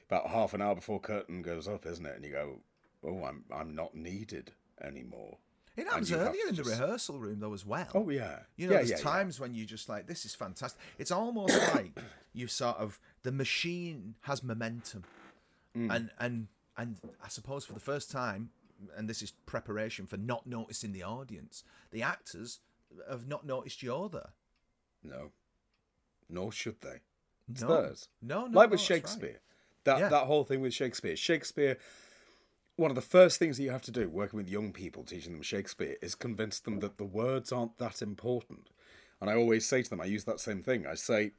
about 0.07 0.29
half 0.29 0.53
an 0.53 0.61
hour 0.61 0.75
before 0.75 1.01
curtain 1.01 1.41
goes 1.41 1.67
up, 1.67 1.85
isn't 1.85 2.05
it? 2.05 2.15
And 2.15 2.23
you 2.23 2.31
go, 2.31 2.61
"Oh, 3.03 3.25
I'm 3.25 3.43
I'm 3.51 3.75
not 3.75 3.93
needed 3.93 4.53
anymore." 4.81 5.39
It 5.77 5.85
happens 5.87 6.11
earlier 6.11 6.41
in 6.49 6.55
the 6.55 6.63
just- 6.63 6.69
rehearsal 6.69 7.19
room 7.19 7.39
though 7.39 7.53
as 7.53 7.65
well. 7.65 7.87
Oh 7.95 8.09
yeah, 8.09 8.39
You 8.57 8.67
know, 8.67 8.73
yeah, 8.73 8.77
there's 8.79 8.89
yeah, 8.91 8.97
yeah. 8.97 9.03
times 9.03 9.39
when 9.39 9.53
you 9.55 9.65
just 9.65 9.87
like, 9.89 10.05
this 10.07 10.25
is 10.25 10.35
fantastic. 10.35 10.79
It's 10.97 11.11
almost 11.11 11.57
like 11.75 11.97
you 12.33 12.47
sort 12.47 12.77
of 12.77 12.99
the 13.23 13.31
machine 13.31 14.15
has 14.21 14.43
momentum, 14.43 15.03
Mm. 15.75 15.95
and 15.95 16.11
and 16.19 16.47
and 16.77 16.97
I 17.23 17.29
suppose 17.29 17.63
for 17.65 17.71
the 17.73 17.79
first 17.79 18.11
time, 18.11 18.49
and 18.97 19.09
this 19.09 19.21
is 19.21 19.31
preparation 19.45 20.05
for 20.05 20.17
not 20.17 20.45
noticing 20.45 20.91
the 20.91 21.03
audience. 21.03 21.63
The 21.91 22.03
actors 22.03 22.59
have 23.09 23.25
not 23.27 23.45
noticed 23.45 23.81
you're 23.81 24.09
there. 24.09 24.31
No, 25.03 25.31
nor 26.29 26.51
should 26.51 26.81
they. 26.81 26.99
It's 27.49 27.61
No. 27.61 27.67
theirs. 27.69 28.09
No, 28.21 28.41
no, 28.41 28.43
like 28.45 28.51
no, 28.51 28.59
with 28.61 28.69
that's 28.71 28.89
right. 28.89 28.95
Shakespeare. 28.97 29.39
That 29.85 29.99
Yeah. 29.99 30.09
that 30.09 30.25
whole 30.25 30.43
thing 30.43 30.59
with 30.61 30.73
Shakespeare. 30.73 31.15
Shakespeare. 31.15 31.77
One 32.77 32.89
of 32.91 32.95
the 32.95 33.01
first 33.01 33.37
things 33.37 33.57
that 33.57 33.63
you 33.63 33.71
have 33.71 33.81
to 33.83 33.91
do 33.91 34.09
working 34.09 34.37
with 34.37 34.49
young 34.49 34.71
people, 34.71 35.03
teaching 35.03 35.33
them 35.33 35.41
Shakespeare, 35.41 35.97
is 36.01 36.15
convince 36.15 36.59
them 36.59 36.79
that 36.79 36.97
the 36.97 37.05
words 37.05 37.51
aren't 37.51 37.77
that 37.77 38.01
important. 38.01 38.69
And 39.19 39.29
I 39.29 39.35
always 39.35 39.67
say 39.67 39.83
to 39.83 39.89
them, 39.89 40.01
I 40.01 40.05
use 40.05 40.23
that 40.23 40.39
same 40.39 40.63
thing. 40.63 40.87
I 40.87 40.95
say, 40.95 41.31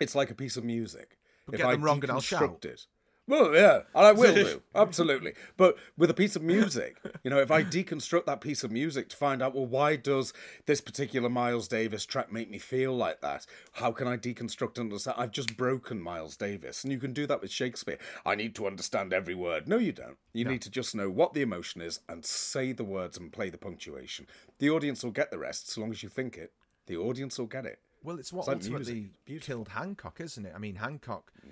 it's 0.00 0.14
like 0.14 0.30
a 0.30 0.34
piece 0.34 0.56
of 0.56 0.64
music. 0.64 1.18
But 1.46 1.56
get 1.56 1.70
them 1.70 1.82
wrong 1.82 2.02
and 2.02 2.12
I'll 2.12 2.20
shout. 2.20 2.64
it, 2.64 2.86
well, 3.30 3.54
yeah, 3.54 3.82
and 3.94 4.06
I 4.06 4.12
will 4.12 4.34
do 4.34 4.62
absolutely. 4.74 5.34
But 5.56 5.76
with 5.96 6.10
a 6.10 6.14
piece 6.14 6.34
of 6.34 6.42
music, 6.42 7.00
you 7.22 7.30
know, 7.30 7.38
if 7.38 7.50
I 7.50 7.62
deconstruct 7.62 8.26
that 8.26 8.40
piece 8.40 8.64
of 8.64 8.72
music 8.72 9.08
to 9.10 9.16
find 9.16 9.40
out, 9.40 9.54
well, 9.54 9.66
why 9.66 9.96
does 9.96 10.32
this 10.66 10.80
particular 10.80 11.28
Miles 11.28 11.68
Davis 11.68 12.04
track 12.04 12.32
make 12.32 12.50
me 12.50 12.58
feel 12.58 12.94
like 12.94 13.20
that? 13.20 13.46
How 13.74 13.92
can 13.92 14.08
I 14.08 14.16
deconstruct 14.16 14.78
and 14.78 14.90
understand? 14.90 15.16
I've 15.18 15.32
just 15.32 15.56
broken 15.56 16.02
Miles 16.02 16.36
Davis, 16.36 16.82
and 16.82 16.92
you 16.92 16.98
can 16.98 17.12
do 17.12 17.26
that 17.28 17.40
with 17.40 17.52
Shakespeare. 17.52 17.98
I 18.26 18.34
need 18.34 18.54
to 18.56 18.66
understand 18.66 19.12
every 19.12 19.34
word. 19.34 19.68
No, 19.68 19.78
you 19.78 19.92
don't. 19.92 20.18
You 20.32 20.44
need 20.44 20.62
to 20.62 20.70
just 20.70 20.94
know 20.94 21.08
what 21.08 21.32
the 21.32 21.42
emotion 21.42 21.80
is 21.80 22.00
and 22.08 22.24
say 22.24 22.72
the 22.72 22.84
words 22.84 23.16
and 23.16 23.32
play 23.32 23.50
the 23.50 23.58
punctuation. 23.58 24.26
The 24.58 24.70
audience 24.70 25.04
will 25.04 25.12
get 25.12 25.30
the 25.30 25.38
rest, 25.38 25.70
so 25.70 25.80
long 25.80 25.90
as 25.90 26.02
you 26.02 26.08
think 26.08 26.36
it. 26.36 26.52
The 26.86 26.96
audience 26.96 27.38
will 27.38 27.46
get 27.46 27.66
it. 27.66 27.78
Well, 28.02 28.18
it's 28.18 28.32
what 28.32 28.48
like 28.48 28.56
ultimately 28.56 29.10
music. 29.28 29.46
Killed 29.46 29.68
Hancock, 29.68 30.20
isn't 30.20 30.44
it? 30.44 30.52
I 30.54 30.58
mean, 30.58 30.76
Hancock, 30.76 31.32
mm. 31.46 31.50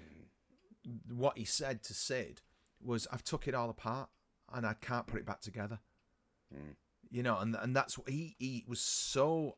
What 1.12 1.38
he 1.38 1.44
said 1.44 1.82
to 1.84 1.94
Sid 1.94 2.42
was, 2.80 3.06
"I've 3.12 3.24
took 3.24 3.48
it 3.48 3.54
all 3.54 3.70
apart 3.70 4.08
and 4.52 4.66
I 4.66 4.74
can't 4.74 5.06
put 5.06 5.20
it 5.20 5.26
back 5.26 5.40
together." 5.40 5.80
You 7.10 7.22
know, 7.22 7.38
and 7.38 7.54
and 7.56 7.74
that's 7.74 7.96
what 7.98 8.08
he 8.08 8.36
he 8.38 8.64
was 8.66 8.80
so 8.80 9.56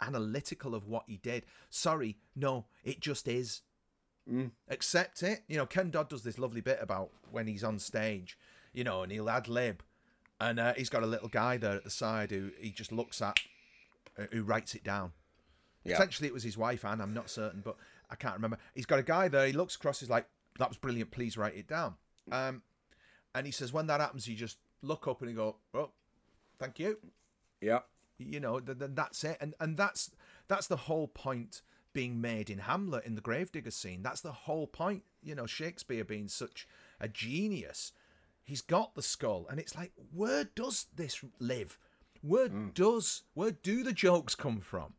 analytical 0.00 0.74
of 0.74 0.86
what 0.86 1.04
he 1.06 1.16
did. 1.16 1.46
Sorry, 1.70 2.18
no, 2.34 2.66
it 2.84 3.00
just 3.00 3.28
is. 3.28 3.62
Accept 4.68 5.22
it. 5.22 5.42
You 5.48 5.56
know, 5.56 5.66
Ken 5.66 5.90
Dodd 5.90 6.08
does 6.08 6.22
this 6.22 6.38
lovely 6.38 6.60
bit 6.60 6.78
about 6.80 7.10
when 7.30 7.46
he's 7.46 7.64
on 7.64 7.78
stage, 7.78 8.38
you 8.72 8.84
know, 8.84 9.02
and 9.02 9.10
he'll 9.10 9.28
ad 9.30 9.48
lib, 9.48 9.82
and 10.40 10.60
uh, 10.60 10.74
he's 10.74 10.88
got 10.88 11.02
a 11.02 11.06
little 11.06 11.28
guy 11.28 11.56
there 11.56 11.72
at 11.76 11.84
the 11.84 11.90
side 11.90 12.30
who 12.30 12.50
he 12.58 12.70
just 12.70 12.92
looks 12.92 13.20
at, 13.20 13.38
uh, 14.18 14.24
who 14.32 14.42
writes 14.42 14.74
it 14.74 14.84
down. 14.84 15.12
Yeah. 15.84 15.96
Potentially 15.96 16.28
it 16.28 16.34
was 16.34 16.44
his 16.44 16.56
wife, 16.56 16.84
Anne. 16.84 17.00
I'm 17.00 17.14
not 17.14 17.30
certain, 17.30 17.62
but 17.64 17.76
I 18.10 18.14
can't 18.14 18.34
remember. 18.34 18.58
He's 18.74 18.86
got 18.86 19.00
a 19.00 19.02
guy 19.02 19.28
there. 19.28 19.46
He 19.46 19.52
looks 19.52 19.74
across. 19.74 20.00
He's 20.00 20.10
like, 20.10 20.26
"That 20.58 20.68
was 20.68 20.78
brilliant. 20.78 21.10
Please 21.10 21.36
write 21.36 21.56
it 21.56 21.66
down." 21.66 21.94
Um, 22.30 22.62
and 23.34 23.46
he 23.46 23.52
says, 23.52 23.72
when 23.72 23.86
that 23.86 24.00
happens, 24.00 24.28
you 24.28 24.36
just 24.36 24.58
look 24.82 25.08
up 25.08 25.20
and 25.22 25.30
you 25.30 25.36
go, 25.36 25.56
"Oh, 25.74 25.90
thank 26.58 26.78
you." 26.78 26.98
Yeah. 27.60 27.80
You 28.18 28.40
know, 28.40 28.60
th- 28.60 28.78
th- 28.78 28.90
that's 28.94 29.24
it. 29.24 29.38
And 29.40 29.54
and 29.60 29.76
that's 29.76 30.10
that's 30.48 30.66
the 30.66 30.76
whole 30.76 31.08
point 31.08 31.62
being 31.92 32.20
made 32.20 32.48
in 32.50 32.58
Hamlet 32.58 33.04
in 33.04 33.14
the 33.14 33.20
gravedigger 33.20 33.70
scene. 33.70 34.02
That's 34.02 34.20
the 34.20 34.32
whole 34.32 34.66
point. 34.66 35.02
You 35.22 35.34
know, 35.34 35.46
Shakespeare 35.46 36.04
being 36.04 36.28
such 36.28 36.66
a 37.00 37.08
genius, 37.08 37.92
he's 38.42 38.60
got 38.62 38.94
the 38.94 39.02
skull, 39.02 39.46
and 39.50 39.58
it's 39.60 39.76
like, 39.76 39.92
where 40.12 40.44
does 40.44 40.86
this 40.94 41.22
live? 41.38 41.78
Where 42.22 42.48
does 42.48 43.22
where 43.34 43.50
do 43.50 43.82
the 43.82 43.92
jokes 43.92 44.34
come 44.34 44.60
from? 44.60 44.94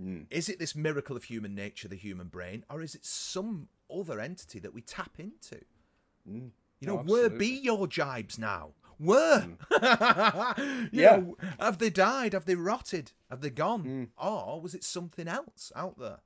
Mm. 0.00 0.26
Is 0.30 0.48
it 0.48 0.58
this 0.58 0.74
miracle 0.74 1.16
of 1.16 1.24
human 1.24 1.54
nature, 1.54 1.88
the 1.88 1.96
human 1.96 2.28
brain, 2.28 2.64
or 2.70 2.80
is 2.80 2.94
it 2.94 3.04
some 3.04 3.68
other 3.94 4.18
entity 4.20 4.58
that 4.60 4.72
we 4.72 4.80
tap 4.80 5.12
into? 5.18 5.56
Mm. 6.28 6.50
You 6.80 6.86
know, 6.86 6.96
No, 6.96 7.02
where 7.02 7.28
be 7.28 7.48
your 7.48 7.86
jibes 7.86 8.38
now? 8.38 8.70
Where? 8.98 9.40
Mm. 9.70 10.88
You 10.92 11.02
Yeah. 11.02 11.16
know, 11.16 11.36
have 11.58 11.78
they 11.78 11.90
died? 11.90 12.32
Have 12.32 12.44
they 12.46 12.54
rotted? 12.54 13.12
Have 13.28 13.40
they 13.42 13.50
gone? 13.50 14.08
Or 14.16 14.60
was 14.60 14.74
it 14.74 14.84
something 14.84 15.28
else 15.28 15.70
out 15.76 15.98
there? 15.98 16.20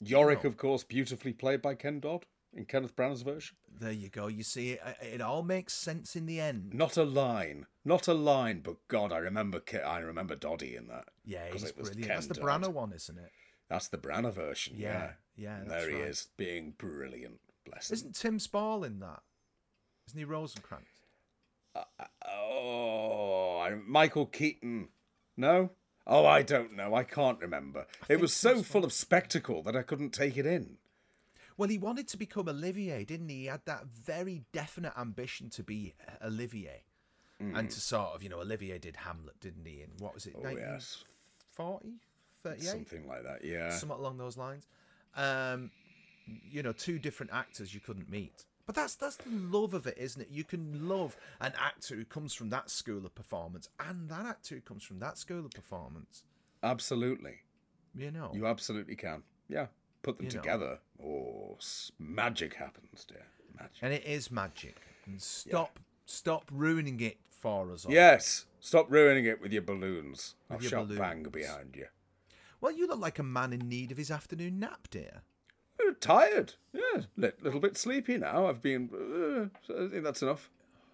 Yorick, 0.00 0.44
of 0.44 0.56
course, 0.56 0.84
beautifully 0.84 1.32
played 1.32 1.62
by 1.62 1.74
Ken 1.74 2.00
Dodd 2.00 2.26
in 2.56 2.64
Kenneth 2.64 2.96
Branagh's 2.96 3.22
version. 3.22 3.56
There 3.78 3.92
you 3.92 4.08
go. 4.08 4.26
You 4.26 4.42
see, 4.42 4.72
it, 4.72 4.80
it 5.00 5.20
all 5.20 5.42
makes 5.42 5.74
sense 5.74 6.16
in 6.16 6.26
the 6.26 6.40
end. 6.40 6.72
Not 6.74 6.96
a 6.96 7.04
line, 7.04 7.66
not 7.84 8.08
a 8.08 8.14
line, 8.14 8.60
but 8.64 8.76
God, 8.88 9.12
I 9.12 9.18
remember, 9.18 9.60
I 9.86 9.98
remember 9.98 10.34
Doddy 10.34 10.74
in 10.74 10.88
that. 10.88 11.08
Yeah, 11.24 11.42
he's 11.52 11.70
brilliant. 11.72 11.98
Ken 12.00 12.08
That's 12.08 12.26
the 12.26 12.34
Dodd. 12.34 12.44
Branagh 12.44 12.72
one, 12.72 12.92
isn't 12.92 13.18
it? 13.18 13.30
That's 13.68 13.88
the 13.88 13.98
Branagh 13.98 14.34
version. 14.34 14.74
Yeah, 14.78 15.10
Yeah, 15.36 15.58
yeah, 15.60 15.68
there 15.68 15.88
he 15.90 15.96
right. 15.96 16.04
is, 16.04 16.28
being 16.36 16.74
brilliant. 16.78 17.40
Bless 17.64 17.90
him. 17.90 17.94
Isn't 17.94 18.14
Tim 18.14 18.38
Spall 18.38 18.84
in 18.84 19.00
that? 19.00 19.22
Isn't 20.08 20.18
he 20.18 20.24
Rosencrantz? 20.24 20.88
Uh, 21.74 21.82
uh, 22.00 22.04
oh, 22.30 23.58
I, 23.60 23.74
Michael 23.86 24.26
Keaton. 24.26 24.88
No. 25.36 25.70
Oh, 26.06 26.24
I 26.24 26.42
don't 26.42 26.74
know. 26.76 26.94
I 26.94 27.02
can't 27.02 27.40
remember. 27.40 27.86
it 28.08 28.20
was 28.20 28.32
so 28.32 28.62
full 28.62 28.84
of 28.84 28.92
spectacle 28.92 29.62
that 29.64 29.74
I 29.76 29.82
couldn't 29.82 30.10
take 30.12 30.36
it 30.36 30.46
in. 30.46 30.76
Well, 31.56 31.68
he 31.68 31.78
wanted 31.78 32.06
to 32.08 32.16
become 32.16 32.48
Olivier, 32.48 33.04
didn't 33.04 33.28
he? 33.28 33.36
He 33.42 33.44
had 33.46 33.62
that 33.64 33.86
very 33.86 34.42
definite 34.52 34.92
ambition 34.98 35.48
to 35.50 35.62
be 35.62 35.94
Olivier. 36.24 36.84
And 37.38 37.68
to 37.70 37.80
sort 37.80 38.14
of, 38.14 38.22
you 38.22 38.30
know, 38.30 38.40
Olivier 38.40 38.78
did 38.78 38.96
Hamlet, 38.96 39.38
didn't 39.40 39.66
he? 39.66 39.82
And 39.82 39.92
what 40.00 40.14
was 40.14 40.24
it, 40.24 40.34
Oh, 40.38 40.48
yes. 40.48 41.04
1940, 41.56 41.98
38? 42.42 42.64
Something 42.66 43.06
like 43.06 43.22
that. 43.24 43.44
Yeah. 43.44 43.70
somewhat 43.70 43.98
along 43.98 44.16
those 44.16 44.38
lines. 44.38 44.66
Um, 45.14 45.70
you 46.50 46.62
know, 46.62 46.72
two 46.72 46.98
different 46.98 47.32
actors 47.34 47.74
you 47.74 47.80
couldn't 47.80 48.08
meet. 48.10 48.46
But 48.64 48.74
that's 48.74 48.94
that's 48.96 49.16
the 49.16 49.30
love 49.30 49.74
of 49.74 49.86
it, 49.86 49.96
isn't 49.98 50.20
it? 50.22 50.28
You 50.30 50.42
can 50.44 50.88
love 50.88 51.16
an 51.40 51.52
actor 51.62 51.94
who 51.94 52.04
comes 52.04 52.34
from 52.34 52.48
that 52.50 52.68
school 52.68 53.06
of 53.06 53.14
performance, 53.14 53.68
and 53.78 54.08
that 54.08 54.26
actor 54.26 54.56
who 54.56 54.60
comes 54.60 54.82
from 54.82 54.98
that 55.00 55.18
school 55.18 55.44
of 55.44 55.52
performance. 55.52 56.24
Absolutely. 56.62 57.42
You 57.94 58.10
know, 58.10 58.32
You 58.34 58.46
absolutely 58.46 58.96
can. 58.96 59.22
Yeah. 59.48 59.66
Put 60.06 60.18
them 60.18 60.26
You 60.26 60.30
together. 60.30 60.78
Oh, 61.04 61.56
s- 61.58 61.90
magic 61.98 62.54
happens, 62.54 63.04
dear. 63.04 63.26
Magic. 63.58 63.76
and 63.82 63.92
it 63.92 64.04
is 64.04 64.30
magic. 64.30 64.76
And 65.04 65.20
stop, 65.20 65.80
stop 66.04 66.48
ruining 66.52 67.00
it 67.00 67.18
for 67.28 67.72
us. 67.72 67.84
all. 67.84 67.92
Yes. 67.92 68.46
Stop 68.60 68.86
ruining 68.88 69.24
it 69.24 69.40
with 69.42 69.52
your 69.52 69.62
balloons. 69.62 70.36
I'll 70.48 70.60
your 70.62 70.70
shout 70.70 70.88
bang 70.96 71.24
behind 71.24 71.74
you. 71.74 71.86
Well, 72.60 72.70
you 72.70 72.86
look 72.86 73.00
like 73.00 73.18
a 73.18 73.22
man 73.24 73.52
in 73.52 73.68
need 73.68 73.90
of 73.90 73.98
his 73.98 74.10
afternoon 74.12 74.60
nap, 74.60 74.86
dear. 74.90 75.22
Uh, 75.80 75.90
bit 75.90 76.00
tired. 76.00 76.54
Yeah, 76.72 77.02
a 77.18 77.32
little 77.42 77.58
bit 77.60 77.76
sleepy 77.76 78.16
now. 78.16 78.46
I've 78.46 78.62
been. 78.62 78.88
Uh, 78.94 79.74
I 79.74 79.88
think 79.88 80.04
that's 80.04 80.22
enough. 80.22 80.50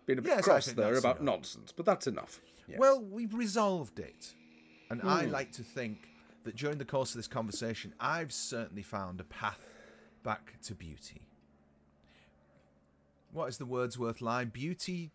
Been 0.07 0.19
a 0.19 0.23
bit 0.23 0.31
Yes, 0.31 0.45
cross 0.45 0.67
there 0.73 0.97
about 0.97 1.17
enough. 1.21 1.35
nonsense, 1.37 1.71
but 1.73 1.85
that's 1.87 2.07
enough. 2.07 2.41
Yeah. 2.67 2.79
Well, 2.79 3.03
we've 3.03 3.35
resolved 3.35 3.99
it. 3.99 4.35
And 4.91 5.03
I 5.03 5.25
Hmm. 5.27 5.31
like 5.33 5.53
to 5.53 5.63
think 5.63 6.09
that 6.45 6.57
during 6.57 6.79
the 6.79 6.85
course 6.85 7.11
of 7.11 7.17
this 7.17 7.29
conversation, 7.29 7.95
I've 8.01 8.33
certainly 8.33 8.83
found 8.83 9.21
a 9.21 9.25
path 9.25 9.61
back 10.23 10.55
to 10.65 10.75
beauty. 10.75 11.23
What 13.33 13.49
is 13.49 13.59
the 13.59 13.67
Wordsworth 13.67 14.21
line? 14.21 14.49
Beauty 14.49 15.11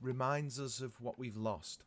reminds 0.00 0.58
us 0.58 0.80
of 0.80 1.00
what 1.00 1.18
we've 1.18 1.36
lost. 1.36 1.84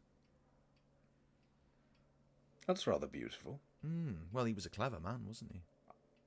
That's 2.67 2.85
rather 2.85 3.07
beautiful. 3.07 3.59
Hmm. 3.81 4.13
Well, 4.31 4.45
he 4.45 4.53
was 4.53 4.65
a 4.65 4.69
clever 4.69 4.99
man, 4.99 5.21
wasn't 5.25 5.53
he? 5.53 5.61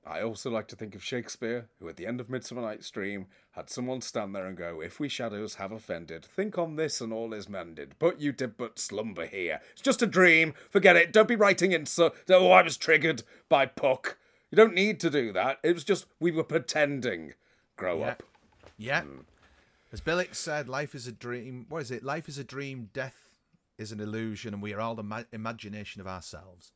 I 0.07 0.23
also 0.23 0.51
like 0.51 0.67
to 0.69 0.77
think 0.77 0.95
of 0.95 1.05
Shakespeare, 1.05 1.69
who 1.79 1.89
at 1.89 1.97
the 1.97 2.07
end 2.07 2.21
of 2.21 2.31
Midsummer 2.31 2.63
Night's 2.63 2.91
Dream 2.91 3.27
had 3.53 3.69
someone 3.69 4.01
stand 4.01 4.35
there 4.35 4.47
and 4.47 4.57
go, 4.57 4.81
If 4.81 4.99
we 4.99 5.09
shadows 5.09 5.57
have 5.57 5.73
offended, 5.73 6.25
think 6.25 6.57
on 6.57 6.77
this 6.77 7.01
and 7.03 7.13
all 7.13 7.35
is 7.35 7.49
mended. 7.51 7.95
But 7.99 8.21
you 8.21 8.33
did 8.33 8.57
but 8.57 8.79
slumber 8.79 9.27
here. 9.27 9.61
It's 9.73 9.83
just 9.83 10.01
a 10.03 10.07
dream. 10.07 10.55
Forget 10.71 10.97
it. 10.97 11.13
Don't 11.13 11.29
be 11.29 11.37
writing 11.37 11.73
in 11.73 11.85
so 11.87 12.15
oh 12.31 12.51
I 12.51 12.63
was 12.63 12.77
triggered 12.79 13.23
by 13.49 13.67
Puck. 13.67 14.17
You 14.51 14.57
don't 14.57 14.75
need 14.75 15.01
to 15.01 15.11
do 15.11 15.33
that. 15.35 15.59
It 15.63 15.75
was 15.75 15.85
just 15.85 16.07
we 16.19 16.31
were 16.31 16.45
pretending. 16.45 17.35
Grow 17.77 17.99
Yeah. 18.01 18.07
up. 18.07 18.23
Yeah. 18.79 19.03
Hmm. 19.03 19.19
As 19.93 20.01
Bill 20.01 20.19
Hicks 20.19 20.39
said, 20.39 20.69
life 20.69 20.95
is 20.95 21.07
a 21.07 21.13
dream. 21.13 21.67
What 21.69 21.83
is 21.83 21.91
it? 21.91 22.03
Life 22.03 22.29
is 22.29 22.39
a 22.39 22.45
dream, 22.45 22.89
death 22.93 23.35
is 23.77 23.93
an 23.93 24.01
illusion, 24.01 24.55
and 24.55 24.63
we 24.63 24.73
are 24.73 24.81
all 24.81 24.95
the 24.95 25.03
ma- 25.03 25.25
imagination 25.33 26.01
of 26.01 26.07
ourselves. 26.07 26.73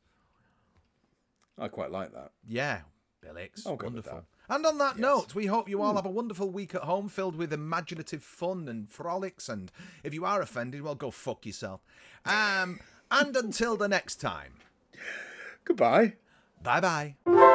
I 1.57 1.69
quite 1.69 1.91
like 1.91 2.11
that. 2.13 2.31
Yeah, 2.45 2.81
Bill 3.25 3.35
Hicks. 3.35 3.65
I'll 3.65 3.75
wonderful. 3.77 4.25
And 4.47 4.65
on 4.65 4.77
that 4.77 4.95
Yes. 4.97 5.01
note, 5.01 5.35
we 5.35 5.47
hope 5.47 5.67
you 5.67 5.81
all 5.81 5.95
have 5.95 6.05
a 6.05 6.09
wonderful 6.11 6.51
week 6.51 6.75
at 6.75 6.83
home 6.83 7.09
filled 7.09 7.35
with 7.35 7.51
imaginative 7.51 8.23
fun 8.23 8.67
and 8.67 8.87
frolics. 8.89 9.49
And 9.49 9.71
if 10.03 10.13
you 10.13 10.23
are 10.25 10.41
offended, 10.41 10.81
well, 10.83 10.93
go 10.95 11.09
fuck 11.09 11.45
yourself. 11.45 11.81
Um, 12.25 12.79
and 13.09 13.35
until 13.35 13.75
the 13.75 13.87
next 13.87 14.17
time, 14.21 14.53
Goodbye. 15.63 16.13
bye 16.61 16.79
bye. 16.79 17.54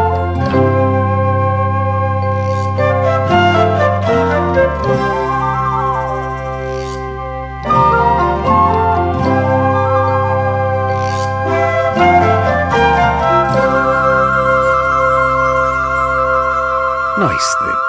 things. 17.41 17.80